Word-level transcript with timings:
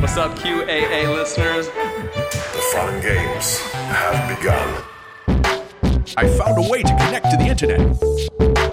What's 0.00 0.16
up, 0.16 0.32
QAA 0.38 1.14
listeners? 1.14 1.66
The 1.66 2.62
fun 2.72 3.00
games 3.02 3.58
have 3.58 4.38
begun. 4.38 4.82
I 6.16 6.28
found 6.38 6.64
a 6.64 6.68
way 6.68 6.82
to 6.82 6.88
connect 6.88 7.30
to 7.30 7.36
the 7.36 7.44
internet. 7.44 7.80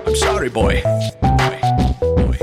I'm 0.07 0.15
sorry, 0.15 0.49
boy. 0.49 0.81
Boy. 1.21 1.59
Boy. 1.99 2.37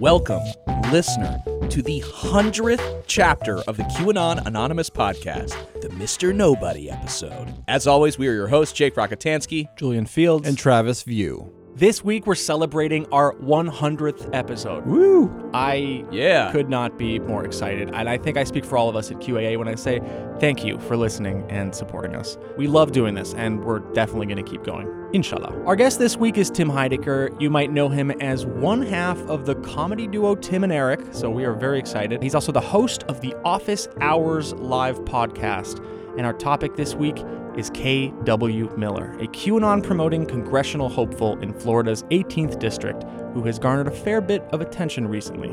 Welcome, 0.00 0.42
listener, 0.90 1.42
to 1.68 1.82
the 1.82 2.02
hundredth 2.06 3.04
chapter 3.06 3.58
of 3.62 3.76
the 3.76 3.84
QAnon 3.84 4.46
Anonymous 4.46 4.88
podcast, 4.90 5.54
the 5.82 5.88
Mr. 5.88 6.34
Nobody 6.34 6.90
episode. 6.90 7.54
As 7.68 7.86
always, 7.86 8.18
we 8.18 8.26
are 8.28 8.34
your 8.34 8.48
hosts, 8.48 8.72
Jake 8.76 8.94
Rockatansky. 8.94 9.68
Julian 9.76 10.06
Fields. 10.06 10.48
and 10.48 10.56
Travis 10.56 11.02
View. 11.02 11.52
This 11.80 12.04
week 12.04 12.26
we're 12.26 12.34
celebrating 12.34 13.06
our 13.10 13.32
100th 13.36 14.28
episode. 14.34 14.84
Woo! 14.84 15.32
I 15.54 16.04
Yeah. 16.10 16.52
could 16.52 16.68
not 16.68 16.98
be 16.98 17.18
more 17.18 17.42
excited. 17.42 17.90
And 17.94 18.06
I 18.06 18.18
think 18.18 18.36
I 18.36 18.44
speak 18.44 18.66
for 18.66 18.76
all 18.76 18.90
of 18.90 18.96
us 18.96 19.10
at 19.10 19.18
QAA 19.18 19.56
when 19.56 19.66
I 19.66 19.74
say 19.76 20.02
thank 20.40 20.62
you 20.62 20.78
for 20.78 20.94
listening 20.94 21.42
and 21.48 21.74
supporting 21.74 22.14
us. 22.14 22.36
We 22.58 22.66
love 22.66 22.92
doing 22.92 23.14
this, 23.14 23.32
and 23.32 23.64
we're 23.64 23.78
definitely 23.78 24.26
going 24.26 24.44
to 24.44 24.48
keep 24.48 24.62
going. 24.62 24.88
Inshallah. 25.14 25.54
Our 25.64 25.74
guest 25.74 25.98
this 25.98 26.18
week 26.18 26.36
is 26.36 26.50
Tim 26.50 26.70
Heidecker. 26.70 27.40
You 27.40 27.48
might 27.48 27.72
know 27.72 27.88
him 27.88 28.10
as 28.10 28.44
one 28.44 28.82
half 28.82 29.18
of 29.22 29.46
the 29.46 29.54
comedy 29.54 30.06
duo 30.06 30.34
Tim 30.34 30.64
and 30.64 30.72
Eric, 30.72 31.00
so 31.12 31.30
we 31.30 31.46
are 31.46 31.54
very 31.54 31.78
excited. 31.78 32.22
He's 32.22 32.34
also 32.34 32.52
the 32.52 32.60
host 32.60 33.04
of 33.04 33.22
the 33.22 33.34
Office 33.42 33.88
Hours 34.02 34.52
Live 34.52 35.00
podcast. 35.06 35.82
And 36.18 36.26
our 36.26 36.34
topic 36.34 36.76
this 36.76 36.94
week 36.94 37.24
is 37.60 37.70
K.W. 37.74 38.74
Miller, 38.78 39.12
a 39.20 39.26
QAnon 39.26 39.82
promoting 39.84 40.24
congressional 40.24 40.88
hopeful 40.88 41.38
in 41.40 41.52
Florida's 41.52 42.04
18th 42.04 42.58
district 42.58 43.04
who 43.34 43.42
has 43.42 43.58
garnered 43.58 43.86
a 43.86 43.90
fair 43.90 44.22
bit 44.22 44.42
of 44.50 44.62
attention 44.62 45.06
recently. 45.06 45.50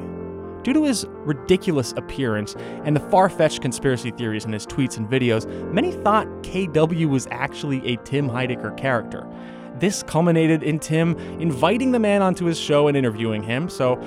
Due 0.64 0.72
to 0.72 0.86
his 0.86 1.06
ridiculous 1.10 1.92
appearance 1.98 2.56
and 2.86 2.96
the 2.96 3.02
far 3.02 3.30
fetched 3.30 3.62
conspiracy 3.62 4.12
theories 4.12 4.46
in 4.46 4.54
his 4.54 4.66
tweets 4.66 4.96
and 4.96 5.10
videos, 5.10 5.46
many 5.74 5.92
thought 5.92 6.28
KW 6.44 7.10
was 7.10 7.28
actually 7.30 7.86
a 7.86 7.98
Tim 7.98 8.30
Heidecker 8.30 8.76
character. 8.78 9.28
This 9.76 10.02
culminated 10.02 10.64
in 10.64 10.80
Tim 10.80 11.18
inviting 11.42 11.92
the 11.92 12.00
man 12.00 12.22
onto 12.22 12.46
his 12.46 12.58
show 12.58 12.88
and 12.88 12.96
interviewing 12.96 13.44
him. 13.44 13.68
So, 13.68 14.02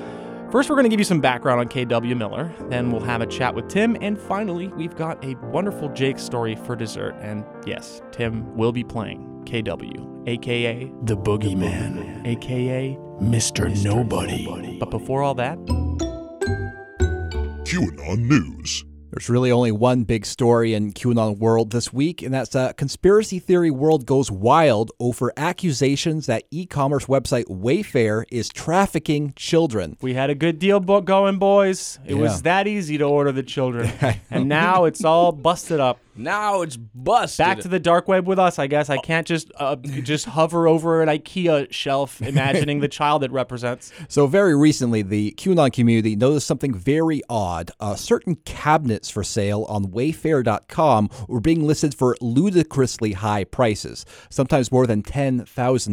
first, 0.51 0.69
we're 0.69 0.77
going 0.77 0.85
to 0.85 0.89
give 0.91 1.01
you 1.01 1.05
some 1.05 1.21
background 1.21 1.61
on 1.61 1.69
KW 1.69 2.17
Miller, 2.17 2.53
then, 2.69 2.91
we'll 2.91 3.01
have 3.03 3.21
a 3.21 3.27
chat 3.27 3.55
with 3.55 3.69
Tim, 3.69 3.97
and 4.01 4.19
finally, 4.19 4.69
we've 4.69 4.97
got 4.97 5.23
a 5.25 5.35
wonderful 5.47 5.89
Jake 5.91 6.19
story 6.19 6.55
for 6.57 6.75
dessert. 6.77 7.15
And 7.21 7.45
yes, 7.67 8.03
Tim 8.13 8.57
will 8.57 8.73
be 8.73 8.85
playing 8.85 9.43
KW, 9.47 10.29
aka 10.29 10.85
The 11.05 11.17
Boogeyman. 11.17 12.27
aka 12.27 12.97
Mr. 13.21 13.85
Nobody. 13.85 14.79
But 14.79 14.91
before 14.91 15.23
all 15.23 15.35
that, 15.35 15.59
QAnon 17.65 18.19
News. 18.29 18.85
There's 19.11 19.29
really 19.29 19.51
only 19.51 19.73
one 19.73 20.05
big 20.05 20.25
story 20.25 20.73
in 20.73 20.93
QAnon 20.93 21.39
world 21.39 21.71
this 21.71 21.93
week, 21.93 22.23
and 22.23 22.33
that's 22.33 22.55
uh, 22.55 22.73
conspiracy 22.75 23.41
theory 23.41 23.71
world 23.71 24.07
goes 24.07 24.31
wild 24.31 24.93
over 25.01 25.33
accusations 25.37 26.27
that 26.27 26.45
e-commerce 26.53 27.07
website 27.07 27.47
Wayfair 27.47 28.25
is 28.31 28.49
trafficking 28.49 29.33
children. 29.35 29.97
We 30.01 30.15
had 30.15 30.31
a 30.31 30.35
good 30.37 30.61
deal 30.61 30.79
bo- 30.79 31.01
going, 31.01 31.39
boys. 31.39 31.99
It 32.07 32.15
Yeah. 32.15 32.21
was 32.23 32.43
that 32.43 32.69
easy 32.69 32.99
to 32.99 33.05
order 33.05 33.33
the 33.33 33.43
children. 33.43 33.91
and 34.31 34.49
now 34.49 34.85
it's 34.85 35.05
all 35.05 35.33
busted 35.33 35.81
up. 35.81 35.99
Now 36.21 36.63
it's 36.63 36.77
busted. 36.77 37.39
Back 37.45 37.61
to 37.61 37.69
the 37.69 37.81
dark 37.81 38.09
web 38.09 38.27
with 38.27 38.39
us, 38.39 38.59
I 38.59 38.67
guess. 38.67 38.91
I 38.91 38.99
can't 38.99 39.27
just 39.27 39.51
uh, 39.57 39.77
just 39.77 40.27
hover 40.27 40.69
over 40.69 41.03
an 41.03 41.09
IKEA 41.09 41.73
shelf 41.73 42.21
imagining 42.33 42.81
the 42.81 42.89
child 42.89 43.25
it 43.25 43.33
represents. 43.33 43.93
So 44.09 44.27
very 44.27 44.57
recently, 44.57 45.03
the 45.03 45.33
QAnon 45.33 45.73
community 45.73 46.17
noticed 46.17 46.47
something 46.47 46.75
very 46.75 47.23
odd. 47.29 47.71
Uh, 47.81 47.95
certain 47.95 48.37
cabinets 48.37 49.11
for 49.11 49.25
sale 49.25 49.65
on 49.69 49.87
Wayfair.com 49.87 51.11
were 51.29 51.41
being 51.41 51.67
listed 51.67 51.95
for 51.95 52.17
ludicrously 52.21 53.13
high 53.13 53.45
prices, 53.45 54.05
sometimes 54.29 54.71
more 54.71 54.87
than 54.87 55.03
ten 55.03 55.47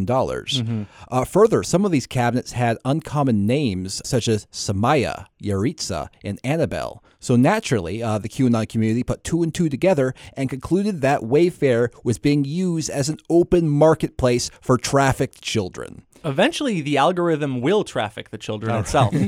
dollars. 0.06 0.64
Uh, 1.10 1.24
further, 1.26 1.64
some 1.64 1.86
of 1.86 1.92
these 1.92 2.08
cabinets 2.08 2.52
had 2.52 2.78
uncommon 2.86 3.46
names 3.46 4.02
such 4.06 4.28
as 4.28 4.46
Samaya, 4.52 5.26
Yaritza, 5.42 6.10
and 6.24 6.40
Annabelle. 6.44 7.04
So 7.20 7.36
naturally, 7.36 8.04
uh, 8.04 8.18
the 8.18 8.30
QAnon 8.30 8.68
community 8.70 9.04
put 9.04 9.24
two 9.24 9.44
and 9.44 9.54
two 9.54 9.70
together 9.70 10.14
and 10.34 10.50
concluded 10.50 11.02
that 11.02 11.22
Wayfair 11.22 11.90
was 12.04 12.18
being 12.18 12.46
used 12.46 12.90
as 12.90 13.10
an 13.10 13.18
open 13.30 13.70
marketplace 13.70 14.50
for 14.62 14.78
trafficked 14.78 15.42
children. 15.42 16.04
Eventually, 16.24 16.82
the 16.82 16.98
algorithm 16.98 17.62
will 17.62 17.84
traffic 17.84 18.30
the 18.30 18.38
children 18.38 18.76
itself. 18.76 19.14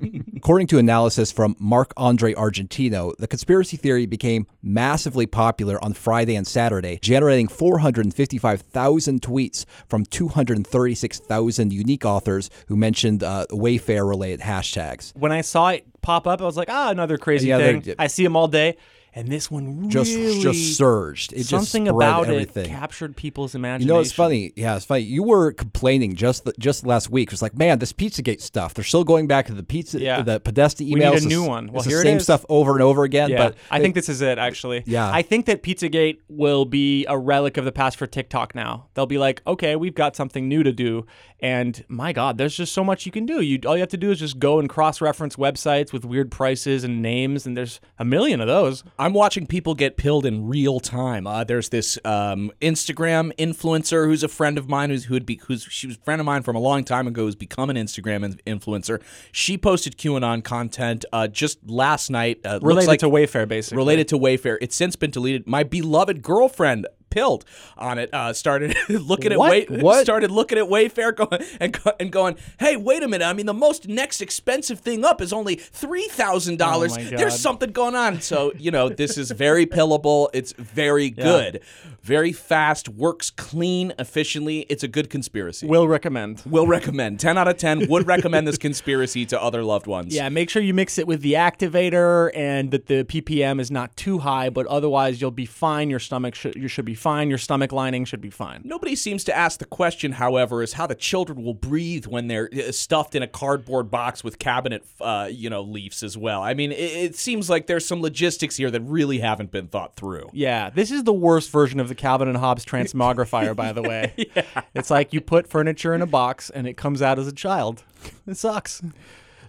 According 0.40 0.68
to 0.68 0.78
analysis 0.78 1.30
from 1.30 1.54
Mark 1.58 1.92
Andre 1.98 2.32
Argentino, 2.32 3.14
the 3.18 3.26
conspiracy 3.26 3.76
theory 3.76 4.06
became 4.06 4.46
massively 4.62 5.26
popular 5.26 5.82
on 5.84 5.92
Friday 5.92 6.34
and 6.34 6.46
Saturday, 6.46 6.98
generating 7.02 7.46
455,000 7.46 9.20
tweets 9.20 9.66
from 9.86 10.06
236,000 10.06 11.72
unique 11.74 12.06
authors 12.06 12.48
who 12.68 12.76
mentioned 12.76 13.22
uh, 13.22 13.44
Wayfair 13.50 14.08
related 14.08 14.40
hashtags. 14.40 15.14
when 15.14 15.30
I 15.30 15.42
saw 15.42 15.68
it 15.68 15.86
pop 16.02 16.26
up, 16.26 16.40
I 16.40 16.44
was 16.44 16.56
like, 16.56 16.68
ah, 16.70 16.90
another 16.90 17.18
crazy 17.18 17.48
Yeah, 17.48 17.58
thing. 17.58 17.94
I 17.98 18.06
see 18.06 18.24
them 18.24 18.36
all 18.36 18.48
day. 18.48 18.76
And 19.12 19.26
this 19.28 19.50
one 19.50 19.90
Just 19.90 20.14
really 20.14 20.40
just 20.40 20.76
surged. 20.76 21.32
It 21.32 21.38
just 21.38 21.50
something 21.50 21.86
spread 21.86 21.96
about 22.08 22.28
everything. 22.28 22.66
it 22.66 22.68
captured 22.68 23.16
people's 23.16 23.56
imagination. 23.56 23.88
You 23.88 23.94
know, 23.94 24.00
it's 24.00 24.12
funny. 24.12 24.52
Yeah, 24.54 24.76
it's 24.76 24.84
funny. 24.84 25.02
You 25.02 25.24
were 25.24 25.52
complaining 25.52 26.14
just 26.14 26.48
just 26.60 26.86
last 26.86 27.10
week. 27.10 27.28
It 27.30 27.32
was 27.32 27.42
like, 27.42 27.56
man, 27.56 27.80
this 27.80 27.92
PizzaGate 27.92 28.40
stuff. 28.40 28.74
They're 28.74 28.84
still 28.84 29.02
going 29.02 29.26
back 29.26 29.46
to 29.46 29.52
the 29.54 29.64
pizza, 29.64 29.98
Yeah. 30.00 30.22
the 30.22 30.38
Podesta 30.38 30.84
emails. 30.84 30.92
We 30.94 31.00
need 31.00 31.22
a 31.24 31.26
new 31.26 31.44
one. 31.44 31.72
Well, 31.72 31.78
it's 31.82 31.86
here 31.88 31.96
the 31.96 32.02
it 32.02 32.04
same 32.04 32.16
is. 32.18 32.22
stuff 32.22 32.44
over 32.48 32.72
and 32.72 32.82
over 32.82 33.02
again. 33.02 33.30
Yeah, 33.30 33.38
but 33.48 33.56
I 33.70 33.80
think 33.80 33.96
this 33.96 34.08
is 34.08 34.20
it. 34.20 34.38
Actually, 34.38 34.84
Yeah. 34.86 35.10
I 35.12 35.22
think 35.22 35.46
that 35.46 35.64
PizzaGate 35.64 36.18
will 36.28 36.64
be 36.64 37.04
a 37.06 37.18
relic 37.18 37.56
of 37.56 37.64
the 37.64 37.72
past 37.72 37.96
for 37.96 38.06
TikTok. 38.06 38.54
Now 38.54 38.86
they'll 38.94 39.06
be 39.06 39.18
like, 39.18 39.42
okay, 39.44 39.74
we've 39.74 39.94
got 39.94 40.14
something 40.14 40.48
new 40.48 40.62
to 40.62 40.72
do, 40.72 41.04
and 41.40 41.84
my 41.88 42.12
God, 42.12 42.38
there's 42.38 42.56
just 42.56 42.72
so 42.72 42.84
much 42.84 43.06
you 43.06 43.12
can 43.12 43.26
do. 43.26 43.40
You 43.40 43.58
all 43.66 43.74
you 43.76 43.80
have 43.80 43.88
to 43.88 43.96
do 43.96 44.12
is 44.12 44.20
just 44.20 44.38
go 44.38 44.60
and 44.60 44.68
cross-reference 44.68 45.34
websites 45.36 45.92
with 45.92 46.04
weird 46.04 46.30
prices 46.30 46.84
and 46.84 47.02
names, 47.02 47.44
and 47.46 47.56
there's 47.56 47.80
a 47.98 48.04
million 48.04 48.40
of 48.40 48.46
those. 48.46 48.84
I'm 49.00 49.14
watching 49.14 49.46
people 49.46 49.74
get 49.74 49.96
pilled 49.96 50.26
in 50.26 50.46
real 50.46 50.78
time. 50.78 51.26
Uh, 51.26 51.42
there's 51.42 51.70
this 51.70 51.98
um, 52.04 52.52
Instagram 52.60 53.34
influencer 53.38 54.04
who's 54.04 54.22
a 54.22 54.28
friend 54.28 54.58
of 54.58 54.68
mine 54.68 54.90
who's 54.90 55.04
who'd 55.04 55.24
be 55.24 55.40
who's 55.46 55.62
she 55.70 55.86
was 55.86 55.96
a 55.96 56.00
friend 56.00 56.20
of 56.20 56.26
mine 56.26 56.42
from 56.42 56.54
a 56.54 56.58
long 56.58 56.84
time 56.84 57.06
ago 57.06 57.22
who's 57.22 57.34
become 57.34 57.70
an 57.70 57.76
Instagram 57.76 58.38
influencer. 58.44 59.00
She 59.32 59.56
posted 59.56 59.96
QAnon 59.96 60.44
content 60.44 61.06
uh, 61.14 61.28
just 61.28 61.58
last 61.66 62.10
night. 62.10 62.40
Uh, 62.44 62.58
Related 62.60 62.88
like, 62.88 63.00
to 63.00 63.08
Wayfair, 63.08 63.48
basically. 63.48 63.78
related 63.78 64.06
to 64.08 64.18
Wayfair. 64.18 64.58
It's 64.60 64.76
since 64.76 64.96
been 64.96 65.10
deleted. 65.10 65.46
My 65.46 65.62
beloved 65.62 66.20
girlfriend 66.20 66.86
pilled 67.10 67.44
on 67.76 67.98
it. 67.98 68.08
Uh, 68.12 68.32
started 68.32 68.76
looking 68.88 69.36
What? 69.36 69.52
at 69.52 69.70
Way, 69.70 69.80
What? 69.80 70.02
started 70.02 70.30
looking 70.30 70.58
at 70.58 70.64
Wayfair 70.64 71.14
going 71.14 71.42
and 71.60 71.78
and 71.98 72.10
going, 72.12 72.36
hey, 72.58 72.76
wait 72.76 73.02
a 73.02 73.08
minute. 73.08 73.24
I 73.26 73.32
mean, 73.32 73.46
the 73.46 73.54
most 73.54 73.88
next 73.88 74.20
expensive 74.20 74.80
thing 74.80 75.04
up 75.04 75.20
is 75.20 75.32
only 75.32 75.56
three 75.56 76.06
thousand 76.08 76.58
dollars. 76.58 76.96
Oh 76.96 77.02
God. 77.02 77.18
There's 77.18 77.38
something 77.38 77.72
going 77.72 77.94
on. 77.94 78.20
So 78.20 78.52
you 78.56 78.70
know, 78.70 78.88
this 78.88 79.18
is 79.18 79.30
very 79.30 79.66
pillable. 79.66 80.28
It's 80.32 80.52
very 80.52 81.10
good, 81.10 81.60
very 82.02 82.32
fast, 82.32 82.88
works 82.88 83.30
clean, 83.30 83.92
efficiently. 83.98 84.60
It's 84.68 84.82
a 84.82 84.88
good 84.88 85.10
conspiracy. 85.10 85.66
Will 85.66 85.88
recommend. 85.88 86.42
Will 86.46 86.66
recommend. 86.66 87.20
Ten 87.20 87.36
out 87.36 87.48
of 87.48 87.56
ten. 87.56 87.88
Would 87.88 88.06
recommend 88.06 88.46
this 88.46 88.58
conspiracy 88.58 89.26
to 89.26 89.42
other 89.42 89.62
loved 89.64 89.86
ones. 89.86 90.14
Yeah, 90.14 90.28
make 90.28 90.50
sure 90.50 90.62
you 90.62 90.74
mix 90.74 90.98
it 90.98 91.06
with 91.06 91.22
the 91.22 91.32
activator 91.34 92.30
and 92.34 92.70
that 92.70 92.86
the 92.86 93.04
ppm 93.04 93.60
is 93.60 93.70
not 93.70 93.96
too 93.96 94.18
high, 94.18 94.50
but 94.50 94.66
otherwise 94.66 95.20
you'll 95.20 95.30
be 95.30 95.46
fine. 95.46 95.90
Your 95.90 95.98
stomach 95.98 96.34
should 96.34 96.54
you 96.54 96.68
should 96.68 96.84
be 96.84 96.94
fine. 97.00 97.28
Your 97.28 97.38
stomach 97.38 97.72
lining 97.72 98.04
should 98.04 98.20
be 98.20 98.30
fine. 98.30 98.62
Nobody 98.64 98.94
seems 98.94 99.24
to 99.24 99.36
ask 99.36 99.58
the 99.58 99.64
question, 99.64 100.12
however, 100.12 100.62
is 100.62 100.74
how 100.74 100.86
the 100.86 100.94
children 100.94 101.42
will 101.42 101.54
breathe 101.54 102.06
when 102.06 102.28
they're 102.28 102.48
uh, 102.52 102.70
stuffed 102.70 103.14
in 103.14 103.22
a 103.22 103.26
cardboard 103.26 103.90
box 103.90 104.22
with 104.22 104.38
cabinet, 104.38 104.84
uh, 105.00 105.28
you 105.30 105.50
know, 105.50 105.62
leaves 105.62 106.02
as 106.02 106.16
well. 106.16 106.42
I 106.42 106.54
mean, 106.54 106.72
it, 106.72 106.76
it 106.76 107.16
seems 107.16 107.50
like 107.50 107.66
there's 107.66 107.86
some 107.86 108.00
logistics 108.02 108.56
here 108.56 108.70
that 108.70 108.82
really 108.82 109.18
haven't 109.18 109.50
been 109.50 109.68
thought 109.68 109.96
through. 109.96 110.30
Yeah, 110.32 110.70
this 110.70 110.90
is 110.90 111.04
the 111.04 111.12
worst 111.12 111.50
version 111.50 111.80
of 111.80 111.88
the 111.88 111.94
Calvin 111.94 112.28
and 112.28 112.36
Hobbes 112.36 112.64
transmogrifier, 112.64 113.56
by 113.56 113.72
the 113.72 113.82
way. 113.82 114.14
yeah. 114.36 114.62
It's 114.74 114.90
like 114.90 115.12
you 115.12 115.20
put 115.20 115.48
furniture 115.48 115.94
in 115.94 116.02
a 116.02 116.06
box 116.06 116.50
and 116.50 116.66
it 116.66 116.76
comes 116.76 117.02
out 117.02 117.18
as 117.18 117.26
a 117.26 117.32
child. 117.32 117.82
It 118.26 118.36
sucks. 118.36 118.82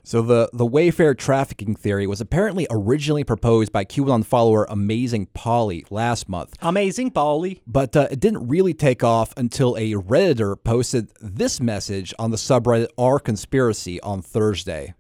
So 0.04 0.22
the 0.22 0.50
the 0.52 0.66
Wayfair 0.66 1.18
trafficking 1.18 1.76
theory 1.76 2.08
was 2.08 2.20
apparently 2.22 2.66
originally 2.72 3.24
proposed 3.24 3.72
by 3.72 3.86
QAnon 3.86 4.26
follower 4.26 4.66
Amazing 4.70 5.28
Polly 5.34 5.86
last 5.90 6.28
month, 6.28 6.56
Amazing, 6.62 7.12
Polly. 7.12 7.62
but 7.68 7.96
uh, 7.96 8.08
it 8.10 8.20
didn't 8.20 8.48
really 8.48 8.74
take 8.74 9.04
off 9.04 9.34
until 9.38 9.76
a 9.78 9.94
redditor 9.94 10.56
posted 10.64 11.12
this 11.22 11.62
message 11.62 12.14
on 12.18 12.32
the 12.32 12.38
subreddit 12.38 12.88
R 12.98 13.20
Conspiracy 13.20 14.02
on 14.02 14.22
Thursday. 14.22 14.94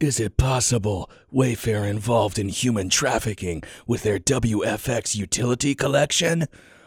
Is 0.00 0.18
it 0.18 0.36
possible 0.36 1.08
Wayfair 1.32 1.88
involved 1.88 2.36
in 2.36 2.48
human 2.48 2.88
trafficking 2.88 3.62
with 3.86 4.02
their 4.02 4.18
WFX 4.18 5.14
utility 5.14 5.76
collection? 5.76 6.46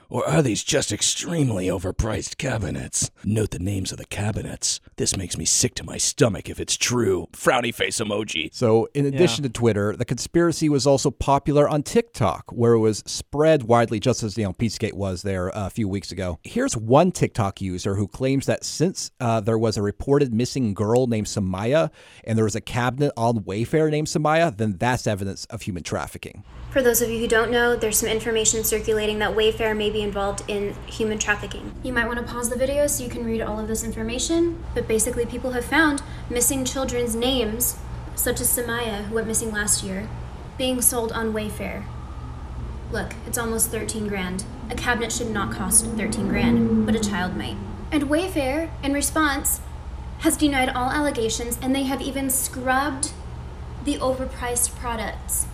Or 0.09 0.27
are 0.27 0.41
these 0.41 0.63
just 0.63 0.91
extremely 0.91 1.67
overpriced 1.67 2.37
cabinets? 2.37 3.09
Note 3.23 3.51
the 3.51 3.59
names 3.59 3.91
of 3.91 3.97
the 3.97 4.05
cabinets. 4.05 4.79
This 4.97 5.17
makes 5.17 5.37
me 5.37 5.45
sick 5.45 5.75
to 5.75 5.83
my 5.83 5.97
stomach 5.97 6.49
if 6.49 6.59
it's 6.59 6.77
true. 6.77 7.27
Frowny 7.33 7.73
face 7.73 7.99
emoji. 7.99 8.53
So, 8.53 8.87
in 8.93 9.05
addition 9.05 9.43
to 9.43 9.49
Twitter, 9.49 9.95
the 9.95 10.05
conspiracy 10.05 10.69
was 10.69 10.87
also 10.87 11.11
popular 11.11 11.67
on 11.67 11.83
TikTok, 11.83 12.51
where 12.51 12.73
it 12.73 12.79
was 12.79 13.03
spread 13.05 13.63
widely, 13.63 13.99
just 13.99 14.23
as 14.23 14.37
you 14.37 14.43
know, 14.43 14.53
Pizzagate 14.53 14.93
was 14.93 15.23
there 15.23 15.51
a 15.53 15.69
few 15.69 15.87
weeks 15.87 16.11
ago. 16.11 16.39
Here's 16.43 16.77
one 16.77 17.11
TikTok 17.11 17.61
user 17.61 17.95
who 17.95 18.07
claims 18.07 18.45
that 18.45 18.63
since 18.63 19.11
uh, 19.19 19.39
there 19.41 19.57
was 19.57 19.77
a 19.77 19.81
reported 19.81 20.33
missing 20.33 20.73
girl 20.73 21.07
named 21.07 21.27
Samaya, 21.27 21.91
and 22.23 22.37
there 22.37 22.45
was 22.45 22.55
a 22.55 22.61
cabinet 22.61 23.11
on 23.17 23.43
Wayfair 23.43 23.89
named 23.89 24.07
Samaya, 24.07 24.55
then 24.55 24.77
that's 24.77 25.07
evidence 25.07 25.45
of 25.45 25.63
human 25.63 25.83
trafficking. 25.83 26.43
For 26.75 26.81
those 26.81 27.01
of 27.01 27.09
you 27.09 27.19
who 27.19 27.27
don't 27.29 27.51
know, 27.51 27.77
there's 27.77 27.97
some 27.97 28.09
information 28.09 28.65
circulating 28.65 29.19
that 29.19 29.33
Wayfair 29.33 29.77
may 29.77 29.89
be 29.89 30.01
involved 30.01 30.43
in 30.49 30.75
human 30.87 31.17
trafficking. 31.17 31.71
You 31.83 31.93
might 31.93 32.05
want 32.05 32.19
to 32.19 32.25
pause 32.25 32.49
the 32.49 32.57
video 32.57 32.85
so 32.87 33.01
you 33.01 33.09
can 33.09 33.23
read 33.23 33.39
all 33.39 33.61
of 33.61 33.69
this 33.69 33.81
information, 33.81 34.61
but 34.73 34.85
basically, 34.85 35.25
people 35.25 35.51
have 35.51 35.63
found 35.63 36.03
missing 36.29 36.65
children's 36.65 37.15
names, 37.15 37.77
such 38.13 38.41
as 38.41 38.49
Samaya, 38.49 39.05
who 39.05 39.15
went 39.15 39.25
missing 39.25 39.53
last 39.53 39.85
year, 39.85 40.09
being 40.57 40.81
sold 40.81 41.13
on 41.13 41.31
Wayfair. 41.31 41.85
Look, 42.91 43.13
it's 43.25 43.37
almost 43.37 43.71
13 43.71 44.09
grand. 44.09 44.43
A 44.69 44.75
cabinet 44.75 45.13
should 45.13 45.31
not 45.31 45.53
cost 45.53 45.85
13 45.85 46.27
grand, 46.27 46.85
but 46.85 46.93
a 46.93 46.99
child 46.99 47.37
might. 47.37 47.55
And 47.89 48.09
Wayfair, 48.09 48.69
in 48.83 48.91
response, 48.91 49.61
has 50.19 50.35
denied 50.35 50.67
all 50.67 50.89
allegations 50.89 51.57
and 51.61 51.73
they 51.73 51.83
have 51.83 52.01
even 52.01 52.29
scrubbed 52.29 53.13
the 53.85 53.95
overpriced 53.95 54.75
products. 54.75 55.47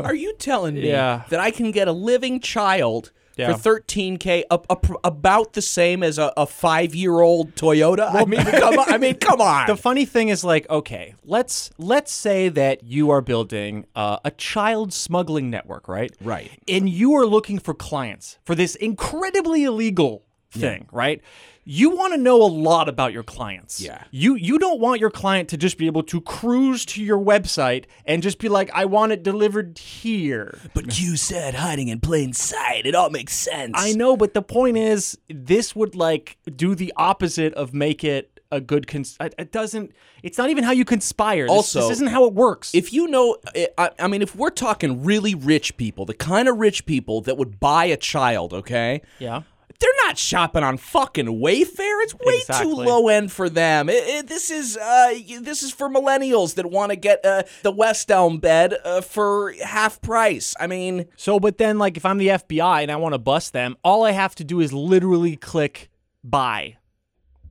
Are 0.04 0.14
you 0.14 0.34
telling 0.38 0.74
me 0.74 0.88
Yeah. 0.88 1.22
that 1.30 1.40
I 1.40 1.50
can 1.50 1.70
get 1.70 1.88
a 1.88 1.92
living 1.92 2.40
child 2.40 3.12
Yeah. 3.36 3.54
for 3.56 3.78
13k, 3.80 4.44
up, 4.50 4.66
up, 4.68 4.86
about 5.04 5.52
the 5.52 5.62
same 5.62 6.02
as 6.02 6.18
a, 6.18 6.32
a 6.36 6.44
five-year-old 6.46 7.54
Toyota? 7.54 8.12
I 8.12 8.24
mean, 8.24 8.42
come 8.64 8.78
on. 8.78 8.92
I 8.92 8.98
mean, 8.98 9.14
come 9.16 9.40
on. 9.40 9.66
The 9.68 9.76
funny 9.76 10.04
thing 10.06 10.28
is, 10.28 10.42
like, 10.44 10.68
okay, 10.70 11.14
let's 11.24 11.70
let's 11.78 12.12
say 12.12 12.48
that 12.48 12.82
you 12.82 13.10
are 13.10 13.20
building 13.20 13.86
uh, 13.94 14.18
a 14.24 14.30
child 14.32 14.92
smuggling 14.92 15.50
network, 15.50 15.86
right? 15.88 16.10
Right. 16.20 16.50
And 16.66 16.88
you 16.88 17.14
are 17.14 17.26
looking 17.26 17.58
for 17.58 17.74
clients 17.74 18.38
for 18.44 18.54
this 18.54 18.74
incredibly 18.74 19.64
illegal 19.64 20.24
thing, 20.50 20.88
right? 20.92 21.20
You 21.64 21.90
want 21.94 22.14
to 22.14 22.18
know 22.18 22.40
a 22.42 22.48
lot 22.48 22.88
about 22.88 23.12
your 23.12 23.22
clients. 23.22 23.78
Yeah. 23.80 24.02
You 24.10 24.34
you 24.36 24.58
don't 24.58 24.80
want 24.80 25.00
your 25.00 25.10
client 25.10 25.50
to 25.50 25.58
just 25.58 25.76
be 25.76 25.86
able 25.86 26.02
to 26.04 26.20
cruise 26.22 26.86
to 26.86 27.04
your 27.04 27.18
website 27.18 27.84
and 28.06 28.22
just 28.22 28.38
be 28.38 28.48
like, 28.48 28.70
I 28.72 28.86
want 28.86 29.12
it 29.12 29.22
delivered 29.22 29.76
here. 29.78 30.58
but 30.72 30.98
you 31.00 31.16
said 31.16 31.54
hiding 31.56 31.88
in 31.88 32.00
plain 32.00 32.32
sight. 32.32 32.86
It 32.86 32.94
all 32.94 33.10
makes 33.10 33.34
sense. 33.34 33.74
I 33.76 33.92
know, 33.92 34.16
but 34.16 34.32
the 34.32 34.40
point 34.42 34.78
is, 34.78 35.18
this 35.28 35.76
would 35.76 35.94
like 35.94 36.38
do 36.56 36.74
the 36.74 36.90
opposite 36.96 37.52
of 37.52 37.74
make 37.74 38.02
it 38.02 38.40
a 38.50 38.62
good. 38.62 38.86
Cons- 38.86 39.18
it 39.20 39.34
it 39.38 39.52
doesn't. 39.52 39.92
It's 40.22 40.38
not 40.38 40.48
even 40.48 40.64
how 40.64 40.72
you 40.72 40.86
conspire. 40.86 41.44
This, 41.44 41.50
Also, 41.54 41.80
this 41.82 41.98
isn't 41.98 42.08
how 42.08 42.24
it 42.24 42.32
works. 42.32 42.74
If 42.74 42.94
you 42.94 43.08
know, 43.08 43.36
eh, 43.54 43.66
I, 43.76 43.90
I 43.98 44.08
mean, 44.08 44.22
if 44.22 44.34
we're 44.34 44.48
talking 44.48 45.04
really 45.04 45.34
rich 45.34 45.76
people, 45.76 46.06
the 46.06 46.14
kind 46.14 46.48
of 46.48 46.56
rich 46.56 46.86
people 46.86 47.20
that 47.22 47.36
would 47.36 47.60
buy 47.60 47.84
a 47.84 47.96
child, 47.98 48.54
okay? 48.54 49.02
yeah. 49.18 49.42
They're 49.80 49.90
not 50.06 50.18
shopping 50.18 50.64
on 50.64 50.76
fucking 50.76 51.26
Wayfair. 51.26 52.02
It's 52.02 52.14
way 52.14 52.38
Exactly. 52.38 52.64
too 52.66 52.74
low 52.90 53.08
end 53.08 53.30
for 53.30 53.48
them. 53.48 53.88
It- 53.88 53.94
it- 54.08 54.26
this 54.26 54.50
is 54.50 54.76
uh, 54.76 55.14
this 55.40 55.62
is 55.62 55.70
for 55.70 55.88
millennials 55.88 56.54
that 56.56 56.66
want 56.70 56.90
to 56.90 56.96
get 56.96 57.24
uh, 57.24 57.44
the 57.62 57.70
West 57.70 58.10
Elm 58.10 58.38
bed 58.38 58.74
uh, 58.84 59.00
for 59.00 59.54
half 59.64 60.00
price. 60.00 60.54
I 60.58 60.66
mean, 60.66 61.06
So, 61.16 61.38
but 61.38 61.58
then, 61.58 61.78
like, 61.78 61.96
if 61.96 62.04
I'm 62.04 62.18
the 62.18 62.28
FBI 62.28 62.82
and 62.82 62.90
I 62.90 62.96
want 62.96 63.12
to 63.14 63.18
bust 63.18 63.52
them, 63.52 63.76
all 63.84 64.04
I 64.04 64.10
have 64.10 64.34
to 64.36 64.44
do 64.44 64.58
is 64.60 64.72
literally 64.72 65.36
click 65.36 65.90
buy. 66.24 66.76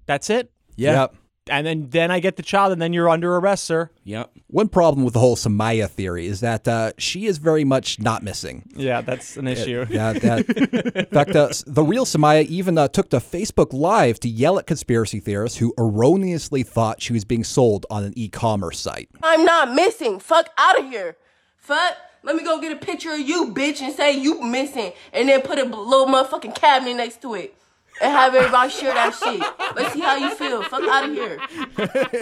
That's 0.06 0.30
it. 0.30 0.52
Yep. 0.76 1.16
And 1.50 1.66
then, 1.66 1.90
then 1.90 2.12
I 2.12 2.20
get 2.20 2.36
the 2.36 2.44
child, 2.44 2.72
and 2.74 2.82
then 2.82 2.94
you're 2.94 3.10
under 3.10 3.36
arrest, 3.36 3.64
sir. 3.64 3.90
yep. 4.04 4.32
One 4.48 4.70
problem 4.70 5.04
with 5.04 5.14
the 5.14 5.20
whole 5.20 5.36
Samaya 5.36 5.90
theory 5.90 6.26
is 6.26 6.40
that 6.40 6.68
uh, 6.68 6.94
she 6.98 7.26
is 7.26 7.38
very 7.38 7.64
much 7.64 8.00
not 8.00 8.24
missing. 8.24 8.64
Yeah, 8.76 9.02
that's 9.02 9.36
an 9.38 9.48
issue. 9.48 9.86
Yeah, 9.90 10.14
that, 10.14 10.50
in 10.96 11.06
fact, 11.08 11.36
uh, 11.36 11.50
the 11.66 11.84
real 11.84 12.06
Samaya 12.06 12.46
even 12.46 12.78
uh, 12.78 12.88
took 12.88 13.10
to 13.10 13.18
Facebook 13.18 13.74
Live 13.74 14.20
to 14.22 14.30
yell 14.30 14.58
at 14.58 14.66
conspiracy 14.68 15.20
theorists 15.20 15.58
who 15.58 15.74
erroneously 15.78 16.64
thought 16.64 17.02
she 17.02 17.14
was 17.14 17.26
being 17.26 17.44
sold 17.44 17.86
on 17.90 18.04
an 18.04 18.14
e-commerce 18.16 18.80
site. 18.80 19.10
I'm 19.22 19.44
not 19.44 19.74
missing. 19.74 20.20
Fuck 20.20 20.50
out 20.58 20.80
of 20.80 20.86
here. 20.86 21.18
Fuck. 21.58 21.98
Let 22.24 22.36
me 22.36 22.44
go 22.44 22.60
get 22.60 22.72
a 22.72 22.76
picture 22.78 23.12
of 23.14 23.20
you, 23.20 23.54
bitch, 23.54 23.82
and 23.82 23.94
say 23.94 24.12
you 24.12 24.42
missing, 24.42 24.92
and 25.14 25.30
then 25.30 25.42
put 25.42 25.60
a 25.60 25.64
little 25.64 26.08
motherfucking 26.08 26.56
cabinet 26.56 26.96
next 26.96 27.22
to 27.22 27.36
it, 27.36 27.56
and 28.02 28.12
have 28.12 28.34
everybody 28.36 28.70
share 28.72 28.94
that 28.94 29.14
shit. 29.16 29.40
Let's 29.76 29.94
see 29.94 30.00
how 30.02 30.16
you 30.18 30.34
feel. 30.36 30.64
Fuck 30.64 30.84
out 30.84 31.10
of 31.10 31.14
here. 31.14 31.40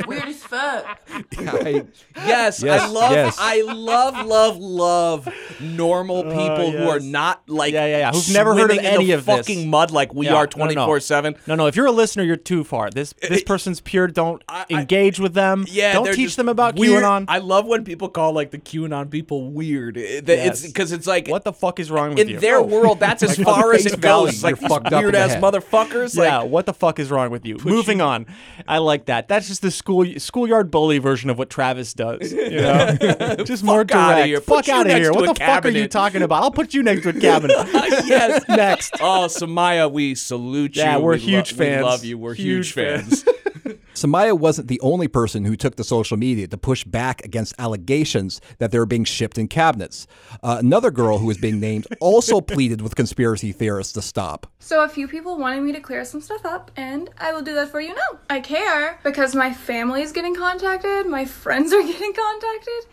Weird 0.08 0.24
as 0.26 0.44
fuck. 0.44 1.00
I- 1.38 1.86
Yes, 2.26 2.64
I 2.64 2.88
love, 2.88 3.12
yes. 3.12 3.36
I 3.40 3.62
love, 3.62 4.26
love, 4.26 4.58
love 4.58 5.28
normal 5.60 6.18
oh, 6.20 6.24
people 6.24 6.72
who 6.72 6.88
are 6.90 7.00
not 7.00 7.48
like 7.50 7.74
Yeah, 7.74 7.86
yeah, 7.86 7.98
yeah, 7.98 8.12
who've 8.12 8.34
never 8.34 8.54
heard 8.56 8.72
of 8.72 8.76
swimming 8.78 8.86
in 8.86 8.92
any 8.94 9.06
the 9.08 9.12
of 9.14 9.26
this. 9.26 9.38
fucking 9.38 9.70
mud 9.70 9.92
like 9.92 10.14
we 10.14 10.26
Yeah, 10.28 10.34
are 10.36 10.36
no, 10.36 10.40
no, 10.40 10.44
no. 10.44 10.48
twenty 10.66 10.76
four 10.76 11.00
seven. 11.00 11.36
No, 11.48 11.56
no. 11.56 11.68
If 11.68 11.76
you're 11.76 11.86
a 11.88 11.92
listener, 11.92 12.24
you're 12.24 12.36
too 12.36 12.64
far. 12.64 12.90
This 12.90 13.14
this 13.22 13.44
person's 13.44 13.82
pure. 13.82 14.08
Don't 14.08 14.42
engage 14.70 15.20
with 15.20 15.34
them. 15.34 15.66
Yeah, 15.70 15.94
don't 15.94 16.14
teach 16.14 16.36
them 16.36 16.48
about 16.50 16.76
weird. 16.76 17.04
QAnon. 17.04 17.26
I 17.28 17.40
love 17.40 17.66
when 17.68 17.84
people 17.84 18.10
call 18.10 18.34
like 18.34 18.52
the 18.52 18.60
QAnon 18.60 19.10
people 19.10 19.52
weird. 19.52 19.98
It- 19.98 20.26
Yes. 20.36 20.64
It's 20.64 20.68
because 20.74 20.92
it's 20.92 21.08
like 21.08 21.28
what 21.28 21.44
the 21.44 21.54
fuck 21.54 21.80
is 21.80 21.90
wrong 21.90 22.10
with 22.12 22.20
in 22.20 22.28
you? 22.30 22.40
their 22.40 22.62
world, 22.62 23.00
that's 23.00 23.24
as 23.24 23.38
Like, 23.38 23.46
far 23.46 23.74
as 23.74 23.86
it 23.86 24.00
goes. 24.02 24.44
Like 24.44 24.58
fucked 24.58 24.88
up 24.88 24.94
in 24.94 25.00
weird 25.00 25.14
the 25.16 25.20
ass 25.20 25.32
head. 25.32 25.42
Motherfuckers. 25.72 26.16
yeah, 26.16 26.40
Like, 26.40 26.50
what 26.50 26.66
the 26.66 26.74
fuck 26.74 27.00
is 27.00 27.10
wrong 27.12 27.30
with 27.32 27.46
you? 27.46 27.58
Moving 27.64 28.02
on. 28.02 28.26
I 28.68 28.78
like 28.80 29.06
that. 29.06 29.28
That's 29.28 29.48
just 29.48 29.62
the 29.62 29.72
school 29.72 30.06
schoolyard 30.18 30.72
bully 30.72 30.98
version 31.00 31.30
of 31.30 31.38
what 31.38 31.50
Travis 31.50 31.94
does. 31.94 32.32
You 32.32 32.50
know, 32.62 33.36
just 33.46 33.64
more 33.64 33.82
Fuck 33.82 33.96
outta 33.96 34.16
direct. 34.16 34.28
here. 34.28 34.42
Fuck 34.42 34.70
out 34.70 34.88
of 34.90 34.94
here. 34.96 35.12
What 35.14 35.24
a 35.30 35.34
the 35.34 35.40
fuck 35.40 35.66
are 35.66 35.70
you 35.70 35.88
talking 35.88 36.22
about? 36.22 36.44
I'll 36.44 36.52
put 36.52 36.74
you 36.74 36.84
next 36.84 37.04
to 37.04 37.10
a 37.10 37.14
cabinet. 37.20 37.56
yes. 38.06 38.44
next. 38.48 38.94
Oh, 39.00 39.28
Samaya, 39.30 39.92
we 39.92 40.16
salute 40.16 40.76
you. 40.76 40.84
Yeah, 40.84 40.98
we're 40.98 41.14
We 41.14 41.20
lo- 41.20 41.26
huge 41.26 41.52
We 41.54 41.58
fans. 41.58 41.84
love 41.84 42.04
you. 42.06 42.18
We're 42.18 42.34
huge, 42.34 42.68
Huge 42.68 42.74
fans. 42.74 43.24
fans. 43.24 43.38
Samaya 43.94 44.38
wasn't 44.38 44.68
the 44.68 44.80
only 44.82 45.08
person 45.08 45.46
who 45.46 45.56
took 45.56 45.76
to 45.76 45.84
social 45.84 46.18
media 46.18 46.48
to 46.48 46.58
push 46.58 46.84
back 46.84 47.24
against 47.26 47.54
allegations 47.58 48.42
that 48.60 48.72
they 48.72 48.80
were 48.80 48.86
being 48.86 49.04
shipped 49.04 49.38
in 49.38 49.48
cabinets. 49.48 50.08
Uh, 50.44 50.58
another 50.60 50.92
girl 50.92 51.18
who 51.18 51.28
was 51.28 51.38
being 51.38 51.60
named 51.60 51.88
also 52.00 52.42
pleaded 52.42 52.82
with 52.82 52.96
conspiracy 52.96 53.52
theorists 53.52 53.94
to 53.94 54.02
stop. 54.02 54.48
So 54.60 54.84
a 54.84 54.90
few 54.90 55.08
people 55.08 55.38
wanted 55.38 55.62
me 55.62 55.72
to 55.74 55.80
clear 55.80 56.06
some 56.06 56.22
stuff 56.22 56.46
up, 56.46 56.72
and 56.76 57.10
I 57.18 57.34
will 57.34 57.42
do 57.42 57.54
that 57.56 57.70
for 57.70 57.80
you 57.80 57.96
now. 57.96 58.20
I 58.30 58.40
care 58.40 59.00
because 59.04 59.36
my 59.36 59.54
family 59.54 60.02
is 60.02 60.12
getting 60.12 60.36
contacted, 60.36 61.08
my 61.08 61.26
friends 61.26 61.74
are 61.74 61.82
getting 61.84 62.14
contacted, 62.14 62.92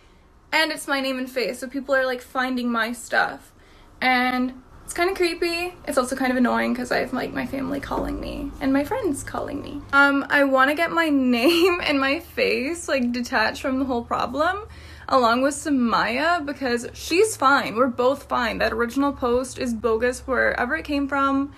and 0.52 0.71
it's 0.71 0.87
my 0.88 1.00
name 1.00 1.19
and 1.19 1.31
face, 1.31 1.59
so 1.59 1.69
people 1.69 1.95
are 1.95 2.07
like 2.07 2.21
finding 2.21 2.71
my 2.71 2.93
stuff. 2.93 3.52
And 4.00 4.62
it's 4.92 4.99
kind 4.99 5.08
of 5.08 5.16
creepy. 5.16 5.75
It's 5.88 5.96
also 5.96 6.14
kind 6.14 6.30
of 6.30 6.37
annoying 6.37 6.75
because 6.75 6.92
I 6.92 6.99
have 6.99 7.14
like 7.14 7.32
my 7.32 7.46
family 7.46 7.80
calling 7.80 8.20
me 8.20 8.50
and 8.61 8.75
my 8.75 8.84
friends 8.84 9.22
calling 9.22 9.62
me. 9.62 9.80
Um, 9.94 10.26
I 10.28 10.44
want 10.44 10.68
to 10.68 10.76
get 10.76 10.90
my 10.90 11.08
name 11.08 11.80
and 11.82 11.99
my 11.99 12.20
face 12.20 12.88
like 12.88 13.11
detached 13.11 13.62
from 13.62 13.78
the 13.78 13.87
whole 13.87 14.04
problem, 14.04 14.68
along 15.08 15.40
with 15.40 15.54
Samaya 15.54 16.44
because 16.44 16.88
she's 16.92 17.38
fine. 17.38 17.75
We're 17.75 17.87
both 17.87 18.25
fine. 18.25 18.58
That 18.58 18.75
original 18.75 19.14
post 19.14 19.58
is 19.58 19.72
bogus 19.72 20.26
wherever 20.26 20.76
it 20.76 20.84
came 20.84 21.08
from, 21.08 21.54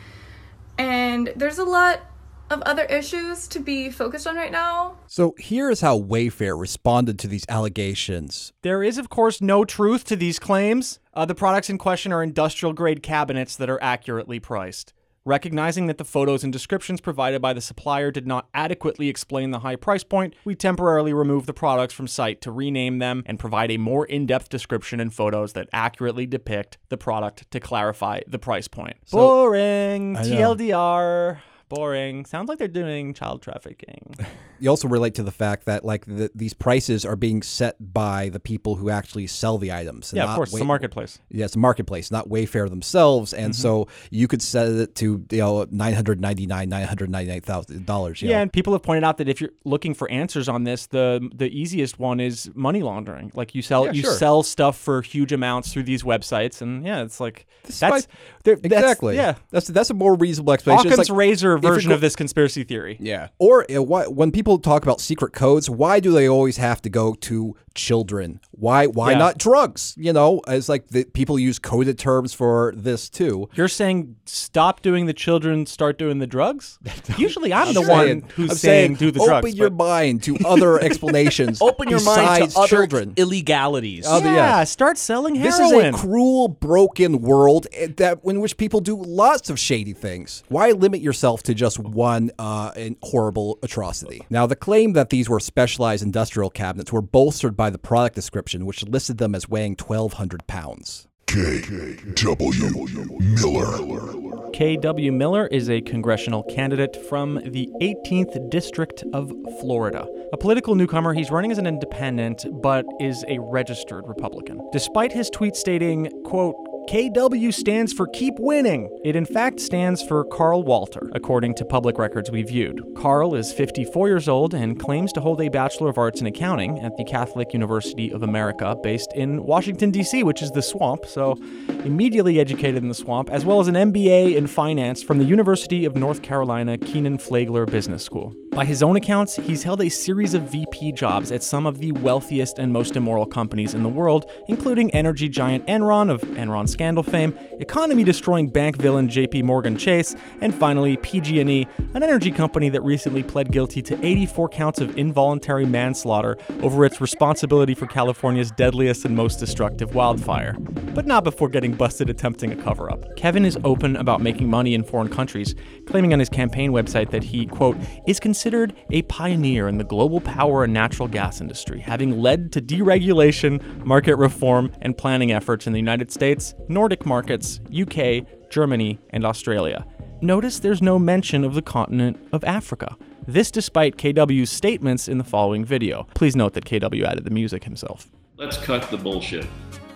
and 0.78 1.32
there's 1.34 1.58
a 1.58 1.64
lot 1.64 2.02
of 2.50 2.62
other 2.62 2.84
issues 2.84 3.48
to 3.48 3.58
be 3.58 3.90
focused 3.90 4.28
on 4.28 4.36
right 4.36 4.52
now. 4.52 4.96
So 5.08 5.34
here's 5.38 5.80
how 5.80 5.98
Wayfair 5.98 6.56
responded 6.56 7.18
to 7.18 7.26
these 7.26 7.44
allegations. 7.48 8.52
There 8.62 8.84
is, 8.84 8.96
of 8.96 9.08
course, 9.08 9.40
no 9.40 9.64
truth 9.64 10.04
to 10.04 10.14
these 10.14 10.38
claims. 10.38 11.00
Uh, 11.14 11.24
the 11.24 11.34
products 11.34 11.70
in 11.70 11.78
question 11.78 12.12
are 12.12 12.22
industrial 12.22 12.72
grade 12.72 13.02
cabinets 13.02 13.54
that 13.56 13.70
are 13.70 13.82
accurately 13.82 14.40
priced. 14.40 14.92
Recognizing 15.26 15.86
that 15.86 15.96
the 15.96 16.04
photos 16.04 16.44
and 16.44 16.52
descriptions 16.52 17.00
provided 17.00 17.40
by 17.40 17.54
the 17.54 17.60
supplier 17.62 18.10
did 18.10 18.26
not 18.26 18.46
adequately 18.52 19.08
explain 19.08 19.52
the 19.52 19.60
high 19.60 19.76
price 19.76 20.04
point, 20.04 20.34
we 20.44 20.54
temporarily 20.54 21.14
removed 21.14 21.46
the 21.46 21.54
products 21.54 21.94
from 21.94 22.06
site 22.06 22.42
to 22.42 22.50
rename 22.50 22.98
them 22.98 23.22
and 23.24 23.38
provide 23.38 23.70
a 23.70 23.78
more 23.78 24.04
in 24.04 24.26
depth 24.26 24.50
description 24.50 25.00
and 25.00 25.14
photos 25.14 25.54
that 25.54 25.70
accurately 25.72 26.26
depict 26.26 26.76
the 26.90 26.98
product 26.98 27.50
to 27.52 27.60
clarify 27.60 28.20
the 28.26 28.38
price 28.38 28.68
point. 28.68 28.96
Boring. 29.10 30.16
TLDR. 30.16 31.38
Boring. 31.74 32.24
Sounds 32.24 32.48
like 32.48 32.58
they're 32.58 32.68
doing 32.68 33.14
child 33.14 33.42
trafficking. 33.42 34.14
You 34.60 34.70
also 34.70 34.88
relate 34.88 35.16
to 35.16 35.22
the 35.24 35.32
fact 35.32 35.66
that 35.66 35.84
like 35.84 36.06
the, 36.06 36.30
these 36.34 36.54
prices 36.54 37.04
are 37.04 37.16
being 37.16 37.42
set 37.42 37.74
by 37.92 38.28
the 38.30 38.38
people 38.40 38.76
who 38.76 38.88
actually 38.88 39.26
sell 39.26 39.58
the 39.58 39.72
items. 39.72 40.12
yeah, 40.16 40.24
of 40.24 40.36
course, 40.36 40.52
it's 40.52 40.60
a 40.62 40.64
marketplace. 40.64 41.18
Yeah, 41.28 41.44
it's 41.46 41.56
a 41.56 41.58
marketplace, 41.58 42.10
not 42.10 42.28
Wayfair 42.28 42.70
themselves, 42.70 43.34
and 43.34 43.52
Mm-hmm. 43.52 43.60
so 43.60 43.88
you 44.10 44.26
could 44.28 44.40
set 44.40 44.68
it 44.68 44.94
to 44.94 45.26
you 45.30 45.38
know 45.38 45.66
nine 45.70 45.92
hundred 45.92 46.20
ninety 46.20 46.46
nine, 46.46 46.68
nine 46.70 46.86
hundred 46.86 47.10
ninety 47.10 47.32
nine 47.32 47.40
thousand 47.42 47.84
dollars. 47.84 48.22
Yeah, 48.22 48.40
and 48.40 48.50
people 48.50 48.72
have 48.72 48.82
pointed 48.82 49.02
out 49.04 49.18
that 49.18 49.28
if 49.28 49.40
you're 49.40 49.50
looking 49.64 49.92
for 49.92 50.08
answers 50.10 50.48
on 50.48 50.62
this, 50.64 50.86
the 50.86 51.28
the 51.34 51.48
easiest 51.48 51.98
one 51.98 52.20
is 52.20 52.48
money 52.54 52.80
laundering. 52.82 53.32
Like 53.34 53.54
you 53.56 53.60
sell 53.60 53.86
Yeah, 53.86 53.92
you 53.92 54.02
sure. 54.02 54.12
sell 54.14 54.42
stuff 54.44 54.78
for 54.78 55.02
huge 55.02 55.32
amounts 55.32 55.72
through 55.74 55.82
these 55.82 56.04
websites, 56.04 56.62
and 56.62 56.86
yeah, 56.86 57.02
it's 57.02 57.18
like 57.20 57.44
that's 57.64 57.80
Despite- 57.80 58.06
they're- 58.44 58.56
that's- 58.56 58.82
exactly. 58.82 59.16
yeah. 59.16 59.34
that's 59.50 59.66
that's 59.66 59.90
a 59.90 59.94
more 59.94 60.14
reasonable 60.14 60.52
explanation. 60.54 60.86
Occam's 60.92 61.10
like- 61.10 61.18
razor 61.18 61.58
version 61.68 61.88
go- 61.90 61.94
of 61.94 62.00
this 62.00 62.16
conspiracy 62.16 62.64
theory. 62.64 62.96
Yeah. 63.00 63.28
Or 63.38 63.64
uh, 63.70 63.82
why, 63.82 64.06
when 64.06 64.30
people 64.32 64.58
talk 64.58 64.82
about 64.82 65.00
secret 65.00 65.32
codes, 65.32 65.68
why 65.70 66.00
do 66.00 66.12
they 66.12 66.28
always 66.28 66.56
have 66.58 66.82
to 66.82 66.90
go 66.90 67.14
to 67.14 67.56
children? 67.74 68.40
Why 68.52 68.86
why 68.86 69.12
Yeah. 69.12 69.18
not 69.18 69.38
drugs? 69.38 69.94
You 69.96 70.12
know, 70.12 70.40
it's 70.46 70.68
like 70.68 70.88
the, 70.88 71.04
people 71.04 71.38
use 71.38 71.58
coded 71.58 71.98
terms 71.98 72.32
for 72.32 72.72
this 72.76 73.08
too. 73.10 73.48
You're 73.54 73.68
saying 73.68 74.16
stop 74.26 74.80
doing 74.82 75.06
the 75.06 75.12
children, 75.12 75.66
start 75.66 75.98
doing 75.98 76.18
the 76.18 76.26
drugs? 76.26 76.78
Usually, 77.18 77.52
I'm, 77.52 77.74
the 77.74 77.82
saying- 77.84 78.20
one 78.20 78.30
who's 78.36 78.50
I'm 78.50 78.56
saying, 78.56 78.94
do 78.94 79.10
the 79.10 79.20
open 79.20 79.28
drugs. 79.28 79.46
Open 79.46 79.56
your 79.56 79.70
but- 79.70 79.84
mind 79.84 80.22
to 80.24 80.36
other 80.46 80.78
explanations. 80.88 81.60
Open 81.60 81.88
your 81.88 82.02
mind 82.02 82.20
besides 82.20 82.54
to 82.54 82.60
other 82.60 82.68
children. 82.68 83.14
illegalities. 83.16 84.06
Other- 84.06 84.26
yeah, 84.26 84.58
yeah. 84.58 84.64
start 84.64 84.98
selling 84.98 85.34
heroin. 85.34 85.50
This 85.58 85.60
is 85.60 85.72
a 85.72 85.92
cruel, 85.92 86.48
broken 86.48 87.20
world 87.22 87.66
eh, 87.72 87.88
that 87.96 88.20
in 88.24 88.40
which 88.40 88.56
people 88.56 88.80
do 88.80 88.96
lots 88.96 89.50
of 89.50 89.58
shady 89.58 89.92
things. 89.92 90.42
Why 90.48 90.70
limit 90.70 91.00
yourself 91.00 91.42
to 91.44 91.54
just 91.54 91.78
one 91.78 92.30
uh, 92.38 92.72
horrible 93.02 93.58
atrocity? 93.62 94.26
Now, 94.30 94.46
the 94.46 94.56
claim 94.56 94.92
that 94.94 95.10
these 95.10 95.28
were 95.28 95.40
specialized 95.40 96.02
industrial 96.02 96.50
cabinets 96.50 96.92
were 96.92 97.02
bolstered 97.02 97.56
by 97.56 97.70
the 97.70 97.78
product 97.78 98.14
description, 98.14 98.66
which 98.66 98.82
listed 98.84 99.18
them 99.18 99.34
as 99.34 99.48
weighing 99.48 99.76
1,200 99.76 100.46
pounds. 100.46 101.06
K. 101.26 101.96
W. 102.14 102.86
Miller. 103.18 104.50
K.W. 104.52 105.10
Miller 105.10 105.48
is 105.48 105.68
a 105.68 105.80
congressional 105.80 106.44
candidate 106.44 106.96
from 107.08 107.40
the 107.44 107.68
18th 107.82 108.50
District 108.50 109.02
of 109.12 109.32
Florida. 109.60 110.06
A 110.32 110.36
political 110.36 110.76
newcomer, 110.76 111.12
he's 111.12 111.32
running 111.32 111.50
as 111.50 111.58
an 111.58 111.66
independent, 111.66 112.46
but 112.62 112.84
is 113.00 113.24
a 113.26 113.40
registered 113.40 114.06
Republican. 114.06 114.60
Despite 114.70 115.12
his 115.12 115.28
tweet 115.28 115.56
stating, 115.56 116.08
quote, 116.24 116.54
KW 116.88 117.52
stands 117.52 117.94
for 117.94 118.06
keep 118.06 118.34
winning. 118.38 118.90
It 119.02 119.16
in 119.16 119.24
fact 119.24 119.58
stands 119.58 120.02
for 120.02 120.22
Carl 120.24 120.62
Walter, 120.62 121.10
according 121.14 121.54
to 121.54 121.64
public 121.64 121.98
records 121.98 122.30
we 122.30 122.42
viewed. 122.42 122.82
Carl 122.94 123.34
is 123.34 123.52
54 123.52 124.08
years 124.08 124.28
old 124.28 124.52
and 124.52 124.78
claims 124.78 125.10
to 125.14 125.20
hold 125.20 125.40
a 125.40 125.48
Bachelor 125.48 125.88
of 125.88 125.96
Arts 125.96 126.20
in 126.20 126.26
Accounting 126.26 126.78
at 126.80 126.96
the 126.98 127.04
Catholic 127.04 127.54
University 127.54 128.12
of 128.12 128.22
America, 128.22 128.76
based 128.82 129.10
in 129.14 129.42
Washington, 129.44 129.90
D.C., 129.90 130.22
which 130.24 130.42
is 130.42 130.50
the 130.50 130.62
swamp, 130.62 131.06
so 131.06 131.38
immediately 131.84 132.38
educated 132.38 132.82
in 132.82 132.88
the 132.88 132.94
swamp, 132.94 133.30
as 133.30 133.46
well 133.46 133.60
as 133.60 133.68
an 133.68 133.74
MBA 133.74 134.36
in 134.36 134.46
finance 134.46 135.02
from 135.02 135.18
the 135.18 135.24
University 135.24 135.86
of 135.86 135.96
North 135.96 136.22
Carolina 136.22 136.76
Kenan 136.76 137.16
Flagler 137.18 137.64
Business 137.64 138.04
School. 138.04 138.34
By 138.50 138.64
his 138.64 138.84
own 138.84 138.94
accounts, 138.94 139.34
he's 139.34 139.64
held 139.64 139.80
a 139.80 139.88
series 139.88 140.32
of 140.34 140.42
VP 140.42 140.92
jobs 140.92 141.32
at 141.32 141.42
some 141.42 141.66
of 141.66 141.78
the 141.78 141.90
wealthiest 141.90 142.60
and 142.60 142.72
most 142.72 142.94
immoral 142.94 143.26
companies 143.26 143.74
in 143.74 143.82
the 143.82 143.88
world, 143.88 144.30
including 144.46 144.92
energy 144.92 145.28
giant 145.28 145.66
Enron 145.66 146.08
of 146.08 146.20
Enron 146.20 146.68
scandal 146.74 147.04
fame, 147.04 147.32
economy-destroying 147.60 148.48
bank 148.48 148.76
villain 148.76 149.08
JP 149.08 149.44
Morgan 149.44 149.78
Chase, 149.78 150.16
and 150.40 150.52
finally 150.52 150.96
PG&E, 150.96 151.66
an 151.94 152.02
energy 152.02 152.32
company 152.32 152.68
that 152.68 152.82
recently 152.82 153.22
pled 153.22 153.52
guilty 153.52 153.80
to 153.80 154.04
84 154.04 154.48
counts 154.48 154.80
of 154.80 154.98
involuntary 154.98 155.64
manslaughter 155.64 156.36
over 156.62 156.84
its 156.84 157.00
responsibility 157.00 157.74
for 157.74 157.86
California's 157.86 158.50
deadliest 158.50 159.04
and 159.04 159.14
most 159.14 159.38
destructive 159.38 159.94
wildfire. 159.94 160.56
But 160.58 161.06
not 161.06 161.22
before 161.22 161.48
getting 161.48 161.74
busted 161.74 162.10
attempting 162.10 162.50
a 162.50 162.56
cover-up. 162.56 163.16
Kevin 163.16 163.44
is 163.44 163.56
open 163.62 163.94
about 163.94 164.20
making 164.20 164.50
money 164.50 164.74
in 164.74 164.82
foreign 164.82 165.08
countries, 165.08 165.54
claiming 165.86 166.12
on 166.12 166.18
his 166.18 166.28
campaign 166.28 166.72
website 166.72 167.10
that 167.10 167.24
he, 167.24 167.46
quote, 167.46 167.76
is 168.06 168.20
considered 168.20 168.74
a 168.90 169.02
pioneer 169.02 169.68
in 169.68 169.78
the 169.78 169.84
global 169.84 170.20
power 170.20 170.64
and 170.64 170.72
natural 170.72 171.08
gas 171.08 171.40
industry, 171.40 171.80
having 171.80 172.20
led 172.20 172.52
to 172.52 172.60
deregulation, 172.60 173.84
market 173.84 174.16
reform, 174.16 174.70
and 174.82 174.96
planning 174.96 175.32
efforts 175.32 175.66
in 175.66 175.72
the 175.72 175.78
United 175.78 176.10
States, 176.10 176.54
Nordic 176.68 177.06
markets, 177.06 177.60
UK, 177.74 178.24
Germany, 178.50 178.98
and 179.10 179.24
Australia. 179.24 179.86
Notice 180.20 180.58
there's 180.60 180.80
no 180.80 180.98
mention 180.98 181.44
of 181.44 181.54
the 181.54 181.62
continent 181.62 182.18
of 182.32 182.44
Africa. 182.44 182.96
This 183.26 183.50
despite 183.50 183.96
KW's 183.96 184.50
statements 184.50 185.08
in 185.08 185.18
the 185.18 185.24
following 185.24 185.64
video. 185.64 186.06
Please 186.14 186.36
note 186.36 186.54
that 186.54 186.64
KW 186.64 187.04
added 187.04 187.24
the 187.24 187.30
music 187.30 187.64
himself. 187.64 188.10
Let's 188.36 188.56
cut 188.56 188.90
the 188.90 188.96
bullshit. 188.96 189.46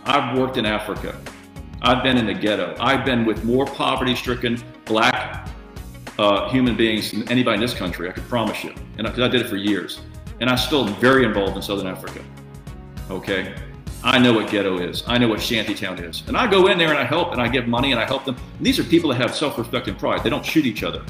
I've 0.05 0.39
worked 0.39 0.57
in 0.57 0.67
Africa. 0.67 1.19
I've 1.83 2.03
been 2.03 2.19
in 2.19 2.27
the 2.27 2.35
ghetto. 2.35 2.75
I've 2.81 3.05
been 3.05 3.25
with 3.25 3.45
more 3.45 3.67
poverty 3.67 4.17
stricken 4.17 4.63
black 4.85 5.49
uh, 6.19 6.49
human 6.51 6.77
beings 6.77 7.13
than 7.13 7.29
anybody 7.29 7.55
in 7.55 7.61
this 7.61 7.75
country, 7.75 8.09
I 8.09 8.13
can 8.13 8.25
promise 8.25 8.65
you. 8.65 8.75
And 8.97 9.07
because 9.07 9.21
I 9.21 9.29
did 9.29 9.41
it 9.41 9.49
for 9.49 9.57
years. 9.57 10.01
And 10.41 10.51
I'm 10.51 10.59
still 10.59 10.85
very 10.85 11.25
involved 11.25 11.57
in 11.57 11.63
Southern 11.63 11.87
Africa. 11.87 12.25
Okay? 13.11 13.55
I 14.03 14.19
know 14.19 14.33
what 14.33 14.51
ghetto 14.51 14.79
is. 14.79 15.03
I 15.07 15.19
know 15.19 15.29
what 15.29 15.41
shantytown 15.41 15.99
is. 15.99 16.23
And 16.29 16.37
I 16.37 16.49
go 16.49 16.69
in 16.69 16.79
there 16.79 16.91
and 16.91 16.99
I 16.99 17.05
help 17.05 17.33
and 17.33 17.41
I 17.41 17.49
give 17.49 17.67
money 17.67 17.91
and 17.91 18.01
I 18.01 18.05
help 18.05 18.25
them. 18.25 18.37
And 18.57 18.67
these 18.67 18.79
are 18.79 18.85
people 18.85 19.11
that 19.11 19.21
have 19.21 19.35
self 19.35 19.59
respect 19.59 19.89
and 19.89 19.99
pride. 19.99 20.23
They 20.23 20.31
don't 20.31 20.45
shoot 20.45 20.67
each 20.67 20.85
other, 20.85 21.05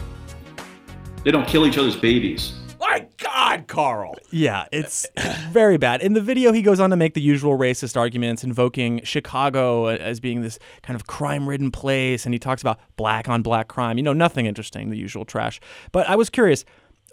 they 1.24 1.30
don't 1.30 1.46
kill 1.46 1.66
each 1.66 1.78
other's 1.78 1.96
babies. 1.96 2.54
My 2.98 3.06
God, 3.18 3.68
Carl. 3.68 4.16
Yeah, 4.30 4.66
it's 4.72 5.06
very 5.50 5.76
bad. 5.76 6.02
In 6.02 6.14
the 6.14 6.20
video, 6.20 6.52
he 6.52 6.62
goes 6.62 6.80
on 6.80 6.90
to 6.90 6.96
make 6.96 7.14
the 7.14 7.20
usual 7.20 7.56
racist 7.56 7.96
arguments, 7.96 8.42
invoking 8.42 9.02
Chicago 9.04 9.86
as 9.86 10.18
being 10.18 10.42
this 10.42 10.58
kind 10.82 10.96
of 10.96 11.06
crime 11.06 11.48
ridden 11.48 11.70
place. 11.70 12.24
And 12.24 12.34
he 12.34 12.40
talks 12.40 12.60
about 12.60 12.80
black 12.96 13.28
on 13.28 13.42
black 13.42 13.68
crime. 13.68 13.98
You 13.98 14.02
know, 14.02 14.12
nothing 14.12 14.46
interesting, 14.46 14.90
the 14.90 14.96
usual 14.96 15.24
trash. 15.24 15.60
But 15.92 16.08
I 16.08 16.16
was 16.16 16.28
curious 16.28 16.64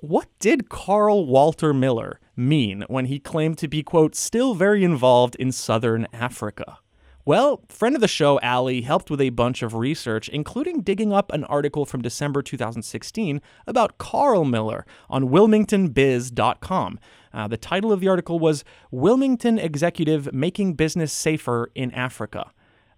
what 0.01 0.27
did 0.39 0.69
Carl 0.69 1.25
Walter 1.25 1.73
Miller 1.73 2.19
mean 2.35 2.83
when 2.87 3.05
he 3.05 3.19
claimed 3.19 3.57
to 3.59 3.67
be, 3.67 3.83
quote, 3.83 4.15
still 4.15 4.55
very 4.55 4.83
involved 4.83 5.35
in 5.35 5.51
Southern 5.51 6.07
Africa? 6.11 6.79
Well, 7.27 7.63
friend 7.69 7.95
of 7.95 8.01
the 8.01 8.07
show, 8.07 8.39
Allie, 8.41 8.81
helped 8.81 9.09
with 9.09 9.19
a 9.19 9.31
bunch 9.31 9.63
of 9.63 9.73
research, 9.73 10.29
including 10.29 10.81
digging 10.81 11.11
up 11.11 11.31
an 11.33 11.43
article 11.45 11.83
from 11.83 12.03
December 12.03 12.43
2016 12.43 13.41
about 13.65 13.97
Carl 13.97 14.45
Miller 14.45 14.85
on 15.09 15.29
WilmingtonBiz.com. 15.29 16.99
Uh, 17.33 17.47
the 17.47 17.57
title 17.57 17.91
of 17.91 17.99
the 17.99 18.07
article 18.07 18.37
was 18.37 18.63
Wilmington 18.91 19.57
Executive 19.57 20.31
Making 20.33 20.75
Business 20.75 21.11
Safer 21.11 21.71
in 21.73 21.91
Africa. 21.93 22.51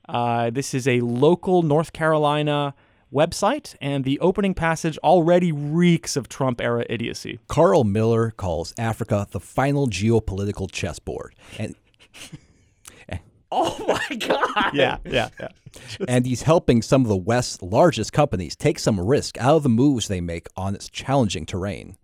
Uh, 0.10 0.50
this 0.50 0.74
is 0.74 0.89
a 0.89 1.00
local 1.00 1.63
North 1.63 1.93
Carolina 1.93 2.75
website, 3.13 3.75
and 3.79 4.03
the 4.03 4.19
opening 4.19 4.53
passage 4.53 4.98
already 5.05 5.53
reeks 5.53 6.17
of 6.17 6.27
Trump 6.27 6.60
era 6.60 6.86
idiocy. 6.89 7.39
Carl 7.48 7.86
Miller 7.86 8.31
calls 8.31 8.74
Africa 8.77 9.25
the 9.31 9.39
final 9.39 9.88
geopolitical 9.88 10.69
chessboard. 10.69 11.34
And 11.57 11.75
Oh 13.51 13.86
my 14.10 14.16
God. 14.18 14.74
Yeah, 14.74 14.98
yeah, 15.06 15.30
yeah. 15.39 15.48
and 16.08 16.25
he's 16.25 16.42
helping 16.42 16.82
some 16.82 17.01
of 17.04 17.08
the 17.08 17.16
West's 17.18 17.62
largest 17.62 18.13
companies 18.13 18.56
take 18.56 18.80
some 18.80 19.00
risk 19.00 19.38
out 19.38 19.56
of 19.56 19.63
the 19.63 19.70
moves 19.70 20.08
they 20.08 20.22
make 20.22 20.48
on 20.56 20.75
its 20.75 20.89
challenging 20.89 21.46
terrain. 21.46 21.98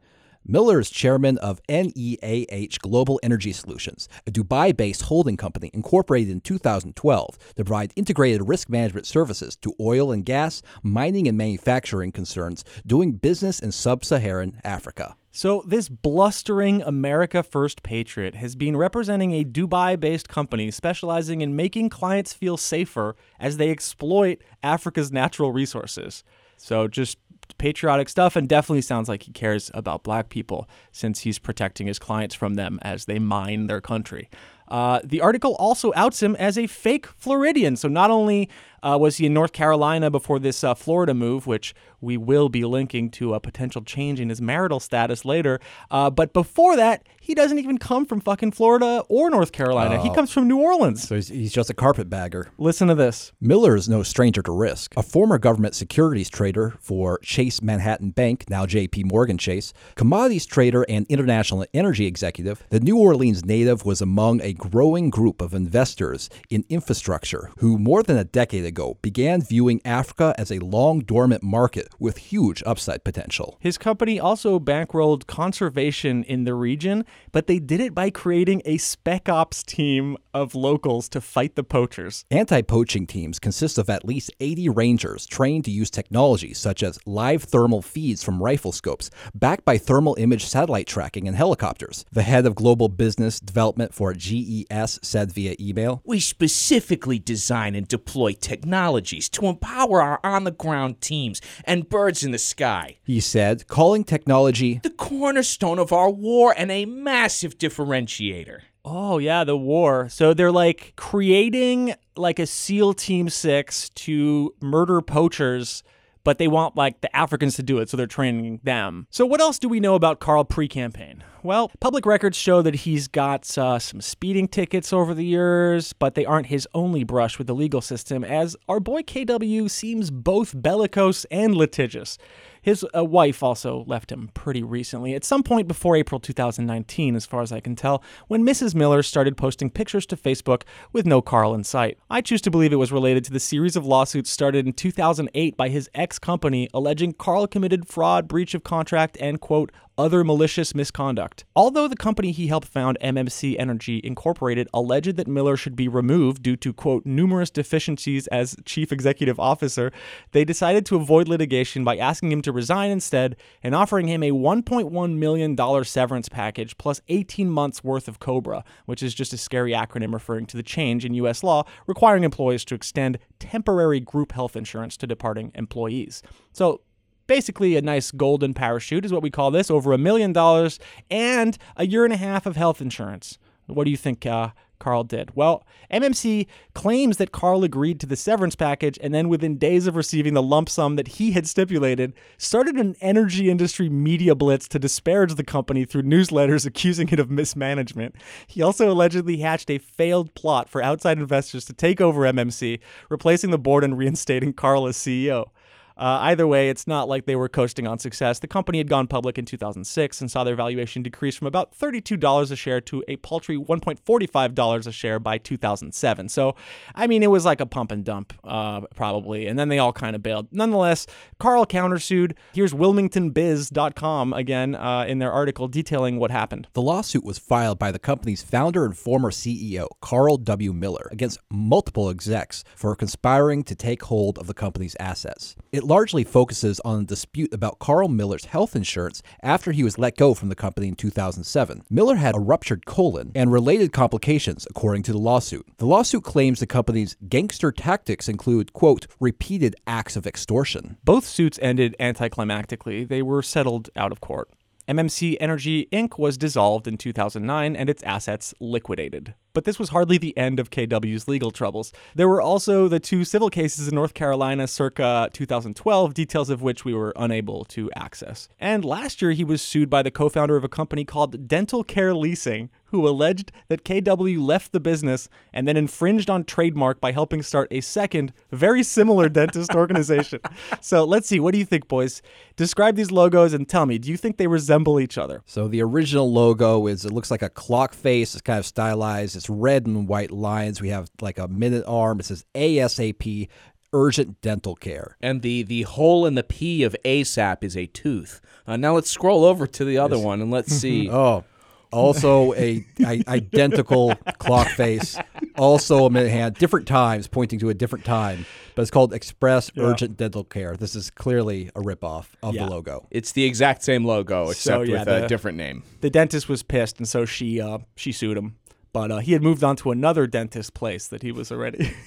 Miller 0.45 0.77
is 0.81 0.89
chairman 0.89 1.37
of 1.37 1.61
NEAH 1.69 2.77
Global 2.81 3.17
Energy 3.23 3.53
Solutions, 3.53 4.09
a 4.27 4.31
Dubai 4.31 4.75
based 4.75 5.03
holding 5.03 5.37
company 5.37 5.71
incorporated 5.73 6.29
in 6.29 6.41
2012 6.41 7.37
to 7.55 7.63
provide 7.63 7.93
integrated 7.95 8.49
risk 8.49 8.67
management 8.67 9.05
services 9.05 9.55
to 9.55 9.73
oil 9.79 10.11
and 10.11 10.25
gas, 10.25 10.61
mining, 10.81 11.29
and 11.29 11.37
manufacturing 11.37 12.11
concerns 12.11 12.65
doing 12.85 13.13
business 13.13 13.61
in 13.61 13.71
sub 13.71 14.03
Saharan 14.03 14.59
Africa. 14.65 15.15
So, 15.31 15.63
this 15.65 15.87
blustering 15.87 16.81
America 16.81 17.41
First 17.41 17.81
patriot 17.81 18.35
has 18.35 18.57
been 18.57 18.75
representing 18.75 19.31
a 19.31 19.45
Dubai 19.45 19.97
based 19.97 20.27
company 20.27 20.71
specializing 20.71 21.39
in 21.39 21.55
making 21.55 21.87
clients 21.89 22.33
feel 22.33 22.57
safer 22.57 23.15
as 23.39 23.55
they 23.55 23.71
exploit 23.71 24.43
Africa's 24.61 25.09
natural 25.09 25.53
resources. 25.53 26.25
So, 26.57 26.89
just 26.89 27.17
patriotic 27.57 28.09
stuff, 28.09 28.35
and 28.35 28.47
definitely 28.47 28.81
sounds 28.81 29.09
like 29.09 29.23
he 29.23 29.31
cares 29.31 29.71
about 29.73 30.03
black 30.03 30.29
people 30.29 30.67
since 30.91 31.21
he's 31.21 31.39
protecting 31.39 31.87
his 31.87 31.99
clients 31.99 32.35
from 32.35 32.55
them 32.55 32.79
as 32.81 33.05
they 33.05 33.19
mine 33.19 33.67
their 33.67 33.81
country. 33.81 34.29
Uh, 34.67 34.99
the 35.03 35.21
article 35.21 35.55
also 35.55 35.91
outs 35.95 36.23
him 36.23 36.35
as 36.37 36.57
a 36.57 36.67
fake 36.67 37.05
Floridian. 37.05 37.75
So 37.75 37.87
not 37.87 38.09
only 38.09 38.49
Uh, 38.83 38.97
was 38.99 39.17
he 39.17 39.25
in 39.25 39.33
North 39.33 39.53
Carolina 39.53 40.11
before 40.11 40.39
this 40.39 40.63
uh, 40.63 40.73
Florida 40.75 41.13
move, 41.13 41.47
which 41.47 41.73
we 42.01 42.17
will 42.17 42.49
be 42.49 42.65
linking 42.65 43.09
to 43.11 43.33
a 43.33 43.39
potential 43.39 43.81
change 43.81 44.19
in 44.19 44.27
his 44.27 44.41
marital 44.41 44.79
status 44.81 45.23
later? 45.23 45.59
Uh, 45.89 46.09
but 46.09 46.33
before 46.33 46.75
that, 46.75 47.07
he 47.21 47.33
doesn't 47.33 47.59
even 47.59 47.77
come 47.77 48.05
from 48.05 48.19
fucking 48.19 48.51
Florida 48.51 49.05
or 49.07 49.29
North 49.29 49.53
Carolina. 49.53 50.01
He 50.01 50.09
Oh. 50.09 50.13
comes 50.13 50.31
from 50.33 50.49
New 50.49 50.57
Orleans. 50.57 51.07
So 51.07 51.15
he's, 51.15 51.29
he's 51.29 51.53
just 51.53 51.69
a 51.69 51.73
carpetbagger. 51.73 52.49
Listen 52.57 52.89
to 52.89 52.95
this. 52.95 53.31
Miller 53.39 53.77
is 53.77 53.87
no 53.87 54.03
stranger 54.03 54.41
to 54.41 54.51
risk. 54.51 54.93
A 54.97 55.01
former 55.01 55.37
government 55.37 55.75
securities 55.75 56.29
trader 56.29 56.75
for 56.81 57.19
Chase 57.23 57.61
Manhattan 57.61 58.09
Bank, 58.11 58.49
now 58.49 58.65
JP 58.65 59.09
Morgan 59.09 59.37
Chase, 59.37 59.71
commodities 59.95 60.45
trader 60.45 60.85
and 60.89 61.05
international 61.07 61.65
energy 61.73 62.05
executive, 62.05 62.65
the 62.69 62.81
New 62.81 62.97
Orleans 62.97 63.45
native 63.45 63.85
was 63.85 64.01
among 64.01 64.41
a 64.41 64.51
growing 64.51 65.09
group 65.09 65.41
of 65.41 65.53
investors 65.53 66.29
in 66.49 66.65
infrastructure 66.67 67.49
who 67.59 67.77
more 67.79 68.03
than 68.03 68.17
a 68.17 68.25
decade 68.25 68.65
ago 68.65 68.72
began 69.01 69.41
viewing 69.41 69.81
Africa 69.85 70.33
as 70.37 70.51
a 70.51 70.59
long 70.59 70.99
dormant 70.99 71.43
market 71.43 71.87
with 71.99 72.17
huge 72.17 72.63
upside 72.65 73.03
potential. 73.03 73.57
His 73.59 73.77
company 73.77 74.19
also 74.19 74.59
bankrolled 74.59 75.27
conservation 75.27 76.23
in 76.23 76.43
the 76.43 76.53
region, 76.53 77.05
but 77.31 77.47
they 77.47 77.59
did 77.59 77.79
it 77.79 77.93
by 77.93 78.09
creating 78.09 78.61
a 78.65 78.77
spec 78.77 79.29
ops 79.29 79.63
team 79.63 80.17
of 80.33 80.55
locals 80.55 81.07
to 81.09 81.21
fight 81.21 81.55
the 81.55 81.63
poachers. 81.63 82.25
Anti 82.31 82.61
poaching 82.61 83.05
teams 83.05 83.39
consist 83.39 83.77
of 83.77 83.89
at 83.89 84.05
least 84.05 84.31
80 84.39 84.69
rangers 84.69 85.25
trained 85.25 85.65
to 85.65 85.71
use 85.71 85.89
technology 85.89 86.53
such 86.53 86.83
as 86.83 86.99
live 87.05 87.43
thermal 87.43 87.81
feeds 87.81 88.23
from 88.23 88.41
rifle 88.41 88.71
scopes, 88.71 89.09
backed 89.35 89.65
by 89.65 89.77
thermal 89.77 90.15
image 90.19 90.45
satellite 90.45 90.87
tracking 90.87 91.27
and 91.27 91.37
helicopters. 91.37 92.05
The 92.11 92.23
head 92.23 92.45
of 92.45 92.55
global 92.55 92.89
business 92.89 93.39
development 93.39 93.93
for 93.93 94.13
GES 94.13 94.99
said 95.01 95.31
via 95.31 95.55
email 95.59 96.01
We 96.05 96.19
specifically 96.19 97.19
design 97.19 97.75
and 97.75 97.87
deploy 97.87 98.33
technologies 98.63 99.27
to 99.27 99.45
empower 99.47 100.01
our 100.01 100.19
on 100.23 100.45
the 100.45 100.51
ground 100.51 101.01
teams 101.01 101.41
and 101.65 101.89
birds 101.89 102.23
in 102.23 102.31
the 102.31 102.37
sky. 102.37 102.97
He 103.03 103.19
said, 103.19 103.67
calling 103.67 104.05
technology 104.05 104.79
the 104.81 104.89
cornerstone 104.89 105.79
of 105.79 105.91
our 105.91 106.09
war 106.09 106.55
and 106.57 106.71
a 106.71 106.85
massive 106.85 107.57
differentiator. 107.57 108.59
Oh 108.85 109.17
yeah, 109.17 109.43
the 109.43 109.57
war. 109.57 110.07
So 110.07 110.33
they're 110.33 110.51
like 110.51 110.93
creating 110.95 111.95
like 112.15 112.39
a 112.39 112.45
SEAL 112.45 112.93
Team 112.93 113.27
Six 113.27 113.89
to 113.89 114.53
murder 114.61 115.01
poachers, 115.01 115.83
but 116.23 116.37
they 116.37 116.47
want 116.47 116.75
like 116.75 117.01
the 117.01 117.15
Africans 117.15 117.55
to 117.55 117.63
do 117.63 117.79
it, 117.79 117.89
so 117.89 117.97
they're 117.97 118.07
training 118.07 118.59
them. 118.63 119.07
So 119.09 119.25
what 119.25 119.41
else 119.41 119.59
do 119.59 119.67
we 119.69 119.79
know 119.79 119.95
about 119.95 120.19
Carl 120.19 120.45
pre-campaign? 120.45 121.23
Well, 121.43 121.71
public 121.81 122.05
records 122.05 122.37
show 122.37 122.61
that 122.61 122.75
he's 122.75 123.09
got 123.09 123.57
uh, 123.57 123.77
some 123.77 123.99
speeding 123.99 124.47
tickets 124.47 124.93
over 124.93 125.13
the 125.13 125.25
years, 125.25 125.91
but 125.91 126.15
they 126.15 126.25
aren't 126.25 126.47
his 126.47 126.67
only 126.73 127.03
brush 127.03 127.37
with 127.37 127.47
the 127.47 127.55
legal 127.55 127.81
system, 127.81 128.23
as 128.23 128.55
our 128.69 128.79
boy 128.79 129.01
KW 129.01 129.69
seems 129.69 130.09
both 130.09 130.53
bellicose 130.55 131.25
and 131.25 131.53
litigious. 131.53 132.17
His 132.63 132.85
uh, 132.95 133.03
wife 133.03 133.43
also 133.43 133.83
left 133.87 134.09
him 134.09 134.29
pretty 134.33 134.63
recently, 134.63 135.13
at 135.13 135.25
some 135.25 135.43
point 135.43 135.67
before 135.67 135.97
April 135.97 136.19
2019, 136.19 137.13
as 137.13 137.25
far 137.25 137.41
as 137.41 137.51
I 137.51 137.59
can 137.59 137.75
tell, 137.75 138.01
when 138.29 138.45
Mrs. 138.45 138.73
Miller 138.73 139.03
started 139.03 139.35
posting 139.35 139.69
pictures 139.69 140.05
to 140.07 140.15
Facebook 140.15 140.63
with 140.93 141.05
no 141.05 141.21
Carl 141.21 141.53
in 141.53 141.65
sight. 141.65 141.97
I 142.09 142.21
choose 142.21 142.41
to 142.43 142.51
believe 142.51 142.71
it 142.71 142.77
was 142.77 142.93
related 142.93 143.25
to 143.25 143.33
the 143.33 143.39
series 143.41 143.75
of 143.75 143.85
lawsuits 143.85 144.29
started 144.29 144.65
in 144.65 144.71
2008 144.71 145.57
by 145.57 145.67
his 145.67 145.89
ex 145.93 146.17
company 146.17 146.69
alleging 146.73 147.11
Carl 147.11 147.47
committed 147.47 147.85
fraud, 147.85 148.29
breach 148.29 148.53
of 148.53 148.63
contract, 148.63 149.17
and, 149.19 149.41
quote, 149.41 149.69
other 149.97 150.23
malicious 150.23 150.73
misconduct. 150.73 151.45
Although 151.55 151.87
the 151.87 151.95
company 151.95 152.31
he 152.31 152.47
helped 152.47 152.67
found, 152.67 152.97
MMC 153.01 153.55
Energy 153.59 154.01
Incorporated, 154.03 154.67
alleged 154.73 155.15
that 155.17 155.27
Miller 155.27 155.55
should 155.55 155.75
be 155.75 155.87
removed 155.87 156.41
due 156.41 156.55
to, 156.57 156.73
quote, 156.73 157.05
numerous 157.05 157.49
deficiencies 157.49 158.27
as 158.27 158.55
chief 158.65 158.91
executive 158.91 159.39
officer, 159.39 159.91
they 160.31 160.43
decided 160.43 160.85
to 160.85 160.95
avoid 160.95 161.27
litigation 161.27 161.83
by 161.83 161.97
asking 161.97 162.31
him 162.31 162.41
to 162.41 162.51
resign 162.51 162.91
instead 162.91 163.35
and 163.61 163.75
offering 163.75 164.07
him 164.07 164.23
a 164.23 164.31
$1.1 164.31 165.17
million 165.17 165.83
severance 165.83 166.29
package 166.29 166.77
plus 166.77 167.01
18 167.09 167.49
months 167.49 167.83
worth 167.83 168.07
of 168.07 168.19
COBRA, 168.19 168.63
which 168.85 169.03
is 169.03 169.13
just 169.13 169.33
a 169.33 169.37
scary 169.37 169.71
acronym 169.71 170.13
referring 170.13 170.45
to 170.47 170.57
the 170.57 170.63
change 170.63 171.05
in 171.05 171.13
U.S. 171.15 171.43
law 171.43 171.63
requiring 171.87 172.23
employees 172.23 172.65
to 172.65 172.75
extend 172.75 173.19
temporary 173.39 173.99
group 173.99 174.31
health 174.31 174.55
insurance 174.55 174.97
to 174.97 175.07
departing 175.07 175.51
employees. 175.55 176.23
So, 176.51 176.81
basically 177.27 177.75
a 177.75 177.81
nice 177.81 178.11
golden 178.11 178.53
parachute 178.53 179.05
is 179.05 179.13
what 179.13 179.23
we 179.23 179.29
call 179.29 179.51
this 179.51 179.71
over 179.71 179.93
a 179.93 179.97
million 179.97 180.33
dollars 180.33 180.79
and 181.09 181.57
a 181.77 181.85
year 181.85 182.03
and 182.03 182.13
a 182.13 182.17
half 182.17 182.45
of 182.45 182.55
health 182.55 182.81
insurance. 182.81 183.37
What 183.67 183.85
do 183.85 183.91
you 183.91 183.97
think 183.97 184.25
uh, 184.25 184.49
carl 184.79 185.05
did? 185.05 185.35
Well 185.35 185.65
mmc 185.91 186.45
claims 186.73 187.17
that 187.17 187.31
carl 187.31 187.63
agreed 187.63 187.99
to 188.01 188.05
the 188.05 188.17
severance 188.17 188.55
package 188.55 188.99
and 189.01 189.13
then 189.13 189.29
within 189.29 189.57
days 189.57 189.87
of 189.87 189.95
receiving 189.95 190.33
the 190.33 190.41
lump 190.41 190.67
sum 190.67 190.95
that 190.97 191.07
he 191.07 191.31
had 191.31 191.47
stipulated 191.47 192.13
started 192.37 192.75
an 192.75 192.95
energy 192.99 193.49
industry 193.49 193.87
media 193.87 194.35
blitz 194.35 194.67
to 194.67 194.79
disparage 194.79 195.35
the 195.35 195.43
company 195.43 195.85
through 195.85 196.03
newsletters 196.03 196.65
accusing 196.73 197.07
it 197.09 197.19
of 197.19 197.31
mismanagement. 197.31 198.15
He 198.47 198.61
also 198.61 198.91
allegedly 198.91 199.37
hatched 199.37 199.69
a 199.69 199.77
failed 199.77 200.33
plot 200.33 200.67
for 200.67 200.81
outside 200.81 201.17
investors 201.17 201.63
to 201.65 201.73
take 201.73 202.01
over 202.01 202.21
mmc 202.21 202.79
replacing 203.09 203.51
the 203.51 203.57
board 203.57 203.85
and 203.85 203.97
reinstating 203.97 204.51
carl 204.51 204.87
as 204.87 204.97
ceo 204.97 205.49
uh, 205.97 206.19
either 206.21 206.47
way, 206.47 206.69
it's 206.69 206.87
not 206.87 207.07
like 207.07 207.25
they 207.25 207.35
were 207.35 207.49
coasting 207.49 207.87
on 207.87 207.99
success. 207.99 208.39
The 208.39 208.47
company 208.47 208.79
had 208.79 208.89
gone 208.89 209.07
public 209.07 209.37
in 209.37 209.45
2006 209.45 210.21
and 210.21 210.31
saw 210.31 210.43
their 210.43 210.55
valuation 210.55 211.03
decrease 211.03 211.35
from 211.35 211.47
about 211.47 211.77
$32 211.77 212.51
a 212.51 212.55
share 212.55 212.81
to 212.81 213.03
a 213.07 213.17
paltry 213.17 213.57
$1.45 213.57 214.87
a 214.87 214.91
share 214.91 215.19
by 215.19 215.37
2007. 215.37 216.29
So, 216.29 216.55
I 216.95 217.07
mean, 217.07 217.23
it 217.23 217.29
was 217.31 217.45
like 217.45 217.61
a 217.61 217.65
pump 217.65 217.91
and 217.91 218.03
dump, 218.03 218.33
uh, 218.43 218.81
probably. 218.95 219.47
And 219.47 219.57
then 219.57 219.69
they 219.69 219.79
all 219.79 219.93
kind 219.93 220.15
of 220.15 220.23
bailed. 220.23 220.47
Nonetheless, 220.51 221.05
Carl 221.39 221.65
countersued. 221.65 222.33
Here's 222.53 222.73
WilmingtonBiz.com 222.73 224.33
again 224.33 224.75
uh, 224.75 225.05
in 225.07 225.19
their 225.19 225.31
article 225.31 225.67
detailing 225.67 226.17
what 226.17 226.31
happened. 226.31 226.67
The 226.73 226.81
lawsuit 226.81 227.23
was 227.23 227.37
filed 227.37 227.79
by 227.79 227.91
the 227.91 227.99
company's 227.99 228.41
founder 228.41 228.85
and 228.85 228.97
former 228.97 229.31
CEO, 229.31 229.87
Carl 230.01 230.37
W. 230.37 230.73
Miller, 230.73 231.07
against 231.11 231.39
multiple 231.51 232.09
execs 232.09 232.63
for 232.75 232.95
conspiring 232.95 233.63
to 233.63 233.75
take 233.75 234.03
hold 234.03 234.37
of 234.37 234.47
the 234.47 234.53
company's 234.53 234.95
assets. 234.99 235.55
It 235.71 235.82
largely 235.85 236.23
focuses 236.23 236.79
on 236.81 237.01
a 237.01 237.05
dispute 237.05 237.53
about 237.53 237.79
Carl 237.79 238.07
Miller's 238.07 238.45
health 238.45 238.75
insurance 238.75 239.21
after 239.41 239.71
he 239.71 239.83
was 239.83 239.97
let 239.97 240.17
go 240.17 240.33
from 240.33 240.49
the 240.49 240.55
company 240.55 240.87
in 240.87 240.95
2007. 240.95 241.83
Miller 241.89 242.15
had 242.15 242.35
a 242.35 242.39
ruptured 242.39 242.85
colon 242.85 243.31
and 243.35 243.51
related 243.51 243.91
complications, 243.91 244.67
according 244.69 245.03
to 245.03 245.11
the 245.11 245.17
lawsuit. 245.17 245.65
The 245.77 245.85
lawsuit 245.85 246.23
claims 246.23 246.59
the 246.59 246.67
company's 246.67 247.15
gangster 247.27 247.71
tactics 247.71 248.29
include, 248.29 248.73
quote, 248.73 249.07
repeated 249.19 249.75
acts 249.87 250.15
of 250.15 250.27
extortion. 250.27 250.97
Both 251.03 251.25
suits 251.25 251.59
ended 251.61 251.95
anticlimactically. 251.99 253.07
They 253.07 253.21
were 253.21 253.41
settled 253.41 253.89
out 253.95 254.11
of 254.11 254.21
court. 254.21 254.49
MMC 254.87 255.37
Energy 255.39 255.87
Inc. 255.93 256.19
was 256.19 256.37
dissolved 256.37 256.87
in 256.87 256.97
2009 256.97 257.75
and 257.75 257.89
its 257.89 258.03
assets 258.03 258.53
liquidated. 258.59 259.33
But 259.53 259.65
this 259.65 259.79
was 259.79 259.89
hardly 259.89 260.17
the 260.17 260.37
end 260.37 260.59
of 260.59 260.71
KW's 260.71 261.27
legal 261.27 261.51
troubles. 261.51 261.93
There 262.15 262.27
were 262.27 262.41
also 262.41 262.87
the 262.87 262.99
two 262.99 263.23
civil 263.23 263.49
cases 263.49 263.87
in 263.87 263.95
North 263.95 264.13
Carolina 264.13 264.67
circa 264.67 265.29
2012, 265.31 266.13
details 266.13 266.49
of 266.49 266.61
which 266.61 266.83
we 266.83 266.93
were 266.93 267.13
unable 267.15 267.63
to 267.65 267.89
access. 267.95 268.49
And 268.59 268.83
last 268.83 269.21
year, 269.21 269.31
he 269.31 269.43
was 269.43 269.61
sued 269.61 269.89
by 269.89 270.01
the 270.01 270.11
co 270.11 270.27
founder 270.27 270.57
of 270.57 270.63
a 270.63 270.69
company 270.69 271.05
called 271.05 271.47
Dental 271.47 271.83
Care 271.83 272.13
Leasing, 272.13 272.69
who 272.93 273.07
alleged 273.07 273.51
that 273.69 273.83
KW 273.83 274.39
left 274.39 274.71
the 274.71 274.79
business 274.79 275.27
and 275.51 275.67
then 275.67 275.75
infringed 275.75 276.29
on 276.29 276.43
trademark 276.43 277.01
by 277.01 277.11
helping 277.11 277.41
start 277.41 277.67
a 277.71 277.81
second, 277.81 278.31
very 278.51 278.83
similar 278.83 279.27
dentist 279.27 279.71
organization. 279.75 280.39
So 280.79 281.03
let's 281.03 281.27
see, 281.27 281.39
what 281.39 281.53
do 281.53 281.57
you 281.57 281.65
think, 281.65 281.87
boys? 281.87 282.21
Describe 282.55 282.95
these 282.95 283.11
logos 283.11 283.51
and 283.53 283.67
tell 283.67 283.87
me, 283.87 283.97
do 283.97 284.11
you 284.11 284.17
think 284.17 284.37
they 284.37 284.45
resemble 284.45 284.99
each 284.99 285.17
other? 285.17 285.41
So 285.47 285.67
the 285.67 285.81
original 285.81 286.31
logo 286.31 286.85
is 286.85 287.03
it 287.03 287.11
looks 287.11 287.31
like 287.31 287.41
a 287.41 287.49
clock 287.49 287.95
face. 287.95 288.35
It's 288.35 288.41
kind 288.43 288.59
of 288.59 288.65
stylized. 288.65 289.35
It's 289.35 289.49
red 289.49 289.87
and 289.87 290.07
white 290.07 290.31
lines. 290.31 290.79
We 290.79 290.89
have 290.89 291.09
like 291.19 291.39
a 291.39 291.47
minute 291.47 291.83
arm. 291.87 292.19
It 292.19 292.27
says 292.27 292.45
ASAP 292.53 293.49
urgent 293.93 294.41
dental 294.41 294.75
care. 294.75 295.17
And 295.21 295.41
the 295.41 295.63
the 295.63 295.83
hole 295.83 296.25
in 296.25 296.35
the 296.35 296.43
P 296.43 296.83
of 296.83 296.95
ASAP 297.05 297.63
is 297.63 297.77
a 297.77 297.85
tooth. 297.85 298.41
Uh, 298.67 298.75
now 298.75 298.95
let's 298.95 299.09
scroll 299.09 299.45
over 299.45 299.67
to 299.67 299.85
the 299.85 299.97
other 299.97 300.17
one 300.17 300.41
and 300.41 300.51
let's 300.51 300.73
see. 300.81 301.09
Oh, 301.09 301.45
also 301.93 302.53
a, 302.55 302.85
a 303.05 303.23
identical 303.27 304.15
clock 304.39 304.67
face. 304.69 305.17
Also 305.55 306.05
a 306.05 306.09
minute 306.09 306.31
hand. 306.31 306.55
Different 306.55 306.87
times, 306.87 307.27
pointing 307.27 307.59
to 307.59 307.69
a 307.69 307.73
different 307.73 308.03
time. 308.05 308.45
But 308.75 308.81
it's 308.81 308.91
called 308.91 309.13
Express 309.13 309.71
Urgent 309.77 310.17
Dental 310.17 310.43
Care. 310.43 310.75
This 310.75 310.95
is 310.95 311.11
clearly 311.11 311.69
a 311.75 311.81
ripoff 311.81 312.25
of 312.41 312.55
Yeah. 312.55 312.65
the 312.65 312.71
logo. 312.71 313.07
It's 313.11 313.31
the 313.33 313.43
exact 313.43 313.83
same 313.83 314.03
logo 314.03 314.49
except 314.49 314.87
yeah, 314.87 314.99
with 314.99 315.05
the- 315.05 315.25
a 315.25 315.27
different 315.27 315.57
name. 315.57 315.83
The 316.01 316.09
dentist 316.09 316.49
was 316.49 316.63
pissed, 316.63 316.97
and 316.97 317.07
so 317.07 317.25
she 317.25 317.61
uh, 317.61 317.77
she 317.95 318.11
sued 318.11 318.35
him. 318.37 318.55
But 318.93 319.11
uh, 319.11 319.17
he 319.19 319.33
had 319.33 319.41
moved 319.43 319.63
on 319.63 319.75
to 319.77 319.91
another 319.91 320.25
dentist 320.27 320.73
place 320.73 321.07
that 321.07 321.21
he 321.21 321.31
was 321.31 321.51
already. 321.51 321.93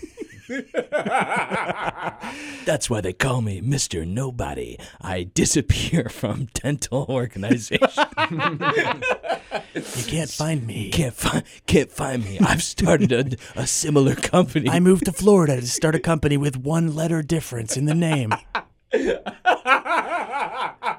That's 2.65 2.89
why 2.89 3.01
they 3.01 3.13
call 3.13 3.43
me 3.43 3.61
Mr. 3.61 4.07
Nobody. 4.07 4.79
I 5.01 5.25
disappear 5.25 6.09
from 6.09 6.49
dental 6.55 7.07
organization. 7.09 7.89
You 9.75 10.05
can't 10.05 10.31
find 10.31 10.67
me. 10.67 10.91
can't 10.91 11.15
find 11.15 11.43
can't 11.67 11.91
find 11.91 12.25
me. 12.25 12.39
I've 12.41 12.63
started 12.63 13.13
a, 13.13 13.61
a 13.61 13.67
similar 13.67 14.15
company. 14.15 14.71
I 14.71 14.81
moved 14.81 15.05
to 15.07 15.13
Florida 15.13 15.61
to 15.61 15.67
start 15.67 15.95
a 15.95 16.01
company 16.01 16.37
with 16.37 16.57
one 16.57 16.95
letter 16.95 17.23
difference 17.23 17.77
in 17.77 17.87
the 17.87 17.95
name. 17.95 18.33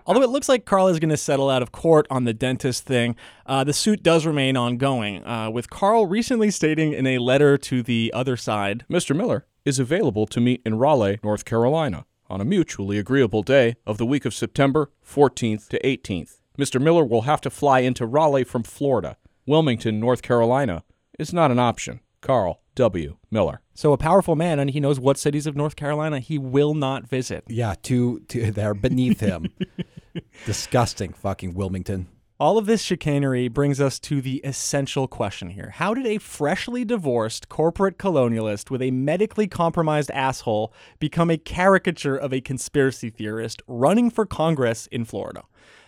Although 0.06 0.24
it 0.24 0.30
looks 0.30 0.48
like 0.48 0.66
Carl 0.66 0.88
is 0.88 1.00
going 1.00 1.10
to 1.10 1.18
settle 1.18 1.50
out 1.50 1.62
of 1.62 1.72
court 1.72 2.08
on 2.10 2.24
the 2.24 2.34
dentist 2.34 2.86
thing, 2.86 3.16
uh, 3.46 3.64
the 3.64 3.74
suit 3.74 4.04
does 4.04 4.26
remain 4.26 4.56
ongoing, 4.56 5.26
uh, 5.26 5.50
with 5.50 5.70
Carl 5.70 6.06
recently 6.06 6.50
stating 6.50 6.94
in 6.94 7.06
a 7.06 7.18
letter 7.18 7.58
to 7.58 7.84
the 7.84 8.12
other 8.16 8.38
side 8.38 8.86
Mr. 8.90 9.16
Miller 9.16 9.46
is 9.66 9.80
available 9.80 10.26
to 10.28 10.40
meet 10.40 10.62
in 10.66 10.78
Raleigh, 10.78 11.20
North 11.24 11.44
Carolina, 11.44 12.06
on 12.30 12.40
a 12.40 12.46
mutually 12.46 12.98
agreeable 12.98 13.44
day 13.44 13.76
of 13.86 13.98
the 13.98 14.06
week 14.06 14.24
of 14.24 14.34
September 14.34 14.92
14th 15.06 15.68
to 15.68 15.80
18th. 15.82 16.38
Mr. 16.58 16.82
Miller 16.82 17.04
will 17.04 17.24
have 17.24 17.42
to 17.42 17.50
fly 17.50 17.80
into 17.80 18.06
Raleigh 18.06 18.46
from 18.46 18.64
Florida. 18.64 19.18
Wilmington, 19.46 20.00
North 20.00 20.22
Carolina 20.22 20.84
is 21.20 21.34
not 21.34 21.52
an 21.52 21.60
option. 21.60 22.00
Carl 22.22 22.62
W. 22.78 23.18
Miller. 23.32 23.60
So 23.74 23.92
a 23.92 23.98
powerful 23.98 24.36
man, 24.36 24.60
and 24.60 24.70
he 24.70 24.80
knows 24.80 25.00
what 25.00 25.18
cities 25.18 25.48
of 25.48 25.56
North 25.56 25.76
Carolina 25.76 26.20
he 26.20 26.38
will 26.38 26.76
not 26.76 27.08
visit. 27.08 27.44
Yeah, 27.48 27.74
two, 27.82 28.22
two 28.28 28.52
they're 28.52 28.76
beneath 28.76 29.20
him. 29.20 29.52
Disgusting 30.46 31.12
fucking 31.12 31.56
Wilmington. 31.56 32.08
All 32.40 32.60
of 32.60 32.68
this 32.68 32.84
chicanery 32.84 33.48
brings 33.48 33.82
us 33.82 34.00
to 34.02 34.22
the 34.22 34.38
essential 34.44 35.08
question 35.08 35.50
here. 35.50 35.72
How 35.72 35.96
did 35.96 36.06
a 36.06 36.20
freshly 36.20 36.86
divorced 36.86 37.50
corporate 37.50 37.98
colonialist 37.98 38.70
with 38.70 38.84
a 38.84 38.92
medically 38.92 39.48
compromised 39.48 40.12
asshole 40.12 40.72
become 41.00 41.32
a 41.32 41.38
caricature 41.38 42.16
of 42.16 42.32
a 42.32 42.42
conspiracy 42.42 43.10
theorist 43.10 43.64
running 43.66 44.12
for 44.12 44.28
Congress 44.28 44.88
in 44.92 45.04
Florida? 45.04 45.46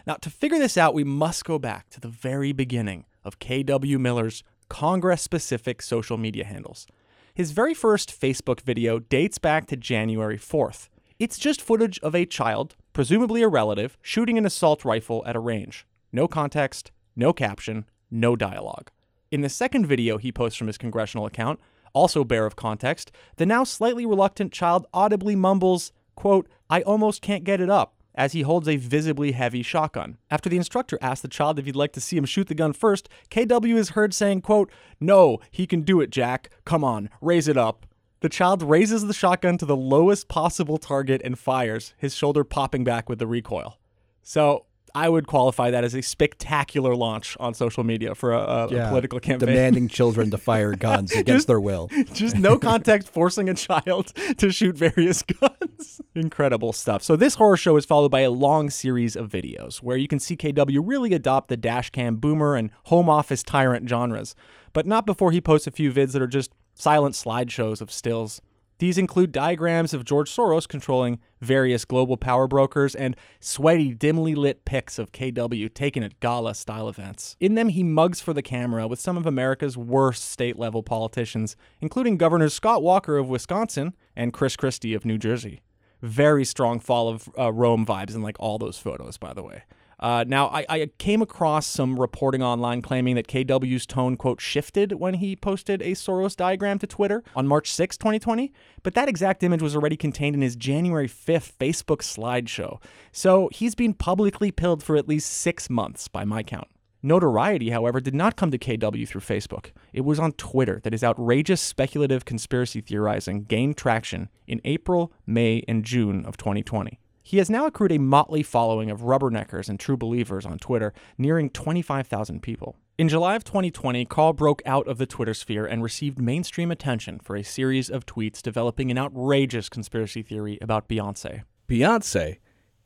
Now, 0.08 0.16
to 0.16 0.32
figure 0.32 0.58
this 0.58 0.76
out, 0.76 0.96
we 0.96 1.04
must 1.04 1.46
go 1.46 1.60
back 1.60 1.92
to 1.92 2.00
the 2.00 2.08
very 2.08 2.52
beginning 2.52 3.06
of 3.24 3.38
K.W. 3.38 4.00
Miller's 4.00 4.44
Congress 4.70 5.22
specific 5.22 5.82
social 5.82 6.18
media 6.18 6.46
handles. 6.46 6.88
His 7.34 7.52
very 7.52 7.74
first 7.74 8.10
Facebook 8.10 8.62
video 8.62 9.00
dates 9.00 9.38
back 9.38 9.66
to 9.68 9.76
January 9.76 10.38
4th. 10.38 10.90
It's 11.20 11.38
just 11.38 11.62
footage 11.62 12.00
of 12.00 12.16
a 12.16 12.26
child, 12.26 12.76
presumably 12.94 13.42
a 13.42 13.48
relative, 13.48 13.98
shooting 14.02 14.38
an 14.38 14.46
assault 14.46 14.86
rifle 14.86 15.24
at 15.26 15.36
a 15.36 15.40
range. 15.40 15.86
No 16.14 16.28
context, 16.28 16.92
no 17.16 17.34
caption, 17.34 17.86
no 18.10 18.36
dialogue. 18.36 18.90
In 19.32 19.42
the 19.42 19.50
second 19.50 19.86
video 19.86 20.18
he 20.18 20.32
posts 20.32 20.58
from 20.58 20.68
his 20.68 20.78
congressional 20.78 21.26
account, 21.26 21.60
also 21.94 22.24
bare 22.24 22.46
of 22.46 22.56
context, 22.56 23.12
the 23.38 23.46
now 23.46 23.64
slightly 23.64 24.06
reluctant 24.06 24.54
child 24.54 24.86
audibly 24.94 25.36
mumbles, 25.36 25.92
quote, 26.16 26.48
I 26.70 26.82
almost 26.84 27.22
can't 27.22 27.44
get 27.44 27.60
it 27.60 27.70
up, 27.70 27.96
as 28.20 28.34
he 28.34 28.42
holds 28.42 28.68
a 28.68 28.76
visibly 28.76 29.32
heavy 29.32 29.64
shotgun. 29.64 30.18
After 30.30 30.50
the 30.50 30.58
instructor 30.58 31.00
asks 31.02 31.22
the 31.22 31.30
child 31.30 31.58
if 31.58 31.66
he'd 31.66 31.76
like 31.76 31.94
to 31.94 32.02
see 32.02 32.18
him 32.18 32.26
shoot 32.26 32.48
the 32.48 32.54
gun 32.54 32.74
first, 32.74 33.08
KW 33.32 33.76
is 33.76 33.92
heard 33.92 34.14
saying, 34.14 34.42
quote, 34.42 34.70
No, 35.00 35.40
he 35.50 35.66
can 35.66 35.84
do 35.84 36.02
it, 36.02 36.10
Jack. 36.10 36.50
Come 36.66 36.84
on, 36.84 37.10
raise 37.22 37.48
it 37.48 37.56
up. 37.56 37.86
The 38.20 38.28
child 38.28 38.62
raises 38.62 39.08
the 39.08 39.14
shotgun 39.14 39.58
to 39.60 39.66
the 39.66 39.78
lowest 39.78 40.28
possible 40.28 40.78
target 40.78 41.22
and 41.24 41.40
fires, 41.40 41.94
his 41.98 42.14
shoulder 42.14 42.44
popping 42.44 42.84
back 42.84 43.08
with 43.08 43.20
the 43.20 43.28
recoil. 43.28 43.80
So 44.22 44.66
I 44.96 45.10
would 45.10 45.28
qualify 45.28 45.72
that 45.72 45.84
as 45.84 45.94
a 45.96 46.02
spectacular 46.02 46.96
launch 46.96 47.36
on 47.40 47.54
social 47.54 47.84
media 47.84 48.16
for 48.16 48.34
a, 48.34 48.40
a, 48.40 48.66
a 48.66 48.90
political 48.90 49.20
campaign. 49.20 49.50
Demanding 49.50 49.88
children 49.88 50.32
to 50.32 50.38
fire 50.38 50.76
guns 50.76 51.12
against 51.14 51.48
their 51.48 51.60
will. 51.60 51.90
Just 52.14 52.38
no 52.38 52.58
context, 52.58 53.10
forcing 53.10 53.50
a 53.50 53.54
child 53.54 54.14
to 54.38 54.52
shoot 54.52 54.76
various 54.76 55.22
guns. 55.42 56.02
Incredible 56.16 56.74
stuff. 56.74 57.04
So, 57.04 57.16
this 57.16 57.36
horror 57.36 57.58
show 57.58 57.78
is 57.78 57.86
followed 57.86 58.12
by 58.12 58.22
a 58.22 58.32
long 58.32 58.70
series 58.70 59.16
of 59.16 59.30
videos 59.30 59.78
where 59.78 59.98
you 59.98 60.08
can 60.08 60.20
see 60.20 60.36
KW 60.36 60.82
really 60.84 61.14
adopt 61.14 61.50
the 61.50 61.58
dashcam 61.58 62.20
boomer 62.20 62.56
and 62.56 62.72
home 62.86 63.10
office 63.10 63.44
tyrant 63.44 63.88
genres, 63.90 64.36
but 64.74 64.86
not 64.86 65.06
before 65.06 65.32
he 65.32 65.42
posts 65.42 65.68
a 65.68 65.72
few 65.72 65.92
vids 65.92 66.14
that 66.14 66.22
are 66.22 66.28
just 66.28 66.52
silent 66.74 67.16
slideshows 67.16 67.82
of 67.82 67.92
stills. 67.92 68.42
These 68.80 68.98
include 68.98 69.34
diagrams 69.34 69.94
of 69.94 70.06
George 70.06 70.34
Soros 70.34 70.66
controlling 70.66 71.20
various 71.42 71.84
global 71.84 72.16
power 72.16 72.48
brokers 72.48 72.96
and 72.96 73.18
sweaty, 73.42 73.94
dimly 73.94 74.36
lit 74.36 74.64
pics 74.64 74.98
of 74.98 75.12
KW 75.12 75.74
taken 75.74 76.02
at 76.02 76.18
gala 76.22 76.56
style 76.56 76.88
events. 76.88 77.36
In 77.42 77.56
them, 77.56 77.68
he 77.68 77.84
mugs 77.84 78.22
for 78.22 78.34
the 78.34 78.42
camera 78.42 78.88
with 78.88 79.00
some 79.02 79.18
of 79.18 79.26
America's 79.26 79.78
worst 79.78 80.30
state 80.32 80.58
level 80.58 80.82
politicians, 80.82 81.58
including 81.82 82.18
Governors 82.18 82.54
Scott 82.54 82.82
Walker 82.82 83.18
of 83.18 83.28
Wisconsin 83.28 83.96
and 84.16 84.32
Chris 84.32 84.56
Christie 84.56 84.94
of 84.94 85.04
New 85.04 85.18
Jersey. 85.18 85.60
Very 86.02 86.46
strong 86.46 86.80
fall 86.80 87.10
of 87.10 87.30
uh, 87.38 87.52
Rome 87.52 87.86
vibes 87.86 88.16
in 88.16 88.22
like 88.22 88.38
all 88.40 88.58
those 88.58 88.78
photos, 88.78 89.18
by 89.18 89.34
the 89.34 89.44
way. 89.44 89.64
Uh, 90.00 90.24
now, 90.26 90.48
I, 90.48 90.66
I, 90.70 90.90
came 90.98 91.22
across 91.22 91.68
some 91.68 92.00
reporting 92.00 92.42
online 92.42 92.82
claiming 92.82 93.16
that 93.16 93.28
KW's 93.28 93.86
tone, 93.86 94.16
quote, 94.16 94.40
shifted 94.40 94.94
when 94.94 95.16
he 95.16 95.36
posted 95.36 95.82
a 95.82 95.92
Soros 95.92 96.38
diagram 96.38 96.80
to 96.80 96.88
Twitter 96.88 97.22
on 97.36 97.48
March 97.48 97.70
6, 97.72 97.98
2020, 97.98 98.54
but 98.82 98.94
that 98.94 99.10
exact 99.10 99.44
image 99.44 99.62
was 99.62 99.76
already 99.76 99.98
contained 99.98 100.36
in 100.36 100.42
his 100.42 100.56
January 100.56 101.10
5th 101.10 101.52
Facebook 101.60 101.98
slideshow. 101.98 102.82
So 103.12 103.50
he's 103.52 103.76
been 103.76 103.94
publicly 103.94 104.52
pilled 104.52 104.84
for 104.84 104.96
at 104.96 105.10
least 105.10 105.32
six 105.32 105.70
months 105.70 106.08
by 106.08 106.24
my 106.24 106.44
count. 106.44 106.68
Notoriety, 107.02 107.70
however, 107.70 108.00
did 108.00 108.16
not 108.16 108.36
come 108.36 108.52
to 108.52 108.58
KW 108.58 109.08
through 109.08 109.22
Facebook. 109.22 109.72
It 109.94 110.02
was 110.02 110.20
on 110.20 110.34
Twitter 110.34 110.80
that 110.84 110.94
his 110.94 111.04
outrageous 111.04 111.62
speculative 111.62 112.26
conspiracy 112.26 112.82
theorizing 112.82 113.44
gained 113.44 113.78
traction 113.78 114.30
in 114.48 114.62
April, 114.64 115.12
May, 115.26 115.64
and 115.68 115.84
June 115.84 116.26
of 116.26 116.36
2020. 116.38 117.00
He 117.30 117.38
has 117.38 117.48
now 117.48 117.68
accrued 117.68 117.92
a 117.92 118.00
motley 118.00 118.42
following 118.42 118.90
of 118.90 119.02
rubberneckers 119.02 119.70
and 119.70 119.80
true 119.80 119.96
believers 119.96 120.48
on 120.48 120.58
Twitter, 120.58 120.96
nearing 121.16 121.52
25,000 121.52 122.42
people. 122.42 122.76
In 122.98 123.08
July 123.08 123.36
of 123.36 123.44
2020, 123.44 124.04
Carl 124.06 124.34
broke 124.34 124.64
out 124.66 124.88
of 124.88 124.98
the 124.98 125.06
Twitter 125.06 125.36
sphere 125.36 125.64
and 125.64 125.84
received 125.84 126.20
mainstream 126.20 126.72
attention 126.72 127.20
for 127.20 127.36
a 127.36 127.44
series 127.44 127.88
of 127.88 128.08
tweets 128.08 128.42
developing 128.42 128.90
an 128.90 128.98
outrageous 128.98 129.70
conspiracy 129.70 130.24
theory 130.24 130.58
about 130.60 130.90
Beyonce. 130.90 131.44
Beyonce 131.68 132.40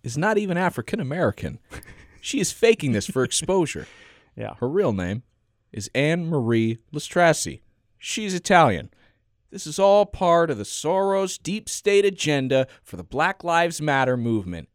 is 0.03 0.17
not 0.17 0.37
even 0.37 0.57
African 0.57 0.99
American. 0.99 1.59
she 2.19 2.41
is 2.41 2.51
faking 2.51 2.91
this 2.91 3.07
for 3.07 3.23
exposure. 3.23 3.87
Yeah. 4.35 4.55
Her 4.59 4.67
real 4.67 4.91
name 4.91 5.23
is 5.71 5.89
Anne 5.95 6.29
Marie 6.29 6.79
Lestrassi. 6.93 7.61
She's 7.97 8.33
Italian. 8.33 8.89
This 9.53 9.67
is 9.67 9.77
all 9.77 10.07
part 10.07 10.49
of 10.49 10.57
the 10.57 10.63
Soros 10.63 11.39
deep 11.39 11.69
state 11.69 12.05
agenda 12.05 12.65
for 12.81 12.97
the 12.97 13.03
Black 13.03 13.43
Lives 13.43 13.79
Matter 13.79 14.17
movement. 14.17 14.67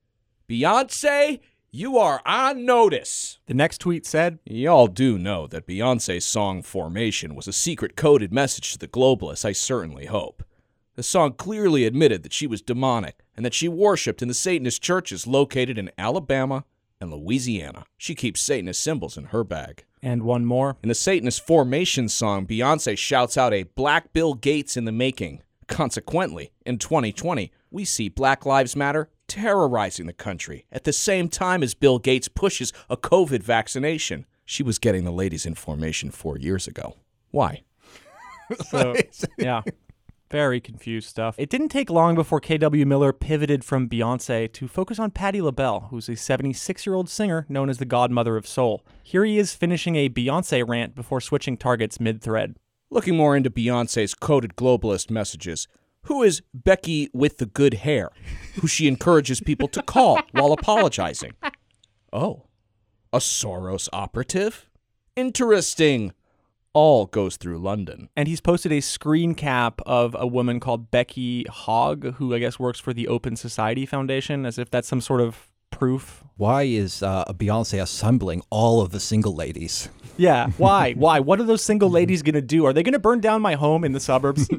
Beyonce, 0.48 1.40
you 1.72 1.98
are 1.98 2.22
on 2.24 2.64
notice. 2.64 3.40
The 3.46 3.54
next 3.54 3.78
tweet 3.78 4.06
said, 4.06 4.38
Y'all 4.44 4.86
do 4.86 5.18
know 5.18 5.48
that 5.48 5.66
Beyonce's 5.66 6.24
song 6.24 6.62
Formation 6.62 7.34
was 7.34 7.48
a 7.48 7.52
secret 7.52 7.96
coded 7.96 8.32
message 8.32 8.70
to 8.70 8.78
the 8.78 8.86
globalists, 8.86 9.44
I 9.44 9.50
certainly 9.50 10.06
hope. 10.06 10.44
The 10.94 11.02
song 11.02 11.32
clearly 11.32 11.84
admitted 11.84 12.22
that 12.22 12.32
she 12.32 12.46
was 12.46 12.62
demonic 12.62 13.18
and 13.36 13.44
that 13.44 13.54
she 13.54 13.66
worshipped 13.66 14.22
in 14.22 14.28
the 14.28 14.32
Satanist 14.32 14.80
churches 14.80 15.26
located 15.26 15.76
in 15.76 15.90
Alabama 15.98 16.64
and 17.00 17.12
Louisiana. 17.12 17.86
She 17.96 18.14
keeps 18.14 18.40
Satanist 18.40 18.80
symbols 18.80 19.18
in 19.18 19.24
her 19.24 19.42
bag. 19.42 19.82
And 20.02 20.22
one 20.22 20.44
more. 20.44 20.76
In 20.82 20.88
the 20.88 20.94
Satanist 20.94 21.46
Formation 21.46 22.08
song, 22.08 22.46
Beyonce 22.46 22.96
shouts 22.96 23.36
out 23.36 23.52
a 23.52 23.64
Black 23.64 24.12
Bill 24.12 24.34
Gates 24.34 24.76
in 24.76 24.84
the 24.84 24.92
making. 24.92 25.42
Consequently, 25.66 26.52
in 26.64 26.78
2020, 26.78 27.52
we 27.70 27.84
see 27.84 28.08
Black 28.08 28.46
Lives 28.46 28.74
Matter 28.74 29.10
terrorizing 29.26 30.06
the 30.06 30.12
country 30.12 30.64
at 30.72 30.84
the 30.84 30.92
same 30.92 31.28
time 31.28 31.62
as 31.62 31.74
Bill 31.74 31.98
Gates 31.98 32.28
pushes 32.28 32.72
a 32.88 32.96
COVID 32.96 33.42
vaccination. 33.42 34.24
She 34.44 34.62
was 34.62 34.78
getting 34.78 35.04
the 35.04 35.12
ladies 35.12 35.44
in 35.44 35.54
formation 35.54 36.10
four 36.10 36.38
years 36.38 36.66
ago. 36.66 36.96
Why? 37.30 37.62
So, 38.70 38.94
yeah. 39.38 39.62
Very 40.30 40.60
confused 40.60 41.08
stuff. 41.08 41.36
It 41.38 41.48
didn't 41.48 41.70
take 41.70 41.88
long 41.88 42.14
before 42.14 42.40
KW 42.40 42.84
Miller 42.84 43.14
pivoted 43.14 43.64
from 43.64 43.88
Beyonce 43.88 44.52
to 44.52 44.68
focus 44.68 44.98
on 44.98 45.10
Patti 45.10 45.40
LaBelle, 45.40 45.88
who's 45.90 46.08
a 46.08 46.16
76 46.16 46.84
year 46.84 46.94
old 46.94 47.08
singer 47.08 47.46
known 47.48 47.70
as 47.70 47.78
the 47.78 47.86
godmother 47.86 48.36
of 48.36 48.46
soul. 48.46 48.84
Here 49.02 49.24
he 49.24 49.38
is 49.38 49.54
finishing 49.54 49.96
a 49.96 50.10
Beyonce 50.10 50.68
rant 50.68 50.94
before 50.94 51.22
switching 51.22 51.56
targets 51.56 51.98
mid 51.98 52.20
thread. 52.20 52.56
Looking 52.90 53.16
more 53.16 53.36
into 53.36 53.50
Beyonce's 53.50 54.14
coded 54.14 54.54
globalist 54.54 55.10
messages, 55.10 55.66
who 56.02 56.22
is 56.22 56.42
Becky 56.52 57.08
with 57.14 57.38
the 57.38 57.46
good 57.46 57.74
hair, 57.74 58.10
who 58.60 58.66
she 58.66 58.86
encourages 58.86 59.40
people 59.40 59.68
to 59.68 59.82
call 59.82 60.20
while 60.32 60.52
apologizing? 60.52 61.32
Oh, 62.12 62.46
a 63.12 63.18
Soros 63.18 63.88
operative? 63.92 64.68
Interesting. 65.16 66.12
All 66.80 67.06
goes 67.06 67.36
through 67.36 67.58
London. 67.58 68.08
And 68.16 68.28
he's 68.28 68.40
posted 68.40 68.70
a 68.70 68.80
screen 68.80 69.34
cap 69.34 69.80
of 69.84 70.14
a 70.16 70.28
woman 70.28 70.60
called 70.60 70.92
Becky 70.92 71.44
Hogg, 71.50 72.14
who 72.14 72.32
I 72.32 72.38
guess 72.38 72.60
works 72.60 72.78
for 72.78 72.92
the 72.92 73.08
Open 73.08 73.34
Society 73.34 73.84
Foundation, 73.84 74.46
as 74.46 74.58
if 74.58 74.70
that's 74.70 74.86
some 74.86 75.00
sort 75.00 75.20
of 75.20 75.50
proof. 75.72 76.22
Why 76.36 76.62
is 76.62 77.02
uh, 77.02 77.24
Beyonce 77.32 77.82
assembling 77.82 78.42
all 78.50 78.80
of 78.80 78.92
the 78.92 79.00
single 79.00 79.34
ladies? 79.34 79.88
Yeah, 80.16 80.50
why? 80.56 80.92
why? 80.92 81.18
What 81.18 81.40
are 81.40 81.44
those 81.44 81.64
single 81.64 81.90
ladies 81.90 82.22
going 82.22 82.36
to 82.36 82.40
do? 82.40 82.64
Are 82.64 82.72
they 82.72 82.84
going 82.84 82.92
to 82.92 83.00
burn 83.00 83.18
down 83.18 83.42
my 83.42 83.56
home 83.56 83.82
in 83.82 83.90
the 83.90 83.98
suburbs? 84.00 84.48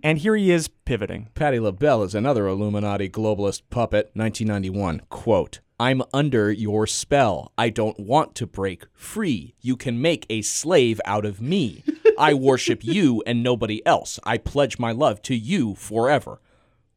And 0.00 0.18
here 0.18 0.36
he 0.36 0.52
is 0.52 0.68
pivoting. 0.68 1.28
Patti 1.34 1.58
LaBelle 1.58 2.04
is 2.04 2.14
another 2.14 2.46
Illuminati 2.46 3.08
globalist 3.10 3.62
puppet. 3.68 4.12
1991. 4.14 5.02
Quote. 5.10 5.58
I'm 5.80 6.02
under 6.12 6.50
your 6.50 6.88
spell. 6.88 7.52
I 7.56 7.70
don't 7.70 8.00
want 8.00 8.34
to 8.36 8.46
break 8.48 8.86
free. 8.94 9.54
You 9.60 9.76
can 9.76 10.02
make 10.02 10.26
a 10.28 10.42
slave 10.42 11.00
out 11.04 11.24
of 11.24 11.40
me. 11.40 11.84
I 12.18 12.34
worship 12.34 12.84
you 12.84 13.22
and 13.26 13.42
nobody 13.42 13.86
else. 13.86 14.18
I 14.24 14.38
pledge 14.38 14.80
my 14.80 14.90
love 14.90 15.22
to 15.22 15.36
you 15.36 15.76
forever. 15.76 16.40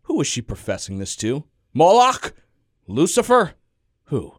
Who 0.04 0.20
is 0.20 0.28
she 0.28 0.42
professing 0.42 0.98
this 0.98 1.16
to? 1.18 1.44
Moloch? 1.74 2.34
Lucifer? 2.88 3.54
Who? 4.06 4.34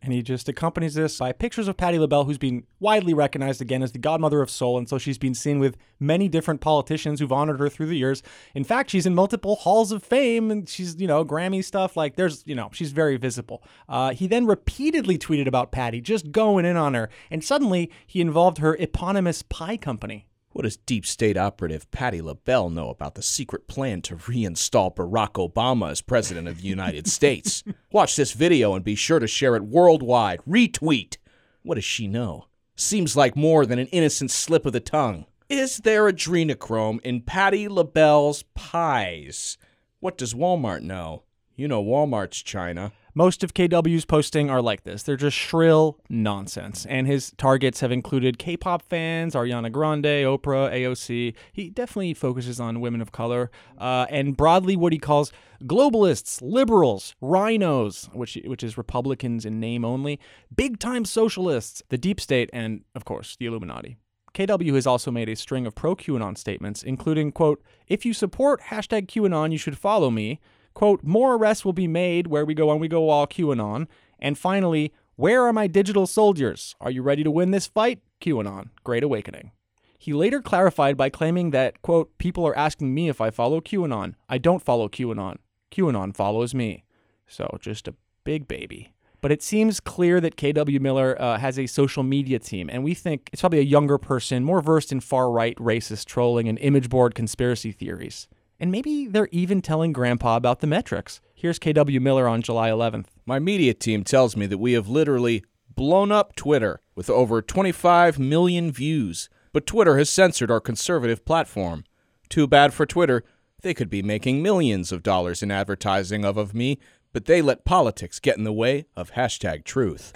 And 0.00 0.12
he 0.12 0.22
just 0.22 0.48
accompanies 0.48 0.94
this 0.94 1.18
by 1.18 1.32
pictures 1.32 1.66
of 1.66 1.76
Patti 1.76 1.98
LaBelle, 1.98 2.24
who's 2.24 2.38
been 2.38 2.64
widely 2.78 3.14
recognized 3.14 3.60
again 3.60 3.82
as 3.82 3.92
the 3.92 3.98
godmother 3.98 4.40
of 4.40 4.50
soul. 4.50 4.78
And 4.78 4.88
so 4.88 4.96
she's 4.96 5.18
been 5.18 5.34
seen 5.34 5.58
with 5.58 5.76
many 5.98 6.28
different 6.28 6.60
politicians 6.60 7.18
who've 7.18 7.32
honored 7.32 7.58
her 7.58 7.68
through 7.68 7.86
the 7.86 7.96
years. 7.96 8.22
In 8.54 8.62
fact, 8.62 8.90
she's 8.90 9.06
in 9.06 9.14
multiple 9.14 9.56
halls 9.56 9.90
of 9.90 10.02
fame 10.02 10.50
and 10.50 10.68
she's, 10.68 11.00
you 11.00 11.08
know, 11.08 11.24
Grammy 11.24 11.64
stuff. 11.64 11.96
Like 11.96 12.16
there's, 12.16 12.44
you 12.46 12.54
know, 12.54 12.70
she's 12.72 12.92
very 12.92 13.16
visible. 13.16 13.62
Uh, 13.88 14.12
he 14.12 14.26
then 14.26 14.46
repeatedly 14.46 15.18
tweeted 15.18 15.48
about 15.48 15.72
Patti, 15.72 16.00
just 16.00 16.30
going 16.30 16.64
in 16.64 16.76
on 16.76 16.94
her. 16.94 17.10
And 17.30 17.42
suddenly 17.42 17.90
he 18.06 18.20
involved 18.20 18.58
her 18.58 18.76
eponymous 18.76 19.42
pie 19.42 19.76
company. 19.76 20.28
What 20.58 20.64
does 20.64 20.76
deep 20.76 21.06
state 21.06 21.36
operative 21.36 21.88
Patti 21.92 22.20
LaBelle 22.20 22.68
know 22.68 22.90
about 22.90 23.14
the 23.14 23.22
secret 23.22 23.68
plan 23.68 24.02
to 24.02 24.16
reinstall 24.16 24.92
Barack 24.92 25.34
Obama 25.34 25.92
as 25.92 26.00
president 26.00 26.48
of 26.48 26.60
the 26.60 26.66
United 26.66 27.06
States? 27.06 27.62
Watch 27.92 28.16
this 28.16 28.32
video 28.32 28.74
and 28.74 28.84
be 28.84 28.96
sure 28.96 29.20
to 29.20 29.28
share 29.28 29.54
it 29.54 29.62
worldwide. 29.62 30.40
Retweet. 30.48 31.18
What 31.62 31.76
does 31.76 31.84
she 31.84 32.08
know? 32.08 32.46
Seems 32.74 33.16
like 33.16 33.36
more 33.36 33.66
than 33.66 33.78
an 33.78 33.86
innocent 33.92 34.32
slip 34.32 34.66
of 34.66 34.72
the 34.72 34.80
tongue. 34.80 35.26
Is 35.48 35.76
there 35.76 36.10
adrenochrome 36.10 37.00
in 37.02 37.20
Patti 37.20 37.68
LaBelle's 37.68 38.42
pies? 38.56 39.58
What 40.00 40.18
does 40.18 40.34
Walmart 40.34 40.80
know? 40.80 41.22
You 41.54 41.68
know 41.68 41.84
Walmart's 41.84 42.42
China. 42.42 42.90
Most 43.14 43.42
of 43.42 43.54
KW's 43.54 44.04
posting 44.04 44.50
are 44.50 44.62
like 44.62 44.84
this. 44.84 45.02
They're 45.02 45.16
just 45.16 45.36
shrill 45.36 45.98
nonsense. 46.08 46.86
And 46.86 47.06
his 47.06 47.32
targets 47.36 47.80
have 47.80 47.90
included 47.92 48.38
K 48.38 48.56
pop 48.56 48.82
fans, 48.82 49.34
Ariana 49.34 49.72
Grande, 49.72 50.04
Oprah, 50.04 50.72
AOC. 50.72 51.34
He 51.52 51.70
definitely 51.70 52.14
focuses 52.14 52.60
on 52.60 52.80
women 52.80 53.00
of 53.00 53.12
color, 53.12 53.50
uh, 53.78 54.06
and 54.10 54.36
broadly 54.36 54.76
what 54.76 54.92
he 54.92 54.98
calls 54.98 55.32
globalists, 55.64 56.40
liberals, 56.42 57.14
RINOs, 57.22 58.14
which, 58.14 58.38
which 58.44 58.62
is 58.62 58.78
Republicans 58.78 59.44
in 59.44 59.58
name 59.58 59.84
only, 59.84 60.20
big 60.54 60.78
time 60.78 61.04
socialists, 61.04 61.82
the 61.88 61.98
deep 61.98 62.20
state, 62.20 62.50
and 62.52 62.84
of 62.94 63.04
course, 63.04 63.36
the 63.36 63.46
Illuminati. 63.46 63.96
KW 64.34 64.74
has 64.74 64.86
also 64.86 65.10
made 65.10 65.28
a 65.28 65.34
string 65.34 65.66
of 65.66 65.74
pro 65.74 65.96
QAnon 65.96 66.38
statements, 66.38 66.82
including, 66.82 67.32
quote, 67.32 67.62
if 67.88 68.06
you 68.06 68.12
support 68.12 68.60
hashtag 68.62 69.06
QAnon, 69.06 69.50
you 69.50 69.58
should 69.58 69.78
follow 69.78 70.10
me. 70.10 70.40
Quote, 70.78 71.02
more 71.02 71.34
arrests 71.34 71.64
will 71.64 71.72
be 71.72 71.88
made 71.88 72.28
where 72.28 72.44
we 72.44 72.54
go 72.54 72.70
on, 72.70 72.78
we 72.78 72.86
go 72.86 73.08
all 73.08 73.26
QAnon. 73.26 73.88
And 74.20 74.38
finally, 74.38 74.92
where 75.16 75.42
are 75.42 75.52
my 75.52 75.66
digital 75.66 76.06
soldiers? 76.06 76.76
Are 76.80 76.92
you 76.92 77.02
ready 77.02 77.24
to 77.24 77.32
win 77.32 77.50
this 77.50 77.66
fight? 77.66 77.98
QAnon, 78.20 78.70
Great 78.84 79.02
Awakening. 79.02 79.50
He 79.98 80.12
later 80.12 80.40
clarified 80.40 80.96
by 80.96 81.10
claiming 81.10 81.50
that, 81.50 81.82
quote, 81.82 82.16
people 82.18 82.46
are 82.46 82.56
asking 82.56 82.94
me 82.94 83.08
if 83.08 83.20
I 83.20 83.30
follow 83.30 83.60
QAnon. 83.60 84.14
I 84.28 84.38
don't 84.38 84.62
follow 84.62 84.88
QAnon. 84.88 85.38
QAnon 85.72 86.14
follows 86.14 86.54
me. 86.54 86.84
So 87.26 87.58
just 87.60 87.88
a 87.88 87.94
big 88.22 88.46
baby. 88.46 88.92
But 89.20 89.32
it 89.32 89.42
seems 89.42 89.80
clear 89.80 90.20
that 90.20 90.36
KW 90.36 90.78
Miller 90.78 91.20
uh, 91.20 91.38
has 91.38 91.58
a 91.58 91.66
social 91.66 92.04
media 92.04 92.38
team, 92.38 92.70
and 92.70 92.84
we 92.84 92.94
think 92.94 93.30
it's 93.32 93.42
probably 93.42 93.58
a 93.58 93.62
younger 93.62 93.98
person, 93.98 94.44
more 94.44 94.60
versed 94.60 94.92
in 94.92 95.00
far 95.00 95.28
right 95.28 95.56
racist 95.56 96.04
trolling 96.04 96.48
and 96.48 96.56
image 96.60 96.88
board 96.88 97.16
conspiracy 97.16 97.72
theories. 97.72 98.28
And 98.60 98.72
maybe 98.72 99.06
they're 99.06 99.28
even 99.30 99.62
telling 99.62 99.92
Grandpa 99.92 100.36
about 100.36 100.60
the 100.60 100.66
metrics. 100.66 101.20
Here's 101.34 101.58
KW 101.58 102.00
Miller 102.00 102.26
on 102.26 102.42
July 102.42 102.70
11th. 102.70 103.06
My 103.24 103.38
media 103.38 103.72
team 103.72 104.02
tells 104.02 104.36
me 104.36 104.46
that 104.46 104.58
we 104.58 104.72
have 104.72 104.88
literally 104.88 105.44
blown 105.74 106.10
up 106.10 106.34
Twitter 106.34 106.80
with 106.96 107.08
over 107.08 107.40
25 107.40 108.18
million 108.18 108.72
views, 108.72 109.28
but 109.52 109.66
Twitter 109.66 109.96
has 109.96 110.10
censored 110.10 110.50
our 110.50 110.60
conservative 110.60 111.24
platform. 111.24 111.84
Too 112.28 112.48
bad 112.48 112.74
for 112.74 112.84
Twitter. 112.84 113.22
They 113.62 113.74
could 113.74 113.88
be 113.88 114.02
making 114.02 114.42
millions 114.42 114.90
of 114.90 115.04
dollars 115.04 115.42
in 115.42 115.52
advertising 115.52 116.24
of, 116.24 116.36
of 116.36 116.52
me, 116.52 116.80
but 117.12 117.26
they 117.26 117.40
let 117.40 117.64
politics 117.64 118.18
get 118.18 118.36
in 118.36 118.44
the 118.44 118.52
way 118.52 118.86
of 118.96 119.12
hashtag 119.12 119.64
truth. 119.64 120.12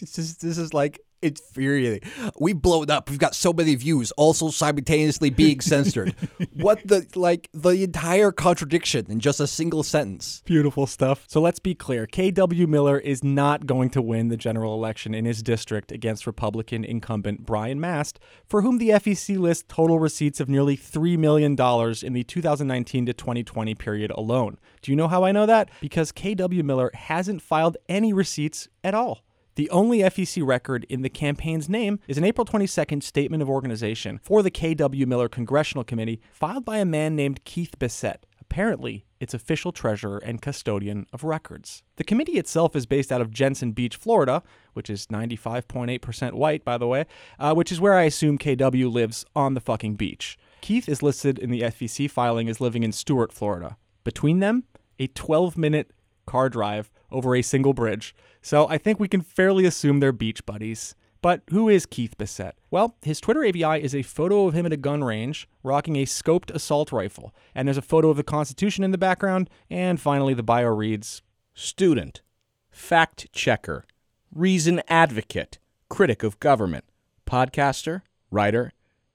This 0.00 0.18
is, 0.18 0.38
this 0.38 0.58
is 0.58 0.74
like 0.74 1.00
infuriating. 1.26 2.08
We've 2.38 2.60
blown 2.60 2.90
up. 2.90 3.10
We've 3.10 3.18
got 3.18 3.34
so 3.34 3.52
many 3.52 3.74
views, 3.74 4.12
also 4.12 4.50
simultaneously 4.50 5.30
being 5.30 5.60
censored. 5.60 6.14
what 6.54 6.86
the 6.86 7.06
like 7.14 7.48
the 7.52 7.82
entire 7.82 8.32
contradiction 8.32 9.06
in 9.08 9.20
just 9.20 9.40
a 9.40 9.46
single 9.46 9.82
sentence. 9.82 10.42
Beautiful 10.44 10.86
stuff. 10.86 11.24
So 11.28 11.40
let's 11.40 11.58
be 11.58 11.74
clear. 11.74 12.06
KW 12.06 12.66
Miller 12.66 12.98
is 12.98 13.22
not 13.22 13.66
going 13.66 13.90
to 13.90 14.02
win 14.02 14.28
the 14.28 14.36
general 14.36 14.74
election 14.74 15.14
in 15.14 15.24
his 15.24 15.42
district 15.42 15.92
against 15.92 16.26
Republican 16.26 16.84
incumbent 16.84 17.44
Brian 17.44 17.80
Mast, 17.80 18.18
for 18.46 18.62
whom 18.62 18.78
the 18.78 18.90
FEC 18.90 19.38
lists 19.38 19.64
total 19.68 19.98
receipts 19.98 20.40
of 20.40 20.48
nearly 20.48 20.76
$3 20.76 21.18
million 21.18 21.52
in 21.52 22.12
the 22.12 22.24
2019 22.24 23.06
to 23.06 23.12
2020 23.12 23.74
period 23.74 24.10
alone. 24.12 24.58
Do 24.82 24.92
you 24.92 24.96
know 24.96 25.08
how 25.08 25.24
I 25.24 25.32
know 25.32 25.46
that? 25.46 25.70
Because 25.80 26.12
KW 26.12 26.62
Miller 26.62 26.90
hasn't 26.94 27.42
filed 27.42 27.76
any 27.88 28.12
receipts 28.12 28.68
at 28.84 28.94
all. 28.94 29.25
The 29.56 29.70
only 29.70 30.00
FEC 30.00 30.46
record 30.46 30.84
in 30.90 31.00
the 31.00 31.08
campaign's 31.08 31.66
name 31.66 31.98
is 32.06 32.18
an 32.18 32.24
April 32.24 32.44
22nd 32.44 33.02
statement 33.02 33.42
of 33.42 33.48
organization 33.48 34.20
for 34.22 34.42
the 34.42 34.50
KW 34.50 35.06
Miller 35.06 35.30
Congressional 35.30 35.82
Committee 35.82 36.20
filed 36.30 36.66
by 36.66 36.76
a 36.76 36.84
man 36.84 37.16
named 37.16 37.42
Keith 37.44 37.78
Bissett, 37.78 38.26
apparently 38.38 39.06
its 39.18 39.32
official 39.32 39.72
treasurer 39.72 40.18
and 40.18 40.42
custodian 40.42 41.06
of 41.10 41.24
records. 41.24 41.82
The 41.96 42.04
committee 42.04 42.36
itself 42.36 42.76
is 42.76 42.84
based 42.84 43.10
out 43.10 43.22
of 43.22 43.30
Jensen 43.30 43.72
Beach, 43.72 43.96
Florida, 43.96 44.42
which 44.74 44.90
is 44.90 45.06
95.8% 45.06 46.34
white, 46.34 46.62
by 46.62 46.76
the 46.76 46.86
way, 46.86 47.06
uh, 47.38 47.54
which 47.54 47.72
is 47.72 47.80
where 47.80 47.94
I 47.94 48.02
assume 48.02 48.36
KW 48.36 48.92
lives 48.92 49.24
on 49.34 49.54
the 49.54 49.62
fucking 49.62 49.94
beach. 49.94 50.36
Keith 50.60 50.86
is 50.86 51.02
listed 51.02 51.38
in 51.38 51.50
the 51.50 51.62
FEC 51.62 52.10
filing 52.10 52.50
as 52.50 52.60
living 52.60 52.82
in 52.82 52.92
Stuart, 52.92 53.32
Florida. 53.32 53.78
Between 54.04 54.40
them, 54.40 54.64
a 54.98 55.06
12 55.06 55.56
minute 55.56 55.92
car 56.26 56.50
drive 56.50 56.90
over 57.10 57.34
a 57.34 57.42
single 57.42 57.72
bridge. 57.72 58.14
So 58.42 58.68
I 58.68 58.78
think 58.78 59.00
we 59.00 59.08
can 59.08 59.20
fairly 59.20 59.64
assume 59.64 60.00
they're 60.00 60.12
beach 60.12 60.44
buddies. 60.46 60.94
But 61.22 61.42
who 61.50 61.68
is 61.68 61.86
Keith 61.86 62.16
Bissett? 62.16 62.54
Well, 62.70 62.96
his 63.02 63.20
Twitter 63.20 63.44
AVI 63.44 63.82
is 63.82 63.94
a 63.94 64.02
photo 64.02 64.46
of 64.46 64.54
him 64.54 64.66
at 64.66 64.72
a 64.72 64.76
gun 64.76 65.02
range 65.02 65.48
rocking 65.62 65.96
a 65.96 66.04
scoped 66.04 66.54
assault 66.54 66.92
rifle. 66.92 67.34
And 67.54 67.66
there's 67.66 67.78
a 67.78 67.82
photo 67.82 68.10
of 68.10 68.16
the 68.16 68.22
Constitution 68.22 68.84
in 68.84 68.92
the 68.92 68.98
background. 68.98 69.50
And 69.70 70.00
finally, 70.00 70.34
the 70.34 70.42
bio 70.42 70.68
reads 70.68 71.22
Student, 71.54 72.22
fact 72.70 73.32
checker, 73.32 73.86
reason 74.32 74.82
advocate, 74.88 75.58
critic 75.88 76.22
of 76.22 76.38
government, 76.38 76.84
podcaster, 77.26 78.02
writer, 78.30 78.72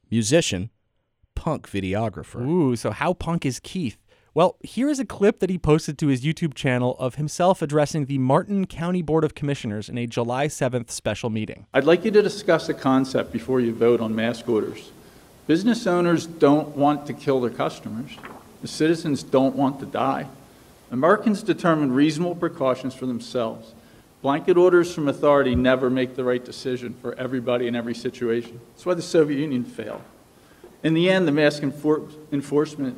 musician, 0.09 0.71
punk 1.35 1.69
videographer. 1.69 2.45
Ooh, 2.45 2.75
so 2.75 2.91
how 2.91 3.13
punk 3.13 3.45
is 3.45 3.59
Keith? 3.59 3.97
Well, 4.33 4.55
here 4.61 4.87
is 4.87 4.97
a 4.97 5.03
clip 5.03 5.39
that 5.39 5.49
he 5.49 5.57
posted 5.57 5.97
to 5.97 6.07
his 6.07 6.21
YouTube 6.21 6.53
channel 6.53 6.95
of 6.99 7.15
himself 7.15 7.61
addressing 7.61 8.05
the 8.05 8.17
Martin 8.17 8.65
County 8.65 9.01
Board 9.01 9.25
of 9.25 9.35
Commissioners 9.35 9.89
in 9.89 9.97
a 9.97 10.07
July 10.07 10.47
7th 10.47 10.89
special 10.89 11.29
meeting. 11.29 11.65
I'd 11.73 11.83
like 11.83 12.05
you 12.05 12.11
to 12.11 12.21
discuss 12.21 12.69
a 12.69 12.73
concept 12.73 13.33
before 13.33 13.59
you 13.59 13.73
vote 13.73 13.99
on 13.99 14.15
mask 14.15 14.47
orders. 14.47 14.91
Business 15.47 15.85
owners 15.85 16.25
don't 16.25 16.77
want 16.77 17.05
to 17.07 17.13
kill 17.13 17.41
their 17.41 17.49
customers. 17.49 18.11
The 18.61 18.69
citizens 18.69 19.21
don't 19.21 19.53
want 19.53 19.81
to 19.81 19.85
die. 19.85 20.27
Americans 20.91 21.43
determine 21.43 21.91
reasonable 21.91 22.35
precautions 22.35 22.95
for 22.95 23.07
themselves. 23.07 23.73
Blanket 24.21 24.55
orders 24.55 24.95
from 24.95 25.09
authority 25.09 25.55
never 25.55 25.89
make 25.89 26.15
the 26.15 26.23
right 26.23 26.45
decision 26.45 26.95
for 27.01 27.15
everybody 27.15 27.67
in 27.67 27.75
every 27.75 27.95
situation. 27.95 28.61
That's 28.69 28.85
why 28.85 28.93
the 28.93 29.01
Soviet 29.01 29.41
Union 29.41 29.65
failed. 29.65 30.03
In 30.83 30.93
the 30.93 31.09
end, 31.09 31.27
the 31.27 31.33
mask 31.33 31.63
enfor- 31.63 32.09
enforcement 32.31 32.97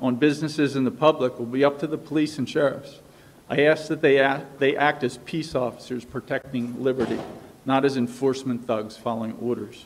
on 0.00 0.16
businesses 0.16 0.76
and 0.76 0.86
the 0.86 0.90
public 0.90 1.38
will 1.38 1.46
be 1.46 1.64
up 1.64 1.78
to 1.80 1.86
the 1.86 1.98
police 1.98 2.38
and 2.38 2.48
sheriffs. 2.48 3.00
I 3.48 3.62
ask 3.62 3.88
that 3.88 4.02
they 4.02 4.18
act, 4.18 4.58
they 4.58 4.76
act 4.76 5.04
as 5.04 5.18
peace 5.18 5.54
officers 5.54 6.04
protecting 6.04 6.82
liberty, 6.82 7.18
not 7.64 7.84
as 7.84 7.96
enforcement 7.96 8.66
thugs 8.66 8.96
following 8.96 9.36
orders. 9.40 9.84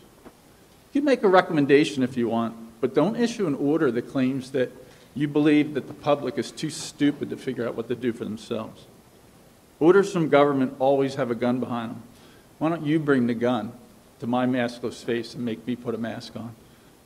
You 0.92 1.00
can 1.00 1.04
make 1.04 1.22
a 1.22 1.28
recommendation 1.28 2.02
if 2.02 2.16
you 2.16 2.28
want, 2.28 2.56
but 2.80 2.94
don't 2.94 3.16
issue 3.16 3.46
an 3.46 3.54
order 3.54 3.90
that 3.92 4.10
claims 4.10 4.50
that 4.52 4.72
you 5.14 5.28
believe 5.28 5.74
that 5.74 5.86
the 5.86 5.94
public 5.94 6.38
is 6.38 6.50
too 6.50 6.70
stupid 6.70 7.30
to 7.30 7.36
figure 7.36 7.66
out 7.68 7.74
what 7.74 7.88
to 7.88 7.94
do 7.94 8.12
for 8.12 8.24
themselves. 8.24 8.86
Orders 9.78 10.12
from 10.12 10.28
government 10.28 10.76
always 10.78 11.14
have 11.16 11.30
a 11.30 11.34
gun 11.34 11.60
behind 11.60 11.92
them. 11.92 12.02
Why 12.58 12.68
don't 12.68 12.84
you 12.84 12.98
bring 12.98 13.26
the 13.26 13.34
gun 13.34 13.72
to 14.20 14.26
my 14.26 14.46
maskless 14.46 15.02
face 15.02 15.34
and 15.34 15.44
make 15.44 15.66
me 15.66 15.76
put 15.76 15.94
a 15.94 15.98
mask 15.98 16.36
on? 16.36 16.54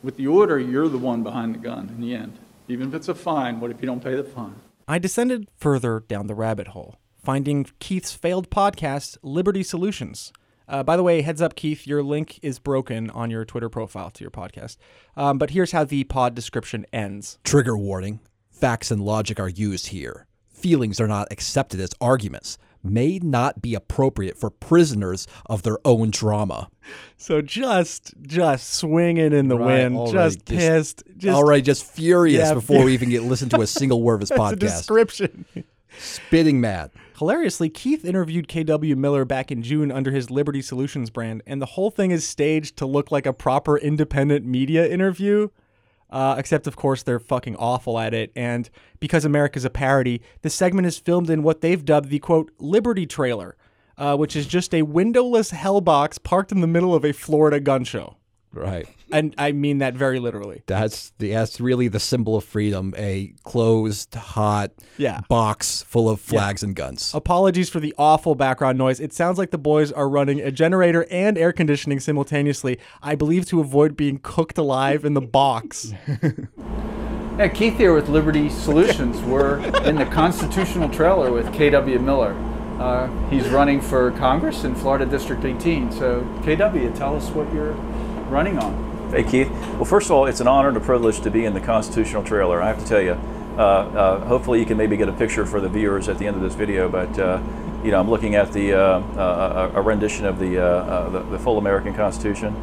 With 0.03 0.17
the 0.17 0.27
order, 0.27 0.59
you're 0.59 0.89
the 0.89 0.99
one 0.99 1.23
behind 1.23 1.55
the 1.55 1.59
gun 1.59 1.89
in 1.89 2.01
the 2.01 2.15
end. 2.15 2.37
Even 2.69 2.89
if 2.89 2.95
it's 2.95 3.09
a 3.09 3.15
fine, 3.15 3.61
what 3.61 3.71
if 3.71 3.81
you 3.81 3.87
don't 3.87 4.03
pay 4.03 4.15
the 4.15 4.25
fine? 4.25 4.55
I 4.89 4.99
descended 4.99 5.49
further 5.57 6.01
down 6.01 6.27
the 6.27 6.35
rabbit 6.35 6.69
hole, 6.69 6.97
finding 7.23 7.67
Keith's 7.79 8.13
failed 8.13 8.51
podcast, 8.51 9.19
Liberty 9.23 9.63
Solutions. 9.63 10.33
Uh, 10.67 10.83
by 10.83 10.97
the 10.97 11.03
way, 11.03 11.21
heads 11.21 11.43
up, 11.43 11.57
Keith, 11.57 11.87
your 11.87 12.03
link 12.03 12.39
is 12.43 12.59
broken 12.59 13.11
on 13.11 13.31
your 13.31 13.45
Twitter 13.45 13.69
profile 13.69 14.11
to 14.11 14.25
your 14.25 14.31
podcast. 14.31 14.79
Um, 15.15 15.37
but 15.37 15.51
here's 15.51 15.73
how 15.73 15.85
the 15.85 16.05
pod 16.05 16.35
description 16.35 16.87
ends. 16.93 17.39
Trigger 17.45 17.77
warning 17.77 18.21
facts 18.51 18.91
and 18.91 19.03
logic 19.03 19.39
are 19.39 19.49
used 19.49 19.89
here. 19.89 20.27
Feelings 20.49 21.01
are 21.01 21.09
not 21.09 21.29
accepted 21.31 21.81
as 21.81 21.91
arguments, 22.01 22.57
may 22.85 23.19
not 23.23 23.63
be 23.63 23.75
appropriate 23.75 24.37
for 24.39 24.51
prisoners 24.51 25.27
of 25.47 25.63
their 25.63 25.79
own 25.85 26.11
drama. 26.11 26.69
So 27.17 27.41
just, 27.41 28.13
just 28.23 28.75
swinging 28.75 29.33
in 29.33 29.49
the 29.49 29.57
Right, 29.57 29.91
wind, 29.91 30.13
just 30.13 30.39
just- 30.41 30.45
pissed, 30.47 31.03
just 31.17 31.35
Already 31.37 31.63
just 31.63 31.85
furious 31.85 32.49
Yeah, 32.49 32.55
before 32.55 32.85
we 32.85 32.93
even 32.95 33.09
get 33.09 33.23
listen 33.25 33.49
to 33.51 33.61
a 33.63 33.67
single 33.67 34.03
word 34.03 34.17
of 34.23 34.29
his 34.29 34.31
podcast. 34.31 34.59
description. 34.59 35.45
Spitting 35.97 36.61
mad. 36.61 36.91
Hilariously, 37.19 37.69
Keith 37.69 38.05
interviewed 38.05 38.49
KW 38.49 38.97
Miller 38.97 39.25
back 39.25 39.53
in 39.53 39.63
June 39.63 39.93
under 39.93 40.11
his 40.11 40.29
Liberty 40.31 40.61
Solutions 40.61 41.09
brand, 41.11 41.43
and 41.47 41.63
the 41.63 41.67
whole 41.67 41.91
thing 41.91 42.11
is 42.11 42.27
staged 42.27 42.77
to 42.79 42.87
look 42.87 43.13
like 43.13 43.27
a 43.27 43.33
proper 43.33 43.79
independent 43.79 44.45
media 44.45 44.89
interview. 44.89 45.49
Uh, 46.11 46.37
except, 46.39 46.67
of 46.67 46.77
course, 46.77 47.03
they're 47.03 47.19
fucking 47.19 47.57
awful 47.57 47.99
at 47.99 48.15
it. 48.15 48.31
And 48.37 48.71
because 49.01 49.25
America's 49.25 49.65
a 49.65 49.71
parody, 49.71 50.23
the 50.43 50.51
segment 50.51 50.87
is 50.87 50.99
filmed 50.99 51.29
in 51.29 51.43
what 51.43 51.61
they've 51.61 51.85
dubbed 51.85 52.09
the 52.09 52.21
quote, 52.21 52.53
Liberty 52.59 53.07
trailer, 53.07 53.57
uh, 53.99 54.17
which 54.17 54.37
is 54.37 54.47
just 54.47 54.75
a 54.75 54.83
windowless 54.83 55.51
hellbox 55.51 56.23
parked 56.23 56.53
in 56.53 56.61
the 56.61 56.67
middle 56.67 56.95
of 56.95 57.05
a 57.05 57.13
Florida 57.13 57.59
gun 57.59 57.85
show. 57.85 58.17
Right. 58.53 58.87
And 59.15 59.35
I 59.39 59.53
mean 59.53 59.79
that 59.79 59.95
very 59.95 60.19
literally. 60.19 60.63
That's 60.67 61.13
the 61.19 61.31
that's 61.31 61.61
really 61.61 61.89
the 61.89 62.01
symbol 62.01 62.37
of 62.37 62.45
freedom, 62.45 62.93
a 62.99 63.33
closed, 63.45 64.15
hot 64.15 64.73
Yeah. 64.99 65.21
box 65.29 65.83
full 65.83 66.11
of 66.11 66.21
flags 66.21 66.63
and 66.63 66.75
guns. 66.75 67.13
Apologies 67.15 67.71
for 67.71 67.79
the 67.81 67.95
awful 67.97 68.35
background 68.35 68.77
noise. 68.77 68.99
It 69.01 69.13
sounds 69.13 69.39
like 69.39 69.53
the 69.53 69.59
boys 69.59 69.93
are 69.93 70.09
running 70.09 70.41
a 70.41 70.51
generator 70.51 71.07
and 71.11 71.39
air 71.39 71.53
conditioning 71.53 72.01
simultaneously, 72.01 72.79
I 73.03 73.15
believe 73.15 73.47
to 73.47 73.61
avoid 73.61 73.97
being 73.97 74.19
cooked 74.23 74.59
alive 74.59 75.05
in 75.05 75.15
the 75.15 75.21
box. 75.23 75.93
Yeah, 77.37 77.49
Keith 77.49 77.77
here 77.77 77.93
with 77.93 78.09
Liberty 78.09 78.49
Solutions. 78.49 79.21
We're 79.23 79.59
in 79.89 79.97
the 79.97 80.07
constitutional 80.07 80.89
trailer 80.89 81.33
with 81.33 81.47
KW 81.47 82.01
Miller. 82.01 82.33
Uh, 82.81 83.09
he's 83.29 83.49
running 83.49 83.81
for 83.81 84.13
Congress 84.13 84.63
in 84.63 84.77
Florida 84.77 85.05
District 85.05 85.45
18. 85.45 85.91
So, 85.91 86.21
KW, 86.45 86.97
tell 86.97 87.17
us 87.17 87.31
what 87.31 87.53
you're 87.53 87.73
running 88.31 88.57
on. 88.59 88.94
Hey, 89.15 89.23
Keith. 89.23 89.51
Well, 89.75 89.85
first 89.85 90.07
of 90.07 90.11
all, 90.11 90.27
it's 90.27 90.41
an 90.41 90.49
honor 90.49 90.67
and 90.67 90.77
a 90.77 90.81
privilege 90.81 91.21
to 91.21 91.31
be 91.31 91.45
in 91.45 91.55
the 91.55 91.61
constitutional 91.61 92.25
trailer. 92.25 92.61
I 92.61 92.67
have 92.67 92.81
to 92.81 92.85
tell 92.85 93.01
you. 93.01 93.13
Uh, 93.57 93.61
uh, 93.61 94.25
hopefully, 94.25 94.59
you 94.59 94.67
can 94.67 94.77
maybe 94.77 94.97
get 94.97 95.09
a 95.09 95.13
picture 95.13 95.47
for 95.47 95.61
the 95.61 95.69
viewers 95.69 96.09
at 96.09 96.19
the 96.19 96.27
end 96.27 96.35
of 96.35 96.43
this 96.43 96.57
video. 96.57 96.89
But 96.89 97.17
uh, 97.17 97.41
you 97.85 97.93
know, 97.93 98.01
I'm 98.01 98.11
looking 98.11 98.35
at 98.35 98.53
the 98.53 98.73
uh, 98.73 98.99
uh, 99.17 99.71
a 99.73 99.81
rendition 99.81 100.27
of 100.27 100.41
the, 100.41 100.59
uh, 100.59 100.65
uh, 100.65 101.09
the 101.11 101.21
the 101.21 101.39
full 101.39 101.59
American 101.59 101.95
Constitution, 101.95 102.57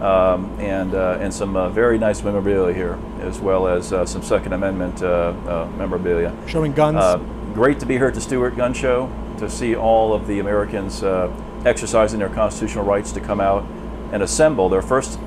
um, 0.00 0.50
and 0.58 0.94
uh, 0.94 1.18
and 1.20 1.34
some 1.34 1.56
uh, 1.56 1.68
very 1.68 1.98
nice 1.98 2.22
memorabilia 2.22 2.72
here, 2.72 2.98
as 3.20 3.38
well 3.38 3.68
as 3.68 3.92
uh, 3.92 4.06
some 4.06 4.22
Second 4.22 4.54
Amendment 4.54 5.02
uh, 5.02 5.34
uh, 5.46 5.68
memorabilia. 5.76 6.34
Showing 6.46 6.72
guns. 6.72 6.96
Uh, 6.96 7.18
great 7.52 7.80
to 7.80 7.86
be 7.86 7.98
here 7.98 8.06
at 8.06 8.14
the 8.14 8.22
Stuart 8.22 8.56
Gun 8.56 8.72
Show 8.72 9.12
to 9.40 9.50
see 9.50 9.76
all 9.76 10.14
of 10.14 10.26
the 10.26 10.38
Americans 10.38 11.02
uh, 11.02 11.30
exercising 11.66 12.20
their 12.20 12.30
constitutional 12.30 12.86
rights 12.86 13.12
to 13.12 13.20
come 13.20 13.42
out 13.42 13.66
and 14.10 14.22
assemble 14.22 14.70
their 14.70 14.80
first 14.80 15.18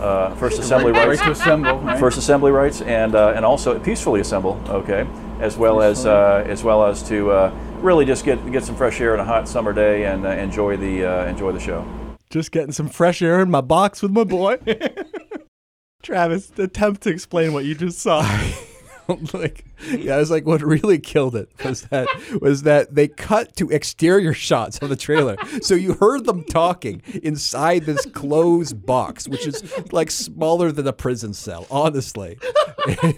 uh, 0.00 0.34
first 0.36 0.58
assembly 0.58 0.92
Right 0.92 1.08
rights, 1.08 1.22
to 1.22 1.30
assemble, 1.30 1.78
right? 1.78 1.98
first 1.98 2.18
assembly 2.18 2.50
rights, 2.50 2.82
and 2.82 3.14
uh, 3.14 3.32
and 3.34 3.44
also 3.44 3.78
peacefully 3.78 4.20
assemble. 4.20 4.60
Okay, 4.68 5.06
as 5.40 5.56
well 5.56 5.80
as 5.82 6.06
uh, 6.06 6.44
as 6.46 6.62
well 6.64 6.84
as 6.84 7.02
to 7.08 7.30
uh, 7.30 7.54
really 7.80 8.04
just 8.04 8.24
get 8.24 8.50
get 8.52 8.64
some 8.64 8.76
fresh 8.76 9.00
air 9.00 9.14
on 9.14 9.20
a 9.20 9.24
hot 9.24 9.48
summer 9.48 9.72
day 9.72 10.04
and 10.04 10.26
uh, 10.26 10.30
enjoy 10.30 10.76
the 10.76 11.04
uh, 11.04 11.26
enjoy 11.26 11.52
the 11.52 11.60
show. 11.60 11.86
Just 12.30 12.52
getting 12.52 12.72
some 12.72 12.88
fresh 12.88 13.22
air 13.22 13.40
in 13.40 13.50
my 13.50 13.60
box 13.60 14.02
with 14.02 14.12
my 14.12 14.24
boy. 14.24 14.58
Travis, 16.02 16.50
attempt 16.58 17.02
to 17.02 17.10
explain 17.10 17.52
what 17.52 17.64
you 17.64 17.74
just 17.74 17.98
saw. 17.98 18.22
like 19.32 19.64
mm-hmm. 19.80 20.02
yeah, 20.02 20.16
I 20.16 20.18
was 20.18 20.30
like 20.30 20.46
what 20.46 20.60
really 20.60 20.98
killed 20.98 21.34
it 21.34 21.50
was 21.64 21.82
that 21.82 22.08
was 22.42 22.62
that 22.62 22.94
they 22.94 23.08
cut 23.08 23.56
to 23.56 23.70
exterior 23.70 24.34
shots 24.34 24.78
of 24.78 24.90
the 24.90 24.96
trailer. 24.96 25.36
So 25.62 25.74
you 25.74 25.94
heard 25.94 26.26
them 26.26 26.44
talking 26.44 27.02
inside 27.22 27.84
this 27.84 28.04
closed 28.06 28.84
box, 28.84 29.26
which 29.26 29.46
is 29.46 29.62
like 29.92 30.10
smaller 30.10 30.70
than 30.72 30.86
a 30.86 30.92
prison 30.92 31.32
cell, 31.32 31.66
honestly. 31.70 32.38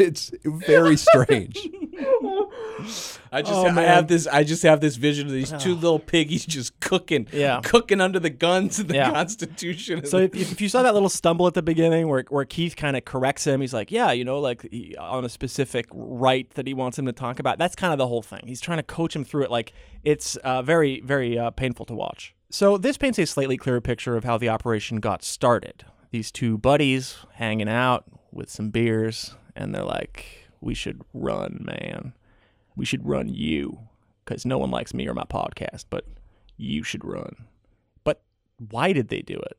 It's 0.00 0.32
very 0.44 0.96
strange. 0.96 1.56
I 3.32 3.42
just 3.42 3.52
Oh, 3.54 3.66
I 3.66 3.82
have 3.82 4.08
this 4.08 4.26
I 4.26 4.44
just 4.44 4.62
have 4.62 4.80
this 4.80 4.96
vision 4.96 5.26
of 5.26 5.32
these 5.32 5.52
two 5.52 5.74
little 5.84 5.98
piggies 5.98 6.44
just 6.46 6.78
cooking, 6.80 7.26
Yeah. 7.32 7.60
cooking 7.62 8.00
under 8.00 8.18
the 8.18 8.30
guns 8.30 8.78
of 8.78 8.88
the 8.88 8.94
Yeah. 8.94 9.10
Constitution. 9.12 10.04
So 10.06 10.18
if, 10.18 10.34
if 10.34 10.60
you 10.60 10.68
saw 10.68 10.82
that 10.82 10.94
little 10.94 11.08
stumble 11.08 11.46
at 11.46 11.54
the 11.54 11.62
beginning 11.62 12.08
where, 12.08 12.24
where 12.28 12.44
Keith 12.44 12.76
kind 12.76 12.96
of 12.96 13.04
corrects 13.04 13.46
him, 13.46 13.60
he's 13.60 13.72
like, 13.74 13.90
yeah, 13.90 14.12
you 14.12 14.24
know, 14.24 14.38
like 14.40 14.66
he, 14.70 14.96
on 14.96 15.24
a 15.24 15.28
specific 15.28 15.86
right 15.92 16.48
that 16.50 16.66
he 16.66 16.74
wants 16.74 16.98
him 16.98 17.06
to 17.06 17.12
talk 17.12 17.38
about. 17.38 17.58
That's 17.58 17.76
kind 17.76 17.92
of 17.92 17.98
the 17.98 18.08
whole 18.08 18.22
thing. 18.22 18.40
He's 18.46 18.60
trying 18.60 18.78
to 18.78 18.82
coach 18.82 19.14
him 19.14 19.24
through 19.24 19.44
it. 19.44 19.50
Like 19.50 19.72
it's 20.02 20.36
uh, 20.36 20.62
very, 20.62 21.00
very 21.00 21.38
uh, 21.38 21.50
painful 21.50 21.86
to 21.86 21.94
watch. 21.94 22.34
So 22.50 22.76
this 22.78 22.96
paints 22.96 23.18
a 23.18 23.26
slightly 23.26 23.56
clearer 23.56 23.80
picture 23.80 24.16
of 24.16 24.24
how 24.24 24.36
the 24.38 24.48
operation 24.48 24.98
got 24.98 25.22
started. 25.22 25.84
These 26.10 26.32
two 26.32 26.58
buddies 26.58 27.18
hanging 27.34 27.68
out 27.68 28.04
with 28.32 28.50
some 28.50 28.70
beers, 28.70 29.36
and 29.54 29.72
they're 29.72 29.84
like, 29.84 30.48
we 30.60 30.74
should 30.74 31.02
run, 31.14 31.60
man. 31.64 32.12
We 32.76 32.84
should 32.84 33.06
run 33.06 33.28
you 33.28 33.78
because 34.24 34.46
no 34.46 34.58
one 34.58 34.70
likes 34.70 34.94
me 34.94 35.08
or 35.08 35.14
my 35.14 35.24
podcast, 35.24 35.84
but 35.90 36.04
you 36.56 36.82
should 36.82 37.04
run. 37.04 37.46
But 38.04 38.22
why 38.70 38.92
did 38.92 39.08
they 39.08 39.22
do 39.22 39.36
it? 39.36 39.56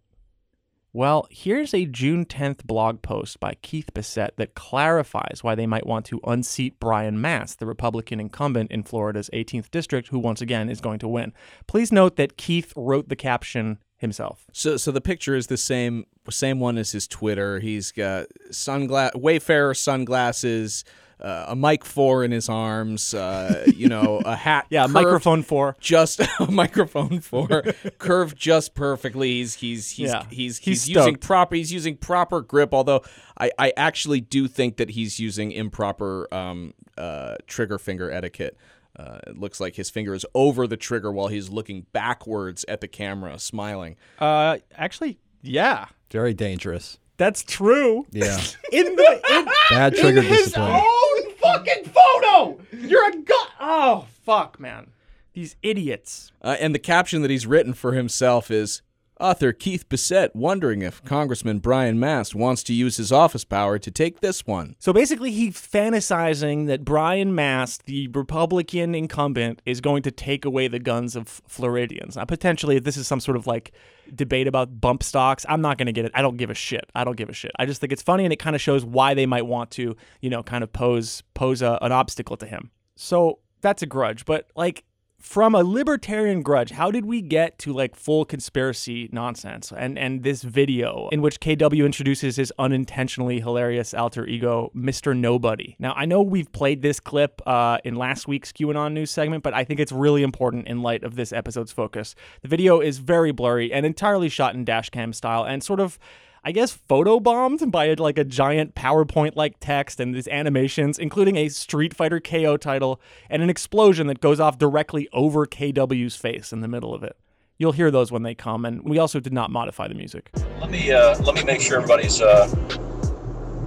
Well, 0.93 1.25
here's 1.29 1.73
a 1.73 1.85
June 1.85 2.25
10th 2.25 2.65
blog 2.65 3.01
post 3.01 3.39
by 3.39 3.53
Keith 3.61 3.93
Bissett 3.93 4.35
that 4.35 4.55
clarifies 4.55 5.39
why 5.41 5.55
they 5.55 5.65
might 5.65 5.87
want 5.87 6.05
to 6.07 6.19
unseat 6.25 6.81
Brian 6.81 7.21
Mast, 7.21 7.59
the 7.59 7.65
Republican 7.65 8.19
incumbent 8.19 8.71
in 8.71 8.83
Florida's 8.83 9.29
18th 9.31 9.71
district, 9.71 10.09
who 10.09 10.19
once 10.19 10.41
again 10.41 10.69
is 10.69 10.81
going 10.81 10.99
to 10.99 11.07
win. 11.07 11.31
Please 11.65 11.93
note 11.93 12.17
that 12.17 12.35
Keith 12.35 12.73
wrote 12.75 13.07
the 13.07 13.15
caption 13.15 13.77
himself. 13.95 14.45
So, 14.51 14.75
so 14.75 14.91
the 14.91 14.99
picture 14.99 15.33
is 15.33 15.47
the 15.47 15.55
same 15.55 16.05
same 16.29 16.59
one 16.59 16.77
as 16.77 16.91
his 16.91 17.07
Twitter. 17.07 17.59
He's 17.59 17.91
got 17.91 18.27
sunglass 18.49 19.15
Wayfarer 19.15 19.73
sunglasses, 19.73 20.83
uh, 21.21 21.45
a 21.49 21.55
mic 21.55 21.85
four 21.85 22.23
in 22.23 22.31
his 22.31 22.49
arms, 22.49 23.13
uh, 23.13 23.65
you 23.75 23.87
know, 23.87 24.21
a 24.25 24.35
hat. 24.47 24.67
Yeah, 24.69 24.83
curved 24.83 24.93
microphone 24.93 25.43
four. 25.43 25.75
just 25.79 26.19
a 26.39 26.51
microphone 26.51 27.19
four, 27.19 27.63
curved 27.97 28.37
just 28.37 28.73
perfectly. 28.73 29.31
He's 29.33 29.55
he's 29.55 29.91
he's 29.91 30.09
Yeah, 30.09 30.23
he's, 30.29 30.57
he's 30.57 30.85
he's, 30.85 30.89
using 30.89 31.15
proper 31.15 31.55
he's 31.55 31.71
using 31.71 31.97
proper 31.97 32.41
grip. 32.41 32.73
Although 32.73 33.01
I 33.39 33.51
I 33.57 33.73
actually 33.77 34.21
do 34.21 34.47
think 34.47 34.77
that 34.77 34.91
he's 34.91 35.19
using 35.19 35.51
improper 35.51 36.27
um 36.33 36.73
uh 36.97 37.35
trigger 37.47 37.77
finger 37.77 38.11
etiquette. 38.11 38.57
Uh, 38.99 39.19
it 39.25 39.37
looks 39.37 39.61
like 39.61 39.75
his 39.75 39.89
finger 39.89 40.13
is 40.13 40.25
over 40.35 40.67
the 40.67 40.75
trigger 40.75 41.11
while 41.13 41.27
he's 41.27 41.49
looking 41.49 41.85
backwards 41.93 42.65
at 42.67 42.81
the 42.81 42.89
camera, 42.89 43.39
smiling. 43.39 43.95
Uh, 44.19 44.57
actually, 44.75 45.17
yeah, 45.41 45.87
Very 46.11 46.33
dangerous. 46.33 46.99
That's 47.21 47.43
true. 47.43 48.07
Yeah. 48.11 48.39
In 48.71 48.95
the 48.95 49.21
in, 49.31 49.45
Bad 49.69 49.95
trigger 49.95 50.21
in 50.21 50.25
his 50.25 50.45
discipline. 50.45 50.71
own 50.71 51.31
fucking 51.35 51.83
photo. 51.85 52.59
You're 52.73 53.07
a 53.09 53.15
god. 53.17 53.47
Oh 53.59 54.07
fuck, 54.25 54.59
man. 54.59 54.89
These 55.33 55.55
idiots. 55.61 56.31
Uh, 56.41 56.57
and 56.59 56.73
the 56.73 56.79
caption 56.79 57.21
that 57.21 57.29
he's 57.29 57.45
written 57.45 57.73
for 57.73 57.93
himself 57.93 58.49
is 58.49 58.81
author 59.21 59.53
Keith 59.53 59.87
Bissett 59.87 60.35
wondering 60.35 60.81
if 60.81 61.03
Congressman 61.03 61.59
Brian 61.59 61.99
Mast 61.99 62.35
wants 62.35 62.63
to 62.63 62.73
use 62.73 62.97
his 62.97 63.11
office 63.11 63.45
power 63.45 63.77
to 63.79 63.91
take 63.91 64.19
this 64.19 64.45
one. 64.45 64.75
So 64.79 64.91
basically, 64.91 65.31
he's 65.31 65.55
fantasizing 65.55 66.67
that 66.67 66.83
Brian 66.83 67.35
Mast, 67.35 67.85
the 67.85 68.07
Republican 68.09 68.95
incumbent, 68.95 69.61
is 69.65 69.81
going 69.81 70.03
to 70.03 70.11
take 70.11 70.45
away 70.45 70.67
the 70.67 70.79
guns 70.79 71.15
of 71.15 71.41
Floridians. 71.47 72.15
Now, 72.15 72.25
potentially, 72.25 72.79
this 72.79 72.97
is 72.97 73.07
some 73.07 73.19
sort 73.19 73.37
of 73.37 73.47
like 73.47 73.71
debate 74.13 74.47
about 74.47 74.81
bump 74.81 75.03
stocks. 75.03 75.45
I'm 75.47 75.61
not 75.61 75.77
going 75.77 75.85
to 75.85 75.93
get 75.93 76.05
it. 76.05 76.11
I 76.15 76.21
don't 76.21 76.37
give 76.37 76.49
a 76.49 76.55
shit. 76.55 76.89
I 76.95 77.03
don't 77.03 77.17
give 77.17 77.29
a 77.29 77.33
shit. 77.33 77.51
I 77.57 77.65
just 77.65 77.79
think 77.79 77.93
it's 77.93 78.01
funny, 78.01 78.23
and 78.23 78.33
it 78.33 78.39
kind 78.39 78.55
of 78.55 78.61
shows 78.61 78.83
why 78.83 79.13
they 79.13 79.25
might 79.25 79.45
want 79.45 79.71
to, 79.71 79.95
you 80.21 80.29
know, 80.29 80.43
kind 80.43 80.63
of 80.63 80.73
pose 80.73 81.23
pose 81.33 81.61
a, 81.61 81.77
an 81.81 81.91
obstacle 81.91 82.37
to 82.37 82.45
him. 82.45 82.71
So 82.95 83.39
that's 83.61 83.81
a 83.81 83.85
grudge, 83.85 84.25
but 84.25 84.47
like 84.55 84.83
from 85.21 85.53
a 85.53 85.63
libertarian 85.63 86.41
grudge, 86.41 86.71
how 86.71 86.89
did 86.89 87.05
we 87.05 87.21
get 87.21 87.57
to 87.59 87.71
like 87.71 87.95
full 87.95 88.25
conspiracy 88.25 89.07
nonsense? 89.11 89.71
And 89.71 89.97
and 89.97 90.23
this 90.23 90.41
video 90.41 91.09
in 91.11 91.21
which 91.21 91.39
KW 91.39 91.85
introduces 91.85 92.35
his 92.35 92.51
unintentionally 92.57 93.39
hilarious 93.39 93.93
alter 93.93 94.25
ego, 94.25 94.71
Mr. 94.75 95.15
Nobody. 95.15 95.75
Now 95.79 95.93
I 95.95 96.05
know 96.05 96.21
we've 96.21 96.51
played 96.51 96.81
this 96.81 96.99
clip 96.99 97.41
uh, 97.45 97.77
in 97.83 97.95
last 97.95 98.27
week's 98.27 98.51
QAnon 98.51 98.93
news 98.93 99.11
segment, 99.11 99.43
but 99.43 99.53
I 99.53 99.63
think 99.63 99.79
it's 99.79 99.91
really 99.91 100.23
important 100.23 100.67
in 100.67 100.81
light 100.81 101.03
of 101.03 101.15
this 101.15 101.31
episode's 101.31 101.71
focus. 101.71 102.15
The 102.41 102.47
video 102.47 102.79
is 102.79 102.97
very 102.97 103.31
blurry 103.31 103.71
and 103.71 103.85
entirely 103.85 104.27
shot 104.27 104.55
in 104.55 104.65
dashcam 104.65 105.13
style 105.13 105.43
and 105.43 105.63
sort 105.63 105.79
of 105.79 105.99
I 106.43 106.51
guess 106.51 106.75
photobombed 106.89 107.69
by 107.69 107.93
like 107.93 108.17
a 108.17 108.23
giant 108.23 108.73
PowerPoint 108.73 109.35
like 109.35 109.57
text 109.59 109.99
and 109.99 110.15
these 110.15 110.27
animations, 110.27 110.97
including 110.97 111.35
a 111.35 111.49
Street 111.49 111.93
Fighter 111.93 112.19
KO 112.19 112.57
title 112.57 112.99
and 113.29 113.43
an 113.43 113.49
explosion 113.51 114.07
that 114.07 114.21
goes 114.21 114.39
off 114.39 114.57
directly 114.57 115.07
over 115.13 115.45
KW's 115.45 116.15
face 116.15 116.51
in 116.51 116.61
the 116.61 116.67
middle 116.67 116.95
of 116.95 117.03
it. 117.03 117.15
You'll 117.59 117.73
hear 117.73 117.91
those 117.91 118.11
when 118.11 118.23
they 118.23 118.33
come, 118.33 118.65
and 118.65 118.83
we 118.83 118.97
also 118.97 119.19
did 119.19 119.33
not 119.33 119.51
modify 119.51 119.87
the 119.87 119.93
music. 119.93 120.31
Let 120.59 120.71
me 120.71 120.91
uh, 120.91 121.15
let 121.19 121.35
me 121.35 121.43
make 121.43 121.61
sure 121.61 121.77
everybody's 121.77 122.19
uh, 122.19 122.49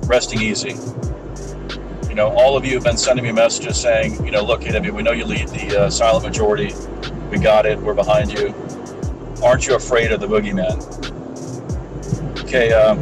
resting 0.06 0.42
easy. 0.42 0.74
You 2.08 2.16
know, 2.16 2.30
all 2.30 2.56
of 2.56 2.64
you 2.64 2.74
have 2.74 2.82
been 2.82 2.96
sending 2.96 3.24
me 3.24 3.30
messages 3.30 3.80
saying, 3.80 4.24
you 4.24 4.32
know, 4.32 4.42
look, 4.42 4.62
KW, 4.62 4.90
we 4.90 5.04
know 5.04 5.12
you 5.12 5.26
lead 5.26 5.46
the 5.48 5.82
uh, 5.82 5.90
silent 5.90 6.24
majority. 6.24 6.74
We 7.30 7.38
got 7.38 7.66
it. 7.66 7.78
We're 7.78 7.94
behind 7.94 8.32
you. 8.32 8.52
Aren't 9.44 9.68
you 9.68 9.76
afraid 9.76 10.10
of 10.10 10.18
the 10.18 10.26
boogeyman? 10.26 11.22
Okay, 12.44 12.72
um, 12.72 12.98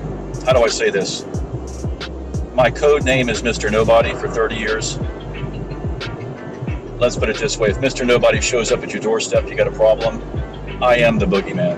how 0.47 0.53
do 0.53 0.63
I 0.63 0.69
say 0.69 0.89
this? 0.89 1.27
My 2.55 2.71
code 2.71 3.05
name 3.05 3.29
is 3.29 3.43
Mr. 3.43 3.73
Nobody 3.73 4.15
for 4.15 4.29
30 4.29 4.55
years. 4.55 4.99
Let's 7.01 7.17
put 7.17 7.29
it 7.29 7.39
this 7.39 7.59
way: 7.59 7.71
if 7.71 7.79
Mr. 7.79 8.07
Nobody 8.07 8.41
shows 8.41 8.71
up 8.71 8.85
at 8.85 8.93
your 8.93 9.03
doorstep, 9.03 9.49
you 9.49 9.57
got 9.57 9.67
a 9.67 9.73
problem. 9.73 10.23
I 10.81 10.99
am 10.99 11.19
the 11.19 11.27
boogeyman. 11.27 11.77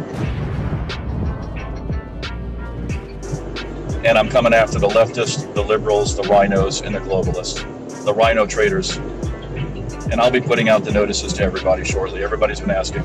And 4.05 4.19
I'm 4.19 4.29
coming 4.29 4.53
after 4.53 4.79
the 4.79 4.89
leftists, 4.89 5.53
the 5.55 5.63
liberals, 5.63 6.15
the 6.15 6.23
RINOs, 6.25 6.83
and 6.83 6.95
the 6.95 7.01
globalists, 7.01 7.65
the 8.05 8.13
RINO 8.13 8.45
traders. 8.47 8.99
And 10.13 10.21
I'll 10.21 10.31
be 10.31 10.43
putting 10.43 10.69
out 10.69 10.85
the 10.85 10.93
notices 10.93 11.33
to 11.33 11.43
everybody 11.43 11.83
shortly. 11.83 12.23
Everybody's 12.23 12.61
been 12.61 12.71
asking. 12.71 13.05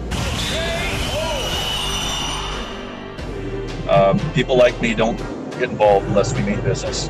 Um, 3.90 4.20
people 4.34 4.56
like 4.56 4.80
me 4.82 4.94
don't 4.94 5.18
get 5.54 5.64
involved 5.64 6.06
unless 6.08 6.34
we 6.36 6.44
mean 6.44 6.62
business. 6.62 7.08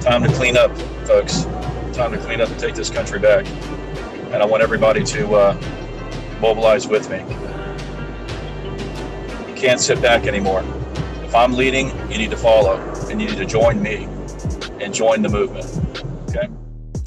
Time 0.00 0.24
to 0.24 0.32
clean 0.34 0.56
up, 0.56 0.76
folks. 1.06 1.44
Time 1.92 2.10
to 2.10 2.18
clean 2.18 2.40
up 2.40 2.48
and 2.48 2.58
take 2.58 2.74
this 2.74 2.90
country 2.90 3.20
back. 3.20 3.46
And 4.32 4.42
I 4.42 4.44
want 4.44 4.64
everybody 4.64 5.04
to 5.04 5.34
uh, 5.34 5.60
mobilize 6.40 6.88
with 6.88 7.08
me. 7.08 7.18
You 9.48 9.54
can't 9.54 9.80
sit 9.80 10.02
back 10.02 10.26
anymore. 10.26 10.64
If 11.22 11.34
I'm 11.34 11.54
leading, 11.54 11.90
you 12.10 12.18
need 12.18 12.30
to 12.30 12.36
follow, 12.36 12.76
and 13.08 13.20
you 13.20 13.28
need 13.28 13.38
to 13.38 13.46
join 13.46 13.80
me 13.80 14.08
and 14.80 14.92
join 14.92 15.22
the 15.22 15.28
movement. 15.28 15.66
Okay? 16.28 16.48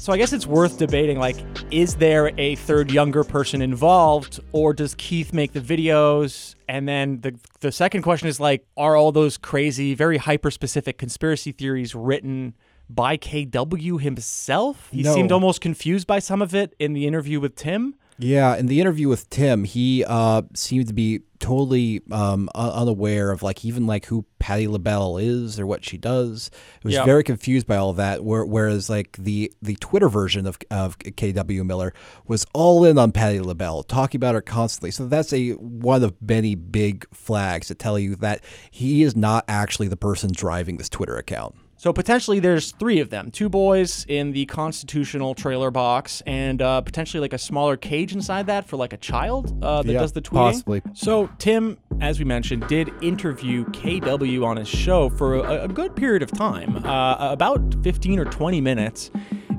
So 0.00 0.14
I 0.14 0.16
guess 0.16 0.32
it's 0.32 0.46
worth 0.46 0.78
debating 0.78 1.18
like 1.18 1.36
is 1.70 1.96
there 1.96 2.32
a 2.40 2.54
third 2.54 2.90
younger 2.90 3.22
person 3.22 3.60
involved 3.60 4.40
or 4.52 4.72
does 4.72 4.94
Keith 4.94 5.34
make 5.34 5.52
the 5.52 5.60
videos? 5.60 6.54
And 6.68 6.88
then 6.88 7.20
the 7.20 7.38
the 7.60 7.70
second 7.70 8.00
question 8.00 8.26
is 8.26 8.40
like 8.40 8.64
are 8.78 8.96
all 8.96 9.12
those 9.12 9.36
crazy 9.36 9.94
very 9.94 10.16
hyper 10.16 10.50
specific 10.50 10.96
conspiracy 10.96 11.52
theories 11.52 11.94
written 11.94 12.54
by 12.88 13.18
KW 13.18 14.00
himself? 14.00 14.88
He 14.90 15.02
No. 15.02 15.14
seemed 15.14 15.32
almost 15.32 15.60
confused 15.60 16.06
by 16.06 16.18
some 16.18 16.40
of 16.40 16.54
it 16.54 16.74
in 16.78 16.94
the 16.94 17.06
interview 17.06 17.38
with 17.38 17.54
Tim. 17.54 17.94
Yeah, 18.18 18.56
in 18.56 18.66
the 18.66 18.80
interview 18.80 19.06
with 19.08 19.28
Tim, 19.28 19.64
he 19.64 20.02
uh, 20.06 20.42
seemed 20.54 20.88
to 20.88 20.94
be 20.94 21.20
totally 21.40 22.02
um, 22.12 22.48
unaware 22.54 23.32
of 23.32 23.42
like 23.42 23.64
even 23.64 23.86
like 23.86 24.06
who 24.06 24.24
Patti 24.38 24.68
LaBelle 24.68 25.18
is 25.18 25.58
or 25.58 25.66
what 25.66 25.84
she 25.84 25.98
does. 25.98 26.50
It 26.78 26.84
was 26.84 26.94
Yeah. 26.94 27.04
very 27.04 27.24
confused 27.24 27.66
by 27.66 27.76
all 27.76 27.90
of 27.90 27.96
that. 27.96 28.22
Whereas 28.24 28.88
like 28.88 29.16
the 29.18 29.52
the 29.60 29.74
Twitter 29.76 30.08
version 30.08 30.46
of 30.46 30.58
of 30.70 30.98
KW 30.98 31.64
Miller 31.64 31.92
was 32.26 32.46
all 32.54 32.84
in 32.84 32.96
on 32.98 33.10
Patti 33.12 33.40
LaBelle, 33.40 33.82
talking 33.82 34.18
about 34.18 34.34
her 34.34 34.40
constantly. 34.42 34.90
So 34.92 35.06
that's 35.06 35.32
a 35.32 35.50
one 35.52 36.04
of 36.04 36.14
many 36.20 36.54
big 36.54 37.06
flags 37.12 37.66
to 37.68 37.74
tell 37.74 37.98
you 37.98 38.14
that 38.16 38.44
he 38.70 39.02
is 39.02 39.16
not 39.16 39.44
actually 39.48 39.88
the 39.88 39.96
person 39.96 40.30
driving 40.32 40.76
this 40.76 40.88
Twitter 40.88 41.16
account. 41.16 41.56
So 41.80 41.94
potentially 41.94 42.40
there's 42.40 42.72
three 42.72 43.00
of 43.00 43.08
them, 43.08 43.30
two 43.30 43.48
boys 43.48 44.04
in 44.06 44.32
the 44.32 44.44
constitutional 44.44 45.34
trailer 45.34 45.70
box, 45.70 46.22
and 46.26 46.60
uh, 46.60 46.82
potentially 46.82 47.22
like 47.22 47.32
a 47.32 47.38
smaller 47.38 47.78
cage 47.78 48.12
inside 48.12 48.48
that 48.48 48.68
for 48.68 48.76
like 48.76 48.92
a 48.92 48.98
child 48.98 49.64
uh, 49.64 49.80
that 49.80 49.90
Yeah, 49.90 50.00
does 50.00 50.12
the 50.12 50.20
tweeting. 50.20 50.52
possibly. 50.52 50.82
So 50.92 51.30
Tim, 51.38 51.78
as 52.02 52.18
we 52.18 52.26
mentioned, 52.26 52.68
did 52.68 52.90
interview 53.00 53.64
KW 53.64 54.44
on 54.44 54.58
his 54.58 54.68
show 54.68 55.08
for 55.08 55.36
a, 55.36 55.62
a 55.64 55.68
good 55.68 55.96
period 55.96 56.22
of 56.22 56.30
time, 56.30 56.84
uh, 56.84 57.16
about 57.32 57.74
15 57.82 58.18
or 58.18 58.26
20 58.26 58.60
minutes, 58.60 59.10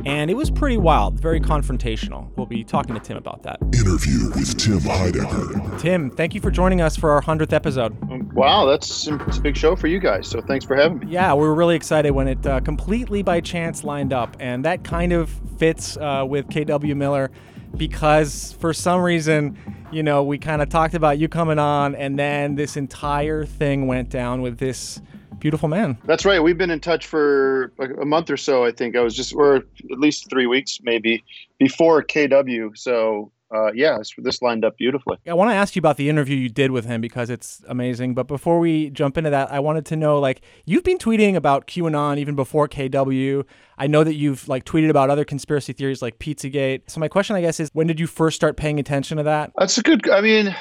and 0.05 0.31
it 0.31 0.35
was 0.35 0.49
pretty 0.49 0.77
wild, 0.77 1.19
very 1.19 1.39
confrontational. 1.39 2.29
We'll 2.35 2.45
be 2.45 2.63
talking 2.63 2.95
to 2.95 3.01
Tim 3.01 3.17
about 3.17 3.43
that. 3.43 3.61
Interview 3.73 4.29
with 4.29 4.57
Tim 4.57 4.79
Heidecker. 4.79 5.79
Tim, 5.79 6.09
thank 6.11 6.33
you 6.35 6.41
for 6.41 6.51
joining 6.51 6.81
us 6.81 6.95
for 6.95 7.11
our 7.11 7.21
100th 7.21 7.53
episode. 7.53 7.95
Wow, 8.33 8.65
that's 8.65 9.07
a 9.07 9.17
big 9.41 9.57
show 9.57 9.75
for 9.75 9.87
you 9.87 9.99
guys. 9.99 10.27
So 10.27 10.41
thanks 10.41 10.65
for 10.65 10.75
having 10.75 10.99
me. 10.99 11.07
Yeah, 11.09 11.33
we 11.33 11.41
were 11.41 11.55
really 11.55 11.75
excited 11.75 12.11
when 12.11 12.27
it 12.27 12.45
uh, 12.45 12.59
completely 12.61 13.23
by 13.23 13.41
chance 13.41 13.83
lined 13.83 14.13
up, 14.13 14.35
and 14.39 14.65
that 14.65 14.83
kind 14.83 15.13
of 15.13 15.29
fits 15.57 15.97
uh, 15.97 16.25
with 16.27 16.47
KW 16.47 16.95
Miller 16.95 17.31
because 17.77 18.53
for 18.59 18.73
some 18.73 19.01
reason, 19.01 19.57
you 19.91 20.03
know, 20.03 20.23
we 20.23 20.37
kind 20.37 20.61
of 20.61 20.69
talked 20.69 20.93
about 20.93 21.17
you 21.17 21.27
coming 21.27 21.59
on, 21.59 21.95
and 21.95 22.17
then 22.17 22.55
this 22.55 22.77
entire 22.77 23.45
thing 23.45 23.87
went 23.87 24.09
down 24.09 24.41
with 24.41 24.57
this 24.57 25.01
beautiful 25.41 25.67
man. 25.67 25.97
That's 26.05 26.23
right. 26.23 26.41
We've 26.41 26.57
been 26.57 26.71
in 26.71 26.79
touch 26.79 27.05
for 27.05 27.73
like 27.77 27.91
a 28.01 28.05
month 28.05 28.29
or 28.29 28.37
so. 28.37 28.63
I 28.63 28.71
think 28.71 28.95
I 28.95 29.01
was 29.01 29.15
just, 29.15 29.33
or 29.33 29.57
at 29.57 29.65
least 29.99 30.29
three 30.29 30.45
weeks 30.45 30.79
maybe 30.81 31.23
before 31.59 32.01
KW. 32.01 32.77
So 32.77 33.31
uh, 33.53 33.71
yeah, 33.73 33.97
this, 33.97 34.13
this 34.17 34.41
lined 34.41 34.63
up 34.63 34.77
beautifully. 34.77 35.17
I 35.27 35.33
want 35.33 35.51
to 35.51 35.55
ask 35.55 35.75
you 35.75 35.79
about 35.79 35.97
the 35.97 36.07
interview 36.07 36.37
you 36.37 36.47
did 36.47 36.71
with 36.71 36.85
him 36.85 37.01
because 37.01 37.29
it's 37.29 37.61
amazing. 37.67 38.13
But 38.13 38.27
before 38.27 38.59
we 38.59 38.89
jump 38.91 39.17
into 39.17 39.29
that, 39.29 39.51
I 39.51 39.59
wanted 39.59 39.85
to 39.87 39.97
know 39.97 40.19
like 40.19 40.41
you've 40.65 40.85
been 40.85 40.97
tweeting 40.97 41.35
about 41.35 41.67
QAnon 41.67 42.17
even 42.17 42.35
before 42.35 42.69
KW. 42.69 43.43
I 43.77 43.87
know 43.87 44.05
that 44.05 44.15
you've 44.15 44.47
like 44.47 44.63
tweeted 44.63 44.89
about 44.89 45.09
other 45.09 45.25
conspiracy 45.25 45.73
theories 45.73 46.01
like 46.01 46.17
Pizzagate. 46.17 46.83
So 46.89 47.01
my 47.01 47.09
question, 47.09 47.35
I 47.35 47.41
guess, 47.41 47.59
is 47.59 47.69
when 47.73 47.87
did 47.87 47.99
you 47.99 48.07
first 48.07 48.37
start 48.37 48.55
paying 48.55 48.79
attention 48.79 49.17
to 49.17 49.23
that? 49.23 49.51
That's 49.57 49.77
a 49.77 49.81
good. 49.81 50.09
I 50.09 50.21
mean, 50.21 50.55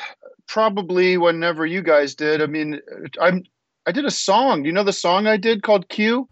probably 0.49 1.17
whenever 1.17 1.65
you 1.65 1.83
guys 1.83 2.15
did. 2.15 2.43
I 2.43 2.47
mean, 2.47 2.81
I'm. 3.21 3.45
I 3.87 3.93
did 3.93 4.05
a 4.05 4.11
song. 4.11 4.65
You 4.67 4.73
know 4.73 4.85
the 4.85 4.93
song 4.93 5.27
I 5.27 5.39
did 5.39 5.63
called 5.63 5.89
Q? 5.89 6.29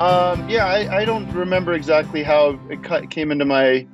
Um, 0.00 0.48
yeah, 0.48 0.64
I, 0.64 1.00
I 1.00 1.04
don't 1.04 1.30
remember 1.30 1.74
exactly 1.74 2.22
how 2.22 2.58
it 2.70 2.82
ca- 2.82 3.02
came 3.02 3.30
into 3.30 3.44
my 3.44 3.86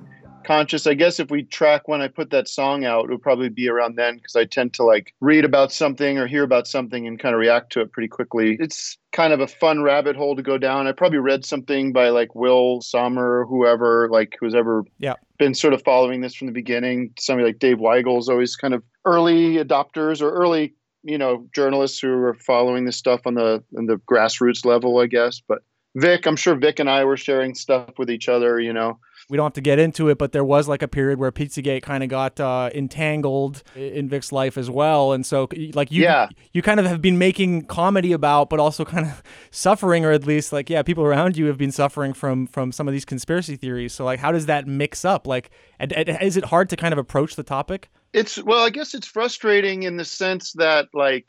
conscious. 0.47 0.86
I 0.86 0.94
guess 0.94 1.18
if 1.18 1.30
we 1.30 1.42
track 1.42 1.88
when 1.88 2.01
I 2.01 2.09
put 2.09 2.30
that 2.30 2.49
song 2.49 2.84
out, 2.84 3.07
it 3.07 3.11
would 3.11 3.22
probably 3.22 3.49
be 3.49 3.68
around 3.68 3.97
then 3.97 4.16
because 4.16 4.36
I 4.36 4.44
tend 4.44 4.72
to 4.74 4.84
like 4.84 5.12
read 5.20 5.44
about 5.44 5.72
something 5.72 6.18
or 6.18 6.26
hear 6.26 6.44
about 6.44 6.66
something 6.66 7.07
and 7.07 7.18
kind 7.18 7.34
of 7.34 7.40
react 7.40 7.72
to 7.72 7.80
it 7.80 7.92
pretty 7.92 8.09
quickly. 8.09 8.57
It's 8.61 8.97
kind 9.12 9.32
of 9.32 9.40
a 9.40 9.47
fun 9.47 9.82
rabbit 9.82 10.14
hole 10.16 10.36
to 10.36 10.42
go 10.42 10.57
down. 10.59 10.86
I 10.86 10.92
probably 10.92 11.18
read 11.18 11.44
something 11.44 11.92
by 11.92 12.11
like 12.11 12.34
Will 12.34 12.80
Sommer 12.80 13.40
or 13.40 13.47
whoever, 13.47 14.09
like 14.11 14.36
who's 14.40 14.55
ever 14.55 14.84
Yeah. 14.99 15.14
been 15.38 15.55
sort 15.55 15.74
of 15.74 15.82
following 15.82 16.20
this 16.20 16.34
from 16.34 16.47
the 16.47 16.53
beginning. 16.53 17.12
Somebody 17.18 17.49
like 17.49 17.59
Dave 17.59 17.78
Weigel 17.78 18.18
is 18.18 18.28
always 18.28 18.57
kind 18.57 18.74
of 18.74 18.82
early 19.05 19.57
adopters 19.57 20.22
or 20.22 20.30
early, 20.30 20.74
you 21.03 21.18
know, 21.18 21.47
journalists 21.55 21.99
who 21.99 22.12
are 22.12 22.34
following 22.34 22.84
this 22.84 22.97
stuff 22.97 23.22
on 23.26 23.34
the 23.34 23.62
on 23.76 23.86
the 23.86 23.97
grassroots 24.11 24.64
level, 24.64 24.99
I 24.99 25.07
guess. 25.07 25.40
But 25.47 25.62
Vic, 25.97 26.26
I'm 26.26 26.36
sure 26.36 26.55
Vic 26.55 26.78
and 26.78 26.90
I 26.90 27.05
were 27.05 27.16
sharing 27.16 27.55
stuff 27.55 27.99
with 27.99 28.11
each 28.11 28.28
other, 28.28 28.61
you 28.61 28.72
know. 28.72 28.99
We 29.29 29.37
don't 29.37 29.47
have 29.47 29.55
to 29.55 29.61
get 29.61 29.81
into 29.81 30.09
it, 30.09 30.18
but 30.18 30.31
there 30.31 30.45
was 30.45 30.68
like 30.68 30.83
a 30.83 30.89
period 30.89 31.18
where 31.18 31.33
Pizzagate 31.33 31.83
kind 31.83 32.05
of 32.05 32.09
got 32.09 32.39
uh, 32.39 32.70
entangled 32.72 33.64
in 33.74 34.09
Vic's 34.09 34.31
life 34.31 34.57
as 34.57 34.70
well, 34.70 35.12
and 35.12 35.27
so 35.27 35.49
like 35.74 35.91
you, 35.91 36.05
Yeah. 36.05 36.29
you 36.53 36.62
kind 36.62 36.79
of 36.79 36.87
have 36.87 37.03
been 37.03 37.18
making 37.18 37.62
comedy 37.66 38.12
about, 38.12 38.51
but 38.51 38.61
also 38.61 38.85
kind 38.85 39.05
of 39.07 39.22
suffering, 39.51 40.05
or 40.05 40.12
at 40.12 40.24
least 40.27 40.53
like 40.53 40.70
yeah, 40.70 40.83
people 40.83 41.03
around 41.03 41.37
you 41.37 41.47
have 41.47 41.59
been 41.59 41.72
suffering 41.72 42.12
from 42.12 42.47
from 42.47 42.70
some 42.70 42.87
of 42.87 42.93
these 42.93 43.05
conspiracy 43.05 43.57
theories. 43.57 43.93
So 43.93 44.05
like, 44.05 44.20
how 44.20 44.31
does 44.31 44.47
that 44.47 44.66
mix 44.68 45.05
up? 45.05 45.27
Like, 45.27 45.51
is 45.81 46.37
it 46.37 46.45
hard 46.45 46.68
to 46.70 46.77
kind 46.77 46.93
of 46.93 46.99
approach 46.99 47.35
the 47.35 47.43
topic? 47.43 47.89
It's 48.12 48.41
well, 48.43 48.64
I 48.64 48.70
guess 48.70 48.95
it's 48.95 49.09
frustrating 49.09 49.83
in 49.83 49.97
the 49.97 50.05
sense 50.05 50.53
that 50.53 50.87
like 50.95 51.27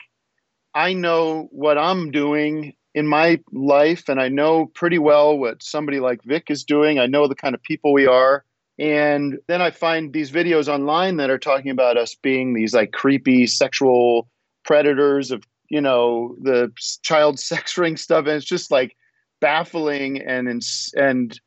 I 0.75 0.93
know 0.93 1.47
what 1.51 1.77
I'm 1.79 2.11
doing 2.11 2.73
in 2.97 3.05
my 3.05 3.39
life 3.51 4.09
and 4.09 4.19
I 4.19 4.27
know 4.27 4.65
pretty 4.65 4.97
well 4.97 5.37
what 5.37 5.61
somebody 5.61 5.99
like 5.99 6.23
Vic 6.23 6.49
is 6.49 6.63
doing. 6.63 6.97
I 6.97 7.05
know 7.05 7.27
the 7.27 7.35
kind 7.35 7.53
of 7.53 7.61
people 7.61 7.93
we 7.93 8.07
are. 8.07 8.43
And 8.79 9.37
then 9.45 9.61
I 9.61 9.69
find 9.69 10.11
these 10.11 10.31
videos 10.31 10.67
online 10.67 11.17
that 11.17 11.29
are 11.29 11.37
talking 11.37 11.69
about 11.69 11.95
us 11.95 12.15
being 12.15 12.55
these 12.55 12.73
like 12.73 12.93
creepy 12.93 13.45
sexual 13.45 14.27
predators 14.65 15.29
of, 15.29 15.43
you 15.69 15.79
know, 15.79 16.35
the 16.41 16.71
child 17.03 17.39
sex 17.51 17.77
ring 17.77 17.97
stuff. 17.97 18.25
And 18.25 18.29
it's 18.29 18.43
just 18.43 18.71
like 18.71 18.97
baffling 19.41 20.19
and 20.19 20.47
and 20.95 21.39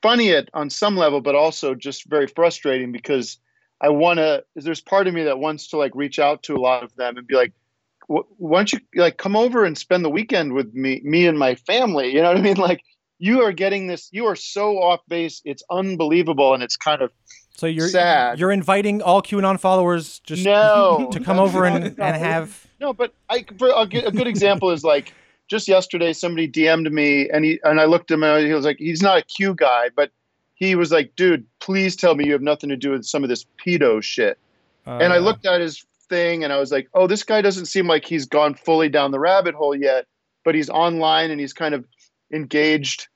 funny 0.00 0.32
at 0.32 0.48
on 0.54 0.70
some 0.70 0.96
level, 0.96 1.20
but 1.20 1.34
also 1.34 1.74
just 1.74 2.08
very 2.08 2.28
frustrating 2.28 2.92
because 2.92 3.38
I 3.82 3.90
want 3.90 4.20
to. 4.20 4.42
There's 4.56 4.80
part 4.80 5.06
of 5.06 5.12
me 5.12 5.24
that 5.24 5.38
wants 5.38 5.68
to 5.68 5.76
like 5.76 5.92
reach 5.94 6.18
out 6.18 6.44
to 6.44 6.54
a 6.54 6.60
lot 6.60 6.82
of 6.82 6.96
them 6.96 7.18
and 7.18 7.26
be 7.26 7.34
like, 7.34 7.52
"Wh- 7.52 7.63
"Why 8.06 8.58
don't 8.58 8.72
you 8.72 8.80
like 8.96 9.16
come 9.16 9.36
over 9.36 9.64
and 9.64 9.76
spend 9.76 10.04
the 10.04 10.10
weekend 10.10 10.52
with 10.52 10.74
me, 10.74 11.00
me 11.04 11.26
and 11.26 11.38
my 11.38 11.54
family?" 11.54 12.12
You 12.12 12.22
know 12.22 12.28
what 12.28 12.38
I 12.38 12.42
mean? 12.42 12.56
Like, 12.70 12.82
you 13.18 13.42
are 13.42 13.52
getting 13.52 13.86
this. 13.86 14.08
You 14.12 14.26
are 14.26 14.36
so 14.36 14.78
off 14.82 15.00
base. 15.08 15.40
It's 15.44 15.62
unbelievable, 15.70 16.52
and 16.54 16.62
it's 16.62 16.76
kind 16.76 17.00
of 17.02 17.12
So 17.56 17.66
you're 17.66 17.88
sad. 17.88 18.38
you're 18.38 18.50
inviting 18.52 19.00
all 19.02 19.22
QAnon 19.22 19.58
followers 19.60 20.18
just 20.20 20.44
No, 20.44 21.08
to 21.12 21.20
come 21.20 21.38
over 21.38 21.64
and, 21.64 21.84
and 21.98 22.16
have 22.16 22.66
No, 22.80 22.92
but 22.92 23.14
I 23.30 23.44
for 23.58 23.70
a 23.74 23.86
good, 23.86 24.04
a 24.06 24.10
good 24.10 24.26
example 24.26 24.70
is 24.70 24.82
like 24.84 25.12
just 25.48 25.68
yesterday 25.68 26.12
somebody 26.12 26.48
DM'd 26.48 26.90
me 26.92 27.28
and 27.30 27.44
he 27.44 27.60
and 27.62 27.80
I 27.80 27.84
looked 27.84 28.10
at 28.10 28.14
him 28.14 28.24
and 28.24 28.46
he 28.46 28.52
was 28.52 28.64
like 28.64 28.78
he's 28.78 29.02
not 29.02 29.18
a 29.18 29.22
Q 29.22 29.54
guy, 29.54 29.90
but 29.94 30.10
he 30.56 30.74
was 30.74 30.90
like, 30.92 31.14
dude, 31.16 31.46
please 31.60 31.94
tell 31.96 32.14
me 32.14 32.26
you 32.26 32.32
have 32.32 32.42
nothing 32.42 32.70
to 32.70 32.76
do 32.76 32.90
with 32.90 33.04
some 33.04 33.22
of 33.22 33.28
this 33.28 33.44
pedo 33.64 34.02
shit. 34.02 34.38
and 34.86 35.12
I 35.12 35.16
Uh, 35.18 35.20
looked 35.20 35.46
at 35.46 35.60
his 35.60 35.84
thing 36.08 36.44
and 36.44 36.52
I 36.52 36.58
was 36.58 36.70
like, 36.72 36.88
oh, 36.94 37.06
this 37.06 37.22
guy 37.22 37.40
doesn't 37.42 37.66
seem 37.66 37.86
like 37.86 38.04
he's 38.04 38.26
gone 38.26 38.54
fully 38.54 38.88
down 38.88 39.10
the 39.10 39.18
rabbit 39.20 39.54
hole 39.54 39.74
yet, 39.74 40.06
but 40.44 40.54
he's 40.54 40.70
online 40.70 41.30
and 41.30 41.40
he's 41.40 41.52
kind 41.52 41.74
of 41.74 41.84
engaged 42.32 43.08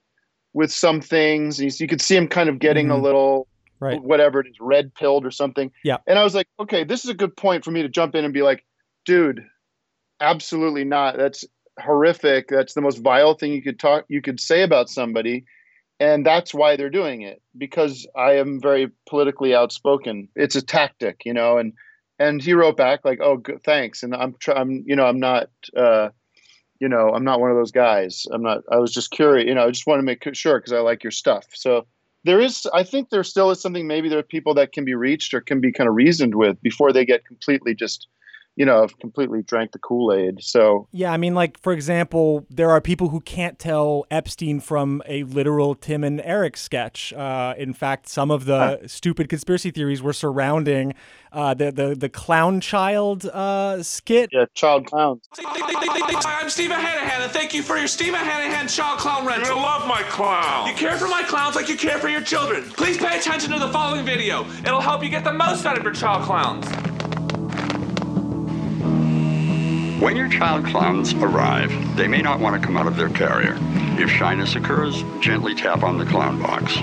with 0.54 0.72
some 0.72 1.00
things. 1.00 1.58
He's, 1.58 1.80
you 1.80 1.86
could 1.88 2.00
see 2.00 2.16
him 2.16 2.28
kind 2.28 2.48
of 2.48 2.58
getting 2.58 2.90
a 2.90 2.94
Mhm. 2.94 3.02
little 3.02 3.48
Right. 3.80 4.02
whatever 4.02 4.40
it 4.40 4.48
is, 4.48 4.56
red 4.60 4.92
pilled 4.94 5.24
or 5.24 5.30
something. 5.30 5.70
Yeah. 5.84 5.98
And 6.06 6.18
I 6.18 6.24
was 6.24 6.34
like, 6.34 6.48
okay, 6.58 6.82
this 6.82 7.04
is 7.04 7.10
a 7.10 7.14
good 7.14 7.36
point 7.36 7.64
for 7.64 7.70
me 7.70 7.82
to 7.82 7.88
jump 7.88 8.14
in 8.16 8.24
and 8.24 8.34
be 8.34 8.42
like, 8.42 8.64
dude, 9.04 9.44
absolutely 10.20 10.84
not. 10.84 11.16
That's 11.16 11.44
horrific. 11.80 12.48
That's 12.48 12.74
the 12.74 12.80
most 12.80 12.98
vile 12.98 13.34
thing 13.34 13.52
you 13.52 13.62
could 13.62 13.78
talk 13.78 14.04
you 14.08 14.20
could 14.20 14.40
say 14.40 14.62
about 14.62 14.88
somebody. 14.88 15.44
And 16.00 16.24
that's 16.26 16.54
why 16.54 16.76
they're 16.76 16.90
doing 16.90 17.22
it 17.22 17.40
because 17.56 18.06
I 18.16 18.32
am 18.36 18.60
very 18.60 18.90
politically 19.08 19.54
outspoken. 19.54 20.28
It's 20.36 20.56
a 20.56 20.62
tactic, 20.62 21.22
you 21.24 21.32
know. 21.32 21.58
And 21.58 21.72
and 22.18 22.42
he 22.42 22.54
wrote 22.54 22.76
back 22.76 23.04
like, 23.04 23.20
"Oh, 23.22 23.36
good, 23.36 23.62
thanks." 23.64 24.02
And 24.02 24.14
I'm 24.14 24.34
try- 24.38 24.56
I'm 24.56 24.84
you 24.86 24.96
know 24.96 25.06
I'm 25.06 25.20
not 25.20 25.50
uh, 25.76 26.10
you 26.80 26.88
know 26.88 27.10
I'm 27.14 27.24
not 27.24 27.40
one 27.40 27.50
of 27.50 27.56
those 27.56 27.72
guys. 27.72 28.26
I'm 28.32 28.42
not. 28.42 28.62
I 28.70 28.78
was 28.78 28.92
just 28.92 29.10
curious, 29.10 29.46
you 29.46 29.54
know. 29.54 29.66
I 29.66 29.70
just 29.70 29.86
want 29.86 30.00
to 30.00 30.04
make 30.04 30.24
sure 30.34 30.58
because 30.58 30.72
I 30.72 30.80
like 30.80 31.04
your 31.04 31.10
stuff. 31.10 31.46
So 31.54 31.86
there 32.24 32.40
is 32.40 32.66
i 32.74 32.82
think 32.82 33.10
there 33.10 33.24
still 33.24 33.50
is 33.50 33.60
something 33.60 33.86
maybe 33.86 34.08
there 34.08 34.18
are 34.18 34.24
people 34.24 34.54
that 34.54 34.72
can 34.72 34.84
be 34.84 34.94
reached 34.94 35.32
or 35.32 35.40
can 35.40 35.60
be 35.60 35.72
kind 35.72 35.88
of 35.88 35.94
reasoned 35.94 36.34
with 36.34 36.60
before 36.62 36.92
they 36.92 37.04
get 37.04 37.24
completely 37.24 37.74
just 37.74 38.08
you 38.58 38.66
know 38.66 38.80
have 38.80 38.98
completely 38.98 39.40
drank 39.42 39.70
the 39.70 39.78
kool-aid 39.78 40.42
so 40.42 40.88
Yeah, 40.90 41.12
I 41.12 41.16
mean, 41.16 41.34
like 41.34 41.58
for 41.60 41.72
example, 41.72 42.44
there 42.50 42.70
are 42.70 42.80
people 42.80 43.08
who 43.08 43.20
can't 43.20 43.58
tell 43.58 44.04
Epstein 44.10 44.58
from 44.58 45.00
a 45.06 45.22
literal 45.22 45.76
Tim 45.76 46.02
and 46.02 46.20
Eric 46.22 46.56
sketch. 46.56 47.12
Uh, 47.12 47.54
in 47.56 47.72
fact, 47.72 48.08
some 48.08 48.30
of 48.30 48.44
the 48.46 48.80
stupid 48.86 49.28
conspiracy 49.28 49.70
theories 49.70 50.02
were 50.02 50.12
surrounding 50.12 50.94
uh, 51.32 51.54
the 51.54 51.70
the 51.70 51.94
the 51.94 52.08
clown 52.08 52.60
child 52.60 53.26
uh, 53.26 53.80
skit. 53.82 54.30
Yeah, 54.32 54.46
child 54.54 54.86
clowns. 54.86 55.22
I'm 55.38 56.50
Steve 56.50 56.70
Hanahan, 56.70 57.22
and 57.22 57.30
thank 57.30 57.54
you 57.54 57.62
for 57.62 57.76
your 57.76 57.88
Steve 57.88 58.14
Hanahan 58.14 58.74
child 58.74 58.98
clown 58.98 59.24
rental. 59.24 59.56
I 59.56 59.62
love 59.62 59.86
my 59.86 60.02
clown. 60.04 60.66
You 60.66 60.74
care 60.74 60.96
for 60.98 61.06
my 61.06 61.22
clowns 61.22 61.54
like 61.54 61.68
you 61.68 61.76
care 61.76 61.98
for 61.98 62.08
your 62.08 62.22
children. 62.22 62.64
Please 62.64 62.98
pay 62.98 63.18
attention 63.18 63.52
to 63.52 63.58
the 63.60 63.68
following 63.68 64.04
video. 64.04 64.44
It'll 64.66 64.80
help 64.80 65.04
you 65.04 65.10
get 65.10 65.22
the 65.22 65.32
most 65.32 65.64
out 65.64 65.78
of 65.78 65.84
your 65.84 65.94
child 65.94 66.24
clowns. 66.24 66.66
When 70.00 70.14
your 70.16 70.28
child 70.28 70.64
clowns 70.64 71.12
arrive, 71.14 71.96
they 71.96 72.06
may 72.06 72.22
not 72.22 72.38
want 72.38 72.60
to 72.60 72.64
come 72.64 72.76
out 72.76 72.86
of 72.86 72.96
their 72.96 73.08
carrier. 73.08 73.58
If 73.98 74.08
shyness 74.08 74.54
occurs, 74.54 75.02
gently 75.18 75.56
tap 75.56 75.82
on 75.82 75.98
the 75.98 76.06
clown 76.06 76.40
box. 76.40 76.78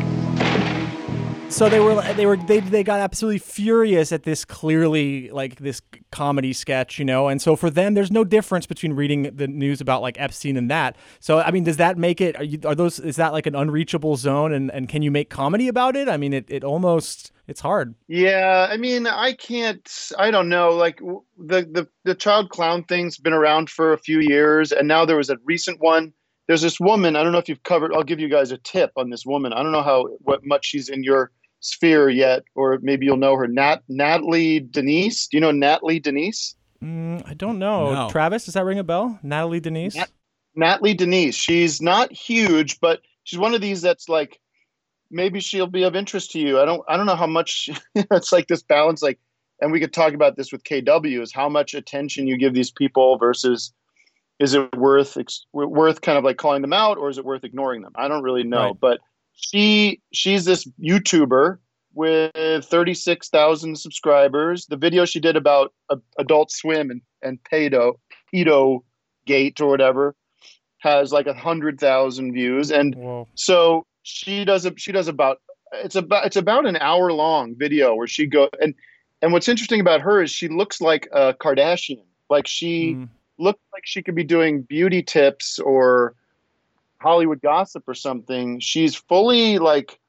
So 1.49 1.69
they 1.69 1.79
were 1.79 2.01
they 2.13 2.25
were 2.25 2.35
they 2.35 2.59
they 2.59 2.83
got 2.83 2.99
absolutely 2.99 3.39
furious 3.39 4.11
at 4.11 4.23
this 4.23 4.43
clearly 4.43 5.29
like 5.29 5.55
this 5.57 5.81
comedy 6.11 6.51
sketch, 6.51 6.99
you 6.99 7.05
know. 7.05 7.29
And 7.29 7.41
so 7.41 7.55
for 7.55 7.69
them, 7.69 7.93
there's 7.93 8.11
no 8.11 8.25
difference 8.25 8.65
between 8.65 8.91
reading 8.93 9.33
the 9.33 9.47
news 9.47 9.79
about 9.79 10.01
like 10.01 10.19
Epstein 10.19 10.57
and 10.57 10.69
that. 10.69 10.97
So 11.21 11.39
I 11.39 11.51
mean, 11.51 11.63
does 11.63 11.77
that 11.77 11.97
make 11.97 12.19
it? 12.19 12.35
Are, 12.35 12.43
you, 12.43 12.59
are 12.65 12.75
those 12.75 12.99
is 12.99 13.15
that 13.15 13.31
like 13.31 13.45
an 13.45 13.55
unreachable 13.55 14.17
zone? 14.17 14.51
And 14.51 14.69
and 14.71 14.89
can 14.89 15.01
you 15.01 15.11
make 15.11 15.29
comedy 15.29 15.69
about 15.69 15.95
it? 15.95 16.09
I 16.09 16.17
mean, 16.17 16.33
it 16.33 16.45
it 16.49 16.65
almost 16.65 17.31
it's 17.47 17.61
hard. 17.61 17.93
yeah 18.07 18.67
i 18.71 18.75
mean 18.75 19.05
i 19.05 19.31
can't 19.31 20.11
i 20.17 20.31
don't 20.31 20.49
know 20.49 20.71
like 20.71 20.97
the 21.37 21.61
the, 21.61 21.87
the 22.03 22.15
child 22.15 22.49
clown 22.49 22.83
thing's 22.83 23.19
been 23.19 23.33
around 23.33 23.69
for 23.69 23.93
a 23.93 23.99
few 23.99 24.19
years 24.19 24.71
and 24.71 24.87
now 24.87 25.05
there 25.05 25.17
was 25.17 25.29
a 25.29 25.37
recent 25.45 25.79
one 25.79 26.11
there's 26.47 26.61
this 26.61 26.79
woman 26.79 27.15
i 27.15 27.23
don't 27.23 27.31
know 27.31 27.37
if 27.37 27.49
you've 27.49 27.63
covered 27.63 27.93
i'll 27.93 28.03
give 28.03 28.19
you 28.19 28.29
guys 28.29 28.51
a 28.51 28.57
tip 28.59 28.91
on 28.95 29.09
this 29.09 29.25
woman 29.25 29.53
i 29.53 29.61
don't 29.63 29.71
know 29.71 29.83
how 29.83 30.05
what 30.19 30.45
much 30.45 30.65
she's 30.65 30.89
in 30.89 31.03
your 31.03 31.31
sphere 31.59 32.09
yet 32.09 32.43
or 32.53 32.77
maybe 32.81 33.05
you'll 33.05 33.17
know 33.17 33.35
her 33.35 33.47
nat 33.47 33.81
natalie 33.87 34.59
denise 34.59 35.27
do 35.27 35.37
you 35.37 35.41
know 35.41 35.51
natalie 35.51 35.99
denise 35.99 36.55
Mm, 36.85 37.27
I 37.27 37.33
don't 37.33 37.57
know. 37.57 37.93
No. 37.93 38.09
Travis, 38.09 38.45
does 38.45 38.53
that 38.53 38.65
ring 38.65 38.79
a 38.79 38.83
bell? 38.83 39.19
Natalie 39.23 39.59
Denise. 39.59 39.97
Natalie 40.55 40.93
Denise. 40.93 41.35
She's 41.35 41.81
not 41.81 42.11
huge, 42.11 42.79
but 42.79 43.01
she's 43.23 43.39
one 43.39 43.55
of 43.55 43.61
these 43.61 43.81
that's 43.81 44.07
like 44.07 44.39
maybe 45.09 45.39
she'll 45.39 45.67
be 45.67 45.83
of 45.83 45.95
interest 45.95 46.31
to 46.31 46.39
you. 46.39 46.59
I 46.59 46.65
don't 46.65 46.83
I 46.87 46.95
don't 46.95 47.05
know 47.05 47.15
how 47.15 47.27
much 47.27 47.69
it's 47.95 48.31
like 48.31 48.47
this 48.47 48.61
balance 48.61 49.01
like 49.01 49.19
and 49.61 49.71
we 49.71 49.79
could 49.79 49.93
talk 49.93 50.13
about 50.13 50.35
this 50.35 50.51
with 50.51 50.63
KW 50.63 51.21
is 51.21 51.33
how 51.33 51.49
much 51.49 51.73
attention 51.73 52.27
you 52.27 52.37
give 52.37 52.53
these 52.53 52.71
people 52.71 53.17
versus 53.17 53.73
is 54.39 54.53
it 54.53 54.75
worth 54.75 55.17
ex- 55.17 55.45
worth 55.53 56.01
kind 56.01 56.17
of 56.17 56.23
like 56.23 56.37
calling 56.37 56.61
them 56.61 56.73
out 56.73 56.97
or 56.97 57.09
is 57.09 57.17
it 57.17 57.25
worth 57.25 57.43
ignoring 57.43 57.81
them? 57.81 57.93
I 57.95 58.07
don't 58.07 58.23
really 58.23 58.43
know, 58.43 58.67
Right. 58.69 58.79
but 58.79 58.99
she 59.33 60.01
she's 60.13 60.45
this 60.45 60.65
YouTuber 60.81 61.57
with 61.93 62.65
36,000 62.65 63.77
subscribers. 63.77 64.65
The 64.65 64.77
video 64.77 65.05
she 65.05 65.19
did 65.19 65.35
about 65.35 65.73
uh, 65.89 65.97
Adult 66.19 66.51
Swim 66.51 66.89
and 66.91 67.01
and 67.21 67.39
pedo 67.43 67.93
pedo 68.33 68.79
gate 69.25 69.59
or 69.61 69.67
whatever 69.69 70.15
has 70.79 71.11
like 71.11 71.25
a 71.27 71.33
hundred 71.33 71.79
thousand 71.79 72.33
views, 72.33 72.71
and 72.71 72.95
so 73.35 73.85
she 74.03 74.45
does 74.45 74.65
a 74.65 74.73
she 74.77 74.91
does 74.91 75.07
about 75.07 75.37
it's 75.73 75.95
about 75.95 76.25
it's 76.25 76.35
about 76.35 76.65
an 76.65 76.75
hour 76.77 77.11
long 77.11 77.55
video 77.57 77.95
where 77.95 78.07
she 78.07 78.25
go 78.27 78.49
and 78.61 78.75
and 79.21 79.33
what's 79.33 79.47
interesting 79.47 79.79
about 79.81 80.01
her 80.01 80.21
is 80.21 80.29
she 80.29 80.47
looks 80.47 80.79
like 80.81 81.07
a 81.11 81.33
Kardashian, 81.33 82.03
like 82.29 82.45
she 82.47 82.93
looks 83.37 83.61
like 83.73 83.85
she 83.85 84.01
could 84.01 84.15
be 84.15 84.23
doing 84.23 84.61
beauty 84.61 85.03
tips 85.03 85.59
or 85.59 86.15
Hollywood 86.99 87.41
gossip 87.41 87.83
or 87.87 87.93
something. 87.93 88.59
She's 88.59 88.95
fully 88.95 89.59
like 89.59 89.99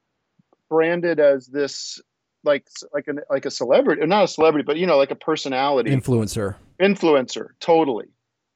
branded 0.69 1.19
as 1.19 1.47
this 1.47 2.01
like 2.43 2.67
like 2.93 3.07
an 3.07 3.19
like 3.29 3.45
a 3.45 3.51
celebrity, 3.51 4.05
not 4.05 4.23
a 4.23 4.27
celebrity, 4.27 4.65
but 4.65 4.77
you 4.77 4.85
know, 4.85 4.97
like 4.97 5.11
a 5.11 5.15
personality 5.15 5.91
Influencer. 5.91 6.55
influencer 6.79 7.49
totally 7.59 8.07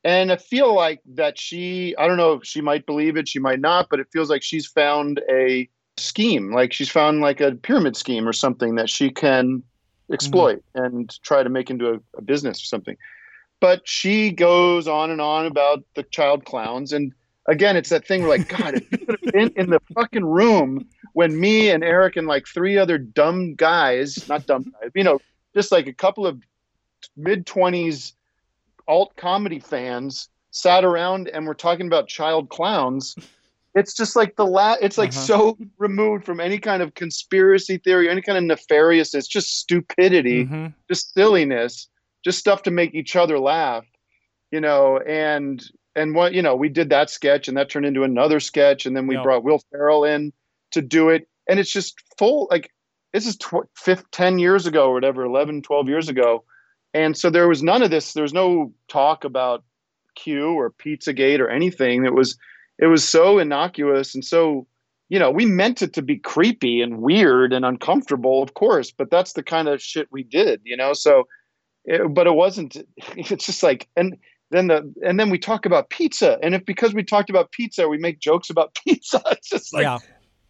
and 0.04 0.32
i 0.32 0.36
feel 0.36 0.74
like 0.74 1.02
that 1.06 1.40
she 1.40 1.96
i 1.98 2.08
don't 2.08 2.18
know 2.18 2.34
if 2.34 2.46
she 2.46 2.62
might 2.62 2.86
believe 2.86 3.18
it 3.18 3.28
she 3.28 3.40
might 3.40 3.60
not 3.60 3.88
but 3.90 4.00
it 4.00 4.08
feels 4.12 4.30
like 4.30 4.44
she's 4.44 4.66
found 4.66 5.22
a 5.30 5.70
scheme 5.98 6.52
like 6.52 6.74
she's 6.74 6.90
found 6.90 7.22
like 7.22 7.42
a 7.42 7.52
pyramid 7.52 7.96
scheme 7.96 8.28
or 8.28 8.34
something 8.34 8.76
that 8.76 8.90
she 8.90 9.10
can 9.10 9.58
mm-hmm. 9.58 10.14
exploit 10.14 10.64
and 10.76 11.20
try 11.24 11.44
to 11.44 11.50
make 11.50 11.70
into 11.70 11.94
a, 11.94 12.00
a 12.18 12.22
business 12.22 12.62
or 12.62 12.66
something 12.66 12.98
but 13.62 13.88
she 13.88 14.32
goes 14.32 14.88
on 14.88 15.12
and 15.12 15.22
on 15.22 15.46
about 15.46 15.84
the 15.96 16.04
child 16.04 16.44
clowns 16.44 16.92
and 16.92 17.14
again 17.48 17.78
it's 17.78 17.90
that 17.90 18.06
thing 18.06 18.22
where 18.22 18.30
like 18.30 18.48
god 18.48 18.76
if 18.76 18.84
you 18.92 18.98
could 19.06 19.16
have 19.24 19.32
been 19.32 19.52
in 19.56 19.70
the 19.70 19.80
fucking 19.94 20.26
room 20.26 20.86
when 21.14 21.40
me 21.40 21.70
and 21.70 21.84
eric 21.84 22.18
and 22.18 22.28
like 22.28 22.46
three 22.48 22.78
other 22.78 22.98
dumb 22.98 23.56
guys 23.56 24.26
not 24.28 24.46
dumb 24.46 24.66
guys 24.82 24.92
you 24.96 25.04
know 25.04 25.20
just 25.56 25.72
like 25.72 25.88
a 25.88 25.94
couple 25.94 26.28
of 26.28 26.42
mid 27.16 27.46
20s 27.46 28.14
alt 28.88 29.14
comedy 29.16 29.60
fans 29.60 30.30
sat 30.52 30.84
around 30.84 31.30
and 31.30 31.46
were 31.48 31.54
talking 31.56 31.88
about 31.88 32.08
child 32.08 32.50
clowns 32.50 33.16
it's 33.74 33.94
just 33.96 34.16
like 34.18 34.36
the 34.36 34.46
la 34.46 34.76
it's 34.82 34.98
like 34.98 35.10
Uh-huh. 35.12 35.26
so 35.56 35.58
removed 35.78 36.26
from 36.26 36.40
any 36.40 36.58
kind 36.60 36.84
of 36.84 36.94
conspiracy 36.94 37.78
theory 37.78 38.10
any 38.10 38.22
kind 38.22 38.38
of 38.38 38.44
nefarious 38.44 39.14
it's 39.16 39.28
just 39.28 39.60
stupidity 39.60 40.46
Mhm. 40.46 40.74
just 40.90 41.14
silliness 41.14 41.88
just 42.24 42.40
stuff 42.40 42.64
to 42.64 42.72
make 42.72 42.94
each 42.94 43.16
other 43.16 43.40
laugh 43.40 43.86
you 44.52 44.62
know 44.62 45.00
and 45.00 45.64
and 45.96 46.16
what 46.16 46.34
you 46.34 46.42
know 46.42 46.56
we 46.56 46.70
did 46.70 46.90
that 46.90 47.10
sketch 47.10 47.48
and 47.48 47.58
that 47.58 47.70
turned 47.70 47.86
into 47.86 48.04
another 48.04 48.40
sketch. 48.40 48.86
And 48.86 48.96
then 48.96 49.08
we 49.08 49.16
Yeah. 49.16 49.24
brought 49.24 49.44
will 49.44 49.62
ferrell 49.72 50.04
in 50.04 50.32
to 50.72 50.82
do 50.82 51.10
it. 51.10 51.28
And 51.50 51.60
it's 51.60 51.72
just 51.72 51.96
full 52.18 52.48
like 52.50 52.72
this 53.14 53.28
is 53.28 53.36
tw- 53.38 53.68
fifth, 53.76 54.10
10 54.12 54.40
years 54.40 54.66
ago 54.66 54.90
or 54.90 54.94
whatever 54.94 55.26
11 55.26 55.62
12 55.62 55.90
years 55.90 56.08
ago. 56.08 56.46
And 56.94 57.18
so 57.18 57.30
there 57.30 57.48
was 57.48 57.62
none 57.62 57.84
of 57.84 57.92
this. 57.92 58.14
There's 58.14 58.34
no 58.34 58.74
talk 58.88 59.24
about 59.26 59.64
q 60.16 60.54
or 60.54 60.72
pizzagate 60.72 61.40
or 61.40 61.50
anything. 61.50 62.06
It 62.06 62.14
was 62.14 62.38
it 62.80 62.88
was 62.88 63.08
so 63.08 63.38
innocuous 63.38 64.16
and 64.16 64.24
so 64.24 64.66
you 65.10 65.20
know 65.20 65.30
we 65.30 65.46
meant 65.46 65.82
it 65.82 65.94
to 65.94 66.02
be 66.02 66.18
creepy 66.18 66.82
and 66.82 67.02
weird 67.02 67.52
and 67.54 67.66
uncomfortable 67.66 68.42
of 68.42 68.54
course 68.54 68.92
but 68.92 69.12
that's 69.12 69.34
the 69.34 69.44
kind 69.44 69.68
of 69.68 69.82
shit 69.82 70.08
we 70.12 70.24
did 70.24 70.62
you 70.64 70.78
know? 70.78 70.94
So 70.94 71.28
it, 71.86 72.14
but 72.14 72.28
it 72.28 72.34
wasn't 72.34 72.78
it's 73.16 73.46
just 73.46 73.64
like 73.64 73.88
and 73.96 74.18
then 74.52 74.68
the 74.68 74.94
and 75.06 75.20
then 75.20 75.30
we 75.30 75.38
talk 75.40 75.66
about 75.66 75.90
pizza 75.90 76.38
and 76.44 76.56
if 76.56 76.66
because 76.66 76.94
we 76.94 77.04
talked 77.04 77.30
about 77.30 77.52
pizza 77.52 77.88
we 77.88 77.98
make 77.98 78.20
jokes 78.20 78.50
about 78.50 78.76
pizza 78.86 79.22
it's 79.32 79.50
just 79.50 79.74
like 79.74 79.84
yeah. 79.84 79.98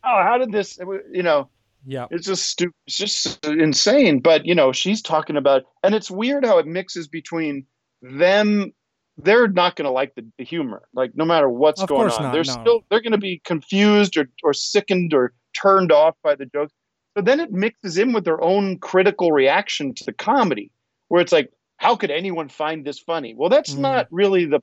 oh 0.04 0.24
how 0.24 0.38
did 0.38 0.52
this 0.52 0.80
eh, 0.80 0.86
you 1.12 1.24
know 1.24 1.50
Yeah. 1.86 2.08
it's 2.12 2.28
just 2.28 2.48
stupid 2.48 2.74
it's 2.88 2.98
just 2.98 3.46
insane 3.46 4.20
but 4.20 4.46
you 4.46 4.56
know 4.56 4.72
she's 4.72 5.02
talking 5.02 5.38
about 5.38 5.64
and 5.84 5.96
it's 5.96 6.10
weird 6.12 6.46
how 6.46 6.58
it 6.58 6.68
mixes 6.68 7.08
between 7.08 7.66
them 8.02 8.74
they're 9.18 9.48
not 9.48 9.76
going 9.76 9.86
to 9.86 9.92
like 9.92 10.16
the, 10.16 10.26
the 10.38 10.44
humor. 10.44 10.84
Like 10.94 11.12
no 11.16 11.26
matter 11.26 11.50
what's 11.50 11.82
Of 11.82 11.90
going 11.90 12.02
course 12.02 12.18
on, 12.18 12.24
not, 12.24 12.34
they're 12.34 12.44
no. 12.44 12.54
still 12.54 12.84
they're 12.90 13.02
going 13.02 13.12
to 13.12 13.18
be 13.18 13.42
confused 13.44 14.18
or 14.18 14.28
or 14.44 14.54
sickened 14.54 15.14
or 15.14 15.34
turned 15.60 15.92
off 15.92 16.16
by 16.24 16.36
the 16.36 16.46
jokes. 16.46 16.74
So 17.16 17.22
then 17.22 17.40
it 17.40 17.52
mixes 17.52 17.98
in 17.98 18.14
with 18.14 18.24
their 18.24 18.42
own 18.42 18.78
critical 18.80 19.32
reaction 19.32 19.94
to 19.96 20.04
the 20.06 20.14
comedy, 20.14 20.72
where 21.12 21.22
it's 21.22 21.34
like, 21.34 21.52
how 21.76 21.98
could 21.98 22.10
anyone 22.10 22.48
find 22.48 22.86
this 22.86 22.98
funny? 23.00 23.34
Well, 23.36 23.50
that's 23.50 23.74
not 23.74 24.08
really 24.12 24.46
the 24.46 24.62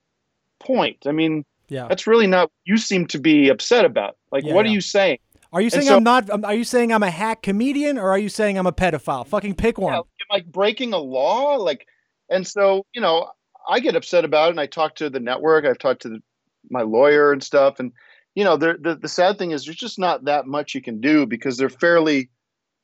point. 0.60 0.96
I 1.06 1.12
mean, 1.12 1.44
Yeah. 1.68 1.86
that's 1.88 2.06
really 2.06 2.26
not 2.26 2.44
what 2.44 2.50
you 2.64 2.78
seem 2.78 3.06
to 3.08 3.18
be 3.18 3.50
upset 3.50 3.84
about. 3.84 4.16
Like, 4.32 4.44
Yeah, 4.44 4.54
what 4.54 4.64
are 4.64 4.70
you 4.70 4.80
saying? 4.80 5.18
Are 5.52 5.60
you 5.60 5.68
saying 5.68 5.88
so- 5.88 5.96
I'm 5.98 6.02
not? 6.04 6.30
um, 6.30 6.46
Are 6.46 6.54
you 6.54 6.64
saying 6.64 6.90
I'm 6.90 7.02
a 7.02 7.10
hack 7.10 7.42
comedian, 7.42 7.98
or 7.98 8.08
are 8.10 8.18
you 8.18 8.30
saying 8.30 8.56
I'm 8.56 8.66
a 8.66 8.72
pedophile? 8.72 9.26
Fucking 9.26 9.56
pick 9.56 9.76
one. 9.76 9.92
am 9.92 10.02
I 10.30 10.40
breaking 10.40 10.94
a 10.94 10.98
law? 10.98 11.56
Like, 11.56 11.86
and 12.30 12.46
so 12.46 12.86
you 12.94 13.02
know, 13.02 13.28
I 13.68 13.80
get 13.80 13.94
upset 13.94 14.24
about 14.24 14.46
it, 14.48 14.50
and 14.52 14.60
I 14.60 14.66
talk 14.66 14.94
to 14.96 15.10
the 15.10 15.20
network. 15.20 15.66
I've 15.66 15.78
talked 15.78 16.02
to 16.02 16.08
the, 16.08 16.22
my 16.70 16.80
lawyer 16.82 17.30
and 17.32 17.42
stuff, 17.42 17.78
and 17.78 17.92
you 18.34 18.44
know, 18.44 18.56
the 18.56 18.98
the 19.02 19.08
sad 19.08 19.36
thing 19.38 19.50
is 19.50 19.66
there's 19.66 19.76
just 19.76 19.98
not 19.98 20.24
that 20.24 20.46
much 20.46 20.74
you 20.74 20.80
can 20.80 20.98
do 21.02 21.26
because 21.26 21.58
they're 21.58 21.68
fairly 21.68 22.30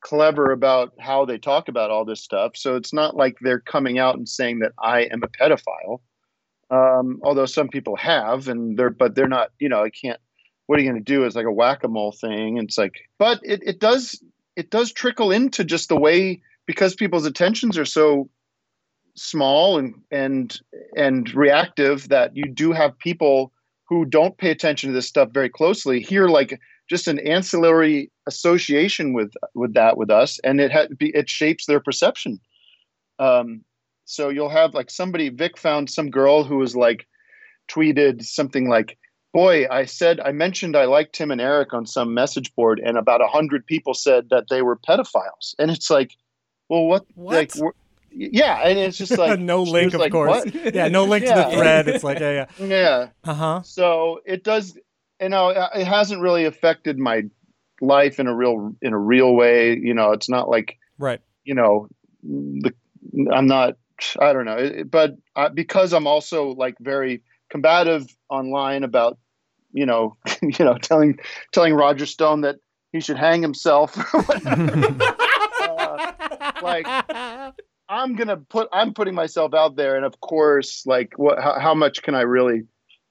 clever 0.04 0.52
about 0.52 0.92
how 1.00 1.24
they 1.24 1.38
talk 1.38 1.68
about 1.68 1.90
all 1.90 2.04
this 2.04 2.22
stuff. 2.22 2.56
So 2.56 2.76
it's 2.76 2.92
not 2.92 3.16
like 3.16 3.38
they're 3.40 3.58
coming 3.58 3.98
out 3.98 4.16
and 4.16 4.28
saying 4.28 4.60
that 4.60 4.72
I 4.78 5.02
am 5.04 5.22
a 5.24 5.28
pedophile. 5.28 6.00
Um, 6.70 7.20
although 7.24 7.46
some 7.46 7.68
people 7.68 7.96
have, 7.96 8.46
and 8.48 8.78
they're 8.78 8.90
but 8.90 9.14
they're 9.14 9.28
not. 9.28 9.50
You 9.58 9.68
know, 9.68 9.82
I 9.82 9.90
can't. 9.90 10.20
What 10.66 10.78
are 10.78 10.82
you 10.82 10.90
going 10.90 11.02
to 11.02 11.12
do? 11.12 11.24
It's 11.24 11.36
like 11.36 11.46
a 11.46 11.52
whack 11.52 11.84
a 11.84 11.88
mole 11.88 12.12
thing. 12.12 12.58
It's 12.58 12.78
like, 12.78 12.94
but 13.18 13.40
it 13.42 13.62
it 13.64 13.80
does 13.80 14.22
it 14.56 14.70
does 14.70 14.92
trickle 14.92 15.32
into 15.32 15.64
just 15.64 15.88
the 15.88 15.98
way 15.98 16.40
because 16.66 16.94
people's 16.94 17.26
attentions 17.26 17.76
are 17.76 17.84
so 17.84 18.28
small 19.16 19.78
and 19.78 19.94
and 20.10 20.60
and 20.96 21.32
reactive 21.34 22.08
that 22.08 22.36
you 22.36 22.44
do 22.44 22.72
have 22.72 22.98
people 22.98 23.52
who 23.88 24.04
don't 24.04 24.38
pay 24.38 24.50
attention 24.50 24.90
to 24.90 24.94
this 24.94 25.06
stuff 25.06 25.28
very 25.32 25.48
closely 25.48 26.00
hear 26.00 26.26
like 26.26 26.58
just 26.90 27.06
an 27.06 27.18
ancillary 27.20 28.10
association 28.26 29.12
with 29.12 29.32
with 29.54 29.74
that 29.74 29.96
with 29.96 30.10
us 30.10 30.38
and 30.44 30.60
it 30.60 30.72
ha- 30.72 30.86
be, 30.98 31.10
it 31.10 31.28
shapes 31.28 31.66
their 31.66 31.80
perception 31.80 32.40
um 33.18 33.62
so 34.04 34.28
you'll 34.28 34.48
have 34.48 34.74
like 34.74 34.90
somebody 34.90 35.28
vic 35.28 35.56
found 35.58 35.90
some 35.90 36.10
girl 36.10 36.44
who 36.44 36.56
was 36.56 36.74
like 36.74 37.06
tweeted 37.70 38.22
something 38.22 38.68
like 38.68 38.98
boy 39.32 39.66
i 39.70 39.84
said 39.84 40.20
i 40.20 40.32
mentioned 40.32 40.76
i 40.76 40.84
liked 40.84 41.14
tim 41.14 41.30
and 41.30 41.40
eric 41.40 41.72
on 41.74 41.86
some 41.86 42.14
message 42.14 42.54
board 42.54 42.80
and 42.84 42.96
about 42.96 43.20
a 43.20 43.26
hundred 43.26 43.66
people 43.66 43.94
said 43.94 44.28
that 44.30 44.44
they 44.48 44.62
were 44.62 44.76
pedophiles 44.76 45.54
and 45.58 45.70
it's 45.70 45.90
like 45.90 46.12
well 46.68 46.86
what, 46.86 47.04
like 47.16 47.52
yeah 48.10 48.60
and 48.66 48.78
it's 48.78 48.96
just 48.96 49.18
like 49.18 49.38
no 49.40 49.62
link, 49.62 49.92
of 49.92 50.00
like, 50.00 50.12
course. 50.12 50.44
"What?" 50.44 50.54
Yeah, 50.74 50.88
no 50.88 51.04
link 51.04 51.24
to 51.24 51.34
the 51.34 51.56
thread. 51.56 51.88
It's 51.88 52.04
like, 52.04 52.20
yeah, 52.20 52.46
yeah. 52.58 52.66
yeah 52.66 53.08
Uh 53.24 53.34
huh. 53.34 53.62
so 53.62 54.20
it 54.24 54.44
does 54.44 54.78
you 55.20 55.28
know 55.28 55.48
it 55.48 55.84
hasn't 55.84 56.20
really 56.20 56.44
affected 56.44 56.98
my 56.98 57.24
life 57.86 58.18
in 58.20 58.26
a 58.26 58.34
real 58.34 58.74
in 58.82 58.92
a 58.92 58.98
real 58.98 59.34
way 59.34 59.76
you 59.76 59.94
know 59.94 60.12
it's 60.12 60.28
not 60.28 60.48
like 60.48 60.78
Right. 60.98 61.20
you 61.44 61.54
know 61.54 61.88
the 62.22 62.72
i'm 63.32 63.46
not 63.46 63.74
i 64.20 64.32
don't 64.32 64.44
know 64.44 64.84
but 64.90 65.16
uh, 65.36 65.48
because 65.48 65.92
i'm 65.92 66.06
also 66.06 66.48
like 66.54 66.76
very 66.80 67.22
combative 67.50 68.06
online 68.28 68.84
about 68.84 69.18
you 69.72 69.86
know 69.86 70.16
you 70.42 70.64
know 70.64 70.78
telling 70.78 71.18
telling 71.52 71.74
roger 71.74 72.06
stone 72.06 72.40
that 72.42 72.56
he 72.92 73.00
should 73.00 73.18
hang 73.18 73.42
himself 73.42 73.96
or 74.14 74.22
whatever 74.22 74.96
uh, 75.60 76.12
like 76.62 76.86
i'm 77.88 78.14
gonna 78.14 78.36
put 78.36 78.68
i'm 78.72 78.94
putting 78.94 79.14
myself 79.14 79.54
out 79.54 79.76
there 79.76 79.96
and 79.96 80.04
of 80.04 80.20
course 80.20 80.84
like 80.86 81.12
what 81.16 81.38
how, 81.40 81.58
how 81.58 81.74
much 81.74 82.02
can 82.02 82.14
i 82.14 82.22
really 82.22 82.62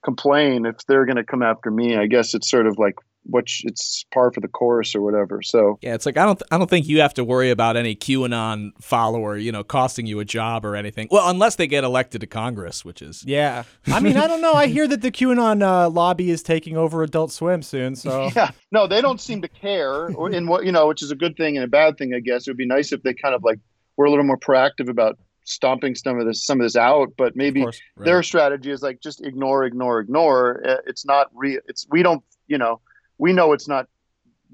complain 0.04 0.66
if 0.66 0.78
they're 0.88 1.06
gonna 1.06 1.24
come 1.24 1.42
after 1.44 1.70
me 1.72 1.96
i 1.96 2.08
guess 2.08 2.34
it's 2.34 2.50
sort 2.50 2.68
of 2.68 2.78
like 2.78 2.96
what 3.26 3.48
sh- 3.48 3.64
it's 3.66 4.06
par 4.14 4.32
for 4.32 4.42
the 4.42 4.48
course 4.48 4.96
or 4.96 5.02
whatever 5.02 5.42
so 5.42 5.78
Yeah, 5.82 5.94
it's 5.96 6.06
like 6.06 6.18
I 6.18 6.26
don't 6.26 6.42
I 6.52 6.58
don't 6.58 6.70
think 6.70 6.88
you 6.88 7.02
have 7.02 7.14
to 7.16 7.24
worry 7.24 7.50
about 7.52 7.78
any 7.78 7.96
QAnon 7.96 8.72
follower, 8.82 9.38
you 9.38 9.52
know, 9.52 9.64
costing 9.64 10.06
you 10.06 10.20
a 10.20 10.26
job 10.26 10.66
or 10.66 10.76
anything. 10.76 11.08
Well, 11.12 11.30
unless 11.30 11.56
they 11.56 11.68
get 11.68 11.84
elected 11.84 12.22
to 12.22 12.28
Congress, 12.28 12.84
which 12.84 13.02
is 13.02 13.24
Yeah. 13.26 13.64
I 13.88 14.00
mean, 14.00 14.18
I 14.18 14.28
don't 14.28 14.42
know. 14.42 14.54
I 14.54 14.68
hear 14.68 14.88
that 14.88 15.02
the 15.02 15.12
QAnon 15.12 15.62
uh, 15.62 15.90
lobby 15.90 16.30
is 16.30 16.44
taking 16.44 16.78
over 16.78 17.04
Adult 17.04 17.32
Swim 17.32 17.62
soon. 17.62 17.96
So 17.96 18.30
yeah 18.36 18.52
no 18.72 18.88
they 18.88 19.02
don't 19.02 19.22
seem 19.22 19.42
to 19.42 19.48
care 19.48 20.12
or 20.16 20.32
in 20.32 20.48
what 20.48 20.66
you 20.66 20.72
know 20.72 20.88
which 20.88 21.02
is 21.02 21.12
a 21.12 21.16
good 21.16 21.36
thing 21.38 21.56
and 21.58 21.64
a 21.64 21.68
bad 21.68 21.98
thing 21.98 22.14
i 22.14 22.20
guess 22.20 22.48
it 22.48 22.50
would 22.50 22.58
be 22.58 22.66
nice 22.66 22.92
if 22.92 23.02
they 23.04 23.14
kind 23.14 23.36
of 23.36 23.44
like 23.44 23.60
were 23.98 24.06
a 24.06 24.10
little 24.10 24.26
more 24.26 24.38
proactive 24.38 24.90
about 24.90 25.18
stomping 25.46 25.94
some 25.96 26.20
of 26.20 26.26
this 26.26 26.46
some 26.46 26.60
of 26.60 26.66
this 26.66 26.76
out 26.76 27.10
but 27.18 27.36
maybe 27.36 27.66
their 27.98 28.24
strategy 28.24 28.72
is 28.72 28.82
like 28.82 29.02
just 29.02 29.26
ignore 29.26 29.66
ignore 29.66 30.00
ignore 30.00 30.62
Uh, 30.66 30.78
it's 30.86 31.06
not 31.06 31.28
real 31.34 31.60
it's 31.68 31.86
we 31.90 32.02
don't 32.02 32.24
you 32.48 32.58
know 32.58 32.80
we 33.24 33.32
know 33.32 33.54
it's 33.54 33.70
not 33.70 33.88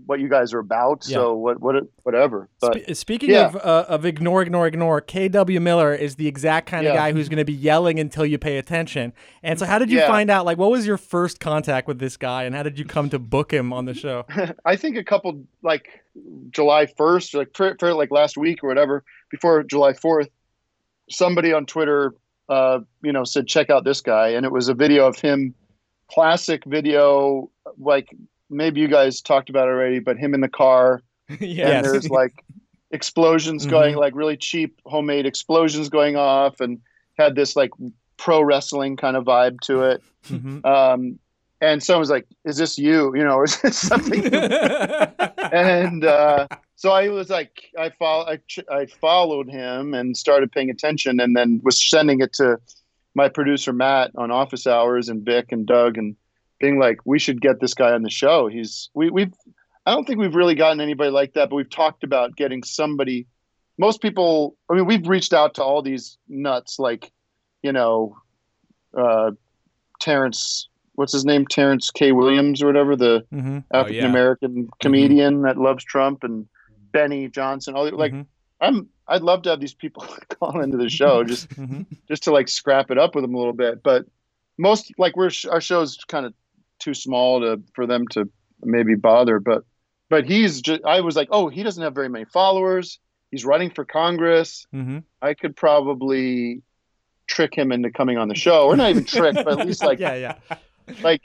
what 0.05 0.19
you 0.19 0.29
guys 0.29 0.53
are 0.53 0.59
about 0.59 1.03
so 1.03 1.33
what 1.33 1.59
what 1.59 1.75
whatever 2.03 2.47
but 2.61 2.81
Spe- 2.83 2.93
speaking 2.93 3.31
yeah. 3.31 3.47
of 3.47 3.55
uh, 3.57 3.85
of 3.89 4.05
ignore, 4.05 4.41
ignore, 4.41 4.67
ignore, 4.67 5.01
KW 5.01 5.61
Miller 5.61 5.93
is 5.93 6.15
the 6.15 6.27
exact 6.27 6.67
kind 6.67 6.87
of 6.87 6.93
guy 6.93 7.11
who's 7.11 7.27
going 7.27 7.39
to 7.39 7.45
be 7.45 7.53
yelling 7.53 7.99
until 7.99 8.25
you 8.25 8.37
pay 8.37 8.57
attention. 8.57 9.11
And 9.43 9.59
so, 9.59 9.65
how 9.65 9.77
did 9.79 9.89
you 9.91 9.97
Yeah. 9.97 10.07
find 10.07 10.29
out? 10.29 10.45
Like, 10.45 10.57
what 10.57 10.71
was 10.71 10.85
your 10.87 10.97
first 10.97 11.39
contact 11.39 11.87
with 11.87 11.99
this 11.99 12.15
guy, 12.15 12.43
and 12.43 12.55
how 12.55 12.63
did 12.63 12.79
you 12.79 12.85
come 12.85 13.09
to 13.09 13.19
book 13.19 13.51
him 13.51 13.73
on 13.73 13.85
the 13.85 13.93
show? 13.93 14.25
I 14.65 14.75
think 14.77 14.95
a 14.95 15.03
couple 15.03 15.43
like 15.63 15.89
July 16.51 16.85
1st, 16.85 17.35
like 17.35 17.49
for, 17.55 17.75
for 17.79 17.93
like 17.93 18.11
last 18.11 18.37
week 18.37 18.63
or 18.63 18.67
whatever, 18.67 19.03
before 19.31 19.63
July 19.63 19.93
4th, 19.93 20.29
somebody 21.09 21.51
on 21.51 21.65
Twitter, 21.65 22.13
uh, 22.47 22.79
you 23.01 23.11
know, 23.11 23.23
said, 23.23 23.47
check 23.47 23.69
out 23.69 23.83
this 23.83 24.01
guy. 24.01 24.29
And 24.29 24.45
it 24.45 24.51
was 24.51 24.69
a 24.69 24.73
video 24.73 25.07
of 25.07 25.19
him, 25.19 25.53
classic 26.09 26.63
video, 26.65 27.49
like 27.77 28.09
maybe 28.49 28.81
you 28.81 28.87
guys 28.87 29.21
talked 29.21 29.49
about 29.49 29.67
it 29.67 29.71
already, 29.71 29.99
but 29.99 30.17
him 30.17 30.33
in 30.33 30.41
the 30.41 30.49
car. 30.49 31.01
Yes. 31.39 31.69
And 31.71 31.85
there's 31.85 32.09
like 32.21 32.43
explosions 32.91 33.67
going, 33.67 33.95
like 33.95 34.15
really 34.15 34.35
cheap 34.35 34.79
homemade 34.85 35.27
explosions 35.27 35.89
going 35.89 36.15
off 36.15 36.59
and 36.59 36.79
had 37.19 37.35
this 37.35 37.55
like 37.55 37.69
pro 38.17 38.41
wrestling 38.41 38.97
kind 38.97 39.15
of 39.15 39.25
vibe 39.25 39.59
to 39.61 39.83
it. 39.83 40.01
Mhm. 40.27 40.65
Um, 40.65 41.19
and 41.61 41.83
someone 41.83 41.99
was 41.99 42.09
like, 42.09 42.25
"Is 42.45 42.57
this 42.57 42.79
you? 42.79 43.13
You 43.15 43.23
know, 43.23 43.43
is 43.43 43.61
this 43.61 43.77
something?" 43.77 44.25
and 45.51 46.05
uh, 46.05 46.47
so 46.75 46.91
I 46.91 47.09
was 47.09 47.29
like, 47.29 47.69
I 47.77 47.89
follow, 47.89 48.25
I, 48.25 48.37
ch- 48.47 48.67
I 48.71 48.85
followed 48.85 49.49
him 49.49 49.93
and 49.93 50.15
started 50.15 50.51
paying 50.51 50.69
attention, 50.69 51.19
and 51.19 51.35
then 51.35 51.59
was 51.63 51.79
sending 51.89 52.21
it 52.21 52.33
to 52.33 52.57
my 53.15 53.27
producer 53.29 53.73
Matt 53.73 54.11
on 54.15 54.31
office 54.31 54.65
hours 54.67 55.09
and 55.09 55.23
Vic 55.25 55.51
and 55.51 55.65
Doug, 55.65 55.97
and 55.97 56.15
being 56.59 56.79
like, 56.79 56.97
"We 57.05 57.19
should 57.19 57.41
get 57.41 57.59
this 57.59 57.73
guy 57.73 57.91
on 57.91 58.03
the 58.03 58.09
show." 58.09 58.47
He's 58.47 58.89
we 58.93 59.09
we've 59.09 59.33
I 59.89 59.93
don't 59.93 60.05
think 60.05 60.19
we've 60.19 60.35
really 60.35 60.53
gotten 60.53 60.81
anybody 60.81 61.09
like 61.09 61.33
that, 61.33 61.49
but 61.49 61.55
we've 61.55 61.69
talked 61.69 62.03
about 62.03 62.35
getting 62.35 62.61
somebody. 62.61 63.25
Most 63.79 64.01
people, 64.01 64.55
I 64.69 64.75
mean, 64.75 64.85
we've 64.85 65.07
reached 65.07 65.33
out 65.33 65.55
to 65.55 65.63
all 65.63 65.81
these 65.81 66.17
nuts, 66.27 66.77
like, 66.77 67.11
you 67.63 67.71
know, 67.71 68.15
uh, 68.95 69.31
Terrence, 69.99 70.69
what's 70.93 71.13
his 71.13 71.25
name? 71.25 71.47
Terrence 71.47 71.89
K. 71.89 72.11
Williams 72.11 72.61
or 72.61 72.67
whatever, 72.67 72.95
the 72.95 73.25
Mhm. 73.33 73.63
Oh, 73.71 73.79
African 73.79 74.05
American 74.05 74.51
mm-hmm. 74.51 74.69
comedian 74.79 75.41
that 75.41 75.57
loves 75.57 75.83
Trump 75.83 76.23
and 76.23 76.43
mm-hmm. 76.43 76.83
Benny 76.91 77.27
Johnson. 77.27 77.75
All 77.75 77.89
like, 77.89 78.11
mm-hmm. 78.11 78.21
I'm, 78.61 78.89
I'd 79.07 79.23
love 79.23 79.41
to 79.43 79.49
have 79.49 79.59
these 79.59 79.73
people 79.73 80.03
call 80.39 80.61
into 80.61 80.77
the 80.77 80.89
show 80.89 81.23
just, 81.23 81.47
just 82.07 82.23
to 82.23 82.31
like 82.31 82.47
scrap 82.47 82.91
it 82.91 82.99
up 82.99 83.15
with 83.15 83.23
them 83.23 83.33
a 83.33 83.37
little 83.37 83.53
bit. 83.53 83.81
But 83.81 84.05
most 84.59 84.93
like 84.99 85.15
we're 85.15 85.31
our 85.49 85.61
show's 85.61 85.97
kind 86.07 86.27
of 86.27 86.33
too 86.79 86.93
small 86.93 87.41
to 87.41 87.61
for 87.75 87.85
them 87.85 88.07
to 88.09 88.29
maybe 88.63 88.95
bother. 88.95 89.39
But 89.39 89.63
but 90.09 90.25
he's 90.25 90.61
just, 90.61 90.83
I 90.85 91.01
was 91.01 91.15
like, 91.15 91.27
oh, 91.31 91.49
he 91.49 91.61
doesn't 91.63 91.83
have 91.83 91.93
very 91.93 92.09
many 92.09 92.25
followers. 92.25 92.99
He's 93.31 93.45
running 93.45 93.69
for 93.69 93.85
Congress. 93.85 94.65
Mhm. 94.73 95.03
I 95.21 95.35
could 95.35 95.55
probably 95.55 96.63
trick 97.27 97.53
him 97.55 97.71
into 97.71 97.91
coming 97.91 98.17
on 98.17 98.27
the 98.27 98.33
show, 98.35 98.65
or 98.65 98.75
not 98.75 98.89
even 98.89 99.05
trick, 99.05 99.35
but 99.35 99.59
at 99.59 99.67
least 99.67 99.83
like 99.83 99.99
yeah, 99.99 100.15
yeah. 100.15 100.35
like 101.03 101.21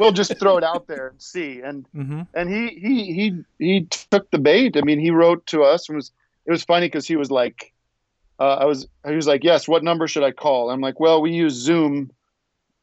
we'll 0.00 0.10
just 0.12 0.36
throw 0.40 0.56
it 0.56 0.64
out 0.64 0.88
there 0.88 1.08
and 1.08 1.22
see. 1.22 1.60
And 1.60 1.86
Mhm. 1.94 2.26
and 2.34 2.50
he 2.50 2.68
he 2.80 3.12
he 3.14 3.44
he 3.58 3.80
took 4.10 4.30
the 4.30 4.38
bait. 4.38 4.76
I 4.76 4.80
mean, 4.80 4.98
he 4.98 5.10
wrote 5.10 5.46
to 5.48 5.62
us 5.62 5.88
and 5.88 5.94
was 5.96 6.10
it 6.46 6.50
was 6.50 6.64
funny 6.64 6.86
because 6.86 7.06
he 7.06 7.14
was 7.16 7.30
like, 7.30 7.72
uh, 8.40 8.56
I 8.56 8.64
was 8.64 8.88
he 9.06 9.14
was 9.14 9.28
like, 9.28 9.44
yes, 9.44 9.68
what 9.68 9.84
number 9.84 10.08
should 10.08 10.24
I 10.24 10.32
call? 10.32 10.70
I'm 10.70 10.80
like, 10.80 10.98
well, 10.98 11.22
we 11.22 11.30
use 11.30 11.52
Zoom. 11.54 12.10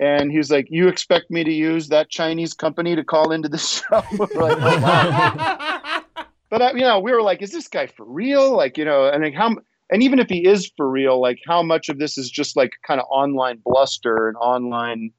And 0.01 0.31
he 0.31 0.39
was 0.39 0.49
like, 0.49 0.67
"You 0.71 0.87
expect 0.87 1.29
me 1.29 1.43
to 1.43 1.51
use 1.51 1.87
that 1.89 2.09
Chinese 2.09 2.55
company 2.55 2.95
to 2.95 3.03
call 3.03 3.31
into 3.31 3.47
the 3.47 3.57
show?" 3.59 4.01
We're 4.17 4.49
like, 4.49 4.57
"Oh, 4.59 4.81
wow." 4.81 6.03
but 6.49 6.61
uh, 6.61 6.71
you 6.73 6.81
know, 6.81 6.99
we 6.99 7.11
were 7.11 7.21
like, 7.21 7.41
"Is 7.43 7.51
this 7.51 7.67
guy 7.67 7.85
for 7.85 8.05
real?" 8.05 8.57
Like, 8.57 8.77
you 8.79 8.83
know, 8.83 9.07
and 9.07 9.23
like 9.23 9.35
how, 9.35 9.55
and 9.91 10.01
even 10.01 10.17
if 10.17 10.27
he 10.27 10.45
is 10.45 10.71
for 10.75 10.89
real, 10.89 11.21
like 11.21 11.39
how 11.47 11.61
much 11.61 11.87
of 11.87 11.99
this 11.99 12.17
is 12.17 12.31
just 12.31 12.57
like 12.57 12.71
kind 12.85 12.99
of 12.99 13.05
online 13.11 13.61
bluster 13.63 14.27
and 14.27 14.35
online, 14.37 15.11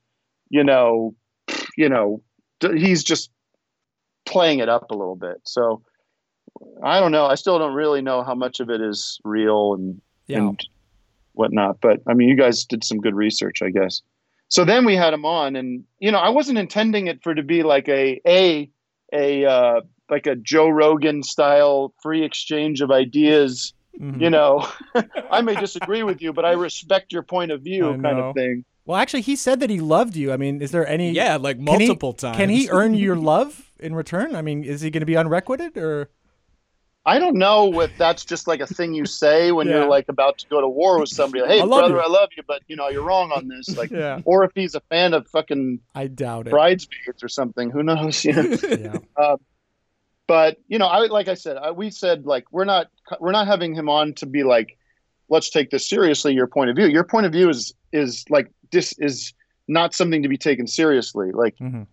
you 0.51 0.65
know, 0.65 1.15
you 1.77 1.89
know, 1.89 2.21
he's 2.61 3.05
just 3.05 3.31
playing 4.27 4.59
it 4.59 4.69
up 4.69 4.91
a 4.91 4.95
little 4.95 5.17
bit. 5.17 5.37
So 5.45 5.83
I 6.83 6.99
don't 6.99 7.13
know. 7.13 7.27
I 7.27 7.37
still 7.37 7.59
don't 7.59 7.75
really 7.75 8.03
know 8.03 8.25
how 8.25 8.35
much 8.35 8.59
of 8.59 8.69
it 8.69 8.81
is 8.81 9.21
real 9.25 9.75
and 9.75 10.01
Yeah. 10.27 10.39
and 10.39 10.61
whatnot. 11.35 11.81
But 11.81 12.01
I 12.09 12.15
mean, 12.15 12.29
you 12.29 12.37
guys 12.37 12.65
did 12.65 12.83
some 12.83 12.99
good 12.99 13.15
research, 13.15 13.63
I 13.63 13.71
guess. 13.71 14.03
So 14.53 14.67
then 14.67 14.85
we 14.85 14.95
had 14.95 15.15
him 15.15 15.25
on, 15.25 15.57
and 15.57 15.85
you 15.99 16.13
know, 16.13 16.19
I 16.19 16.29
wasn't 16.29 16.59
intending 16.59 17.07
it 17.07 17.23
for 17.23 17.35
to 17.35 17.43
be 17.43 17.63
like 17.63 17.89
a 17.89 18.21
a 18.29 18.71
a 19.11 19.47
uh, 19.47 19.81
like 20.11 20.27
a 20.27 20.37
Joe 20.37 20.69
Rogan 20.69 21.23
style 21.23 21.95
free 22.03 22.23
exchange 22.23 22.83
of 22.83 22.91
ideas. 22.91 23.73
Mm-hmm. 23.99 24.21
You 24.21 24.29
know, 24.29 24.69
I 25.31 25.41
may 25.41 25.55
disagree 25.55 26.03
with 26.03 26.21
you, 26.21 26.35
but 26.35 26.45
I 26.45 26.53
respect 26.53 27.15
your 27.15 27.23
point 27.23 27.51
of 27.51 27.63
view, 27.63 27.89
I 27.89 27.93
kind 27.93 28.03
know. 28.03 28.29
of 28.29 28.35
thing. 28.35 28.67
Well, 28.85 28.99
actually, 28.99 29.23
he 29.23 29.37
said 29.37 29.59
that 29.61 29.71
he 29.71 29.81
loved 29.81 30.17
you. 30.17 30.31
I 30.33 30.37
mean, 30.37 30.61
is 30.61 30.71
there 30.71 30.87
any? 30.87 31.13
Yeah, 31.13 31.37
like 31.37 31.57
can 31.57 31.81
he- 31.81 31.87
multiple 31.87 32.13
Can 32.13 32.51
he 32.51 32.69
earn 32.71 32.93
your 33.07 33.17
love 33.17 33.71
in 33.81 33.95
return? 33.95 34.37
I 34.37 34.43
mean, 34.43 34.65
is 34.65 34.83
he 34.83 34.91
going 34.91 35.01
to 35.01 35.07
be 35.07 35.17
unrequited 35.17 35.79
or? 35.79 36.11
I 37.05 37.19
don't 37.19 37.37
know 37.37 37.81
if 37.81 37.97
that's 37.99 38.25
just 38.25 38.47
like 38.47 38.61
a 38.61 38.67
thing 38.67 38.95
you 38.95 39.07
say 39.07 39.51
when 39.51 39.67
Yeah. 39.67 39.79
you're 39.79 39.89
like 39.89 40.09
about 40.09 40.39
to 40.39 40.47
go 40.49 40.61
to 40.61 40.69
war 40.69 41.01
with 41.01 41.09
somebody. 41.09 41.43
Like, 41.43 41.51
hey, 41.51 41.61
I 41.61 41.67
brother, 41.67 41.95
you. 41.95 42.01
I 42.01 42.07
love 42.07 42.29
you, 42.37 42.45
but 42.47 42.63
you 42.69 42.77
know 42.77 42.89
you're 42.89 43.03
wrong 43.03 43.33
on 43.33 43.49
this. 43.49 43.77
Like, 43.77 43.91
Yeah. 43.91 44.21
or 44.25 44.45
if 44.45 44.53
he's 44.55 44.75
a 44.77 44.81
fan 44.83 45.13
of 45.13 45.27
fucking 45.29 45.81
I 45.97 46.07
doubt 46.07 46.47
it. 46.47 46.51
bridesmaids 46.51 47.23
or 47.25 47.29
something. 47.29 47.71
Who 47.71 47.83
knows? 47.83 48.25
You 48.25 48.33
know? 48.35 48.57
Yeah. 48.69 48.97
Um, 49.23 49.39
but 50.29 50.59
you 50.69 50.79
know, 50.79 50.87
I 50.87 51.07
like 51.07 51.27
I 51.27 51.35
said, 51.35 51.57
I, 51.57 51.73
we 51.73 51.91
said 51.91 52.25
like 52.25 52.45
we're 52.53 52.65
not 52.65 52.87
we're 53.21 53.33
not 53.33 53.49
having 53.49 53.75
him 53.75 53.89
on 53.89 54.15
to 54.15 54.27
be 54.27 54.45
like, 54.45 54.79
let's 55.29 55.51
take 55.51 55.71
this 55.71 55.89
seriously. 55.89 56.33
Your 56.35 56.47
point 56.47 56.71
of 56.71 56.77
view, 56.77 56.87
your 56.87 57.05
point 57.05 57.27
of 57.27 57.33
view 57.33 57.49
is 57.49 57.75
is 57.93 58.25
like 58.31 58.49
this 58.71 58.95
is 59.01 59.35
not 59.67 59.93
something 59.93 60.23
to 60.23 60.29
be 60.29 60.39
taken 60.39 60.69
seriously. 60.69 61.33
Like 61.33 61.57
Mhm. 61.59 61.87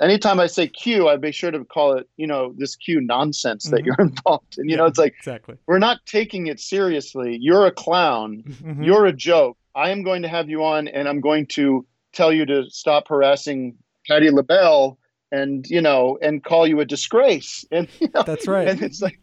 Anytime 0.00 0.40
I 0.40 0.46
say 0.46 0.66
Q, 0.66 1.08
I 1.08 1.16
be 1.16 1.30
sure 1.32 1.50
to 1.50 1.64
call 1.64 1.94
it 1.96 2.08
you 2.16 2.26
know 2.26 2.54
this 2.56 2.74
Q 2.76 3.00
nonsense 3.00 3.64
that 3.70 3.82
Mhm. 3.82 3.86
you're 3.86 3.96
involved 4.08 4.58
in. 4.58 4.68
You 4.68 4.76
know, 4.76 4.86
it's 4.86 4.98
like 4.98 5.14
exactly. 5.18 5.56
we're 5.66 5.78
not 5.78 5.98
taking 6.06 6.46
it 6.46 6.58
seriously. 6.60 7.36
You're 7.40 7.66
a 7.66 7.72
clown. 7.72 8.42
Mhm. 8.46 8.84
You're 8.84 9.06
a 9.06 9.12
joke. 9.12 9.56
I 9.74 9.90
am 9.90 10.02
going 10.02 10.22
to 10.22 10.28
have 10.28 10.48
you 10.48 10.64
on, 10.64 10.88
and 10.88 11.08
I'm 11.08 11.20
going 11.20 11.46
to 11.48 11.86
tell 12.12 12.32
you 12.32 12.44
to 12.46 12.68
stop 12.70 13.08
harassing 13.08 13.76
Patti 14.08 14.30
LaBelle, 14.30 14.98
and 15.30 15.64
you 15.68 15.80
know, 15.80 16.18
and 16.22 16.42
call 16.42 16.66
you 16.66 16.80
a 16.80 16.84
disgrace. 16.84 17.64
And 17.72 17.88
you 18.00 18.08
know, 18.14 18.22
That's 18.22 18.48
right. 18.48 18.68
And 18.68 18.82
it's 18.82 19.02
like 19.02 19.18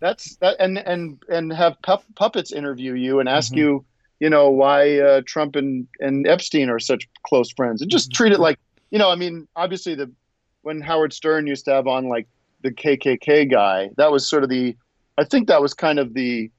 that's 0.00 0.36
that, 0.36 0.56
and 0.60 0.78
and 0.78 1.20
and 1.28 1.52
have 1.52 1.74
pup, 1.82 2.04
puppets 2.16 2.52
interview 2.52 2.94
you 2.94 3.18
and 3.20 3.28
ask 3.28 3.52
Mhm. 3.52 3.56
you, 3.58 3.84
you 4.20 4.30
know, 4.30 4.50
why 4.50 5.00
uh, 5.00 5.22
Trump 5.26 5.56
and 5.56 5.86
and 6.00 6.26
Epstein 6.28 6.70
are 6.70 6.78
such 6.78 7.08
close 7.26 7.50
friends, 7.52 7.82
and 7.82 7.90
just 7.90 8.12
treat 8.12 8.32
it 8.32 8.40
like, 8.40 8.58
you 8.92 8.98
know, 8.98 9.10
I 9.10 9.16
mean, 9.16 9.48
obviously 9.56 9.96
the 9.96 10.12
when 10.60 10.80
Howard 10.80 11.12
Stern 11.12 11.48
used 11.48 11.64
to 11.64 11.72
have 11.72 11.88
on 11.88 12.08
like 12.08 12.28
the 12.60 12.70
KKK 12.70 13.50
guy, 13.50 13.90
that 13.96 14.12
was 14.12 14.28
sort 14.28 14.44
of 14.44 14.50
the, 14.50 14.76
I 15.18 15.24
think 15.24 15.48
that 15.48 15.60
was 15.60 15.74
kind 15.74 15.98
of 15.98 16.14
the, 16.14 16.52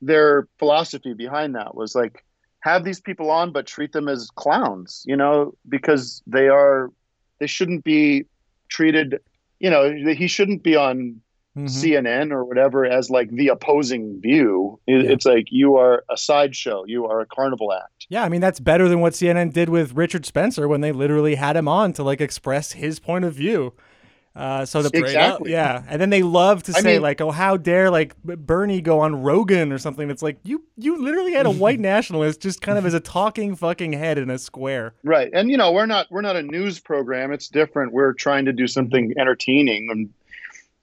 their 0.00 0.46
philosophy 0.58 1.14
behind 1.14 1.54
that 1.56 1.74
was 1.74 1.94
like 1.94 2.24
have 2.60 2.84
these 2.84 3.00
people 3.00 3.30
on 3.30 3.52
but 3.52 3.66
treat 3.66 3.92
them 3.92 4.08
as 4.08 4.28
clowns 4.34 5.02
you 5.06 5.16
know 5.16 5.54
because 5.68 6.22
they 6.26 6.48
are 6.48 6.90
they 7.38 7.46
shouldn't 7.46 7.84
be 7.84 8.24
treated 8.68 9.18
you 9.60 9.70
know 9.70 9.94
he 9.94 10.26
shouldn't 10.26 10.62
be 10.62 10.76
on 10.76 11.18
Mhm. 11.56 11.68
cnn 11.68 12.32
or 12.32 12.44
whatever 12.44 12.84
as 12.84 13.10
like 13.10 13.30
the 13.30 13.46
opposing 13.48 14.20
view 14.20 14.80
It- 14.88 15.04
it's 15.10 15.24
like 15.24 15.46
you 15.50 15.76
are 15.76 16.04
a 16.10 16.16
sideshow 16.16 16.84
you 16.86 17.06
are 17.06 17.20
a 17.20 17.26
carnival 17.26 17.72
act 17.72 18.06
Yeah, 18.08 18.24
I 18.24 18.28
mean 18.28 18.40
that's 18.40 18.58
better 18.60 18.88
than 18.88 19.00
what 19.00 19.12
CNN 19.14 19.52
did 19.52 19.68
with 19.68 19.94
Richard 19.94 20.26
Spencer 20.26 20.66
when 20.66 20.80
they 20.80 20.90
literally 20.92 21.36
had 21.36 21.56
him 21.56 21.68
on 21.68 21.92
to 21.94 22.02
like 22.02 22.20
express 22.20 22.72
his 22.72 22.98
point 22.98 23.24
of 23.24 23.32
view. 23.34 23.72
Uh, 24.36 24.64
so 24.64 24.82
the. 24.82 24.90
Exactly. 24.98 25.52
yeah, 25.52 25.84
and 25.88 26.00
then 26.02 26.10
they 26.10 26.24
love 26.24 26.64
to 26.64 26.72
I 26.76 26.80
say 26.80 26.92
mean- 26.94 27.02
like, 27.02 27.20
"Oh, 27.20 27.30
how 27.30 27.56
dare 27.56 27.88
like 27.88 28.16
Bernie 28.24 28.80
go 28.80 28.98
on 28.98 29.22
Rogan 29.22 29.70
or 29.72 29.78
something?" 29.78 30.10
It's 30.10 30.22
like 30.24 30.38
you 30.42 30.64
you 30.76 31.00
literally 31.00 31.32
had 31.34 31.46
a 31.46 31.50
white 31.64 31.78
nationalist 31.78 32.42
just 32.42 32.60
kind 32.60 32.76
of 32.76 32.84
as 32.84 32.94
a 32.94 33.00
talking 33.00 33.54
fucking 33.54 33.92
head 33.92 34.18
in 34.18 34.30
a 34.30 34.38
square. 34.38 34.94
right 35.04 35.30
and 35.32 35.50
you 35.52 35.56
know 35.56 35.70
we're 35.70 35.86
not 35.86 36.08
we're 36.10 36.20
not 36.20 36.34
a 36.34 36.42
news 36.42 36.80
program 36.80 37.30
it's 37.32 37.46
different 37.48 37.92
we're 37.92 38.12
trying 38.12 38.44
to 38.46 38.52
do 38.52 38.66
something 38.66 39.14
entertaining 39.16 39.86
and 39.92 40.10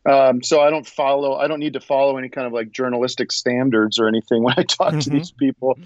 um, 0.09 0.41
so 0.41 0.61
i 0.61 0.69
don't 0.69 0.87
follow 0.87 1.35
i 1.35 1.47
don't 1.47 1.59
need 1.59 1.73
to 1.73 1.79
follow 1.79 2.17
any 2.17 2.29
kind 2.29 2.47
of 2.47 2.53
like 2.53 2.71
journalistic 2.71 3.31
standards 3.31 3.99
or 3.99 4.07
anything 4.07 4.43
when 4.43 4.53
i 4.57 4.63
talk 4.63 4.91
to 4.91 5.09
Mhm. 5.09 5.11
these 5.11 5.31
people. 5.31 5.77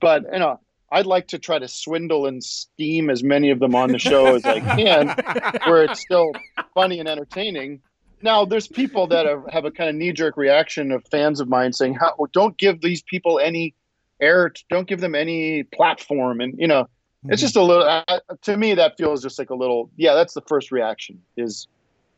But 0.00 0.24
you 0.32 0.38
know 0.38 0.60
i'd 0.92 1.06
like 1.06 1.28
to 1.28 1.38
try 1.38 1.58
to 1.58 1.66
swindle 1.68 2.26
and 2.26 2.42
scheme 2.42 3.10
as 3.10 3.22
many 3.22 3.50
of 3.50 3.58
them 3.58 3.74
on 3.74 3.90
the 3.90 3.98
show 3.98 4.34
as 4.34 4.44
i 4.46 4.60
can 4.60 5.14
where 5.64 5.82
it's 5.84 6.00
still 6.00 6.32
funny 6.74 6.98
and 7.00 7.08
entertaining. 7.08 7.80
Now 8.22 8.44
there's 8.46 8.68
people 8.68 9.06
that 9.08 9.26
are, 9.26 9.44
have 9.50 9.64
a 9.66 9.70
kind 9.70 9.90
of 9.90 9.96
knee-jerk 9.96 10.36
reaction 10.36 10.92
of 10.92 11.04
fans 11.10 11.40
of 11.40 11.48
mine 11.48 11.72
saying 11.74 11.94
How, 11.94 12.14
don't 12.32 12.56
give 12.56 12.80
these 12.80 13.02
people 13.02 13.38
any 13.38 13.74
air 14.20 14.52
don't 14.70 14.86
give 14.88 15.00
them 15.00 15.14
any 15.14 15.64
platform 15.64 16.40
and 16.40 16.54
you 16.56 16.68
know 16.68 16.86
it's 17.28 17.40
just 17.40 17.56
a 17.56 17.62
little 17.62 17.82
uh, 17.82 18.20
to 18.42 18.56
me 18.56 18.74
that 18.74 18.96
feels 18.96 19.22
just 19.22 19.38
like 19.38 19.50
a 19.50 19.54
little 19.54 19.90
yeah 19.96 20.14
that's 20.14 20.34
the 20.34 20.42
first 20.42 20.70
reaction 20.70 21.20
is 21.36 21.66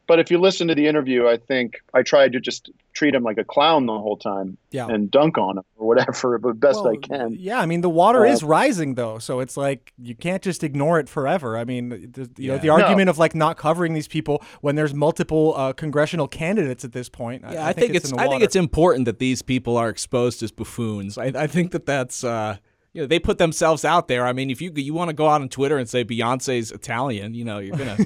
but 0.07 0.19
if 0.19 0.31
you 0.31 0.39
listen 0.39 0.69
to 0.69 0.75
the 0.75 0.87
interview 0.87 1.27
i 1.29 1.37
think 1.37 1.77
i 1.95 2.03
tried 2.03 2.33
to 2.33 2.41
just 2.41 2.71
treat 2.93 3.15
him 3.15 3.23
like 3.23 3.37
a 3.37 3.45
clown 3.45 3.85
the 3.87 3.93
whole 3.93 4.17
time 4.17 4.57
Yeah. 4.71 4.87
and 4.89 5.11
dunk 5.11 5.37
on 5.37 5.59
him 5.59 5.65
or 5.77 5.87
whatever 5.87 6.39
but 6.45 6.59
best 6.59 6.81
i 6.87 6.97
can 6.97 7.37
Yeah, 7.39 7.61
I 7.61 7.67
mean 7.67 7.83
the 7.83 7.91
water 7.91 8.25
Uh, 8.27 8.33
is 8.33 8.43
rising 8.43 8.95
though, 8.95 9.19
so 9.19 9.41
it's 9.41 9.57
like 9.57 9.93
you 10.01 10.15
can't 10.15 10.43
just 10.43 10.65
ignore 10.65 10.99
it 10.99 11.09
forever. 11.09 11.59
I 11.59 11.65
mean, 11.65 11.91
the, 12.13 12.31
you 12.39 12.53
know, 12.53 12.59
the 12.59 12.71
argument 12.71 13.11
of 13.11 13.19
like 13.19 13.35
not 13.35 13.57
covering 13.59 13.93
these 13.95 14.09
people 14.09 14.43
when 14.63 14.77
there's 14.77 14.95
multiple 14.95 15.53
uh, 15.57 15.73
congressional 15.75 16.27
candidates 16.29 16.85
at 16.85 16.93
this 16.93 17.09
point. 17.09 17.43
Yeah, 17.51 17.67
I, 17.67 17.73
think, 17.73 17.95
it's, 17.95 18.11
in 18.11 18.17
the 18.17 18.23
I 18.23 18.29
think 18.29 18.43
it's 18.43 18.57
important 18.57 19.05
that 19.05 19.19
these 19.19 19.43
people 19.43 19.77
are 19.77 19.89
exposed 19.91 20.43
as 20.43 20.51
buffoons. 20.53 21.19
I, 21.19 21.27
I 21.27 21.47
think 21.47 21.73
that 21.73 21.85
that's 21.87 22.25
uh, 22.25 22.57
you 22.97 23.03
know 23.03 23.07
they 23.07 23.19
put 23.19 23.37
themselves 23.37 23.85
out 23.85 24.09
there. 24.09 24.27
I 24.27 24.33
mean, 24.33 24.51
if 24.51 24.63
you 24.63 24.73
you 24.75 24.95
want 24.95 25.11
to 25.11 25.15
go 25.15 25.29
out 25.29 25.43
on 25.43 25.51
Twitter 25.51 25.77
and 25.77 25.87
say 25.89 26.03
Beyonce's 26.03 26.73
Italian, 26.73 27.35
you 27.35 27.45
know 27.45 27.59
you're 27.59 27.77
gonna 27.77 27.99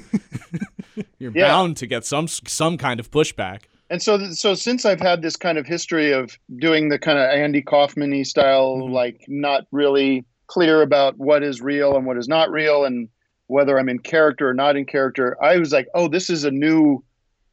you're 1.17 1.31
Yeah. 1.31 1.47
bound 1.47 1.77
to 1.77 1.87
get 1.87 2.03
some 2.03 2.27
some 2.27 2.77
kind 2.77 2.99
of 2.99 3.09
pushback. 3.09 3.61
and 3.89 4.01
so 4.01 4.31
so 4.31 4.53
since 4.53 4.85
i've 4.85 4.99
had 4.99 5.21
this 5.21 5.35
kind 5.35 5.57
of 5.57 5.65
history 5.65 6.11
of 6.11 6.37
doing 6.57 6.89
the 6.89 6.97
kind 6.99 7.17
of 7.19 7.29
andy 7.29 7.61
kaufman 7.61 8.23
style 8.25 8.77
mm-hmm. 8.77 8.93
like 8.93 9.25
not 9.27 9.65
really 9.71 10.25
clear 10.47 10.81
about 10.81 11.17
what 11.17 11.43
is 11.43 11.61
real 11.61 11.95
and 11.95 12.05
what 12.05 12.17
is 12.17 12.27
not 12.27 12.49
real 12.51 12.85
and 12.85 13.09
whether 13.47 13.77
i'm 13.77 13.89
in 13.89 13.99
character 13.99 14.47
or 14.49 14.53
not 14.53 14.77
in 14.77 14.85
character 14.85 15.35
i 15.43 15.57
was 15.57 15.71
like 15.73 15.87
oh 15.93 16.07
this 16.07 16.29
is 16.29 16.45
a 16.45 16.51
new 16.51 17.03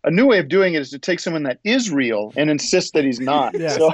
a 0.08 0.10
new 0.10 0.26
way 0.26 0.38
of 0.38 0.48
doing 0.48 0.72
it 0.72 0.80
is 0.80 0.88
to 0.90 0.98
take 0.98 1.20
someone 1.20 1.42
that 1.42 1.58
is 1.64 1.90
real 1.90 2.32
and 2.34 2.48
insist 2.50 2.94
that 2.94 3.04
he's 3.04 3.20
not 3.20 3.52
Yes. 3.54 3.76
so, 3.76 3.92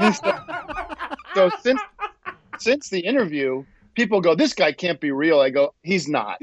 so 1.36 1.50
since 1.60 1.80
since 2.58 2.90
the 2.90 2.98
interview 3.00 3.64
people 3.94 4.20
go 4.20 4.34
this 4.34 4.52
guy 4.52 4.72
can't 4.72 5.00
be 5.00 5.12
real 5.12 5.38
i 5.40 5.48
go 5.48 5.72
he's 5.82 6.08
not 6.08 6.38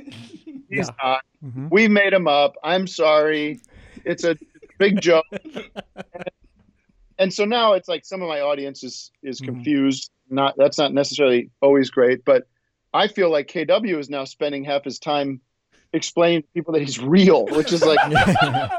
he's 0.69 0.87
Yeah. 0.87 0.89
not 1.03 1.21
Mhm. 1.43 1.69
we 1.69 1.87
made 1.89 2.13
him 2.13 2.27
up 2.27 2.55
i'm 2.63 2.87
sorry 2.87 3.59
it's 4.05 4.23
a 4.23 4.37
big 4.79 5.01
joke 5.01 5.25
and 7.19 7.33
so 7.33 7.43
now 7.45 7.73
it's 7.73 7.89
like 7.89 8.05
some 8.05 8.21
of 8.21 8.29
my 8.29 8.39
audience 8.39 8.81
is 8.83 9.11
is 9.23 9.41
Mm-hmm. 9.41 9.53
confused 9.55 10.09
not 10.29 10.55
that's 10.57 10.77
not 10.77 10.93
necessarily 10.93 11.49
always 11.61 11.89
great 11.89 12.23
but 12.23 12.43
i 12.93 13.07
feel 13.09 13.29
like 13.29 13.47
kw 13.47 13.99
is 13.99 14.09
now 14.09 14.23
spending 14.23 14.63
half 14.63 14.85
his 14.85 14.99
time 14.99 15.41
explaining 15.93 16.41
to 16.41 16.47
people 16.53 16.73
that 16.73 16.81
he's 16.81 16.99
real 16.99 17.45
which 17.47 17.71
is 17.73 17.83
like 17.85 17.99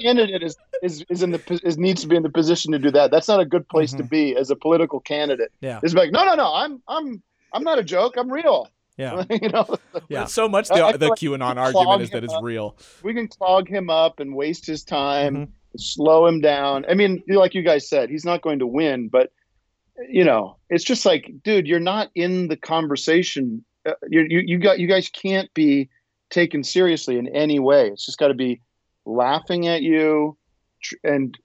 candidate 0.00 0.42
is, 0.42 0.56
is 0.82 1.04
is 1.08 1.22
in 1.22 1.30
the 1.30 1.38
pos- 1.38 1.60
is 1.60 1.76
needs 1.78 2.00
to 2.02 2.08
be 2.08 2.16
in 2.16 2.22
the 2.22 2.30
position 2.30 2.72
to 2.72 2.78
do 2.78 2.90
that 2.90 3.10
that's 3.10 3.28
not 3.28 3.40
a 3.40 3.44
good 3.44 3.68
place 3.68 3.92
to 3.92 4.02
be 4.02 4.34
as 4.36 4.50
a 4.50 4.56
political 4.56 4.98
candidate 5.00 5.50
Mm-hmm. 5.62 5.66
Yeah. 5.66 5.80
it's 5.82 5.94
like 5.94 6.10
no 6.10 6.24
no 6.24 6.34
no 6.34 6.52
i'm 6.54 6.82
i'm 6.88 7.22
i'm 7.52 7.62
not 7.62 7.78
a 7.78 7.84
joke 7.84 8.14
i'm 8.16 8.30
real 8.32 8.68
Yeah. 8.96 9.24
you 9.30 9.48
know 9.50 9.66
Yeah. 10.08 10.24
So 10.24 10.48
much 10.48 10.68
the, 10.68 10.84
I 10.84 10.96
the 10.96 11.08
like 11.08 11.18
QAnon 11.18 11.54
we 11.56 11.60
argument 11.60 12.02
is 12.02 12.10
that 12.10 12.24
it's 12.24 12.32
up. 12.32 12.42
real. 12.42 12.76
we 13.02 13.14
can 13.14 13.28
clog 13.28 13.68
him 13.68 13.90
up 13.90 14.18
and 14.20 14.34
waste 14.34 14.66
his 14.66 14.82
time 14.82 15.34
Mm-hmm. 15.36 15.52
slow 15.76 16.26
him 16.26 16.40
down 16.40 16.84
i 16.88 16.94
mean 16.94 17.22
like 17.28 17.54
you 17.54 17.62
guys 17.62 17.88
said 17.88 18.10
he's 18.10 18.24
not 18.24 18.40
going 18.42 18.58
to 18.60 18.66
win 18.66 19.08
but 19.08 19.32
you 20.08 20.24
know 20.24 20.56
it's 20.70 20.84
just 20.84 21.04
like 21.06 21.30
dude 21.44 21.66
you're 21.66 21.80
not 21.80 22.10
in 22.14 22.48
the 22.48 22.56
conversation 22.56 23.64
uh, 23.86 23.92
you, 24.08 24.26
you 24.28 24.40
you 24.40 24.58
got 24.58 24.78
you 24.78 24.86
guys 24.86 25.08
can't 25.08 25.52
be 25.54 25.88
taken 26.30 26.62
seriously 26.64 27.18
in 27.18 27.28
any 27.28 27.58
way. 27.58 27.88
It's 27.88 28.06
just 28.06 28.18
got 28.18 28.28
to 28.28 28.34
be 28.34 28.60
laughing 29.04 29.68
at 29.68 29.82
you 29.82 30.36
tr- 30.82 30.96
and 31.04 31.38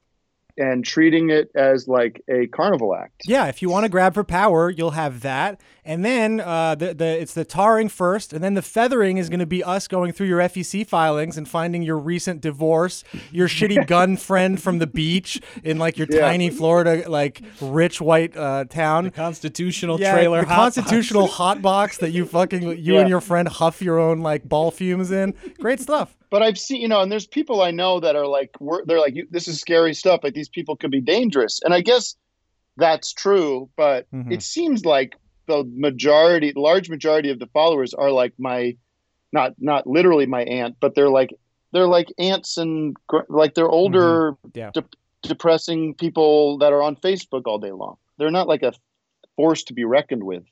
and 0.58 0.84
treating 0.86 1.30
it 1.30 1.50
as 1.56 1.88
like 1.88 2.22
a 2.30 2.48
carnival 2.48 2.96
act 2.96 3.22
Yeah, 3.26 3.46
if 3.48 3.62
you 3.62 3.70
want 3.70 3.84
to 3.86 3.90
grab 3.90 4.14
for 4.14 4.24
power, 4.24 4.70
you'll 4.70 4.92
have 4.92 5.22
that, 5.22 5.62
and 5.86 6.04
then 6.04 6.40
uh, 6.42 6.76
the 6.76 6.94
the 6.94 7.06
it's 7.22 7.34
the 7.34 7.46
tarring 7.46 7.90
first, 7.90 8.34
and 8.34 8.44
then 8.44 8.54
the 8.56 8.62
feathering 8.62 9.18
is 9.18 9.30
going 9.30 9.40
to 9.40 9.46
be 9.46 9.64
us 9.64 9.88
going 9.88 10.12
through 10.12 10.28
your 10.28 10.40
FEC 10.40 10.86
filings 10.88 11.38
and 11.38 11.48
finding 11.48 11.82
your 11.84 11.98
recent 11.98 12.42
divorce, 12.42 13.04
your 13.32 13.48
shitty 13.48 13.86
gun 13.96 14.18
friend 14.18 14.62
from 14.62 14.80
the 14.80 14.88
beach 14.88 15.40
in 15.64 15.78
like 15.78 15.98
your 15.98 16.08
Yeah. 16.10 16.22
tiny 16.22 16.50
Florida 16.50 17.10
like 17.10 17.42
rich 17.62 18.02
white 18.02 18.36
uh, 18.36 18.66
town, 18.66 19.12
Constitutional 19.12 20.00
yeah, 20.00 20.14
trailer. 20.14 20.42
the 20.42 20.48
hot 20.48 20.56
box. 20.58 20.76
constitutional 20.76 21.28
hot 21.28 21.62
box 21.62 21.98
that 22.00 22.12
you 22.12 22.26
fucking 22.26 22.64
you 22.64 22.96
Yeah. 22.96 23.02
and 23.02 23.10
your 23.10 23.22
friend 23.22 23.48
huff 23.48 23.82
your 23.82 24.00
own 24.00 24.20
like 24.22 24.44
ball 24.50 24.72
fumes 24.72 25.12
in. 25.12 25.34
Great 25.60 25.80
stuff. 25.80 26.16
But 26.30 26.42
I've 26.44 26.58
seen, 26.58 26.82
you 26.82 26.88
know, 26.88 27.02
and 27.02 27.12
there's 27.12 27.28
people 27.28 27.62
I 27.62 27.72
know 27.72 28.00
that 28.00 28.16
are 28.16 28.28
like, 28.28 28.52
we're, 28.60 28.84
they're 28.86 29.00
like, 29.00 29.16
you, 29.16 29.28
this 29.32 29.48
is 29.48 29.60
scary 29.60 29.94
stuff. 29.94 30.22
Like 30.24 30.34
these 30.34 30.50
people 30.50 30.76
could 30.76 30.92
be 30.92 31.02
dangerous, 31.02 31.62
and 31.64 31.74
I 31.74 31.82
guess 31.82 32.16
that's 32.78 33.14
true. 33.14 33.70
But 33.78 34.08
Mhm. 34.12 34.32
it 34.34 34.42
seems 34.44 34.86
like 34.86 35.16
the 35.48 35.64
majority, 35.74 36.54
large 36.56 36.90
majority 36.90 37.30
of 37.30 37.40
the 37.40 37.48
followers 37.48 37.94
are 37.94 38.12
like 38.12 38.34
my, 38.38 38.76
not 39.32 39.54
not 39.60 39.88
literally 39.88 40.26
my 40.26 40.44
aunt, 40.44 40.76
but 40.80 40.94
they're 40.96 41.10
like 41.10 41.34
they're 41.74 41.88
like 41.88 42.12
aunts 42.18 42.58
and 42.58 42.96
like 43.30 43.54
they're 43.56 43.70
older, 43.70 44.36
Yeah. 44.54 44.72
de- 44.72 44.84
depressing 45.24 45.94
people 45.96 46.58
that 46.60 46.72
are 46.74 46.82
on 46.82 46.96
Facebook 46.96 47.44
all 47.46 47.60
day 47.60 47.72
long. 47.72 47.98
They're 48.18 48.32
not 48.32 48.48
like 48.48 48.64
a 48.64 48.74
force 49.36 49.64
to 49.66 49.74
be 49.74 49.84
reckoned 49.84 50.24
with. 50.24 50.44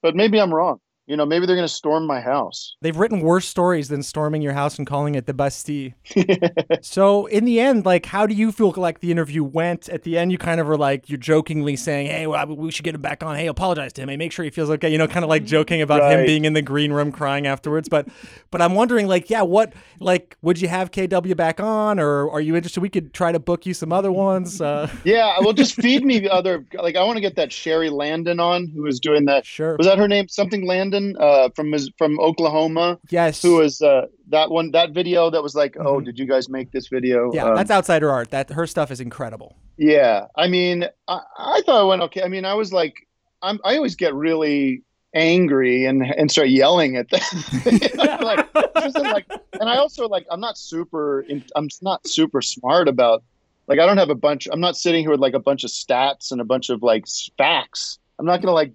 But 0.00 0.14
maybe 0.16 0.40
I'm 0.40 0.52
wrong. 0.54 0.80
You 1.12 1.18
know, 1.18 1.26
maybe 1.26 1.44
they're 1.44 1.56
going 1.56 1.68
to 1.68 1.74
storm 1.74 2.06
my 2.06 2.22
house. 2.22 2.74
They've 2.80 2.96
written 2.96 3.20
worse 3.20 3.46
stories 3.46 3.90
than 3.90 4.02
storming 4.02 4.40
your 4.40 4.54
house 4.54 4.78
and 4.78 4.86
calling 4.86 5.14
it 5.14 5.26
the 5.26 5.34
Bastille. 5.34 5.90
so, 6.80 7.26
in 7.26 7.44
the 7.44 7.60
end, 7.60 7.84
like, 7.84 8.06
how 8.06 8.26
do 8.26 8.32
you 8.34 8.50
feel 8.50 8.72
like 8.78 9.00
the 9.00 9.10
interview 9.10 9.44
went? 9.44 9.90
At 9.90 10.04
the 10.04 10.16
end, 10.16 10.32
you 10.32 10.38
kind 10.38 10.58
of 10.58 10.66
were 10.66 10.78
like, 10.78 11.10
you're 11.10 11.18
jokingly 11.18 11.76
saying, 11.76 12.06
"Hey, 12.06 12.26
well, 12.26 12.46
we 12.46 12.70
should 12.70 12.86
get 12.86 12.94
him 12.94 13.02
back 13.02 13.22
on. 13.22 13.36
Hey, 13.36 13.46
apologize 13.46 13.92
to 13.92 14.02
him. 14.02 14.08
Hey, 14.08 14.16
make 14.16 14.32
sure 14.32 14.42
he 14.42 14.50
feels 14.50 14.70
okay." 14.70 14.88
You 14.90 14.96
know, 14.96 15.06
kind 15.06 15.22
of 15.22 15.28
like 15.28 15.44
joking 15.44 15.82
about 15.82 16.10
him 16.10 16.24
being 16.24 16.46
in 16.46 16.54
the 16.54 16.62
green 16.62 16.94
room 16.94 17.12
crying 17.12 17.46
afterwards. 17.46 17.90
But, 17.90 18.08
but 18.50 18.62
I'm 18.62 18.74
wondering, 18.74 19.06
like, 19.06 19.28
yeah, 19.28 19.42
what, 19.42 19.74
like, 20.00 20.38
would 20.40 20.62
you 20.62 20.68
have 20.68 20.92
KW 20.92 21.36
back 21.36 21.60
on, 21.60 22.00
or 22.00 22.30
are 22.30 22.40
you 22.40 22.56
interested? 22.56 22.80
We 22.80 22.88
could 22.88 23.12
try 23.12 23.32
to 23.32 23.38
book 23.38 23.66
you 23.66 23.74
some 23.74 23.92
other 23.92 24.10
ones. 24.10 24.62
Uh, 24.62 24.88
Yeah, 25.04 25.36
well, 25.40 25.52
just 25.52 25.74
feed 25.74 26.06
me 26.06 26.20
the 26.20 26.32
other. 26.32 26.64
Like, 26.72 26.96
I 26.96 27.04
want 27.04 27.18
to 27.18 27.20
get 27.20 27.36
that 27.36 27.52
Sherry 27.52 27.90
Landon 27.90 28.40
on, 28.40 28.68
who 28.74 28.82
was 28.82 28.98
doing 28.98 29.26
that. 29.26 29.44
Sure. 29.44 29.76
Was 29.76 29.86
that 29.86 29.98
her 29.98 30.08
name? 30.08 30.28
Something 30.28 30.66
Landon, 30.66 31.01
uh, 31.18 31.48
from 31.56 31.70
Mis- 31.70 31.90
from 31.98 32.18
Oklahoma. 32.20 32.98
Yes. 33.10 33.42
Who 33.42 33.56
was 33.56 33.80
uh, 33.82 34.06
that 34.28 34.50
one? 34.50 34.70
That 34.72 34.90
video 34.90 35.30
that 35.30 35.42
was 35.42 35.54
like, 35.54 35.76
oh, 35.78 36.00
did 36.00 36.18
you 36.18 36.26
guys 36.26 36.48
make 36.48 36.70
this 36.72 36.88
video? 36.88 37.30
yeah, 37.32 37.46
Um, 37.46 37.56
that's 37.56 37.70
outsider 37.70 38.10
art. 38.10 38.30
That 38.30 38.50
her 38.50 38.66
stuff 38.66 38.90
is 38.90 39.00
incredible. 39.00 39.56
Yeah, 39.76 40.26
I 40.36 40.48
mean, 40.48 40.86
I, 41.08 41.20
I 41.38 41.62
thought 41.64 41.84
it 41.84 41.88
went 41.88 42.02
okay. 42.02 42.22
I 42.22 42.28
mean, 42.28 42.44
I 42.44 42.54
was 42.54 42.72
like, 42.72 42.94
I'm, 43.42 43.58
I 43.64 43.76
always 43.76 43.96
get 43.96 44.14
really 44.14 44.82
angry 45.14 45.84
and 45.84 46.02
and 46.02 46.30
start 46.30 46.48
yelling 46.48 46.96
at 46.96 47.08
them. 47.10 47.20
like, 47.96 48.54
like, 48.94 49.26
and 49.60 49.68
I 49.68 49.76
also 49.76 50.08
like, 50.08 50.26
I'm 50.30 50.40
not 50.40 50.56
super, 50.56 51.24
I'm 51.56 51.68
not 51.82 52.06
super 52.06 52.40
smart 52.40 52.88
about, 52.88 53.22
like, 53.66 53.78
I 53.78 53.86
don't 53.86 53.98
have 53.98 54.10
a 54.10 54.14
bunch. 54.14 54.48
I'm 54.50 54.60
not 54.60 54.76
sitting 54.76 55.02
here 55.02 55.10
with 55.10 55.20
like 55.20 55.34
a 55.34 55.40
bunch 55.40 55.64
of 55.64 55.70
stats 55.70 56.32
and 56.32 56.40
a 56.40 56.44
bunch 56.44 56.70
of 56.70 56.82
like 56.82 57.04
facts. 57.38 57.98
I'm 58.18 58.26
not 58.26 58.40
gonna 58.40 58.52
like 58.52 58.72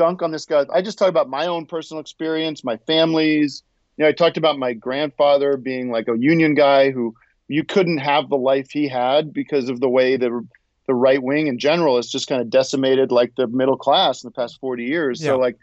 dunk 0.00 0.22
on 0.22 0.30
this 0.30 0.46
guy. 0.46 0.64
I 0.72 0.82
just 0.82 0.98
talk 0.98 1.08
about 1.08 1.28
my 1.28 1.46
own 1.46 1.66
personal 1.66 2.00
experience, 2.00 2.64
my 2.64 2.76
family's. 2.78 3.62
You 3.96 4.04
know, 4.04 4.08
I 4.08 4.12
talked 4.12 4.38
about 4.38 4.58
my 4.58 4.72
grandfather 4.72 5.56
being 5.58 5.90
like 5.90 6.08
a 6.08 6.18
union 6.18 6.54
guy 6.54 6.90
who 6.90 7.14
you 7.48 7.64
couldn't 7.64 7.98
have 7.98 8.30
the 8.30 8.36
life 8.36 8.70
he 8.70 8.88
had 8.88 9.32
because 9.32 9.68
of 9.68 9.80
the 9.80 9.88
way 9.88 10.16
the 10.16 10.46
the 10.86 10.94
right 10.94 11.22
wing 11.22 11.48
in 11.48 11.58
general 11.58 11.96
has 11.96 12.08
just 12.08 12.28
kind 12.28 12.40
of 12.40 12.48
decimated 12.48 13.12
like 13.12 13.34
the 13.36 13.46
middle 13.46 13.76
class 13.76 14.24
in 14.24 14.28
the 14.28 14.32
past 14.32 14.58
40 14.60 14.84
years. 14.84 15.20
Yeah. 15.20 15.32
So 15.32 15.38
like 15.38 15.58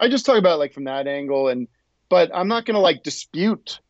I 0.00 0.08
just 0.08 0.24
talk 0.24 0.38
about 0.38 0.54
it, 0.54 0.58
like 0.58 0.72
from 0.72 0.84
that 0.84 1.06
angle 1.06 1.48
and 1.48 1.68
but 2.08 2.30
I'm 2.34 2.48
not 2.48 2.64
going 2.64 2.76
to 2.76 2.80
like 2.80 3.02
dispute 3.02 3.80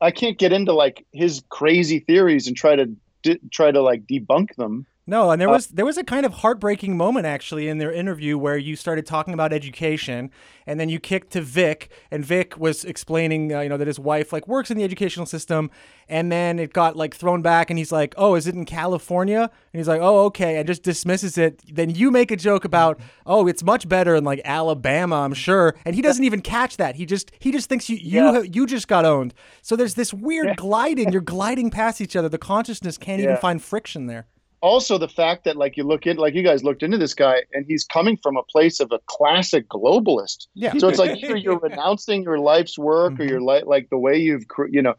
I 0.00 0.10
can't 0.10 0.38
get 0.38 0.52
into 0.52 0.72
like 0.72 1.06
his 1.12 1.42
crazy 1.48 2.00
theories 2.00 2.46
and 2.46 2.56
try 2.56 2.76
to 2.76 2.94
di- 3.22 3.40
try 3.50 3.70
to 3.70 3.80
like 3.82 4.06
debunk 4.06 4.54
them. 4.56 4.86
No, 5.08 5.30
and 5.30 5.40
there 5.40 5.48
Uh, 5.48 5.52
was 5.52 5.68
there 5.68 5.84
was 5.84 5.96
a 5.96 6.02
kind 6.02 6.26
of 6.26 6.32
heartbreaking 6.34 6.96
moment 6.96 7.26
actually 7.26 7.68
in 7.68 7.78
their 7.78 7.92
interview 7.92 8.36
where 8.36 8.56
you 8.56 8.74
started 8.74 9.06
talking 9.06 9.32
about 9.34 9.52
education, 9.52 10.32
and 10.66 10.80
then 10.80 10.88
you 10.88 10.98
kicked 10.98 11.30
to 11.34 11.40
Vic, 11.40 11.90
and 12.10 12.24
Vic 12.24 12.58
was 12.58 12.84
explaining, 12.84 13.54
uh, 13.54 13.60
you 13.60 13.68
know, 13.68 13.76
that 13.76 13.86
his 13.86 14.00
wife 14.00 14.32
like 14.32 14.48
works 14.48 14.68
in 14.68 14.76
the 14.76 14.82
educational 14.82 15.24
system, 15.24 15.70
and 16.08 16.32
then 16.32 16.58
it 16.58 16.72
got 16.72 16.96
like 16.96 17.14
thrown 17.14 17.40
back, 17.40 17.70
and 17.70 17.78
he's 17.78 17.92
like, 17.92 18.14
"Oh, 18.16 18.34
is 18.34 18.48
it 18.48 18.56
in 18.56 18.64
California?" 18.64 19.42
And 19.42 19.78
he's 19.78 19.86
like, 19.86 20.00
"Oh, 20.00 20.24
okay," 20.24 20.56
and 20.56 20.66
just 20.66 20.82
dismisses 20.82 21.38
it. 21.38 21.62
Then 21.72 21.90
you 21.90 22.10
make 22.10 22.32
a 22.32 22.36
joke 22.36 22.64
about, 22.64 22.98
"Oh, 23.24 23.46
it's 23.46 23.62
much 23.62 23.88
better 23.88 24.16
in 24.16 24.24
like 24.24 24.40
Alabama, 24.44 25.16
I'm 25.20 25.34
sure," 25.34 25.76
and 25.84 25.94
he 25.94 26.02
doesn't 26.02 26.24
even 26.24 26.40
catch 26.40 26.78
that. 26.78 26.96
He 26.96 27.06
just 27.06 27.30
he 27.38 27.52
just 27.52 27.68
thinks 27.68 27.88
you 27.88 27.96
you 27.96 28.22
Yeah. 28.24 28.40
you 28.40 28.66
just 28.66 28.88
got 28.88 29.04
owned. 29.04 29.34
So 29.62 29.76
there's 29.76 29.94
this 29.94 30.12
weird 30.12 30.56
gliding. 30.56 31.12
You're 31.12 31.20
gliding 31.20 31.70
past 31.70 32.00
each 32.00 32.16
other. 32.16 32.28
The 32.28 32.38
consciousness 32.38 32.98
can't 32.98 33.20
even 33.22 33.36
find 33.36 33.62
friction 33.62 34.06
there. 34.08 34.26
Also 34.70 34.94
the 35.06 35.12
fact 35.22 35.40
that 35.46 35.56
like 35.62 35.74
you 35.78 35.84
look 35.92 36.02
in 36.10 36.16
like 36.24 36.34
you 36.38 36.42
guys 36.50 36.60
looked 36.68 36.82
into 36.86 36.98
this 37.04 37.14
guy 37.24 37.36
and 37.54 37.62
he's 37.70 37.84
coming 37.96 38.16
from 38.24 38.34
a 38.36 38.42
place 38.54 38.76
of 38.84 38.88
a 38.98 39.00
classic 39.16 39.64
globalist 39.76 40.40
Yeah. 40.64 40.72
so 40.80 40.84
it's 40.90 40.98
like 41.04 41.14
either 41.22 41.36
you're 41.44 41.58
renouncing 41.68 42.20
your 42.28 42.38
life's 42.52 42.76
work 42.90 43.14
or 43.20 43.24
your 43.34 43.40
life 43.52 43.64
like 43.74 43.86
the 43.94 44.00
way 44.06 44.16
you've 44.26 44.46
cr- 44.54 44.72
you 44.76 44.82
know 44.86 44.94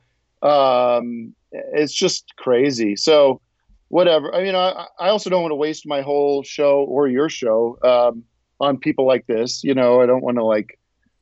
um 0.52 1.06
it's 1.82 1.94
just 2.04 2.22
crazy 2.38 2.96
so 2.96 3.42
whatever 3.98 4.28
i 4.38 4.40
mean 4.46 4.56
i 4.56 4.68
i 5.06 5.08
also 5.14 5.30
don't 5.32 5.42
want 5.46 5.52
to 5.58 5.62
waste 5.68 5.84
my 5.96 6.02
whole 6.10 6.44
show 6.44 6.74
or 6.96 7.08
your 7.18 7.30
show 7.30 7.78
um 7.92 8.24
on 8.60 8.78
people 8.78 9.06
like 9.14 9.26
this 9.28 9.64
you 9.64 9.74
know 9.80 9.92
i 10.02 10.06
don't 10.06 10.24
want 10.28 10.38
to 10.38 10.44
like 10.56 10.70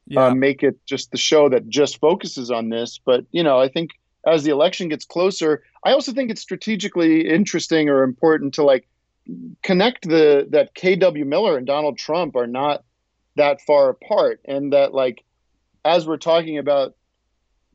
Yeah. 0.07 0.27
uh, 0.27 0.35
make 0.47 0.59
it 0.69 0.75
just 0.93 1.05
the 1.11 1.17
show 1.29 1.43
that 1.53 1.63
just 1.81 1.93
focuses 1.99 2.47
on 2.57 2.69
this. 2.75 2.89
But 3.09 3.21
you 3.37 3.43
know, 3.47 3.57
I 3.65 3.69
think 3.75 3.89
as 4.25 4.43
the 4.43 4.51
election 4.51 4.89
gets 4.89 5.05
closer, 5.05 5.63
I 5.83 5.91
also 5.91 6.11
think 6.11 6.31
it's 6.31 6.41
strategically 6.41 7.29
interesting 7.29 7.89
or 7.89 8.03
important 8.03 8.53
to 8.55 8.63
like 8.63 8.87
connect 9.63 10.07
the 10.07 10.47
that 10.51 10.75
KW 10.75 11.25
Miller 11.25 11.57
and 11.57 11.65
Donald 11.65 11.97
Trump 11.97 12.35
are 12.35 12.47
not 12.47 12.83
that 13.35 13.61
far 13.61 13.89
apart, 13.89 14.39
and 14.45 14.73
that 14.73 14.93
like 14.93 15.23
as 15.83 16.07
we're 16.07 16.17
talking 16.17 16.57
about 16.57 16.95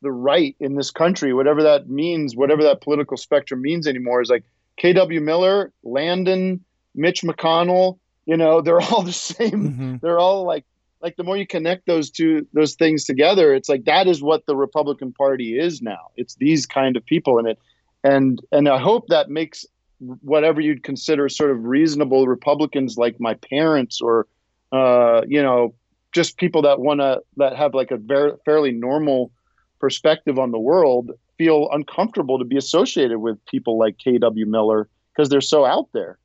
the 0.03 0.11
right 0.11 0.57
in 0.61 0.74
this 0.74 0.90
country, 0.90 1.32
whatever 1.32 1.62
that 1.62 1.88
means, 1.88 2.34
whatever 2.34 2.62
that 2.62 2.80
political 2.80 3.16
spectrum 3.16 3.61
means 3.62 3.86
anymore, 3.86 4.22
is 4.22 4.30
like 4.30 4.44
KW 4.82 5.22
Miller, 5.22 5.72
Landon, 5.82 6.64
Mitch 6.94 7.22
McConnell. 7.22 7.98
You 8.26 8.36
know, 8.36 8.61
they're 8.61 8.80
all 8.80 9.03
the 9.03 9.12
same. 9.12 9.51
Mm-hmm. 9.51 9.96
They're 10.03 10.18
all 10.18 10.44
like 10.44 10.64
like 11.03 11.16
the 11.16 11.24
more 11.24 11.36
you 11.36 11.46
connect 11.46 11.86
those 11.86 12.11
two 12.11 12.46
those 12.53 12.74
things 12.74 13.05
together 13.05 13.55
it's 13.55 13.68
like 13.68 13.84
that 13.84 14.07
is 14.07 14.22
what 14.22 14.44
the 14.46 14.57
republican 14.57 15.12
party 15.12 15.59
is 15.59 15.82
now. 15.82 16.11
It's 16.16 16.34
these 16.36 16.66
kind 16.66 16.96
of 16.96 17.05
people 17.05 17.38
in 17.38 17.46
it. 17.46 17.59
And 18.05 18.40
and 18.53 18.68
i 18.68 18.78
hope 18.78 19.09
that 19.09 19.28
makes 19.28 19.66
whatever 20.22 20.61
you'd 20.61 20.82
consider 20.82 21.28
sort 21.28 21.51
of 21.51 21.64
reasonable 21.64 22.26
republicans 22.26 22.96
like 22.96 23.20
my 23.20 23.34
parents 23.34 24.01
or 24.01 24.26
uh 24.72 25.20
you 25.26 25.42
know 25.42 25.74
just 26.12 26.38
people 26.38 26.62
that 26.62 26.80
want 26.80 27.01
to 27.01 27.20
that 27.36 27.57
have 27.57 27.74
like 27.74 27.90
a 27.90 27.96
very 27.96 28.32
fairly 28.44 28.72
normal 28.72 29.30
perspective 29.78 30.38
on 30.38 30.51
the 30.51 30.59
world 30.59 31.11
feel 31.36 31.68
uncomfortable 31.72 32.38
to 32.38 32.44
be 32.44 32.57
associated 32.57 33.18
with 33.18 33.44
people 33.46 33.78
like 33.78 33.96
kw 33.98 34.46
miller 34.46 34.88
because 35.12 35.28
they're 35.28 35.40
so 35.40 35.64
out 35.64 35.88
there 35.92 36.18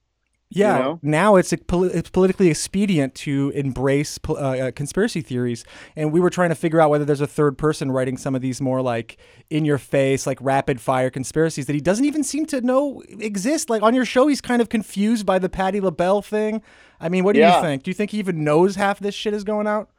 Yeah, 0.56 0.78
you 0.78 0.84
know? 0.84 1.00
now 1.02 1.36
it's 1.36 1.52
a 1.54 1.58
poli- 1.58 1.90
it's 1.94 2.10
politically 2.10 2.50
expedient 2.50 3.14
to 3.16 3.52
embrace 3.56 4.18
pol- 4.18 4.38
uh, 4.38 4.58
uh, 4.58 4.72
conspiracy 4.72 5.22
theories, 5.22 5.66
and 5.96 6.12
we 6.12 6.20
were 6.20 6.30
trying 6.30 6.50
to 6.50 6.56
figure 6.56 6.80
out 6.82 6.90
whether 6.90 7.06
there's 7.06 7.22
a 7.22 7.28
third 7.28 7.58
person 7.58 7.92
writing 7.92 8.18
some 8.18 8.36
of 8.36 8.42
these 8.42 8.62
more 8.62 8.82
like 8.82 9.18
in 9.50 9.66
your 9.66 9.78
face, 9.78 10.26
like 10.26 10.38
rapid 10.42 10.80
fire 10.80 11.10
conspiracies 11.10 11.66
that 11.66 11.74
he 11.74 11.82
doesn't 11.82 12.06
even 12.06 12.24
seem 12.24 12.46
to 12.48 12.62
know 12.62 13.02
exist. 13.20 13.70
Like 13.70 13.84
on 13.84 13.94
your 13.94 14.06
show, 14.06 14.28
he's 14.28 14.42
kind 14.42 14.62
of 14.62 14.70
confused 14.70 15.26
by 15.26 15.40
the 15.40 15.50
Patti 15.50 15.80
LaBelle 15.82 16.22
thing. 16.22 16.62
I 17.00 17.10
mean, 17.10 17.24
what 17.24 17.34
do 17.34 17.40
Yeah. 17.40 17.58
you 17.58 17.62
think? 17.62 17.84
Do 17.84 17.92
you 17.92 17.96
think 17.96 18.12
he 18.12 18.20
even 18.20 18.44
knows 18.44 18.76
half 18.76 19.00
this 19.00 19.14
shit 19.14 19.34
is 19.34 19.44
going 19.44 19.68
out? 19.68 19.90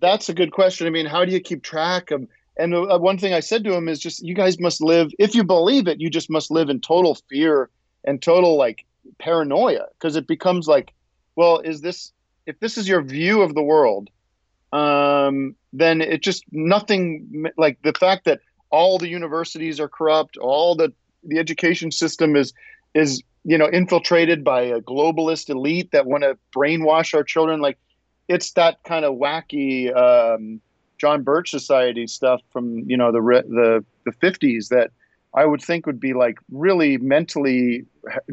That's 0.00 0.28
a 0.28 0.34
good 0.34 0.50
question. 0.50 0.86
I 0.86 0.90
mean, 0.90 1.06
how 1.06 1.24
do 1.24 1.30
you 1.32 1.40
keep 1.40 1.62
track 1.62 2.10
of? 2.10 2.26
And 2.58 2.74
uh, 2.74 2.98
one 2.98 3.16
thing 3.16 3.32
I 3.32 3.40
said 3.40 3.64
to 3.64 3.72
him 3.72 3.88
is 3.88 3.98
just, 3.98 4.22
you 4.22 4.34
guys 4.34 4.60
must 4.60 4.82
live, 4.82 5.10
if 5.18 5.34
you 5.34 5.42
believe 5.42 5.86
it, 5.88 6.00
you 6.00 6.10
just 6.10 6.28
must 6.28 6.50
live 6.50 6.68
in 6.68 6.80
total 6.80 7.14
fear 7.30 7.70
and 8.04 8.20
total 8.20 8.58
like 8.58 8.84
paranoia 9.18 9.86
because 9.92 10.16
it 10.16 10.26
becomes 10.26 10.66
like, 10.66 10.92
well, 11.36 11.58
is 11.58 11.80
this, 11.80 12.12
if 12.46 12.58
this 12.60 12.76
is 12.76 12.88
your 12.88 13.02
view 13.02 13.42
of 13.42 13.54
the 13.54 13.62
world, 13.62 14.10
um, 14.72 15.54
then 15.72 16.00
it 16.00 16.22
just 16.22 16.44
nothing 16.50 17.46
like 17.56 17.78
the 17.82 17.92
fact 17.92 18.24
that 18.24 18.40
all 18.70 18.98
the 18.98 19.08
universities 19.08 19.80
are 19.80 19.88
corrupt, 19.88 20.36
all 20.36 20.74
the, 20.74 20.92
the 21.24 21.38
education 21.38 21.90
system 21.90 22.36
is, 22.36 22.52
is, 22.94 23.22
you 23.44 23.58
know, 23.58 23.68
infiltrated 23.68 24.44
by 24.44 24.62
a 24.62 24.80
globalist 24.80 25.50
elite 25.50 25.90
that 25.92 26.06
want 26.06 26.22
to 26.22 26.38
brainwash 26.56 27.14
our 27.14 27.24
children. 27.24 27.60
Like, 27.60 27.78
it's 28.28 28.52
that 28.52 28.82
kind 28.84 29.04
of 29.04 29.14
wacky 29.14 29.94
um, 29.94 30.60
John 31.02 31.22
Birch 31.22 31.50
Society 31.50 32.06
stuff 32.06 32.40
from 32.52 32.88
you 32.88 32.96
know 32.96 33.10
the 33.10 33.20
the 33.20 33.84
the 34.06 34.12
fifties 34.12 34.68
that 34.68 34.92
I 35.34 35.46
would 35.46 35.62
think 35.62 35.86
would 35.86 36.00
be 36.00 36.12
like 36.12 36.38
really 36.50 36.98
mentally 36.98 37.86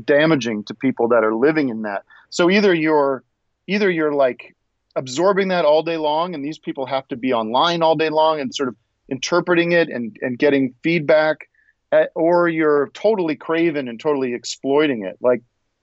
damaging 0.04 0.64
to 0.66 0.74
people 0.74 1.08
that 1.10 1.24
are 1.24 1.34
living 1.34 1.70
in 1.70 1.84
that. 1.84 2.04
So 2.30 2.50
either 2.50 2.74
you're 2.74 3.24
either 3.68 3.90
you're 3.90 4.14
like 4.14 4.56
absorbing 4.96 5.48
that 5.50 5.66
all 5.66 5.84
day 5.84 5.98
long, 5.98 6.34
and 6.36 6.44
these 6.44 6.58
people 6.58 6.86
have 6.86 7.08
to 7.10 7.16
be 7.16 7.32
online 7.34 7.82
all 7.82 7.96
day 7.96 8.10
long 8.10 8.40
and 8.40 8.54
sort 8.54 8.70
of 8.70 8.76
interpreting 9.10 9.72
it 9.72 9.90
and 9.90 10.18
and 10.22 10.38
getting 10.38 10.74
feedback, 10.84 11.50
uh, 11.92 12.06
or 12.16 12.48
you're 12.50 12.90
totally 12.94 13.36
craven 13.36 13.88
and 13.88 14.00
totally 14.00 14.34
exploiting 14.34 15.06
it. 15.06 15.18
Like 15.22 15.42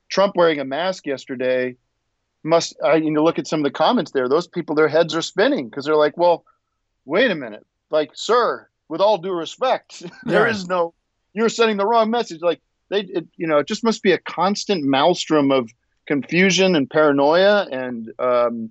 Trump 0.08 0.36
wearing 0.36 0.60
a 0.60 0.64
mask 0.64 1.06
yesterday 1.06 1.76
must 2.44 2.76
I 2.84 2.96
you 2.96 3.10
know 3.10 3.24
look 3.24 3.38
at 3.38 3.46
some 3.48 3.60
of 3.60 3.64
the 3.64 3.70
comments 3.72 4.12
there 4.12 4.28
those 4.28 4.46
people 4.46 4.76
their 4.76 4.86
heads 4.86 5.16
are 5.16 5.22
spinning 5.22 5.68
because 5.68 5.84
they're 5.84 5.96
like 5.96 6.16
well 6.16 6.44
wait 7.04 7.32
a 7.32 7.34
minute 7.34 7.66
like 7.90 8.10
sir 8.14 8.68
with 8.88 9.00
all 9.00 9.18
due 9.18 9.32
respect 9.32 10.04
there 10.24 10.46
Yeah. 10.46 10.52
is 10.52 10.68
no 10.68 10.94
you're 11.36 11.48
sending 11.48 11.76
the 11.76 11.86
wrong 11.86 12.10
message 12.10 12.40
like 12.42 12.60
they 12.88 13.00
it, 13.00 13.26
you 13.36 13.46
know 13.46 13.58
it 13.58 13.68
just 13.68 13.84
must 13.84 14.02
be 14.02 14.12
a 14.12 14.18
constant 14.18 14.82
maelstrom 14.84 15.52
of 15.52 15.70
confusion 16.06 16.74
and 16.74 16.88
paranoia 16.90 17.66
and 17.70 18.12
um 18.18 18.70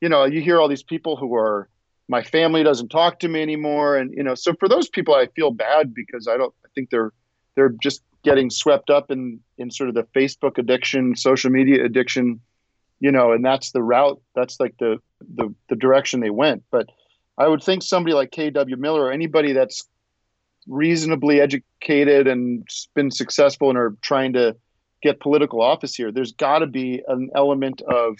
you 0.00 0.08
know, 0.08 0.24
you 0.24 0.40
hear 0.40 0.60
all 0.60 0.68
these 0.68 0.82
people 0.82 1.16
who 1.16 1.34
are 1.34 1.68
my 2.08 2.22
family 2.22 2.62
doesn't 2.62 2.88
talk 2.88 3.18
to 3.20 3.28
me 3.28 3.42
anymore, 3.42 3.96
and 3.96 4.12
you 4.14 4.22
know, 4.22 4.34
so 4.34 4.54
for 4.54 4.68
those 4.68 4.88
people, 4.88 5.14
I 5.14 5.26
feel 5.26 5.50
bad 5.50 5.94
because 5.94 6.28
I 6.28 6.36
don't. 6.36 6.54
I 6.64 6.68
think 6.74 6.90
they're 6.90 7.12
they're 7.54 7.74
just 7.82 8.02
getting 8.22 8.50
swept 8.50 8.90
up 8.90 9.10
in 9.10 9.40
in 9.58 9.70
sort 9.70 9.88
of 9.88 9.94
the 9.94 10.04
Facebook 10.14 10.58
addiction, 10.58 11.16
social 11.16 11.50
media 11.50 11.84
addiction, 11.84 12.40
you 13.00 13.10
know, 13.10 13.32
and 13.32 13.44
that's 13.44 13.72
the 13.72 13.82
route. 13.82 14.20
That's 14.34 14.60
like 14.60 14.76
the 14.78 14.98
the 15.34 15.52
the 15.68 15.76
direction 15.76 16.20
they 16.20 16.30
went. 16.30 16.62
But 16.70 16.90
I 17.38 17.48
would 17.48 17.62
think 17.62 17.82
somebody 17.82 18.14
like 18.14 18.30
K.W. 18.30 18.76
Miller 18.76 19.02
or 19.02 19.12
anybody 19.12 19.52
that's 19.52 19.88
reasonably 20.66 21.40
educated 21.40 22.26
and 22.26 22.66
been 22.94 23.10
successful 23.10 23.68
and 23.68 23.78
are 23.78 23.96
trying 24.02 24.32
to 24.34 24.56
get 25.02 25.20
political 25.20 25.60
office 25.62 25.94
here, 25.94 26.10
there's 26.10 26.32
got 26.32 26.60
to 26.60 26.66
be 26.66 27.02
an 27.06 27.30
element 27.34 27.82
of 27.82 28.16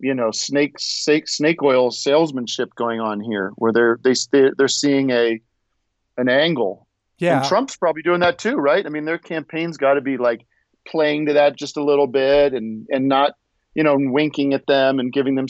you 0.00 0.14
know 0.14 0.30
snake 0.30 0.74
snake 0.78 1.28
snake 1.28 1.62
oil 1.62 1.90
salesmanship 1.90 2.74
going 2.74 3.00
on 3.00 3.20
here, 3.20 3.52
where 3.56 3.72
they're 3.72 3.98
they 4.02 4.14
they're 4.56 4.68
seeing 4.68 5.10
a 5.10 5.40
an 6.16 6.28
angle. 6.28 6.86
Yeah, 7.18 7.38
and 7.38 7.48
Trump's 7.48 7.76
probably 7.76 8.02
doing 8.02 8.20
that 8.20 8.38
too, 8.38 8.56
right? 8.56 8.84
I 8.84 8.88
mean, 8.88 9.04
their 9.04 9.18
campaign's 9.18 9.76
got 9.76 9.94
to 9.94 10.00
be 10.00 10.16
like 10.16 10.44
playing 10.86 11.26
to 11.26 11.34
that 11.34 11.56
just 11.56 11.76
a 11.76 11.84
little 11.84 12.06
bit 12.06 12.52
and 12.52 12.86
and 12.90 13.08
not 13.08 13.34
you 13.74 13.82
know 13.82 13.96
winking 13.98 14.52
at 14.52 14.66
them 14.66 14.98
and 14.98 15.12
giving 15.12 15.34
them 15.34 15.46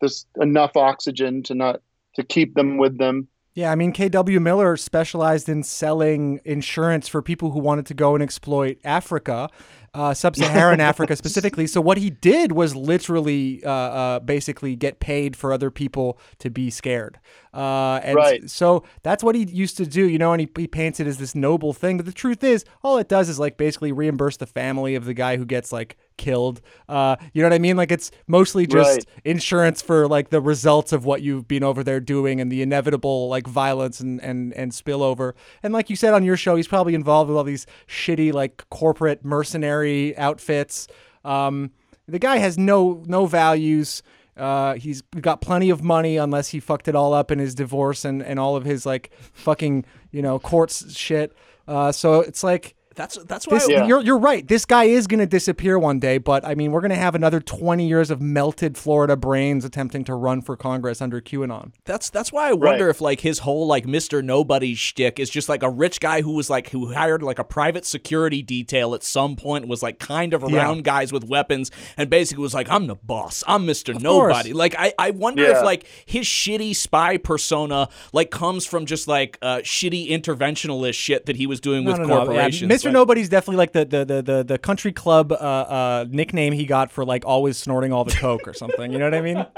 this 0.00 0.26
enough 0.40 0.76
oxygen 0.76 1.42
to 1.44 1.54
not 1.54 1.80
to 2.14 2.22
keep 2.22 2.54
them 2.54 2.78
with 2.78 2.98
them. 2.98 3.28
Yeah, 3.58 3.72
I 3.72 3.74
mean, 3.74 3.92
KW 3.92 4.40
Miller 4.40 4.76
specialized 4.76 5.48
in 5.48 5.64
selling 5.64 6.40
insurance 6.44 7.08
for 7.08 7.20
people 7.22 7.50
who 7.50 7.58
wanted 7.58 7.86
to 7.86 7.94
go 7.94 8.14
and 8.14 8.22
exploit 8.22 8.78
Africa, 8.84 9.50
uh, 9.94 10.14
sub 10.14 10.36
Saharan 10.36 10.78
Africa 10.90 11.16
specifically. 11.16 11.66
So, 11.66 11.80
what 11.80 11.98
he 11.98 12.08
did 12.08 12.52
was 12.52 12.76
literally 12.76 13.64
uh, 13.64 13.70
uh, 13.70 14.20
basically 14.20 14.76
get 14.76 15.00
paid 15.00 15.34
for 15.34 15.52
other 15.52 15.72
people 15.72 16.20
to 16.38 16.50
be 16.50 16.70
scared. 16.70 17.18
Uh, 17.52 17.98
and 18.04 18.14
right. 18.14 18.48
so 18.48 18.84
that's 19.02 19.24
what 19.24 19.34
he 19.34 19.42
used 19.42 19.76
to 19.78 19.86
do, 19.86 20.08
you 20.08 20.18
know, 20.18 20.32
and 20.32 20.40
he, 20.40 20.48
he 20.56 20.68
paints 20.68 21.00
it 21.00 21.08
as 21.08 21.18
this 21.18 21.34
noble 21.34 21.72
thing. 21.72 21.96
But 21.96 22.06
the 22.06 22.12
truth 22.12 22.44
is, 22.44 22.64
all 22.84 22.96
it 22.98 23.08
does 23.08 23.28
is 23.28 23.40
like 23.40 23.56
basically 23.56 23.90
reimburse 23.90 24.36
the 24.36 24.46
family 24.46 24.94
of 24.94 25.04
the 25.04 25.14
guy 25.14 25.36
who 25.36 25.44
gets 25.44 25.72
like 25.72 25.96
killed. 26.18 26.60
Uh, 26.88 27.16
you 27.32 27.40
know 27.40 27.46
what 27.48 27.54
I 27.54 27.58
mean? 27.58 27.76
Like 27.78 27.90
it's 27.90 28.10
mostly 28.26 28.66
just 28.66 28.98
Right. 28.98 29.06
insurance 29.24 29.80
for 29.80 30.06
like 30.06 30.28
the 30.28 30.40
results 30.42 30.92
of 30.92 31.06
what 31.06 31.22
you've 31.22 31.48
been 31.48 31.62
over 31.64 31.82
there 31.82 32.00
doing 32.00 32.40
and 32.40 32.52
the 32.52 32.60
inevitable 32.60 33.28
like 33.28 33.46
violence 33.46 34.00
and, 34.00 34.20
and, 34.22 34.52
and 34.52 34.72
spillover. 34.72 35.32
And 35.62 35.72
like 35.72 35.88
you 35.88 35.96
said 35.96 36.12
on 36.12 36.22
your 36.24 36.36
show, 36.36 36.56
he's 36.56 36.68
probably 36.68 36.94
involved 36.94 37.28
with 37.30 37.38
all 37.38 37.44
these 37.44 37.66
shitty 37.86 38.32
like 38.34 38.68
corporate 38.68 39.24
mercenary 39.24 40.14
outfits. 40.18 40.86
Um, 41.24 41.70
the 42.06 42.18
guy 42.18 42.36
has 42.38 42.58
no 42.58 43.02
no 43.06 43.24
values. 43.26 44.02
Uh, 44.36 44.74
he's 44.74 45.02
got 45.20 45.40
plenty 45.40 45.68
of 45.68 45.82
money 45.82 46.16
unless 46.16 46.50
he 46.50 46.60
fucked 46.60 46.86
it 46.88 46.94
all 46.94 47.12
up 47.12 47.30
in 47.32 47.38
his 47.40 47.54
divorce 47.56 48.04
and, 48.04 48.22
and 48.22 48.38
all 48.38 48.54
of 48.54 48.64
his 48.64 48.86
like 48.86 49.10
fucking 49.32 49.84
you 50.12 50.22
know 50.22 50.38
courts 50.38 50.94
shit. 50.96 51.32
Uh, 51.66 51.90
so 51.92 52.20
it's 52.20 52.42
like 52.44 52.74
That's 52.98 53.16
that's 53.24 53.46
why 53.46 53.58
this, 53.58 53.68
I- 53.70 53.86
you're 53.86 54.02
you're 54.02 54.18
right. 54.18 54.46
This 54.46 54.64
guy 54.66 54.84
is 54.84 55.06
going 55.06 55.20
to 55.20 55.26
disappear 55.26 55.78
one 55.78 55.98
day, 56.00 56.18
but 56.18 56.44
I 56.44 56.54
mean, 56.54 56.72
we're 56.72 56.80
going 56.80 56.90
to 56.90 56.96
have 56.96 57.14
another 57.14 57.40
20 57.40 57.86
years 57.86 58.10
of 58.10 58.20
melted 58.20 58.76
Florida 58.76 59.16
brains 59.16 59.64
attempting 59.64 60.04
to 60.04 60.14
run 60.14 60.42
for 60.42 60.56
Congress 60.56 61.00
under 61.00 61.20
QAnon. 61.20 61.72
That's 61.84 62.10
that's 62.10 62.32
why 62.32 62.48
I 62.50 62.52
wonder 62.52 62.88
if 62.90 63.00
like 63.00 63.20
his 63.20 63.38
whole 63.40 63.66
like 63.66 63.86
Mr. 63.86 64.22
Nobody 64.22 64.74
shtick 64.74 65.18
is 65.18 65.30
just 65.30 65.48
like 65.48 65.62
a 65.62 65.70
rich 65.70 66.00
guy 66.00 66.22
who 66.22 66.32
was 66.32 66.50
like 66.50 66.70
who 66.70 66.92
hired 66.92 67.22
like 67.22 67.38
a 67.38 67.44
private 67.44 67.86
security 67.86 68.42
detail 68.42 68.94
at 68.94 69.02
some 69.02 69.30
point 69.36 69.38
point 69.38 69.68
was 69.68 69.82
like 69.82 70.00
kind 70.00 70.34
of 70.34 70.42
Yeah. 70.48 70.56
around 70.58 70.82
guys 70.84 71.12
with 71.12 71.22
weapons 71.24 71.70
and 71.96 72.10
basically 72.10 72.42
was 72.42 72.52
like 72.54 72.68
I'm 72.68 72.88
the 72.88 72.96
boss 72.96 73.44
I'm 73.46 73.64
Mr. 73.66 73.92
course. 73.92 74.02
Nobody 74.02 74.52
like 74.52 74.74
I 74.76 74.92
I 74.98 75.10
wonder 75.12 75.44
Yeah. 75.44 75.58
if 75.58 75.64
like 75.64 75.86
his 76.04 76.26
shitty 76.26 76.74
spy 76.74 77.16
persona 77.18 77.88
like 78.12 78.30
comes 78.32 78.66
from 78.66 78.84
just 78.84 79.06
like 79.06 79.38
uh 79.40 79.58
shitty 79.58 80.10
interventionalist 80.10 80.94
shit 80.94 81.26
that 81.26 81.36
he 81.36 81.46
was 81.46 81.60
doing 81.60 81.84
with 81.84 81.98
no, 81.98 82.02
no, 82.02 82.08
no. 82.08 82.14
Yeah, 82.20 82.26
corporations. 82.26 82.68
Mr. 82.88 82.92
Nobody's 82.92 83.28
definitely 83.28 83.56
like 83.56 83.72
the 83.72 83.84
the 83.84 84.04
the 84.04 84.22
the, 84.22 84.44
the 84.44 84.58
country 84.58 84.92
club 84.92 85.32
uh, 85.32 85.34
uh, 85.34 86.04
nickname 86.08 86.52
he 86.52 86.66
got 86.66 86.90
for 86.90 87.04
like 87.04 87.24
always 87.24 87.56
snorting 87.56 87.92
all 87.92 88.04
the 88.04 88.14
coke 88.14 88.46
or 88.46 88.54
something. 88.54 88.92
You 88.92 88.98
know 88.98 89.06
what 89.06 89.14
I 89.14 89.20
mean? 89.20 89.46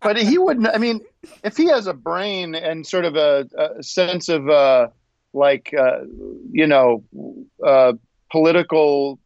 but 0.00 0.16
he 0.16 0.38
wouldn't 0.38 0.68
i 0.68 0.78
mean 0.78 1.00
if 1.44 1.56
he 1.56 1.66
has 1.66 1.86
a 1.86 1.92
brain 1.94 2.54
and 2.54 2.86
sort 2.86 3.04
of 3.04 3.16
a, 3.16 3.46
a 3.58 3.82
sense 3.82 4.28
of 4.28 4.48
uh 4.48 4.88
like 5.32 5.74
uh 5.78 6.00
you 6.50 6.66
know 6.66 7.02
uh 7.66 7.92
political 8.30 9.18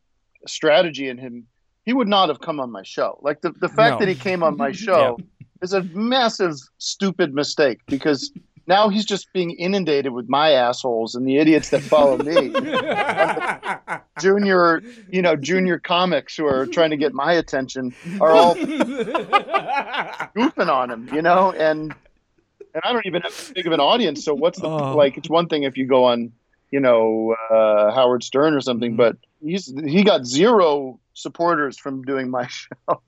strategy 0.47 1.09
in 1.09 1.19
him 1.19 1.47
he 1.85 1.93
would 1.93 2.09
not 2.09 2.29
have 2.29 2.41
come 2.41 2.59
on 2.59 2.71
my 2.71 2.83
show 2.83 3.19
like 3.23 3.41
the, 3.43 3.53
the 3.61 3.69
fact 3.69 3.95
No. 3.95 3.99
that 4.01 4.09
he 4.09 4.15
came 4.15 4.43
on 4.43 4.57
my 4.57 4.73
show 4.87 5.19
is 5.61 5.73
a 5.73 5.83
massive 5.93 6.57
stupid 6.79 7.35
mistake 7.35 7.81
because 7.87 8.33
now 8.67 8.89
he's 8.89 9.05
just 9.07 9.33
being 9.33 9.51
inundated 9.53 10.13
with 10.13 10.29
my 10.29 10.53
assholes 10.53 11.15
and 11.15 11.27
the 11.27 11.39
idiots 11.39 11.71
that 11.71 11.85
follow 11.85 12.19
me 12.19 12.57
junior 14.19 14.83
you 15.11 15.23
know 15.23 15.37
junior 15.37 15.79
comics 15.79 16.37
who 16.37 16.47
are 16.47 16.67
trying 16.67 16.91
to 16.91 16.97
get 16.97 17.13
my 17.15 17.33
attention 17.33 17.95
are 18.21 18.35
all 18.37 18.63
goofing 20.37 20.69
on 20.73 20.91
him, 20.91 21.09
you 21.11 21.23
know, 21.23 21.53
and 21.53 21.95
and 22.75 22.83
I 22.85 22.93
don't 22.93 23.07
even 23.07 23.23
have 23.23 23.33
big 23.55 23.67
of 23.67 23.73
an 23.73 23.81
audience. 23.81 24.25
So 24.25 24.35
what's 24.35 24.61
the 24.61 24.69
Oh. 24.69 24.97
like? 24.97 25.17
It's 25.17 25.29
one 25.31 25.49
thing 25.49 25.65
if 25.65 25.77
you 25.77 25.87
go 25.87 26.05
on, 26.07 26.33
you 26.71 26.81
know, 26.81 27.35
uh, 27.51 27.93
Howard 27.95 28.23
Stern 28.25 28.55
or 28.55 28.61
Mm-hmm. 28.61 28.63
something, 28.63 28.97
but 28.97 29.17
he's 29.41 29.73
he 29.87 30.05
got 30.05 30.25
zero 30.27 31.01
supporters 31.15 31.79
from 31.79 32.03
doing 32.03 32.31
my 32.31 32.47
show. 32.49 33.03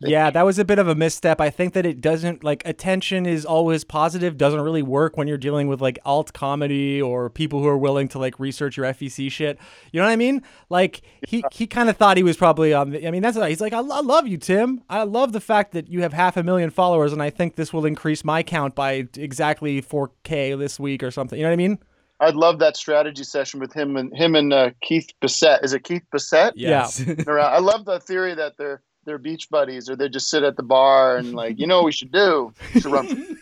yeah, 0.00 0.30
that 0.30 0.44
was 0.44 0.58
a 0.58 0.64
bit 0.64 0.78
of 0.78 0.88
a 0.88 0.94
misstep. 0.94 1.40
I 1.40 1.50
think 1.50 1.74
that 1.74 1.86
it 1.86 2.00
doesn't 2.00 2.42
like 2.44 2.66
attention 2.66 3.26
is 3.26 3.44
always 3.44 3.84
positive, 3.84 4.36
doesn't 4.36 4.60
really 4.60 4.82
work 4.82 5.16
when 5.16 5.28
you're 5.28 5.38
dealing 5.38 5.68
with 5.68 5.80
like 5.80 5.98
alt 6.04 6.32
comedy 6.32 7.00
or 7.00 7.30
people 7.30 7.60
who 7.60 7.68
are 7.68 7.78
willing 7.78 8.08
to 8.08 8.18
like 8.18 8.38
research 8.38 8.76
your 8.76 8.86
FEC 8.86 9.30
shit. 9.30 9.58
You 9.92 10.00
know 10.00 10.06
what 10.06 10.12
I 10.12 10.16
mean? 10.16 10.42
Like 10.68 11.02
he 11.26 11.44
he 11.52 11.66
kind 11.66 11.88
of 11.88 11.96
thought 11.96 12.16
he 12.16 12.22
was 12.22 12.36
probably 12.36 12.72
on 12.72 12.90
the 12.90 13.06
I 13.06 13.10
mean, 13.10 13.22
that's 13.22 13.36
what 13.36 13.48
he's 13.48 13.60
like 13.60 13.72
I, 13.72 13.78
I 13.78 14.00
love 14.00 14.26
you, 14.26 14.38
Tim. 14.38 14.82
I 14.88 15.02
love 15.02 15.32
the 15.32 15.40
fact 15.40 15.72
that 15.72 15.88
you 15.88 16.02
have 16.02 16.12
half 16.12 16.36
a 16.36 16.42
million 16.42 16.70
followers 16.70 17.12
and 17.12 17.22
I 17.22 17.30
think 17.30 17.56
this 17.56 17.72
will 17.72 17.86
increase 17.86 18.24
my 18.24 18.42
count 18.42 18.74
by 18.74 19.08
exactly 19.16 19.82
4k 19.82 20.58
this 20.58 20.80
week 20.80 21.02
or 21.02 21.10
something. 21.10 21.38
You 21.38 21.44
know 21.44 21.50
what 21.50 21.54
I 21.54 21.56
mean? 21.56 21.78
I'd 22.20 22.34
love 22.36 22.58
that 22.58 22.76
strategy 22.76 23.24
session 23.24 23.60
with 23.60 23.72
him 23.72 23.96
and 23.96 24.14
him 24.16 24.34
and 24.34 24.52
uh, 24.52 24.70
Keith 24.82 25.08
Bissett. 25.20 25.64
Is 25.64 25.72
it 25.72 25.84
Keith 25.84 26.02
Bissett? 26.12 26.54
Yes. 26.56 27.00
Around- 27.26 27.54
I 27.54 27.58
love 27.58 27.84
the 27.86 27.98
theory 27.98 28.34
that 28.34 28.56
they're 28.58 28.82
they're 29.06 29.16
beach 29.18 29.48
buddies 29.48 29.88
or 29.88 29.96
they 29.96 30.10
just 30.10 30.28
sit 30.28 30.42
at 30.42 30.56
the 30.56 30.62
bar 30.62 31.16
and 31.16 31.32
like, 31.34 31.58
you 31.58 31.66
know 31.66 31.78
what 31.78 31.86
we 31.86 31.92
should 31.92 32.12
do? 32.12 32.52
We 32.74 32.82
should 32.82 32.92
run. 32.92 33.38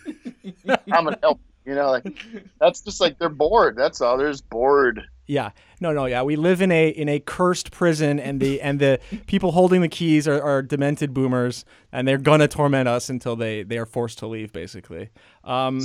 I'm 0.69 1.05
gonna 1.05 1.19
help. 1.23 1.41
You 1.67 1.75
know, 1.75 1.91
like 1.91 2.25
that's 2.61 2.81
just 2.81 3.01
like 3.01 3.19
they're 3.19 3.29
bored. 3.29 3.77
That's 3.77 4.01
all. 4.01 4.17
They're 4.17 4.31
just 4.31 4.49
bored. 4.49 5.03
Yeah. 5.27 5.51
No, 5.81 5.93
no, 5.93 6.07
yeah. 6.07 6.23
We 6.23 6.37
live 6.37 6.63
in 6.63 6.73
a 6.73 6.89
in 6.89 7.09
a 7.11 7.21
cursed 7.21 7.71
prison 7.73 8.19
and 8.19 8.41
the 8.41 8.63
and 8.63 8.81
the 8.81 9.01
people 9.27 9.53
holding 9.53 9.83
the 9.83 9.89
keys 9.89 10.27
are, 10.27 10.41
are 10.41 10.63
demented 10.63 11.13
boomers 11.13 11.67
and 11.93 12.09
they're 12.09 12.17
gonna 12.17 12.49
torment 12.49 12.89
us 12.89 13.11
until 13.11 13.37
they, 13.37 13.65
they 13.65 13.77
are 13.77 13.85
forced 13.85 14.19
to 14.21 14.27
leave, 14.27 14.53
basically. 14.53 15.11
Um 15.45 15.83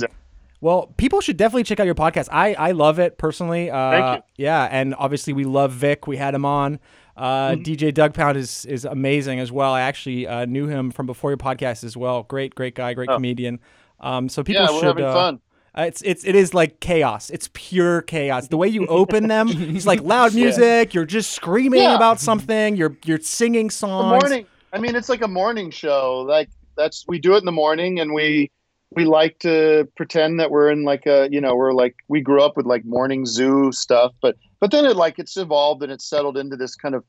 well, 0.64 0.86
people 0.96 1.20
should 1.20 1.36
definitely 1.36 1.64
check 1.64 1.78
out 1.78 1.86
your 1.86 1.94
podcast. 1.94 2.28
I, 2.32 2.54
I 2.54 2.70
love 2.72 2.98
it 2.98 3.18
personally. 3.18 3.70
Uh, 3.70 3.90
Thank 3.90 4.24
you. 4.36 4.44
Yeah, 4.46 4.64
and 4.70 4.94
obviously 4.98 5.32
we 5.34 5.44
love 5.44 5.72
Vic. 5.72 6.06
We 6.06 6.16
had 6.16 6.34
him 6.34 6.44
on. 6.44 6.80
Uh, 7.16 7.50
Mm-hmm. 7.50 7.62
DJ 7.62 7.92
Doug 7.94 8.14
Pound 8.14 8.36
is 8.36 8.64
is 8.64 8.84
amazing 8.84 9.38
as 9.40 9.52
well. 9.52 9.72
I 9.72 9.82
actually 9.82 10.26
uh, 10.26 10.46
knew 10.46 10.66
him 10.66 10.90
from 10.90 11.06
before 11.06 11.30
your 11.30 11.36
podcast 11.38 11.84
as 11.84 11.96
well. 11.96 12.22
Great, 12.24 12.54
great 12.54 12.74
guy, 12.74 12.94
great 12.94 13.08
comedian. 13.08 13.60
Um, 14.00 14.28
so 14.28 14.42
people 14.42 14.62
Oh. 14.62 14.64
Yeah, 14.64 14.70
we're 14.72 14.78
should. 14.80 14.86
having 14.86 15.04
uh, 15.04 15.12
fun. 15.14 15.40
uh, 15.78 15.82
It's 15.82 16.02
it's 16.02 16.24
it 16.24 16.34
is 16.34 16.54
like 16.54 16.80
chaos. 16.80 17.30
It's 17.30 17.48
pure 17.52 18.00
chaos. 18.02 18.48
The 18.48 18.56
way 18.56 18.68
you 18.68 18.86
open 18.86 19.28
them, 19.28 19.48
it's 19.76 19.86
like 19.86 20.00
loud 20.02 20.34
music. 20.42 20.94
You're 20.94 21.04
just 21.04 21.30
screaming 21.32 21.82
Yeah. 21.82 21.94
about 21.94 22.18
something. 22.20 22.74
You're 22.74 22.96
you're 23.04 23.20
singing 23.20 23.66
the 23.68 23.72
songs. 23.74 24.22
morning. 24.22 24.46
I 24.72 24.78
mean, 24.78 24.96
it's 24.96 25.08
like 25.10 25.22
a 25.22 25.28
morning 25.28 25.70
show. 25.70 26.24
Like 26.26 26.48
that's 26.76 27.04
we 27.06 27.18
do 27.20 27.34
it 27.34 27.38
in 27.38 27.44
the 27.44 27.52
morning, 27.52 28.00
and 28.00 28.12
we 28.12 28.50
we 28.96 29.04
like 29.04 29.38
to 29.40 29.88
pretend 29.96 30.40
that 30.40 30.50
we're 30.50 30.70
in 30.70 30.84
like 30.84 31.06
a 31.06 31.28
you 31.30 31.40
know 31.40 31.54
we're 31.54 31.72
like 31.72 31.96
we 32.08 32.20
grew 32.20 32.42
up 32.42 32.56
with 32.56 32.66
like 32.66 32.84
morning 32.84 33.26
zoo 33.26 33.72
stuff, 33.72 34.12
but 34.22 34.36
but 34.60 34.70
then 34.70 34.84
it 34.84 34.96
like 34.96 35.18
it's 35.18 35.36
evolved 35.36 35.82
and 35.82 35.92
it's 35.92 36.08
settled 36.08 36.36
into 36.36 36.56
this 36.56 36.74
kind 36.74 36.94
of 36.94 37.04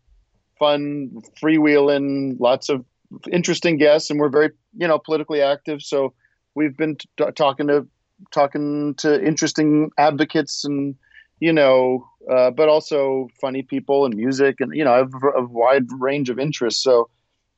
fun 0.57 1.11
freewheeling, 1.41 2.37
lots 2.39 2.69
of 2.69 2.85
interesting 3.31 3.77
guests, 3.77 4.09
and 4.09 4.19
we're 4.19 4.29
very 4.29 4.51
you 4.77 4.87
know 4.87 4.99
politically 4.99 5.41
active. 5.41 5.81
So 5.81 6.13
we've 6.55 6.75
been 6.75 6.95
t- 6.95 7.31
talking 7.35 7.67
to 7.67 7.87
talking 8.31 8.95
to 8.95 9.23
interesting 9.23 9.91
advocates 9.97 10.65
and 10.65 10.95
you 11.41 11.51
know, 11.51 12.07
uh, 12.31 12.49
but 12.51 12.69
also 12.69 13.27
funny 13.41 13.61
people 13.61 14.05
and 14.05 14.15
music, 14.15 14.61
and 14.61 14.73
you 14.75 14.83
know, 14.83 14.93
I 14.93 14.97
have 14.97 15.13
a 15.13 15.41
a 15.41 15.45
wide 15.45 15.85
range 15.99 16.29
of 16.29 16.39
interests. 16.39 16.81
So 16.83 17.09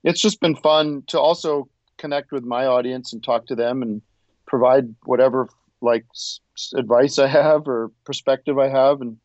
it's 0.03 0.21
just 0.21 0.39
been 0.41 0.55
fun 0.55 1.03
to 1.07 1.19
also 1.19 1.69
connect 1.97 2.31
with 2.31 2.43
my 2.43 2.65
audience 2.65 3.13
and 3.13 3.23
talk 3.23 3.47
to 3.47 3.55
them 3.55 3.81
and 3.81 4.01
provide 4.47 4.93
whatever 5.05 5.49
like 5.81 6.05
s- 6.13 6.39
s- 6.57 6.73
advice 6.75 7.19
I 7.19 7.27
have 7.27 7.67
or 7.67 7.91
perspective 8.05 8.57
I 8.57 8.69
have, 8.69 9.01
and 9.01 9.17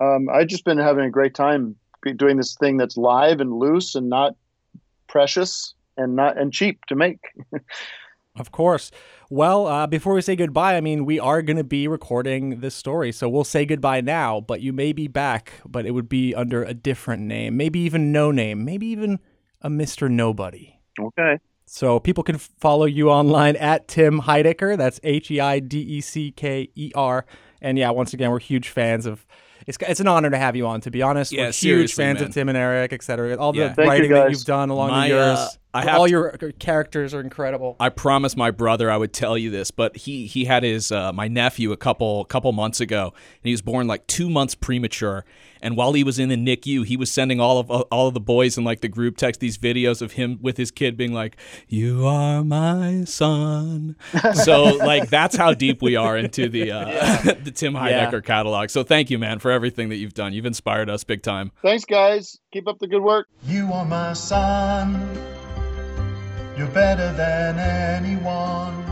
um, 0.00 0.28
I've 0.28 0.48
just 0.48 0.64
been 0.64 0.78
having 0.78 1.04
a 1.04 1.10
great 1.10 1.34
time 1.34 1.76
doing 2.16 2.36
this 2.36 2.54
thing 2.56 2.76
that's 2.76 2.96
live 2.96 3.40
and 3.40 3.52
loose 3.52 3.94
and 3.94 4.08
not 4.08 4.36
precious, 5.08 5.74
and 5.96 6.14
not 6.14 6.38
and 6.38 6.52
cheap 6.52 6.84
to 6.86 6.94
make. 6.94 7.20
Of 8.38 8.52
course. 8.52 8.90
Well, 9.30 9.66
uh, 9.66 9.86
before 9.86 10.14
we 10.14 10.22
say 10.22 10.36
goodbye, 10.36 10.76
I 10.76 10.80
mean, 10.80 11.04
we 11.04 11.18
are 11.18 11.42
going 11.42 11.56
to 11.56 11.64
be 11.64 11.88
recording 11.88 12.60
this 12.60 12.74
story, 12.74 13.10
so 13.12 13.28
we'll 13.28 13.44
say 13.44 13.66
goodbye 13.66 14.00
now, 14.00 14.40
but 14.40 14.60
you 14.60 14.72
may 14.72 14.92
be 14.92 15.08
back, 15.08 15.54
but 15.66 15.86
it 15.86 15.90
would 15.90 16.08
be 16.08 16.34
under 16.34 16.62
a 16.62 16.72
different 16.72 17.22
name, 17.22 17.56
maybe 17.56 17.80
even 17.80 18.12
no 18.12 18.30
name, 18.30 18.64
maybe 18.64 18.86
even 18.86 19.18
a 19.60 19.68
Mr. 19.68 20.08
Nobody. 20.08 20.78
Okay. 21.00 21.38
So 21.68 22.00
people 22.00 22.24
can 22.24 22.38
follow 22.38 22.84
you 22.86 23.10
online 23.10 23.56
at 23.56 23.88
Tim 23.88 24.22
Heidecker. 24.22 24.76
That's 24.76 24.98
H 25.02 25.30
E 25.30 25.40
I 25.40 25.58
D 25.60 25.78
E 25.80 26.00
C 26.00 26.30
K 26.32 26.70
E 26.74 26.90
R. 26.94 27.26
And 27.60 27.76
yeah, 27.78 27.90
once 27.90 28.14
again, 28.14 28.30
we're 28.30 28.38
huge 28.40 28.68
fans 28.70 29.06
of. 29.06 29.26
It's, 29.66 29.76
it's 29.82 30.00
an 30.00 30.08
honor 30.08 30.30
to 30.30 30.38
have 30.38 30.56
you 30.56 30.66
on. 30.66 30.80
To 30.82 30.90
be 30.90 31.02
honest, 31.02 31.30
Yeah, 31.30 31.46
we're 31.46 31.52
huge 31.52 31.92
fans 31.92 32.20
man. 32.20 32.28
of 32.28 32.34
Tim 32.34 32.48
and 32.48 32.56
Eric, 32.56 32.94
et 32.94 33.02
cetera. 33.02 33.36
All 33.36 33.52
the 33.52 33.58
Yeah. 33.58 33.68
Thank 33.74 33.78
you, 33.84 33.90
writing 33.90 34.10
that 34.12 34.30
you've 34.30 34.44
done 34.44 34.70
along 34.70 34.88
My, 34.90 35.08
the 35.08 35.14
years. 35.14 35.38
uh, 35.38 35.48
I 35.74 35.84
have 35.84 35.98
all 35.98 36.06
to- 36.06 36.10
your 36.10 36.30
characters 36.58 37.12
are 37.12 37.20
incredible. 37.20 37.76
I 37.78 37.90
promised 37.90 38.36
my 38.36 38.50
brother 38.50 38.90
I 38.90 38.96
would 38.96 39.12
tell 39.12 39.36
you 39.36 39.50
this, 39.50 39.70
but 39.70 39.96
he 39.96 40.26
he 40.26 40.44
had 40.46 40.62
his 40.62 40.90
uh, 40.90 41.12
my 41.12 41.28
nephew 41.28 41.72
a 41.72 41.76
couple 41.76 42.24
couple 42.24 42.52
months 42.52 42.80
ago, 42.80 43.12
and 43.14 43.44
he 43.44 43.50
was 43.50 43.62
born 43.62 43.86
like 43.86 44.06
two 44.06 44.30
months 44.30 44.54
premature. 44.54 45.24
And 45.60 45.76
while 45.76 45.92
he 45.92 46.04
was 46.04 46.20
in 46.20 46.28
the 46.28 46.36
NICU, 46.36 46.86
he 46.86 46.96
was 46.96 47.10
sending 47.10 47.40
all 47.40 47.58
of 47.58 47.70
all 47.70 48.08
of 48.08 48.14
the 48.14 48.20
boys 48.20 48.56
in 48.56 48.64
like 48.64 48.80
the 48.80 48.88
group 48.88 49.16
text 49.16 49.40
these 49.40 49.58
videos 49.58 50.00
of 50.00 50.12
him 50.12 50.38
with 50.40 50.56
his 50.56 50.70
kid 50.70 50.96
being 50.96 51.12
like, 51.12 51.36
"You 51.68 52.06
are 52.06 52.44
my 52.44 53.04
son." 53.04 53.96
so 54.34 54.62
like 54.64 55.10
that's 55.10 55.36
how 55.36 55.52
deep 55.54 55.82
we 55.82 55.96
are 55.96 56.16
into 56.16 56.48
the 56.48 56.72
uh, 56.72 56.84
the 57.44 57.52
Tim 57.54 57.74
Heidecker 57.74 58.24
catalog. 58.24 58.70
So 58.70 58.84
thank 58.84 59.10
you, 59.10 59.18
man, 59.18 59.38
for 59.38 59.50
everything 59.50 59.88
that 59.90 59.96
you've 59.96 60.14
done. 60.14 60.32
You've 60.32 60.46
inspired 60.46 60.88
us 60.88 61.04
big 61.04 61.22
time. 61.22 61.50
Thanks, 61.60 61.84
guys. 61.84 62.38
Keep 62.52 62.68
up 62.68 62.78
the 62.78 62.86
good 62.86 63.02
work. 63.02 63.28
You 63.44 63.72
are 63.72 63.84
my 63.84 64.12
son. 64.12 65.37
You're 66.58 66.66
better 66.66 67.12
than 67.12 67.56
anyone. 67.56 68.84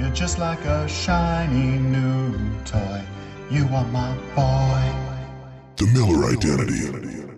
You're 0.00 0.14
just 0.14 0.38
like 0.38 0.64
a 0.64 0.88
shiny 0.88 1.78
new 1.78 2.32
toy. 2.64 3.02
You 3.50 3.66
are 3.66 3.84
my 3.88 4.16
boy. 4.34 5.44
The 5.76 5.86
Miller 5.92 6.32
Identity. 6.32 7.28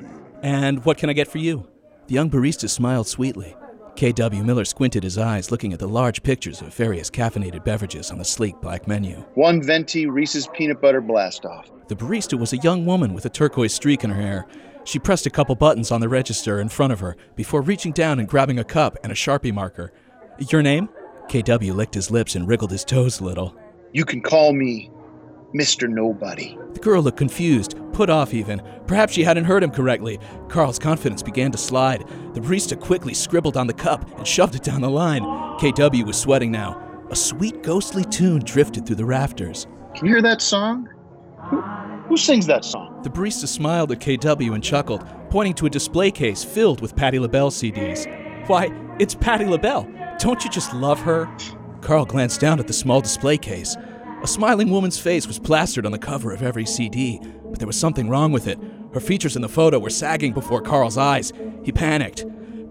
And 0.44 0.84
what 0.84 0.98
can 0.98 1.10
I 1.10 1.14
get 1.14 1.26
for 1.26 1.38
you? 1.38 1.66
The 2.06 2.14
young 2.14 2.30
barista 2.30 2.70
smiled 2.70 3.08
sweetly. 3.08 3.56
K.W. 3.96 4.44
Miller 4.44 4.64
squinted 4.64 5.02
his 5.02 5.18
eyes, 5.18 5.50
looking 5.50 5.72
at 5.72 5.80
the 5.80 5.88
large 5.88 6.22
pictures 6.22 6.60
of 6.60 6.72
various 6.72 7.10
caffeinated 7.10 7.64
beverages 7.64 8.12
on 8.12 8.18
the 8.18 8.24
sleek 8.24 8.60
black 8.60 8.86
menu. 8.86 9.24
One 9.34 9.60
venti 9.60 10.06
Reese's 10.06 10.46
peanut 10.46 10.80
butter 10.80 11.00
blast 11.00 11.44
off. 11.44 11.72
The 11.88 11.96
barista 11.96 12.38
was 12.38 12.52
a 12.52 12.58
young 12.58 12.86
woman 12.86 13.12
with 13.12 13.24
a 13.24 13.30
turquoise 13.30 13.74
streak 13.74 14.04
in 14.04 14.10
her 14.10 14.22
hair. 14.22 14.46
She 14.84 14.98
pressed 14.98 15.26
a 15.26 15.30
couple 15.30 15.54
buttons 15.54 15.90
on 15.90 16.00
the 16.00 16.08
register 16.08 16.60
in 16.60 16.68
front 16.68 16.92
of 16.92 17.00
her 17.00 17.16
before 17.36 17.62
reaching 17.62 17.92
down 17.92 18.18
and 18.18 18.28
grabbing 18.28 18.58
a 18.58 18.64
cup 18.64 18.96
and 19.02 19.10
a 19.10 19.14
Sharpie 19.14 19.52
marker. 19.52 19.92
Your 20.50 20.62
name? 20.62 20.88
KW 21.28 21.74
licked 21.74 21.94
his 21.94 22.10
lips 22.10 22.34
and 22.34 22.46
wriggled 22.46 22.70
his 22.70 22.84
toes 22.84 23.20
a 23.20 23.24
little. 23.24 23.56
You 23.92 24.04
can 24.04 24.20
call 24.20 24.52
me 24.52 24.90
Mr. 25.54 25.88
Nobody. 25.88 26.58
The 26.72 26.80
girl 26.80 27.02
looked 27.02 27.16
confused, 27.16 27.76
put 27.92 28.10
off 28.10 28.34
even. 28.34 28.60
Perhaps 28.86 29.14
she 29.14 29.24
hadn't 29.24 29.44
heard 29.44 29.62
him 29.62 29.70
correctly. 29.70 30.18
Carl's 30.48 30.78
confidence 30.78 31.22
began 31.22 31.52
to 31.52 31.58
slide. 31.58 32.06
The 32.34 32.40
barista 32.40 32.78
quickly 32.78 33.14
scribbled 33.14 33.56
on 33.56 33.66
the 33.66 33.72
cup 33.72 34.18
and 34.18 34.26
shoved 34.26 34.54
it 34.54 34.64
down 34.64 34.80
the 34.80 34.90
line. 34.90 35.22
KW 35.22 36.04
was 36.04 36.18
sweating 36.18 36.50
now. 36.50 36.80
A 37.10 37.16
sweet, 37.16 37.62
ghostly 37.62 38.04
tune 38.04 38.40
drifted 38.40 38.84
through 38.84 38.96
the 38.96 39.04
rafters. 39.04 39.66
Can 39.94 40.06
you 40.06 40.14
hear 40.14 40.22
that 40.22 40.42
song? 40.42 40.88
Who, 42.06 42.16
sings 42.18 42.46
that 42.46 42.64
song? 42.64 43.00
The 43.02 43.10
barista 43.10 43.48
smiled 43.48 43.90
at 43.90 44.00
KW 44.00 44.54
and 44.54 44.62
chuckled, 44.62 45.04
pointing 45.30 45.54
to 45.54 45.66
a 45.66 45.70
display 45.70 46.10
case 46.10 46.44
filled 46.44 46.80
with 46.80 46.94
Patti 46.94 47.18
LaBelle 47.18 47.50
CDs. 47.50 48.06
Why, 48.46 48.70
it's 48.98 49.14
Patti 49.14 49.46
LaBelle. 49.46 49.88
Don't 50.18 50.44
you 50.44 50.50
just 50.50 50.74
love 50.74 51.00
her? 51.00 51.28
Carl 51.80 52.04
glanced 52.04 52.40
down 52.40 52.60
at 52.60 52.66
the 52.66 52.72
small 52.72 53.00
display 53.00 53.38
case. 53.38 53.76
A 54.22 54.26
smiling 54.26 54.70
woman's 54.70 54.98
face 54.98 55.26
was 55.26 55.38
plastered 55.38 55.86
on 55.86 55.92
the 55.92 55.98
cover 55.98 56.32
of 56.32 56.42
every 56.42 56.66
CD, 56.66 57.20
but 57.50 57.58
there 57.58 57.66
was 57.66 57.78
something 57.78 58.08
wrong 58.08 58.32
with 58.32 58.48
it. 58.48 58.58
Her 58.92 59.00
features 59.00 59.36
in 59.36 59.42
the 59.42 59.48
photo 59.48 59.78
were 59.78 59.90
sagging 59.90 60.32
before 60.32 60.60
Carl's 60.60 60.96
eyes. 60.96 61.32
He 61.62 61.72
panicked. 61.72 62.24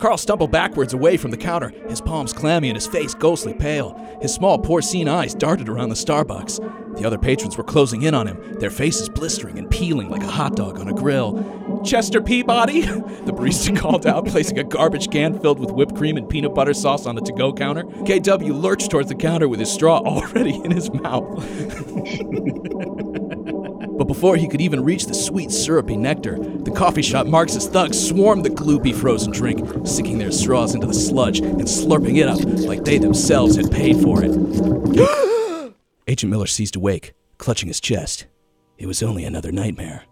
Carl 0.04 0.18
stumbled 0.18 0.52
backwards 0.52 0.94
away 0.94 1.16
from 1.16 1.32
the 1.32 1.38
counter, 1.38 1.70
his 1.88 2.02
palms 2.02 2.34
clammy 2.34 2.68
and 2.68 2.76
his 2.76 2.86
face 2.86 3.14
ghostly 3.14 3.54
pale. 3.54 3.98
His 4.22 4.34
small, 4.34 4.60
porcine 4.60 5.08
eyes 5.08 5.34
darted 5.34 5.70
around 5.70 5.88
the 5.88 5.96
Starbucks. 5.96 6.98
The 6.98 7.08
other 7.08 7.18
patrons 7.18 7.58
were 7.58 7.64
closing 7.64 8.02
in 8.02 8.14
on 8.14 8.28
him, 8.28 8.60
their 8.60 8.70
faces 8.70 9.08
blistering 9.08 9.58
and 9.58 9.72
peeling 9.72 10.10
like 10.10 10.22
a 10.22 10.28
hot 10.28 10.58
dog 10.58 10.78
on 10.78 10.90
a 10.90 10.94
grill. 10.94 11.82
Chester 11.86 12.20
Peabody? 12.22 12.82
The 13.24 13.32
barista 13.32 13.74
called 13.78 14.06
out, 14.06 14.26
placing 14.26 14.60
a 14.60 14.66
garbage 14.66 15.10
can 15.10 15.40
filled 15.40 15.60
with 15.60 15.72
whipped 15.72 15.96
cream 15.96 16.18
and 16.18 16.28
peanut 16.28 16.54
butter 16.54 16.74
sauce 16.74 17.06
on 17.06 17.16
the 17.16 17.22
to 17.22 17.32
go 17.32 17.54
counter. 17.54 17.84
KW 17.84 18.62
lurched 18.62 18.92
towards 18.92 19.08
the 19.08 19.16
counter 19.16 19.48
with 19.48 19.62
his 19.62 19.72
straw 19.72 20.00
already 20.06 20.62
in 20.66 20.72
his 20.72 20.92
mouth. 20.92 21.24
But 23.98 24.08
before 24.08 24.36
he 24.36 24.48
could 24.48 24.62
even 24.62 24.84
reach 24.84 25.06
the 25.06 25.14
sweet, 25.14 25.52
syrupy 25.52 25.98
nectar, 25.98 26.38
the 26.40 26.72
coffee 26.72 27.02
shop 27.02 27.28
Marxist 27.28 27.72
thugs 27.72 28.08
swarmed 28.08 28.44
the 28.44 28.50
gloopy 28.50 28.94
frozen 28.94 29.32
drink, 29.32 29.88
sinking 29.88 30.18
their 30.18 30.32
straws 30.32 30.74
into 30.74 30.88
the 30.88 30.94
sludge 30.94 31.40
and 31.40 31.62
slurping 31.62 32.18
it 32.18 32.28
up 32.28 32.40
like 32.68 32.84
they 32.84 32.98
themselves 32.98 33.56
had 33.56 33.72
paid 33.72 33.98
for 33.98 34.24
it. 34.24 34.32
Agent 36.08 36.30
Miller 36.30 36.48
seized 36.48 36.76
awake, 36.76 37.14
clutching 37.38 37.68
his 37.68 37.80
chest. 37.80 38.26
It 38.78 38.88
was 38.88 39.04
only 39.04 39.24
another 39.26 39.52
nightmare. 39.52 40.04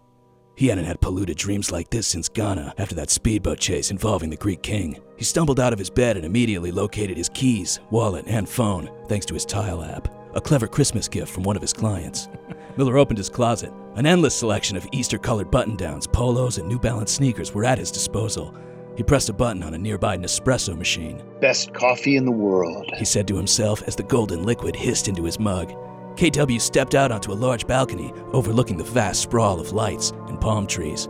He 0.54 0.68
hadn't 0.68 0.84
had 0.84 1.00
polluted 1.00 1.36
dreams 1.36 1.72
like 1.72 1.90
this 1.90 2.06
since 2.06 2.28
Ghana 2.28 2.74
after 2.78 2.94
that 2.94 3.10
speedboat 3.10 3.58
chase 3.58 3.90
involving 3.90 4.30
the 4.30 4.36
Greek 4.36 4.62
king. 4.62 5.00
He 5.16 5.24
stumbled 5.24 5.58
out 5.58 5.72
of 5.72 5.78
his 5.78 5.90
bed 5.90 6.16
and 6.16 6.24
immediately 6.24 6.70
located 6.70 7.16
his 7.16 7.30
keys, 7.30 7.80
wallet, 7.90 8.26
and 8.28 8.48
phone 8.48 8.90
thanks 9.08 9.26
to 9.26 9.34
his 9.34 9.44
Tile 9.44 9.82
app, 9.82 10.08
a 10.34 10.40
clever 10.40 10.66
Christmas 10.66 11.08
gift 11.08 11.32
from 11.32 11.42
one 11.42 11.56
of 11.56 11.62
his 11.62 11.72
clients. 11.72 12.28
Miller 12.76 12.98
opened 12.98 13.18
his 13.18 13.28
closet. 13.28 13.72
An 13.96 14.06
endless 14.06 14.34
selection 14.34 14.76
of 14.76 14.88
Easter 14.92 15.18
colored 15.18 15.50
button 15.50 15.76
downs, 15.76 16.06
polos, 16.06 16.58
and 16.58 16.66
New 16.66 16.78
Balance 16.78 17.12
sneakers 17.12 17.52
were 17.52 17.64
at 17.64 17.78
his 17.78 17.90
disposal. 17.90 18.54
He 18.96 19.02
pressed 19.02 19.28
a 19.28 19.32
button 19.32 19.62
on 19.62 19.74
a 19.74 19.78
nearby 19.78 20.16
Nespresso 20.16 20.76
machine. 20.76 21.22
Best 21.40 21.72
coffee 21.74 22.16
in 22.16 22.24
the 22.24 22.32
world. 22.32 22.90
He 22.96 23.04
said 23.04 23.26
to 23.28 23.36
himself 23.36 23.82
as 23.82 23.96
the 23.96 24.02
golden 24.02 24.44
liquid 24.44 24.76
hissed 24.76 25.08
into 25.08 25.24
his 25.24 25.38
mug. 25.38 25.72
KW 26.16 26.60
stepped 26.60 26.94
out 26.94 27.10
onto 27.10 27.32
a 27.32 27.34
large 27.34 27.66
balcony 27.66 28.12
overlooking 28.32 28.76
the 28.76 28.84
vast 28.84 29.22
sprawl 29.22 29.60
of 29.60 29.72
lights 29.72 30.10
and 30.28 30.40
palm 30.40 30.66
trees. 30.66 31.08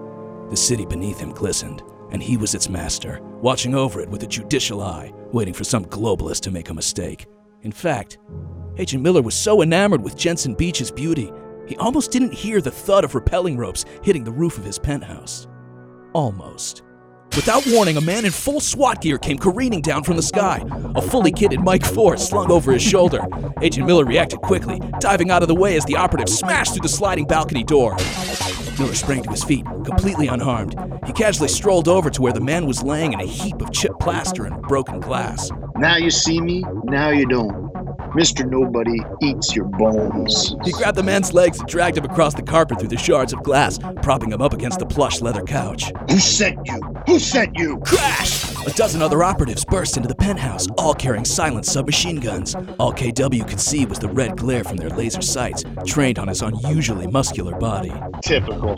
The 0.50 0.56
city 0.56 0.86
beneath 0.86 1.18
him 1.18 1.32
glistened, 1.32 1.82
and 2.10 2.22
he 2.22 2.36
was 2.36 2.54
its 2.54 2.68
master, 2.68 3.20
watching 3.40 3.74
over 3.74 4.00
it 4.00 4.08
with 4.08 4.22
a 4.22 4.28
judicial 4.28 4.80
eye, 4.80 5.12
waiting 5.32 5.54
for 5.54 5.64
some 5.64 5.84
globalist 5.86 6.42
to 6.42 6.50
make 6.50 6.68
a 6.68 6.74
mistake. 6.74 7.26
In 7.62 7.72
fact, 7.72 8.18
Agent 8.78 9.02
Miller 9.02 9.22
was 9.22 9.34
so 9.34 9.62
enamored 9.62 10.02
with 10.02 10.16
Jensen 10.16 10.54
Beach's 10.54 10.90
beauty, 10.90 11.30
he 11.66 11.76
almost 11.76 12.10
didn't 12.10 12.32
hear 12.32 12.60
the 12.60 12.70
thud 12.70 13.04
of 13.04 13.12
rappelling 13.12 13.56
ropes 13.56 13.84
hitting 14.02 14.24
the 14.24 14.32
roof 14.32 14.58
of 14.58 14.64
his 14.64 14.78
penthouse. 14.78 15.46
Almost. 16.12 16.82
Without 17.34 17.66
warning, 17.68 17.96
a 17.96 18.00
man 18.02 18.26
in 18.26 18.30
full 18.30 18.60
SWAT 18.60 19.00
gear 19.00 19.16
came 19.16 19.38
careening 19.38 19.80
down 19.80 20.04
from 20.04 20.16
the 20.16 20.22
sky. 20.22 20.62
A 20.94 21.00
fully 21.00 21.32
kitted 21.32 21.64
Mike 21.64 21.82
4 21.82 22.18
slung 22.18 22.50
over 22.50 22.72
his 22.72 22.82
shoulder. 22.82 23.22
Agent 23.62 23.86
Miller 23.86 24.04
reacted 24.04 24.40
quickly, 24.42 24.78
diving 25.00 25.30
out 25.30 25.40
of 25.40 25.48
the 25.48 25.54
way 25.54 25.74
as 25.74 25.84
the 25.86 25.96
operative 25.96 26.28
smashed 26.28 26.74
through 26.74 26.82
the 26.82 26.90
sliding 26.90 27.24
balcony 27.24 27.64
door. 27.64 27.96
Miller 28.78 28.94
sprang 28.94 29.22
to 29.22 29.30
his 29.30 29.44
feet, 29.44 29.64
completely 29.64 30.26
unharmed. 30.26 30.76
He 31.06 31.14
casually 31.14 31.48
strolled 31.48 31.88
over 31.88 32.10
to 32.10 32.20
where 32.20 32.34
the 32.34 32.40
man 32.40 32.66
was 32.66 32.82
laying 32.82 33.14
in 33.14 33.20
a 33.20 33.26
heap 33.26 33.62
of 33.62 33.72
chipped 33.72 33.98
plaster 33.98 34.44
and 34.44 34.60
broken 34.62 35.00
glass. 35.00 35.50
Now 35.76 35.96
you 35.96 36.10
see 36.10 36.38
me, 36.38 36.62
now 36.84 37.08
you 37.10 37.26
don't. 37.26 37.72
Mr. 38.14 38.46
Nobody 38.46 38.98
eats 39.22 39.56
your 39.56 39.64
bones. 39.64 40.54
He 40.64 40.72
grabbed 40.72 40.98
the 40.98 41.02
man's 41.02 41.32
legs 41.32 41.58
and 41.60 41.68
dragged 41.68 41.96
him 41.96 42.04
across 42.04 42.34
the 42.34 42.42
carpet 42.42 42.78
through 42.78 42.90
the 42.90 42.98
shards 42.98 43.32
of 43.32 43.42
glass, 43.42 43.78
propping 44.02 44.30
him 44.30 44.42
up 44.42 44.52
against 44.52 44.80
the 44.80 44.86
plush 44.86 45.22
leather 45.22 45.42
couch. 45.42 45.90
Who 46.10 46.18
sent 46.18 46.58
you? 46.66 46.80
Who 47.06 47.18
sent 47.22 47.56
you? 47.56 47.78
Crash! 47.86 48.66
A 48.66 48.70
dozen 48.70 49.00
other 49.00 49.24
operatives 49.24 49.64
burst 49.64 49.96
into 49.96 50.08
the 50.08 50.14
penthouse, 50.14 50.68
all 50.76 50.94
carrying 50.94 51.24
silent 51.24 51.66
submachine 51.66 52.16
guns. 52.16 52.54
All 52.78 52.92
KW 52.92 53.48
could 53.48 53.60
see 53.60 53.86
was 53.86 53.98
the 53.98 54.08
red 54.08 54.36
glare 54.36 54.64
from 54.64 54.76
their 54.76 54.90
laser 54.90 55.22
sights, 55.22 55.64
trained 55.86 56.18
on 56.18 56.28
his 56.28 56.42
unusually 56.42 57.06
muscular 57.06 57.56
body. 57.58 57.92
Typical. 58.22 58.76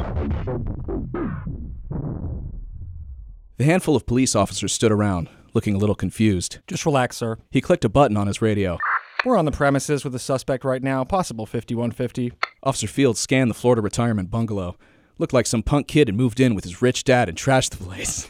The 3.56 3.64
handful 3.64 3.96
of 3.96 4.06
police 4.06 4.34
officers 4.34 4.72
stood 4.72 4.92
around, 4.92 5.28
looking 5.52 5.74
a 5.74 5.78
little 5.78 5.94
confused. 5.94 6.58
Just 6.66 6.84
relax, 6.84 7.16
sir. 7.16 7.38
He 7.50 7.60
clicked 7.60 7.84
a 7.84 7.88
button 7.88 8.16
on 8.16 8.26
his 8.26 8.42
radio. 8.42 8.78
We're 9.24 9.38
on 9.38 9.46
the 9.46 9.52
premises 9.52 10.04
with 10.04 10.12
the 10.12 10.18
suspect 10.18 10.64
right 10.64 10.82
now, 10.82 11.02
possible 11.04 11.46
5150. 11.46 12.32
Officer 12.62 12.86
Fields 12.86 13.20
scanned 13.20 13.50
the 13.50 13.54
Florida 13.54 13.80
retirement 13.80 14.30
bungalow. 14.30 14.76
Looked 15.16 15.32
like 15.32 15.46
some 15.46 15.62
punk 15.62 15.86
kid 15.86 16.08
had 16.08 16.16
moved 16.16 16.40
in 16.40 16.56
with 16.56 16.64
his 16.64 16.82
rich 16.82 17.04
dad 17.04 17.28
and 17.28 17.38
trashed 17.38 17.70
the 17.70 17.84
place. 17.84 18.28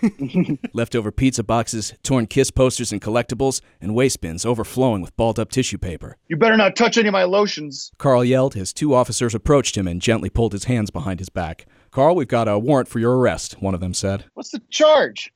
Leftover 0.74 1.10
pizza 1.10 1.42
boxes, 1.42 1.94
torn 2.02 2.26
kiss 2.26 2.50
posters 2.50 2.92
and 2.92 3.00
collectibles, 3.00 3.62
and 3.80 3.94
waste 3.94 4.20
bins 4.20 4.44
overflowing 4.44 5.00
with 5.00 5.16
balled 5.16 5.38
up 5.38 5.50
tissue 5.50 5.78
paper. 5.78 6.18
You 6.28 6.36
better 6.36 6.58
not 6.58 6.76
touch 6.76 6.98
any 6.98 7.08
of 7.08 7.12
my 7.12 7.24
lotions. 7.24 7.90
Carl 7.96 8.22
yelled 8.22 8.54
as 8.56 8.74
two 8.74 8.92
officers 8.92 9.34
approached 9.34 9.78
him 9.78 9.88
and 9.88 10.02
gently 10.02 10.28
pulled 10.28 10.52
his 10.52 10.64
hands 10.64 10.90
behind 10.90 11.20
his 11.20 11.30
back. 11.30 11.66
Carl, 11.90 12.14
we've 12.14 12.28
got 12.28 12.48
a 12.48 12.58
warrant 12.58 12.88
for 12.88 12.98
your 12.98 13.16
arrest, 13.16 13.62
one 13.62 13.72
of 13.72 13.80
them 13.80 13.94
said. 13.94 14.26
What's 14.34 14.50
the 14.50 14.60
charge? 14.68 15.32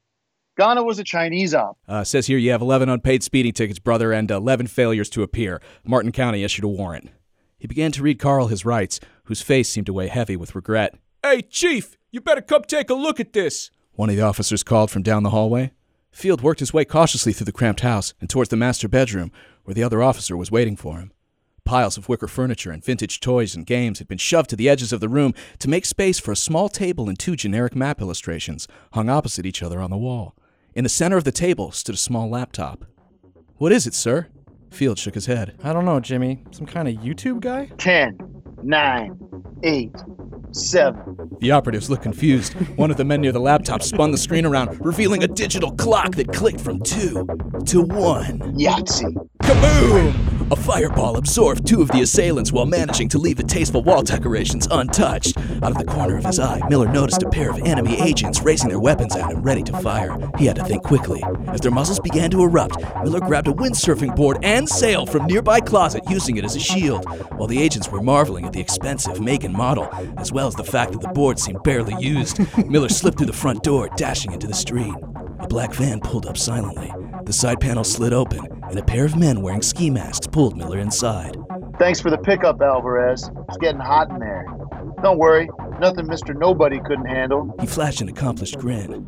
Ghana 0.59 0.82
was 0.82 0.98
a 0.98 1.05
Chinese 1.05 1.55
op. 1.55 1.78
Uh, 1.89 2.05
says 2.05 2.27
here 2.27 2.36
you 2.36 2.51
have 2.51 2.60
11 2.60 2.89
unpaid 2.89 3.22
speeding 3.22 3.52
tickets, 3.52 3.78
brother, 3.78 4.12
and 4.12 4.31
11 4.31 4.66
failures 4.66 5.09
to 5.10 5.22
appear. 5.22 5.62
Martin 5.85 6.12
County 6.12 6.43
issued 6.43 6.64
a 6.64 6.68
warrant. 6.68 7.10
He 7.59 7.66
began 7.68 7.93
to 7.93 8.02
read 8.02 8.18
Carl 8.18 8.48
his 8.48 8.64
rights, 8.64 9.01
whose 9.24 9.40
face 9.40 9.68
seemed 9.68 9.86
to 9.86 9.93
weigh 9.93 10.09
heavy 10.09 10.36
with 10.36 10.55
regret. 10.55 10.94
Hey, 11.20 11.43
Chief, 11.43 11.97
you 12.12 12.20
better 12.20 12.40
come 12.40 12.62
take 12.62 12.90
a 12.90 12.95
look 12.95 13.19
at 13.19 13.32
this. 13.32 13.73
One 13.95 14.09
of 14.09 14.15
the 14.15 14.23
officers 14.23 14.62
called 14.62 14.89
from 14.89 15.03
down 15.03 15.24
the 15.24 15.31
hallway. 15.31 15.73
Field 16.12 16.43
worked 16.43 16.61
his 16.61 16.73
way 16.73 16.85
cautiously 16.85 17.32
through 17.32 17.47
the 17.47 17.53
cramped 17.53 17.81
house 17.81 18.15
and 18.20 18.31
towards 18.31 18.51
the 18.51 18.57
master 18.57 18.86
bedroom, 18.86 19.32
where 19.65 19.74
the 19.74 19.82
other 19.82 20.01
officer 20.01 20.36
was 20.36 20.53
waiting 20.53 20.77
for 20.77 20.99
him. 20.99 21.12
Piles 21.65 21.99
of 21.99 22.09
wicker 22.09 22.28
furniture 22.28 22.70
and 22.70 22.85
vintage 22.85 23.19
toys 23.19 23.57
and 23.57 23.66
games 23.66 23.99
had 23.99 24.07
been 24.07 24.16
shoved 24.16 24.49
to 24.51 24.57
the 24.57 24.69
edges 24.69 24.93
of 24.93 25.01
the 25.01 25.09
room 25.09 25.35
to 25.59 25.69
make 25.69 25.85
space 25.85 26.20
for 26.20 26.31
a 26.31 26.36
small 26.36 26.69
table 26.69 27.09
and 27.09 27.19
two 27.19 27.35
generic 27.35 27.74
map 27.74 28.01
illustrations 28.01 28.69
hung 28.93 29.09
opposite 29.09 29.45
each 29.45 29.62
other 29.62 29.81
on 29.81 29.90
the 29.90 29.99
wall. 29.99 30.36
In 30.73 30.85
the 30.85 30.89
center 30.89 31.16
of 31.16 31.24
the 31.24 31.32
table 31.32 31.73
stood 31.73 31.97
a 31.97 31.99
small 31.99 32.31
laptop. 32.31 32.85
What 33.57 33.73
is 33.73 33.89
it, 33.89 33.95
sir? 33.95 34.28
Field 34.70 34.99
shook 34.99 35.15
his 35.15 35.27
head. 35.27 35.55
I 35.62 35.73
don't 35.73 35.85
know, 35.85 36.01
Jimmy. 36.01 36.43
Some 36.51 36.66
kind 36.66 36.89
of 36.89 36.95
YouTube 36.97 37.40
guy? 37.40 37.70
10, 37.78 38.19
9, 38.62 39.19
8, 39.62 39.90
7. 40.53 41.28
The 41.40 41.51
operatives 41.51 41.89
looked 41.90 42.03
confused. 42.03 42.53
One 42.77 42.90
of 42.90 42.97
the 42.97 43.05
men 43.05 43.20
near 43.20 43.32
the 43.32 43.40
laptop 43.40 43.82
spun 43.82 44.11
the 44.11 44.19
screen 44.19 44.45
around, 44.45 44.85
revealing 44.85 45.23
a 45.23 45.28
digital 45.28 45.73
clock 45.73 46.15
that 46.16 46.32
clicked 46.32 46.61
from 46.61 46.81
two 46.81 47.27
to 47.66 47.82
one. 47.82 48.40
Yahtzee. 48.57 49.15
Kaboom! 49.43 50.28
A 50.51 50.57
fireball 50.57 51.19
absorbed 51.19 51.66
two 51.66 51.82
of 51.82 51.90
the 51.90 52.01
assailants 52.01 52.53
while 52.53 52.65
managing 52.65 53.07
to 53.11 53.19
leave 53.19 53.36
the 53.36 53.43
tasteful 53.43 53.82
wall 53.82 54.03
decorations 54.03 54.66
untouched. 54.70 55.36
Out 55.62 55.73
of 55.73 55.77
the 55.77 55.85
corner 55.85 56.16
of 56.16 56.24
his 56.24 56.40
eye, 56.40 56.66
Miller 56.70 56.89
noticed 56.89 57.23
a 57.23 57.28
pair 57.28 57.51
of 57.51 57.59
enemy 57.66 58.01
agents 58.01 58.40
raising 58.40 58.70
their 58.70 58.81
weapons 58.81 59.15
at 59.15 59.31
him, 59.31 59.43
ready 59.43 59.62
to 59.65 59.78
fire. 59.81 60.16
He 60.39 60.47
had 60.47 60.57
to 60.57 60.65
think 60.65 60.85
quickly. 60.85 61.23
As 61.49 61.61
their 61.61 61.70
muzzles 61.70 62.01
began 62.01 62.31
to 62.31 62.43
erupt, 62.43 62.78
Miller 63.05 63.20
grabbed 63.20 63.49
a 63.49 63.53
windsurfing 63.53 64.16
board 64.16 64.39
and 64.43 64.57
sail 64.66 65.06
from 65.06 65.26
nearby 65.26 65.60
closet, 65.60 66.02
using 66.09 66.36
it 66.36 66.44
as 66.44 66.56
a 66.56 66.60
shield, 66.60 67.05
while 67.36 67.47
the 67.47 67.60
agents 67.60 67.90
were 67.90 68.02
marveling 68.02 68.47
at 68.47 68.52
the 68.52 68.60
expensive 68.60 69.20
make 69.20 69.44
and 69.44 69.55
model, 69.55 69.89
as 70.16 70.32
well 70.32 70.47
as 70.47 70.55
the 70.55 70.64
fact 70.64 70.93
that 70.93 71.01
the 71.01 71.09
board 71.09 71.39
seemed 71.39 71.62
barely 71.62 71.94
used. 72.02 72.40
Miller 72.66 72.89
slipped 72.89 73.18
through 73.18 73.26
the 73.26 73.32
front 73.32 73.62
door, 73.62 73.89
dashing 73.97 74.32
into 74.32 74.47
the 74.47 74.55
street. 74.55 74.94
A 75.40 75.47
black 75.47 75.74
van 75.74 76.01
pulled 76.01 76.26
up 76.26 76.36
silently. 76.36 76.93
The 77.24 77.32
side 77.32 77.60
panel 77.60 77.85
slid 77.85 78.12
open, 78.12 78.47
and 78.64 78.78
a 78.78 78.82
pair 78.82 79.05
of 79.05 79.16
men 79.16 79.43
wearing 79.43 79.62
ski 79.62 79.90
masks 79.90 80.26
pulled 80.26 80.56
Miller 80.56 80.78
inside. 80.78 81.36
Thanks 81.78 82.01
for 82.01 82.10
the 82.10 82.18
pickup, 82.18 82.60
Alvarez. 82.60 83.30
It's 83.48 83.59
getting 83.59 83.80
hot 83.80 84.10
in 84.10 84.18
there. 84.18 84.47
Don't 85.02 85.18
worry, 85.18 85.48
nothing 85.78 86.06
Mr. 86.06 86.36
Nobody 86.36 86.80
couldn't 86.80 87.06
handle. 87.06 87.55
He 87.60 87.66
flashed 87.66 88.01
an 88.01 88.09
accomplished 88.09 88.59
grin. 88.59 89.02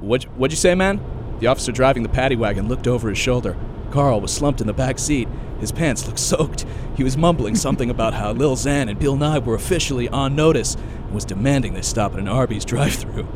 What, 0.00 0.24
what'd 0.38 0.52
you 0.52 0.56
say, 0.56 0.74
man? 0.74 1.00
The 1.40 1.46
officer 1.46 1.72
driving 1.72 2.02
the 2.02 2.08
paddy 2.08 2.36
wagon 2.36 2.68
looked 2.68 2.86
over 2.86 3.08
his 3.08 3.18
shoulder. 3.18 3.56
Carl 3.90 4.20
was 4.20 4.32
slumped 4.32 4.60
in 4.60 4.66
the 4.66 4.72
back 4.72 4.98
seat. 4.98 5.26
His 5.58 5.72
pants 5.72 6.06
looked 6.06 6.18
soaked. 6.18 6.64
He 6.96 7.02
was 7.02 7.16
mumbling 7.16 7.54
something 7.54 7.90
about 7.90 8.14
how 8.14 8.32
Lil 8.32 8.56
Xan 8.56 8.88
and 8.88 8.98
Bill 8.98 9.16
Nye 9.16 9.38
were 9.38 9.54
officially 9.54 10.08
on 10.10 10.36
notice 10.36 10.74
and 10.74 11.12
was 11.14 11.24
demanding 11.24 11.74
they 11.74 11.82
stop 11.82 12.12
at 12.12 12.18
an 12.18 12.28
Arby's 12.28 12.64
drive 12.64 12.94
through. 12.94 13.26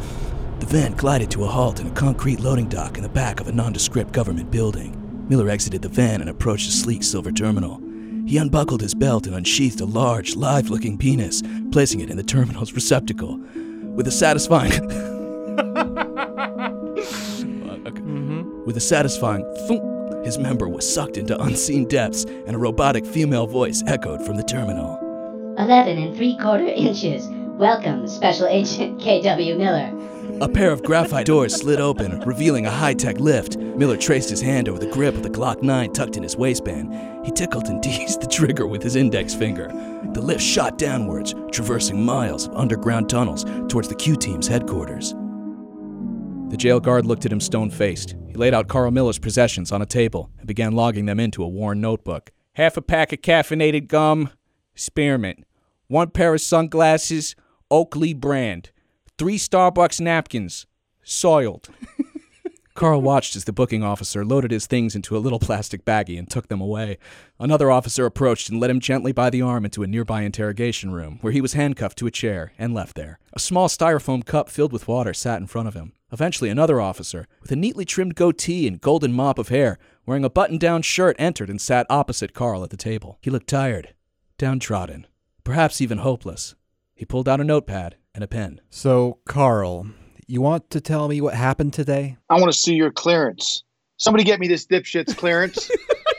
The 0.61 0.67
van 0.67 0.93
glided 0.93 1.31
to 1.33 1.45
a 1.45 1.49
halt 1.49 1.81
in 1.81 1.87
a 1.87 1.91
concrete 1.91 2.41
loading 2.41 2.69
dock 2.69 2.97
in 2.97 3.03
the 3.03 3.09
back 3.09 3.41
of 3.41 3.49
a 3.49 3.53
nondescript 3.53 4.13
government 4.13 4.51
building. 4.51 5.27
Miller 5.29 5.49
exited 5.49 5.83
the 5.83 5.89
van 5.89 6.21
and 6.21 6.31
approached 6.31 6.69
a 6.69 6.73
sleek 6.73 7.03
silver 7.03 7.33
terminal. 7.33 7.81
He 8.27 8.37
unbuckled 8.37 8.81
his 8.81 8.95
belt 8.95 9.27
and 9.27 9.35
unsheathed 9.35 9.81
a 9.81 9.87
large, 9.87 10.37
live 10.37 10.71
looking 10.71 10.97
penis, 10.97 11.43
placing 11.73 12.01
it 12.01 12.11
in 12.11 12.17
the 12.17 12.23
terminal's 12.23 12.73
receptacle. 12.73 13.39
With 13.97 14.07
a 14.07 14.13
satisfying. 14.13 14.91
With 18.65 18.79
a 18.79 18.81
satisfying 18.81 19.45
thunk, 19.69 20.25
his 20.25 20.39
member 20.39 20.71
was 20.71 20.91
sucked 20.91 21.19
into 21.19 21.39
unseen 21.43 21.87
depths, 21.87 22.25
and 22.25 22.57
a 22.57 22.59
robotic 22.59 23.05
female 23.05 23.47
voice 23.47 23.83
echoed 23.87 24.25
from 24.25 24.37
the 24.37 24.43
terminal. 24.43 24.99
11 25.59 25.99
and 25.99 26.17
3 26.17 26.39
quarter 26.39 26.65
inches. 26.65 27.29
Welcome, 27.59 28.09
Special 28.09 28.47
Agent 28.47 29.01
K.W. 29.03 29.59
Miller. 29.59 29.93
A 30.41 30.49
pair 30.49 30.73
of 30.73 30.83
graphite 30.83 31.27
doors 31.27 31.55
slid 31.55 31.79
open, 31.79 32.21
revealing 32.21 32.65
a 32.65 32.71
high 32.71 32.95
tech 32.95 33.21
lift. 33.21 33.59
Miller 33.59 33.99
traced 33.99 34.31
his 34.31 34.41
hand 34.41 34.71
over 34.71 34.79
the 34.79 34.91
grip 34.91 35.15
of 35.15 35.23
the 35.23 35.31
Glock 35.31 35.63
9 35.63 35.93
tucked 35.93 36.17
in 36.17 36.23
his 36.23 36.39
waistband. 36.39 37.27
He 37.27 37.33
tickled 37.33 37.67
and 37.67 37.83
teased 37.83 38.23
the 38.23 38.27
trigger 38.27 38.67
with 38.67 38.83
his 38.83 38.97
index 38.97 39.35
finger. 39.35 39.69
The 40.15 40.23
lift 40.23 40.43
shot 40.43 40.79
downwards, 40.79 41.35
traversing 41.53 42.03
miles 42.03 42.49
of 42.49 42.57
underground 42.57 43.11
tunnels 43.11 43.45
towards 43.69 43.89
the 43.89 43.95
Q 43.95 44.17
Team's 44.17 44.49
headquarters. 44.49 45.15
The 46.55 46.59
jail 46.59 46.79
guard 46.79 47.05
looked 47.05 47.27
at 47.27 47.33
him 47.33 47.41
stone 47.41 47.69
faced. 47.69 48.15
He 48.29 48.35
laid 48.35 48.55
out 48.55 48.69
Carl 48.69 48.93
Miller's 48.93 49.19
possessions 49.19 49.73
on 49.73 49.83
a 49.83 49.87
table 49.87 50.31
and 50.39 50.47
began 50.47 50.71
logging 50.71 51.07
them 51.07 51.19
into 51.19 51.43
a 51.43 51.49
worn 51.49 51.81
notebook. 51.81 52.31
Half 52.53 52.77
a 52.77 52.81
pack 52.81 53.13
of 53.13 53.23
caffeinated 53.23 53.89
gum, 53.89 54.31
spearmint. 54.77 55.43
One 55.89 56.11
pair 56.11 56.33
of 56.33 56.41
sunglasses, 56.41 57.35
Oakley 57.73 58.15
brand. 58.15 58.71
Three 59.19 59.37
Starbucks 59.37 60.01
napkins, 60.01 60.67
soiled. 61.03 61.71
Carl 62.75 63.01
watched 63.01 63.37
as 63.37 63.45
the 63.45 63.53
booking 63.53 63.85
officer 63.85 64.25
loaded 64.25 64.51
his 64.51 64.67
things 64.67 64.97
into 64.97 65.17
a 65.17 65.19
little 65.19 65.39
plastic 65.39 65.85
baggie 65.85 66.19
and 66.19 66.29
took 66.29 66.49
them 66.49 66.61
away. 66.61 66.99
Another 67.39 67.71
officer 67.71 68.05
approached 68.05 68.49
and 68.49 68.59
led 68.59 68.71
him 68.71 68.81
gently 68.81 69.13
by 69.13 69.31
the 69.31 69.41
arm 69.41 69.65
into 69.65 69.85
a 69.85 69.87
nearby 69.87 70.23
interrogation 70.23 70.91
room, 70.91 71.19
where 71.21 71.33
he 71.33 71.41
was 71.41 71.53
handcuffed 71.53 71.97
to 71.99 72.09
a 72.09 72.11
chair 72.11 72.53
and 72.59 72.75
left 72.75 72.97
there. 72.97 73.21
A 73.33 73.39
small 73.39 73.69
styrofoam 73.69 74.27
cup 74.27 74.51
filled 74.51 74.73
with 74.73 74.89
water 74.89 75.15
sat 75.15 75.41
in 75.41 75.47
front 75.47 75.69
of 75.69 75.75
him. 75.75 75.93
Eventually, 76.11 76.51
another 76.51 76.81
officer, 76.81 77.29
with 77.41 77.53
a 77.53 77.57
neatly 77.57 77.85
trimmed 77.85 78.17
goatee 78.17 78.67
and 78.67 78.81
golden 78.81 79.13
mop 79.13 79.39
of 79.39 79.51
hair, 79.51 79.79
wearing 80.05 80.25
a 80.25 80.31
button 80.31 80.59
down 80.59 80.83
shirt, 80.83 81.15
entered 81.17 81.51
and 81.51 81.61
sat 81.61 81.87
opposite 81.89 82.35
Carl 82.35 82.65
at 82.65 82.71
the 82.71 82.77
table. 82.77 83.19
He 83.23 83.31
looked 83.31 83.49
tired, 83.49 83.95
downtrodden, 84.37 85.07
perhaps 85.45 85.81
even 85.81 85.99
hopeless. 85.99 86.57
He 86.97 87.05
pulled 87.05 87.29
out 87.29 87.41
a 87.41 87.45
notepad 87.45 87.95
and 88.15 88.25
a 88.25 88.29
pen. 88.29 88.61
So, 88.69 89.19
Carl, 89.27 89.87
you 90.27 90.41
want 90.41 90.71
to 90.71 90.81
tell 90.81 91.09
me 91.09 91.21
what 91.21 91.35
happened 91.35 91.73
today? 91.73 92.17
I 92.31 92.35
want 92.35 92.53
to 92.53 92.59
see 92.59 92.75
your 92.75 92.91
clearance. 92.91 93.63
Somebody 93.97 94.25
get 94.25 94.41
me 94.41 94.49
this 94.49 94.67
dipshit's 94.67 95.15
clearance. 95.15 95.71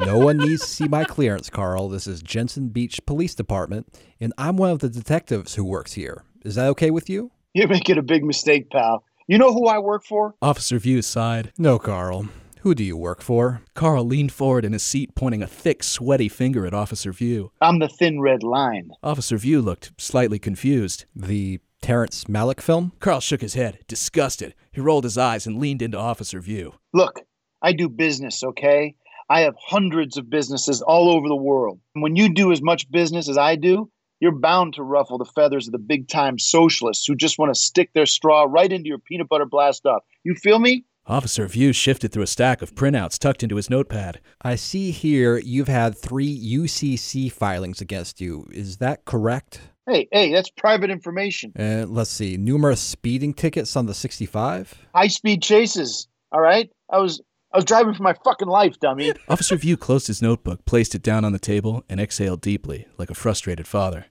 No 0.00 0.16
one 0.18 0.38
needs 0.38 0.62
to 0.62 0.68
see 0.68 0.86
my 0.86 1.02
clearance, 1.02 1.50
Carl. 1.50 1.88
This 1.88 2.06
is 2.06 2.22
Jensen 2.22 2.68
Beach 2.68 3.00
Police 3.04 3.34
Department, 3.34 3.92
and 4.20 4.32
I'm 4.38 4.56
one 4.56 4.70
of 4.70 4.78
the 4.78 4.88
detectives 4.88 5.56
who 5.56 5.64
works 5.64 5.94
here. 5.94 6.22
Is 6.44 6.54
that 6.54 6.68
okay 6.68 6.92
with 6.92 7.10
you? 7.10 7.32
You're 7.52 7.66
making 7.66 7.98
a 7.98 8.02
big 8.02 8.24
mistake, 8.24 8.70
pal. 8.70 9.02
You 9.26 9.38
know 9.38 9.52
who 9.52 9.66
I 9.66 9.80
work 9.80 10.04
for? 10.04 10.36
Officer 10.40 10.78
View 10.78 11.02
sighed. 11.02 11.52
No, 11.58 11.80
Carl. 11.80 12.28
Who 12.60 12.76
do 12.76 12.84
you 12.84 12.96
work 12.96 13.20
for? 13.20 13.62
Carl 13.74 14.04
leaned 14.04 14.30
forward 14.32 14.64
in 14.64 14.72
his 14.72 14.84
seat, 14.84 15.16
pointing 15.16 15.42
a 15.42 15.48
thick, 15.48 15.82
sweaty 15.82 16.28
finger 16.28 16.64
at 16.64 16.74
Officer 16.74 17.10
View. 17.10 17.50
I'm 17.60 17.80
the 17.80 17.88
thin 17.88 18.20
red 18.20 18.44
line. 18.44 18.90
Officer 19.02 19.36
View 19.36 19.60
looked 19.60 19.90
slightly 19.98 20.38
confused. 20.38 21.06
The 21.14 21.58
Terrence 21.88 22.24
Malick 22.24 22.60
film? 22.60 22.92
Carl 23.00 23.18
shook 23.18 23.40
his 23.40 23.54
head, 23.54 23.78
disgusted. 23.88 24.54
He 24.70 24.78
rolled 24.78 25.04
his 25.04 25.16
eyes 25.16 25.46
and 25.46 25.58
leaned 25.58 25.80
into 25.80 25.96
Officer 25.96 26.38
View. 26.38 26.74
Look, 26.92 27.22
I 27.62 27.72
do 27.72 27.88
business, 27.88 28.44
okay? 28.44 28.94
I 29.30 29.40
have 29.40 29.54
hundreds 29.58 30.18
of 30.18 30.28
businesses 30.28 30.82
all 30.82 31.08
over 31.08 31.28
the 31.28 31.34
world. 31.34 31.80
And 31.94 32.02
when 32.02 32.14
you 32.14 32.28
do 32.28 32.52
as 32.52 32.60
much 32.60 32.90
business 32.90 33.26
as 33.26 33.38
I 33.38 33.56
do, 33.56 33.90
you're 34.20 34.38
bound 34.38 34.74
to 34.74 34.82
ruffle 34.82 35.16
the 35.16 35.24
feathers 35.24 35.66
of 35.66 35.72
the 35.72 35.78
big 35.78 36.08
time 36.08 36.38
socialists 36.38 37.06
who 37.06 37.14
just 37.14 37.38
want 37.38 37.54
to 37.54 37.58
stick 37.58 37.88
their 37.94 38.04
straw 38.04 38.44
right 38.46 38.70
into 38.70 38.88
your 38.88 38.98
peanut 38.98 39.30
butter 39.30 39.46
blast 39.46 39.86
up. 39.86 40.04
You 40.24 40.34
feel 40.34 40.58
me? 40.58 40.84
Officer 41.06 41.46
View 41.46 41.72
shifted 41.72 42.12
through 42.12 42.24
a 42.24 42.26
stack 42.26 42.60
of 42.60 42.74
printouts 42.74 43.18
tucked 43.18 43.42
into 43.42 43.56
his 43.56 43.70
notepad. 43.70 44.20
I 44.42 44.56
see 44.56 44.90
here 44.90 45.38
you've 45.38 45.68
had 45.68 45.96
three 45.96 46.38
UCC 46.38 47.32
filings 47.32 47.80
against 47.80 48.20
you. 48.20 48.46
Is 48.52 48.76
that 48.76 49.06
correct? 49.06 49.62
Hey, 49.88 50.06
hey, 50.12 50.32
that's 50.32 50.50
private 50.50 50.90
information. 50.90 51.52
Uh, 51.58 51.86
let's 51.88 52.10
see. 52.10 52.36
Numerous 52.36 52.78
speeding 52.78 53.32
tickets 53.32 53.74
on 53.74 53.86
the 53.86 53.94
65? 53.94 54.86
High 54.94 55.08
speed 55.08 55.42
chases. 55.42 56.08
All 56.30 56.42
right? 56.42 56.70
I 56.90 56.98
was 56.98 57.22
I 57.54 57.56
was 57.56 57.64
driving 57.64 57.94
for 57.94 58.02
my 58.02 58.14
fucking 58.22 58.48
life, 58.48 58.78
dummy. 58.78 59.14
Officer 59.28 59.56
View 59.56 59.78
closed 59.78 60.08
his 60.08 60.20
notebook, 60.20 60.66
placed 60.66 60.94
it 60.94 61.02
down 61.02 61.24
on 61.24 61.32
the 61.32 61.38
table, 61.38 61.82
and 61.88 61.98
exhaled 61.98 62.42
deeply, 62.42 62.86
like 62.98 63.08
a 63.08 63.14
frustrated 63.14 63.66
father. 63.66 64.04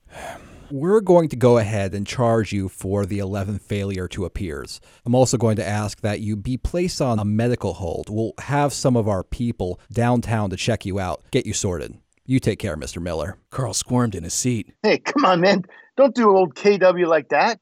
We're 0.72 1.02
going 1.02 1.30
to 1.30 1.36
go 1.36 1.60
ahead 1.60 1.94
and 1.94 2.08
charge 2.08 2.52
you 2.52 2.68
for 2.70 3.06
the 3.06 3.20
11th 3.20 3.62
failure 3.62 4.08
to 4.10 4.26
appears. 4.26 4.82
I'm 5.06 5.14
also 5.14 5.38
going 5.38 5.58
to 5.58 5.68
ask 5.68 6.02
that 6.02 6.22
you 6.22 6.36
be 6.36 6.58
placed 6.58 7.00
on 7.00 7.20
a 7.20 7.26
medical 7.26 7.76
hold. 7.76 8.10
We'll 8.10 8.34
have 8.40 8.74
some 8.74 8.98
of 8.98 9.08
our 9.08 9.24
people 9.24 9.80
downtown 9.94 10.50
to 10.50 10.58
check 10.58 10.88
you 10.88 11.00
out, 11.00 11.22
get 11.30 11.46
you 11.46 11.54
sorted. 11.54 12.00
You 12.30 12.42
take 12.42 12.60
care, 12.60 12.76
Mr. 12.76 13.02
Miller. 13.02 13.38
Carl 13.52 13.74
squirmed 13.74 14.14
in 14.14 14.26
his 14.26 14.34
seat. 14.34 14.74
Hey, 14.84 14.98
come 14.98 15.24
on, 15.24 15.40
man. 15.40 15.64
Don't 15.96 16.14
do 16.14 16.30
old 16.30 16.56
KW 16.56 17.08
like 17.08 17.30
that. 17.30 17.58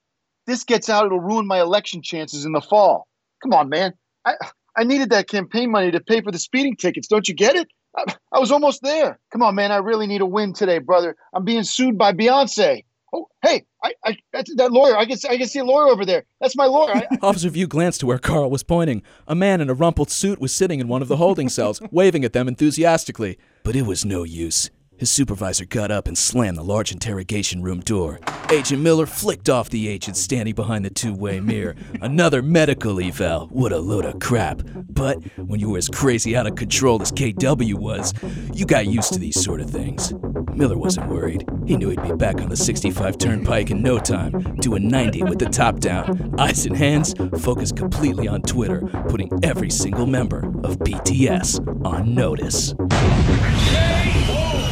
This 0.48 0.64
gets 0.64 0.90
out, 0.90 1.06
it'll 1.06 1.20
ruin 1.20 1.46
my 1.46 1.62
election 1.62 2.02
chances 2.02 2.46
in 2.46 2.52
the 2.52 2.62
fall. 2.62 3.08
Come 3.44 3.54
on, 3.54 3.70
man. 3.70 3.94
I 4.26 4.34
I 4.76 4.84
needed 4.84 5.12
that 5.12 5.30
campaign 5.30 5.70
money 5.72 5.92
to 5.92 6.00
pay 6.00 6.22
for 6.22 6.32
the 6.32 6.40
speeding 6.40 6.76
tickets. 6.76 7.08
Don't 7.08 7.28
you 7.28 7.36
get 7.36 7.56
it? 7.56 7.68
I, 7.96 8.06
I 8.34 8.40
was 8.40 8.52
almost 8.52 8.82
there. 8.82 9.20
Come 9.32 9.44
on, 9.44 9.54
man. 9.54 9.72
I 9.72 9.78
really 9.78 10.08
need 10.08 10.22
a 10.22 10.26
win 10.26 10.52
today, 10.52 10.80
brother. 10.80 11.16
I'm 11.34 11.46
being 11.46 11.64
sued 11.64 11.98
by 11.98 12.12
Beyonce. 12.12 12.85
Oh, 13.14 13.28
hey, 13.44 13.66
I, 13.84 13.94
I 14.04 14.18
that 14.32 14.72
lawyer. 14.72 14.98
I 14.98 15.06
can 15.06 15.18
I 15.30 15.38
can 15.38 15.48
see 15.48 15.60
a 15.60 15.66
lawyer 15.66 15.88
over 15.88 16.06
there. 16.06 16.26
That's 16.42 16.56
my 16.56 16.66
lawyer. 16.66 16.96
I, 17.12 17.18
Officer 17.22 17.50
View 17.50 17.68
glanced 17.68 18.02
to 18.02 18.06
where 18.06 18.18
Carl 18.18 18.50
was 18.50 18.64
pointing. 18.64 19.04
A 19.28 19.36
man 19.36 19.62
in 19.62 19.70
a 19.70 19.74
rumpled 19.74 20.10
suit 20.10 20.40
was 20.40 20.54
sitting 20.54 20.80
in 20.80 20.88
one 20.88 21.02
of 21.02 21.08
the 21.08 21.18
holding 21.18 21.50
cells, 21.50 21.82
waving 21.92 22.26
at 22.26 22.34
them 22.34 22.48
enthusiastically. 22.48 23.38
But 23.64 23.76
it 23.76 23.84
was 23.84 24.06
no 24.06 24.24
use. 24.24 24.70
His 24.98 25.12
supervisor 25.12 25.66
got 25.66 25.92
up 25.92 26.08
and 26.08 26.18
slammed 26.18 26.58
the 26.58 26.64
large 26.64 26.92
interrogation 26.92 27.62
room 27.62 27.82
door. 27.82 28.20
Agent 28.50 28.82
Miller 28.82 29.06
flicked 29.06 29.50
off 29.50 29.70
the 29.70 29.90
agent 29.90 30.16
standing 30.16 30.56
behind 30.56 30.86
the 30.86 30.90
two 30.90 31.14
way 31.14 31.42
mirror. 31.42 31.76
Another 32.02 32.42
medical 32.42 33.02
eval. 33.02 33.48
What 33.48 33.74
a 33.74 33.80
load 33.80 34.06
of 34.06 34.20
crap. 34.20 34.62
But 34.90 35.18
when 35.38 35.60
you 35.60 35.72
were 35.72 35.80
as 35.80 35.90
crazy 35.90 36.34
out 36.36 36.48
of 36.48 36.56
control 36.56 37.02
as 37.02 37.12
KW 37.12 37.74
was, 37.74 38.14
you 38.54 38.66
got 38.66 38.88
used 38.88 39.12
to 39.14 39.20
these 39.20 39.44
sort 39.44 39.60
of 39.60 39.70
things. 39.70 40.14
Miller 40.54 40.78
wasn't 40.78 41.10
worried. 41.10 41.46
He 41.66 41.76
knew 41.76 41.90
he'd 41.90 42.02
be 42.02 42.14
back 42.14 42.40
on 42.40 42.48
the 42.48 42.56
65 42.56 43.18
turnpike 43.18 43.72
in 43.72 43.82
no 43.82 44.00
time, 44.00 44.56
doing 44.62 44.88
90 44.88 45.24
with 45.24 45.40
the 45.40 45.50
top 45.50 45.80
down, 45.80 46.34
eyes 46.40 46.66
and 46.66 46.78
hands 46.78 47.14
focused 47.42 47.76
completely 47.76 48.30
on 48.30 48.42
Twitter, 48.44 48.80
putting 49.10 49.30
every 49.44 49.70
single 49.70 50.06
member 50.06 50.46
of 50.64 50.80
BTS 50.80 51.86
on 51.86 52.16
notice. 52.16 52.74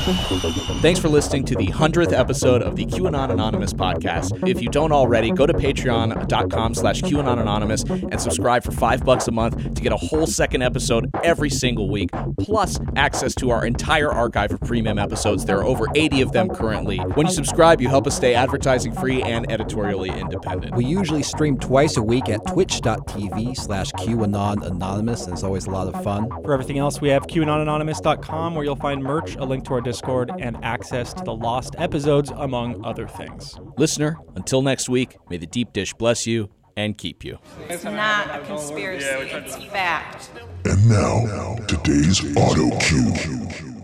Thanks 0.03 0.99
for 0.99 1.07
listening 1.07 1.45
to 1.45 1.55
the 1.55 1.67
100th 1.67 2.11
episode 2.11 2.61
of 2.61 2.75
the 2.75 2.85
QAnon 2.85 3.31
Anonymous 3.31 3.71
podcast. 3.71 4.45
If 4.45 4.61
you 4.61 4.67
don't 4.67 4.91
already, 4.91 5.31
go 5.31 5.45
to 5.45 5.53
patreon.com 5.53 6.73
slash 6.73 7.01
QAnon 7.03 7.39
Anonymous 7.39 7.83
and 7.83 8.19
subscribe 8.19 8.65
for 8.65 8.71
five 8.71 9.05
bucks 9.05 9.29
a 9.29 9.31
month 9.31 9.75
to 9.75 9.81
get 9.81 9.93
a 9.93 9.95
whole 9.95 10.27
second 10.27 10.61
episode 10.61 11.09
every 11.23 11.49
single 11.49 11.89
week, 11.89 12.09
plus 12.37 12.81
access 12.97 13.33
to 13.35 13.51
our 13.51 13.65
entire 13.65 14.11
archive 14.11 14.51
of 14.51 14.59
premium 14.59 14.99
episodes. 14.99 15.45
There 15.45 15.59
are 15.59 15.63
over 15.63 15.85
80 15.95 16.21
of 16.21 16.33
them 16.33 16.49
currently. 16.49 16.97
When 16.97 17.27
you 17.27 17.31
subscribe, 17.31 17.79
you 17.79 17.87
help 17.87 18.05
us 18.05 18.17
stay 18.17 18.35
advertising 18.35 18.91
free 18.91 19.21
and 19.21 19.49
editorially 19.49 20.09
independent. 20.09 20.75
We 20.75 20.83
usually 20.83 21.23
stream 21.23 21.57
twice 21.57 21.95
a 21.95 22.03
week 22.03 22.27
at 22.27 22.45
twitch.tv 22.47 23.55
slash 23.55 23.91
QAnon 23.93 24.65
Anonymous, 24.65 25.23
and 25.23 25.33
it's 25.33 25.43
always 25.43 25.65
a 25.65 25.71
lot 25.71 25.87
of 25.87 26.03
fun. 26.03 26.27
For 26.43 26.51
everything 26.51 26.77
else, 26.77 26.99
we 26.99 27.07
have 27.07 27.25
QAnonanonymous.com 27.27 28.55
where 28.55 28.65
you'll 28.65 28.75
find 28.75 29.01
merch, 29.01 29.37
a 29.37 29.45
link 29.45 29.63
to 29.67 29.75
our 29.75 29.79
Discord, 29.79 29.92
and 30.39 30.57
access 30.63 31.13
to 31.13 31.23
the 31.23 31.33
lost 31.33 31.75
episodes, 31.77 32.31
among 32.35 32.83
other 32.85 33.07
things. 33.07 33.57
Listener, 33.77 34.17
until 34.35 34.61
next 34.61 34.89
week, 34.89 35.17
may 35.29 35.37
the 35.37 35.47
deep 35.47 35.73
dish 35.73 35.93
bless 35.93 36.25
you 36.25 36.49
and 36.75 36.97
keep 36.97 37.23
you. 37.23 37.37
It's 37.69 37.83
not 37.83 38.35
a 38.35 38.43
conspiracy, 38.45 39.05
it's 39.05 39.55
fact. 39.65 40.31
And 40.65 40.89
now, 40.89 41.55
today's 41.67 42.35
auto 42.35 42.77
cue. 42.79 43.82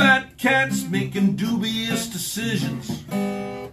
Fat 0.00 0.38
cats 0.38 0.88
making 0.88 1.36
dubious 1.36 2.08
decisions. 2.08 3.04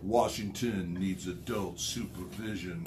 Washington 0.03 0.95
needs 0.99 1.25
adult 1.25 1.79
supervision. 1.79 2.83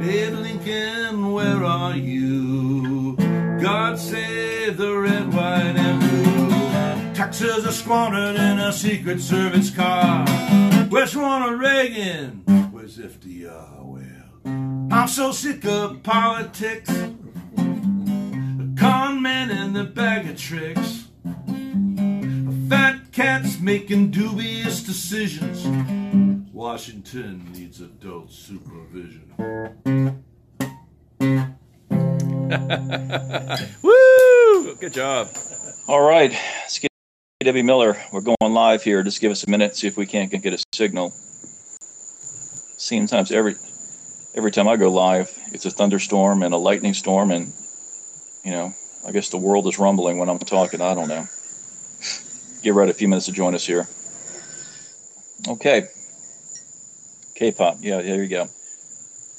Abe 0.00 0.32
Lincoln, 0.32 1.34
where 1.34 1.62
are 1.64 1.94
you? 1.94 3.14
God 3.60 3.98
save 3.98 4.78
the 4.78 4.96
red, 4.96 5.34
white, 5.34 5.76
and 5.76 6.00
blue. 6.00 6.48
Taxes 7.12 7.66
are 7.66 7.72
squandered 7.72 8.36
in 8.36 8.58
a 8.58 8.72
Secret 8.72 9.20
Service 9.20 9.68
car. 9.68 10.26
Where's 10.88 11.14
Ronald 11.14 11.60
Reagan? 11.60 12.42
Where's 12.72 12.96
FDR? 12.96 13.84
Well, 13.84 14.88
I'm 14.90 15.08
so 15.08 15.32
sick 15.32 15.66
of 15.66 16.02
politics. 16.02 16.88
A 16.88 17.14
con 18.78 19.20
men 19.20 19.50
and 19.50 19.76
the 19.76 19.84
bag 19.84 20.26
of 20.26 20.38
tricks. 20.38 21.08
Fat 22.68 23.12
cats 23.12 23.58
making 23.60 24.10
dubious 24.10 24.82
decisions. 24.82 25.66
Washington 26.52 27.50
needs 27.52 27.80
adult 27.80 28.30
supervision. 28.30 29.32
Woo! 33.82 34.74
Good 34.76 34.92
job. 34.92 35.28
All 35.86 36.02
right, 36.02 36.36
it's 36.64 36.80
Debbie 37.40 37.62
Miller. 37.62 37.96
We're 38.12 38.20
going 38.20 38.36
live 38.40 38.82
here. 38.82 39.02
Just 39.02 39.20
give 39.20 39.32
us 39.32 39.44
a 39.44 39.50
minute, 39.50 39.74
see 39.74 39.86
if 39.86 39.96
we 39.96 40.04
can't 40.04 40.30
get 40.30 40.52
a 40.52 40.62
signal. 40.74 41.10
Seems 42.76 43.10
times 43.10 43.32
every 43.32 43.54
every 44.34 44.50
time 44.50 44.68
I 44.68 44.76
go 44.76 44.90
live, 44.90 45.32
it's 45.52 45.64
a 45.64 45.70
thunderstorm 45.70 46.42
and 46.42 46.52
a 46.52 46.58
lightning 46.58 46.92
storm, 46.92 47.30
and 47.30 47.50
you 48.44 48.50
know, 48.50 48.74
I 49.06 49.12
guess 49.12 49.30
the 49.30 49.38
world 49.38 49.66
is 49.68 49.78
rumbling 49.78 50.18
when 50.18 50.28
I'm 50.28 50.38
talking. 50.38 50.82
I 50.82 50.94
don't 50.94 51.08
know. 51.08 51.26
Give 52.62 52.74
Red 52.74 52.88
a 52.88 52.94
few 52.94 53.08
minutes 53.08 53.26
to 53.26 53.32
join 53.32 53.54
us 53.54 53.66
here. 53.66 53.88
Okay. 55.48 55.86
K-pop. 57.34 57.78
Yeah, 57.80 58.02
there 58.02 58.22
you 58.22 58.28
go. 58.28 58.48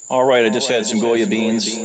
All 0.08 0.24
right, 0.24 0.44
I 0.44 0.50
just 0.50 0.68
had 0.68 0.86
some 0.86 0.98
Goya 1.00 1.26
beans. 1.26 1.76